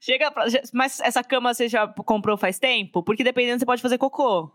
Chega 0.00 0.30
pra... 0.30 0.44
Mas 0.72 1.00
essa 1.00 1.24
cama 1.24 1.52
você 1.54 1.68
já 1.68 1.88
comprou 1.88 2.36
faz 2.36 2.58
tempo? 2.58 3.02
Porque 3.02 3.24
dependendo, 3.24 3.58
você 3.58 3.66
pode 3.66 3.82
fazer 3.82 3.98
cocô. 3.98 4.50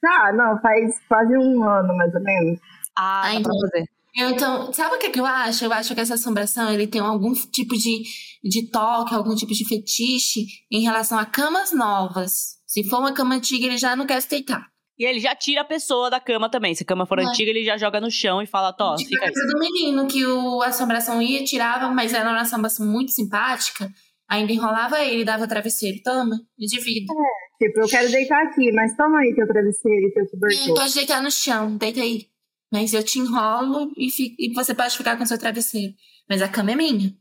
Tá, 0.00 0.32
não, 0.32 0.60
faz 0.60 0.94
quase 1.08 1.36
um 1.36 1.62
ano, 1.64 1.96
mais 1.96 2.14
ou 2.14 2.20
menos. 2.22 2.60
Ah, 2.96 3.22
pra 3.22 3.32
não. 3.40 3.60
fazer. 3.60 3.84
Eu, 4.16 4.30
Então, 4.30 4.72
sabe 4.72 4.96
o 4.96 4.98
que, 4.98 5.10
que 5.10 5.20
eu 5.20 5.26
acho? 5.26 5.64
Eu 5.64 5.72
acho 5.72 5.94
que 5.94 6.00
essa 6.00 6.14
assombração 6.14 6.70
ele 6.72 6.86
tem 6.86 7.00
algum 7.00 7.32
tipo 7.32 7.74
de, 7.76 8.02
de 8.42 8.70
toque, 8.70 9.14
algum 9.14 9.34
tipo 9.34 9.52
de 9.52 9.64
fetiche 9.66 10.40
em 10.70 10.82
relação 10.82 11.18
a 11.18 11.24
camas 11.26 11.72
novas. 11.72 12.58
Se 12.66 12.82
for 12.88 12.98
uma 12.98 13.12
cama 13.14 13.36
antiga, 13.36 13.66
ele 13.66 13.78
já 13.78 13.94
não 13.96 14.06
quer 14.06 14.20
se 14.20 14.28
deitar. 14.28 14.66
E 14.98 15.04
ele 15.04 15.20
já 15.20 15.34
tira 15.36 15.60
a 15.60 15.64
pessoa 15.64 16.10
da 16.10 16.18
cama 16.18 16.50
também. 16.50 16.74
Se 16.74 16.82
a 16.82 16.86
cama 16.86 17.06
for 17.06 17.18
Vai. 17.18 17.26
antiga, 17.26 17.50
ele 17.50 17.62
já 17.64 17.76
joga 17.78 18.00
no 18.00 18.10
chão 18.10 18.42
e 18.42 18.46
fala, 18.46 18.72
Tó, 18.72 18.96
Tipo 18.96 19.10
fica 19.10 19.24
a 19.24 19.28
aí. 19.28 19.32
coisa 19.32 19.52
do 19.52 19.58
menino, 19.60 20.08
que 20.08 20.26
o 20.26 20.60
assombração 20.62 21.22
ia, 21.22 21.44
tirava, 21.44 21.88
mas 21.90 22.12
era 22.12 22.28
uma 22.28 22.40
assombração 22.40 22.84
muito 22.86 23.12
simpática. 23.12 23.88
Ainda 24.28 24.52
enrolava 24.52 24.98
ele, 25.02 25.24
dava 25.24 25.46
travesseiro. 25.46 25.98
Toma, 26.04 26.40
e 26.58 26.66
divida. 26.66 27.12
Tipo, 27.58 27.80
eu 27.80 27.88
quero 27.88 28.10
deitar 28.10 28.42
aqui, 28.46 28.70
mas 28.72 28.96
toma 28.96 29.20
aí 29.20 29.34
teu 29.34 29.46
travesseiro 29.46 30.06
e 30.08 30.12
teu 30.12 30.24
É, 30.24 30.26
cobertor. 30.28 30.74
pode 30.74 30.94
deitar 30.94 31.22
no 31.22 31.30
chão, 31.30 31.76
deita 31.76 32.00
aí. 32.00 32.26
Mas 32.72 32.92
eu 32.92 33.02
te 33.02 33.18
enrolo 33.20 33.90
e, 33.96 34.08
e 34.38 34.52
você 34.52 34.74
pode 34.74 34.96
ficar 34.96 35.16
com 35.16 35.24
seu 35.24 35.38
travesseiro. 35.38 35.94
Mas 36.28 36.42
a 36.42 36.48
cama 36.48 36.72
é 36.72 36.76
minha. 36.76 37.14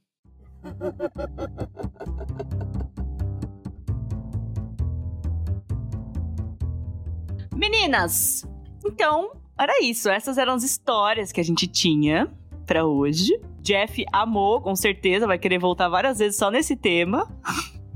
Meninas, 7.57 8.45
então, 8.85 9.31
era 9.57 9.83
isso. 9.83 10.09
Essas 10.09 10.37
eram 10.37 10.53
as 10.53 10.63
histórias 10.63 11.31
que 11.31 11.41
a 11.41 11.43
gente 11.43 11.67
tinha 11.67 12.31
pra 12.65 12.85
hoje. 12.85 13.39
Jeff 13.61 14.05
amou, 14.13 14.61
com 14.61 14.75
certeza, 14.75 15.27
vai 15.27 15.37
querer 15.37 15.57
voltar 15.57 15.89
várias 15.89 16.19
vezes 16.19 16.37
só 16.37 16.49
nesse 16.51 16.75
tema. 16.75 17.27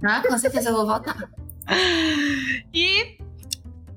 Ah, 0.03 0.21
com 0.27 0.37
certeza 0.37 0.69
eu 0.69 0.75
vou 0.75 0.85
voltar. 0.85 1.29
E 2.73 3.17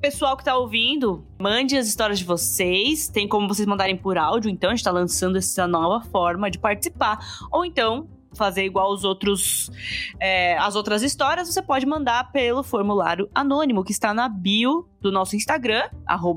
pessoal 0.00 0.36
que 0.36 0.44
tá 0.44 0.54
ouvindo, 0.54 1.26
mande 1.40 1.78
as 1.78 1.88
histórias 1.88 2.18
de 2.18 2.26
vocês. 2.26 3.08
Tem 3.08 3.26
como 3.26 3.48
vocês 3.48 3.66
mandarem 3.66 3.96
por 3.96 4.18
áudio, 4.18 4.50
então 4.50 4.68
a 4.68 4.74
gente 4.74 4.84
tá 4.84 4.90
lançando 4.90 5.38
essa 5.38 5.66
nova 5.66 6.04
forma 6.04 6.50
de 6.50 6.58
participar. 6.58 7.18
Ou 7.50 7.64
então 7.64 8.06
fazer 8.34 8.64
igual 8.64 8.92
os 8.92 9.04
outros 9.04 9.70
é, 10.20 10.56
as 10.58 10.76
outras 10.76 11.02
histórias, 11.02 11.48
você 11.48 11.62
pode 11.62 11.86
mandar 11.86 12.32
pelo 12.32 12.62
formulário 12.62 13.28
anônimo 13.34 13.84
que 13.84 13.92
está 13.92 14.12
na 14.12 14.28
bio 14.28 14.88
do 15.00 15.12
nosso 15.12 15.36
Instagram, 15.36 15.88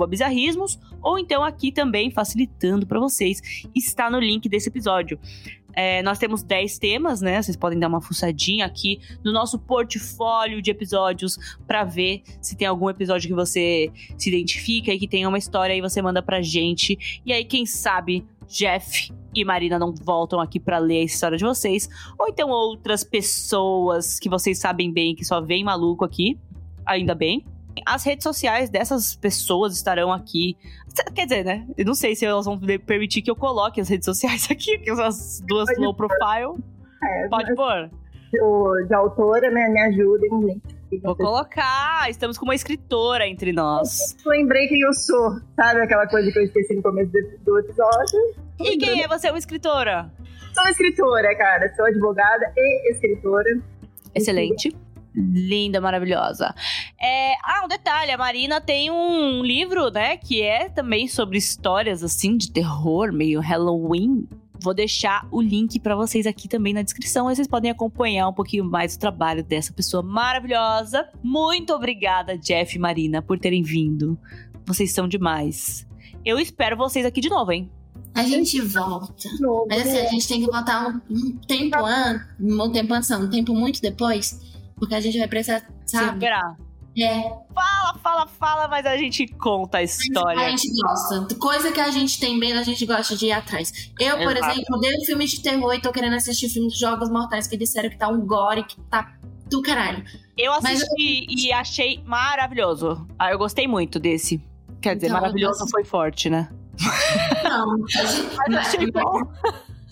bizarrismos, 0.10 0.78
ou 1.02 1.18
então 1.18 1.44
aqui 1.44 1.72
também, 1.72 2.11
facilitando 2.11 2.86
para 2.86 2.99
vocês, 2.99 3.41
está 3.74 4.10
no 4.10 4.19
link 4.19 4.49
desse 4.49 4.69
episódio. 4.69 5.18
É, 5.78 6.02
nós 6.02 6.18
temos 6.18 6.41
10 6.41 6.80
temas, 6.80 7.22
né? 7.22 7.40
Vocês 7.40 7.56
podem 7.56 7.78
dar 7.78 7.88
uma 7.88 8.02
fuçadinha 8.02 8.65
aqui 8.65 8.99
no 9.24 9.32
nosso 9.32 9.60
portfólio 9.60 10.60
de 10.60 10.72
episódios 10.72 11.38
para 11.68 11.84
ver 11.84 12.24
se 12.41 12.57
tem 12.57 12.68
algum 12.68 12.90
episódio 12.90 13.28
que 13.28 13.36
você 13.36 13.91
se 14.18 14.28
identifica 14.28 14.91
e 14.91 14.98
que 14.98 15.07
tenha 15.07 15.30
uma 15.30 15.38
história 15.38 15.76
e 15.76 15.80
você 15.80 16.02
manda 16.02 16.19
pra 16.19 16.41
gente. 16.41 17.22
E 17.24 17.32
aí, 17.32 17.45
quem 17.45 17.64
sabe, 17.68 18.26
Jeff 18.48 19.11
e 19.36 19.45
Marina 19.45 19.78
não 19.78 19.94
voltam 19.94 20.40
aqui 20.40 20.60
para 20.60 20.78
ler 20.78 21.02
a 21.02 21.03
história 21.03 21.38
de 21.38 21.44
vocês, 21.44 21.90
ou 22.18 22.28
então 22.28 22.49
outras 22.49 23.03
pessoas 23.03 24.19
que 24.19 24.30
vocês 24.30 24.57
sabem 24.57 24.91
bem 24.91 25.15
que 25.15 25.26
só 25.26 25.41
vem 25.41 25.64
maluco 25.64 26.03
aqui, 26.03 26.40
ainda 26.86 27.14
bem. 27.14 27.45
As 27.86 28.03
redes 28.03 28.24
sociais 28.24 28.69
dessas 28.72 29.15
pessoas 29.15 29.76
estarão 29.76 30.11
aqui. 30.11 30.57
Quer 31.14 31.26
dizer, 31.26 31.45
né? 31.45 31.68
Eu 31.78 31.86
não 31.86 31.94
sei 31.94 32.15
se 32.15 32.26
elas 32.26 32.45
vão 32.45 32.60
permitir 32.60 33.22
que 33.22 33.30
eu 33.30 33.36
coloque 33.36 33.80
as 33.80 33.88
redes 33.88 34.06
sociais 34.06 34.48
aqui, 34.49 34.78
porque 34.78 34.90
as 34.99 35.40
duas 35.45 35.69
low 35.78 35.94
profile. 35.94 36.64
É, 37.03 37.28
Pode 37.28 37.53
pôr. 37.53 37.91
O- 38.41 38.86
de 38.88 38.94
autora, 38.94 39.49
né? 39.52 39.70
Me 39.70 39.82
ajudem, 39.82 40.30
gente. 40.41 40.78
Vou 41.04 41.16
colocar. 41.16 42.10
Estamos 42.10 42.38
com 42.38 42.45
uma 42.45 42.56
escritora 42.56 43.28
entre 43.28 43.52
nós. 43.52 44.16
Lembrei 44.26 44.68
quem 44.68 44.80
eu 44.82 44.94
sou, 44.94 45.40
sabe? 45.56 45.82
Aquela 45.82 46.08
coisa 46.08 46.32
que 46.32 46.40
eu 46.40 46.44
esqueci 46.44 46.76
no 46.76 46.82
começo 46.82 47.12
do, 47.12 47.22
do 47.45 47.60
episódio. 47.60 48.20
E 48.60 48.78
quem 48.78 49.04
é 49.04 49.08
você, 49.08 49.30
uma 49.30 49.38
escritora? 49.38 50.10
Sou 50.54 50.68
escritora, 50.70 51.36
cara. 51.38 51.74
Sou 51.76 51.86
advogada 51.86 52.52
e 52.56 52.91
escritora. 52.94 53.60
Excelente. 54.16 54.76
Linda, 55.14 55.82
maravilhosa. 55.82 56.54
É, 57.02 57.34
ah, 57.44 57.64
um 57.66 57.68
detalhe: 57.68 58.12
a 58.12 58.18
Marina 58.18 58.62
tem 58.62 58.90
um 58.91 59.44
livro, 59.44 59.90
né? 59.91 60.16
Que 60.16 60.41
é 60.41 60.70
também 60.70 61.08
sobre 61.08 61.38
histórias 61.38 62.04
assim 62.04 62.38
de 62.38 62.52
terror, 62.52 63.12
meio 63.12 63.40
Halloween. 63.41 64.28
Vou 64.62 64.74
deixar 64.74 65.28
o 65.32 65.42
link 65.42 65.80
pra 65.80 65.96
vocês 65.96 66.26
aqui 66.26 66.48
também 66.48 66.74
na 66.74 66.82
descrição. 66.82 67.28
Aí 67.28 67.36
vocês 67.36 67.48
podem 67.48 67.70
acompanhar 67.72 68.28
um 68.28 68.34
pouquinho 68.34 68.66
mais 68.66 68.96
o 68.96 69.00
trabalho 69.00 69.44
dessa 69.44 69.72
pessoa 69.74 70.02
maravilhosa. 70.04 71.08
Muito 71.24 71.74
obrigada, 71.74 72.38
Jeff 72.38 72.76
e 72.76 72.80
Marina, 72.80 73.22
por 73.22 73.40
terem 73.40 73.62
vindo. 73.64 74.18
Vocês 74.66 74.94
são 74.94 75.08
demais. 75.08 75.88
Eu 76.26 76.40
espero 76.40 76.76
vocês 76.76 77.06
aqui 77.06 77.22
de 77.22 77.30
novo, 77.30 77.52
hein? 77.52 77.72
A 78.14 78.24
gente 78.24 78.60
volta. 78.62 79.30
De 79.30 79.42
novo. 79.42 79.66
Mas 79.70 79.82
assim, 79.88 79.98
a 80.00 80.10
gente 80.10 80.28
tem 80.28 80.40
que 80.42 80.48
voltar 80.52 80.88
um, 80.90 81.02
um 81.10 81.38
tempo 81.38 81.78
antes, 81.86 82.28
um 82.40 82.72
tempo 82.72 82.94
antes, 82.94 83.10
não, 83.10 83.22
um 83.22 83.30
tempo 83.30 83.54
muito 83.54 83.82
depois, 83.82 84.42
porque 84.76 84.96
a 84.96 85.00
gente 85.00 85.18
vai 85.20 85.28
precisar, 85.28 85.60
Se 85.86 85.98
sabe? 85.98 86.14
esperar. 86.18 86.58
É, 86.99 87.22
Fala, 87.53 87.94
fala, 88.02 88.28
fala, 88.28 88.68
mas 88.68 88.86
a 88.86 88.98
gente 88.98 89.28
conta 89.28 89.78
a 89.80 89.84
história. 89.84 90.40
a 90.45 90.49
gente 90.49 90.68
gosta. 90.82 91.36
Coisa 91.36 91.72
que 91.72 91.80
a 91.80 91.90
gente 91.91 92.19
tem 92.19 92.38
medo, 92.38 92.60
a 92.60 92.64
gente 92.64 92.86
gosta 92.86 93.15
de 93.15 93.28
ir 93.28 93.32
atrás. 93.32 93.91
Eu, 93.99 94.18
por 94.18 94.36
Exato. 94.36 94.52
exemplo, 94.53 94.78
odeio 94.78 95.06
filme 95.06 95.26
de 95.26 95.41
terror 95.41 95.74
e 95.74 95.82
tô 95.82 95.91
querendo 95.91 96.15
assistir 96.15 96.49
filme 96.49 96.69
de 96.69 96.80
Jogos 96.80 97.10
Mortais, 97.10 97.45
que 97.48 97.56
disseram 97.57 97.90
que 97.90 97.98
tá 97.98 98.07
um 98.07 98.26
gore, 98.26 98.64
que 98.64 98.80
tá 98.90 99.14
do 99.49 99.61
caralho. 99.61 100.03
Eu 100.38 100.52
Mas- 100.61 100.82
assisti 100.84 101.26
e 101.30 101.52
achei 101.52 102.02
maravilhoso. 102.06 103.07
Ah, 103.18 103.32
eu 103.32 103.38
gostei 103.38 103.68
muito 103.68 103.99
desse. 103.99 104.41
Quer 104.82 104.95
dizer, 104.95 105.07
Então, 105.07 105.19
maravilhoso 105.22 105.65
foi 105.69 105.84
forte, 105.84 106.30
né? 106.30 106.49
Não, 107.44 107.78
Mas 108.49 108.56
achei 108.68 108.91
bom. 108.91 109.22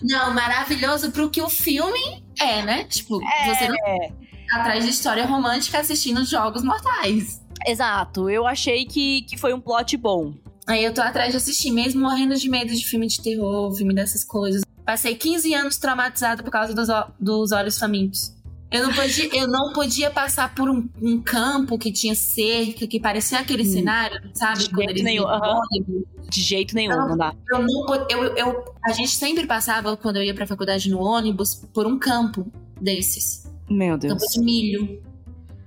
não, 0.02 0.32
maravilhoso 0.34 1.10
pro 1.10 1.28
que 1.30 1.40
o 1.42 1.48
filme 1.48 2.22
é, 2.40 2.62
né? 2.62 2.84
Tipo, 2.84 3.18
você 3.18 3.68
não 3.68 3.76
É, 3.86 4.12
atrás 4.52 4.84
de 4.84 4.90
história 4.90 5.24
romântica 5.26 5.78
assistindo 5.80 6.24
Jogos 6.24 6.62
Mortais. 6.62 7.40
exato. 7.66 8.28
Eu 8.30 8.46
achei 8.46 8.84
que, 8.86 9.22
que 9.22 9.36
foi 9.36 9.52
um 9.54 9.60
plot 9.60 9.96
bom. 9.96 10.34
Aí 10.66 10.82
eu 10.84 10.92
tô 10.92 11.00
atrás 11.00 11.30
de 11.30 11.36
assistir, 11.36 11.70
mesmo 11.70 12.00
morrendo 12.02 12.34
de 12.36 12.48
medo 12.48 12.74
de 12.74 12.84
filme 12.84 13.06
de 13.06 13.22
terror, 13.22 13.72
filme 13.74 13.94
dessas 13.94 14.24
coisas. 14.24 14.62
Passei 14.84 15.14
15 15.14 15.54
anos 15.54 15.76
traumatizado 15.76 16.42
por 16.42 16.50
causa 16.50 16.74
dos, 16.74 16.88
dos 17.20 17.52
olhos 17.52 17.78
famintos. 17.78 18.34
Eu 18.68 18.82
não 18.88 18.92
podia, 18.92 19.28
eu 19.36 19.46
não 19.48 19.72
podia 19.72 20.10
passar 20.10 20.52
por 20.54 20.68
um, 20.68 20.88
um 21.00 21.20
campo 21.22 21.78
que 21.78 21.92
tinha 21.92 22.16
cerca, 22.16 22.84
que 22.86 22.98
parecia 22.98 23.38
aquele 23.38 23.62
Hum. 23.62 23.72
cenário, 23.72 24.20
sabe? 24.34 24.64
De 24.64 24.70
Quando 24.70 24.86
jeito 24.88 25.04
nenhum, 25.04 25.24
ônibus. 25.24 26.04
De 26.28 26.40
jeito 26.42 26.74
nenhum, 26.74 26.96
Não. 26.96 27.08
não 27.10 27.16
dá. 27.16 27.32
Eu 27.52 27.60
não, 27.62 27.94
eu, 28.10 28.36
eu, 28.36 28.74
a 28.84 28.92
gente 28.92 29.10
sempre 29.12 29.46
passava, 29.46 29.96
quando 29.96 30.16
eu 30.16 30.24
ia 30.24 30.34
pra 30.34 30.48
faculdade 30.48 30.90
no 30.90 30.98
ônibus, 31.00 31.54
por 31.72 31.86
um 31.86 31.96
campo 31.96 32.44
desses. 32.80 33.45
Meu 33.68 33.98
Deus. 33.98 34.14
Campo 34.14 34.32
de 34.32 34.40
milho. 34.40 35.02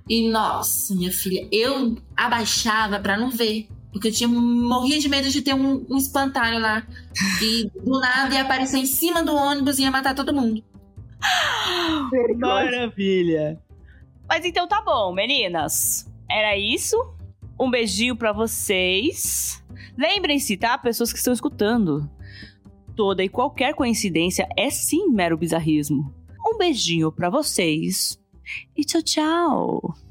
E 0.08 0.28
nossa, 0.28 0.94
minha 0.94 1.12
filha, 1.12 1.46
eu 1.52 1.96
abaixava 2.16 2.98
pra 2.98 3.16
não 3.16 3.30
ver. 3.30 3.68
Porque 3.92 4.08
eu 4.08 4.12
tinha 4.12 4.28
morria 4.28 4.98
de 4.98 5.08
medo 5.08 5.28
de 5.28 5.42
ter 5.42 5.54
um, 5.54 5.84
um 5.88 5.96
espantalho 5.96 6.60
lá. 6.60 6.86
E 7.42 7.70
do 7.84 7.98
nada 7.98 8.34
ia 8.34 8.42
aparecer 8.42 8.78
em 8.78 8.86
cima 8.86 9.22
do 9.22 9.34
ônibus 9.34 9.78
e 9.78 9.82
ia 9.82 9.90
matar 9.90 10.14
todo 10.14 10.34
mundo. 10.34 10.62
Maravilha. 12.38 13.60
Mas 14.28 14.44
então 14.44 14.68
tá 14.68 14.80
bom, 14.80 15.12
meninas. 15.12 16.08
Era 16.30 16.56
isso. 16.56 16.96
Um 17.58 17.70
beijinho 17.70 18.16
pra 18.16 18.32
vocês. 18.32 19.62
Lembrem-se, 19.98 20.56
tá? 20.56 20.78
Pessoas 20.78 21.12
que 21.12 21.18
estão 21.18 21.32
escutando. 21.32 22.08
Toda 22.94 23.24
e 23.24 23.28
qualquer 23.28 23.74
coincidência 23.74 24.48
é 24.56 24.70
sim 24.70 25.08
mero 25.08 25.36
bizarrismo. 25.36 26.14
Um 26.50 26.58
beijinho 26.58 27.12
pra 27.12 27.30
vocês. 27.30 28.18
E 28.76 28.84
tchau, 28.84 29.02
tchau. 29.02 30.09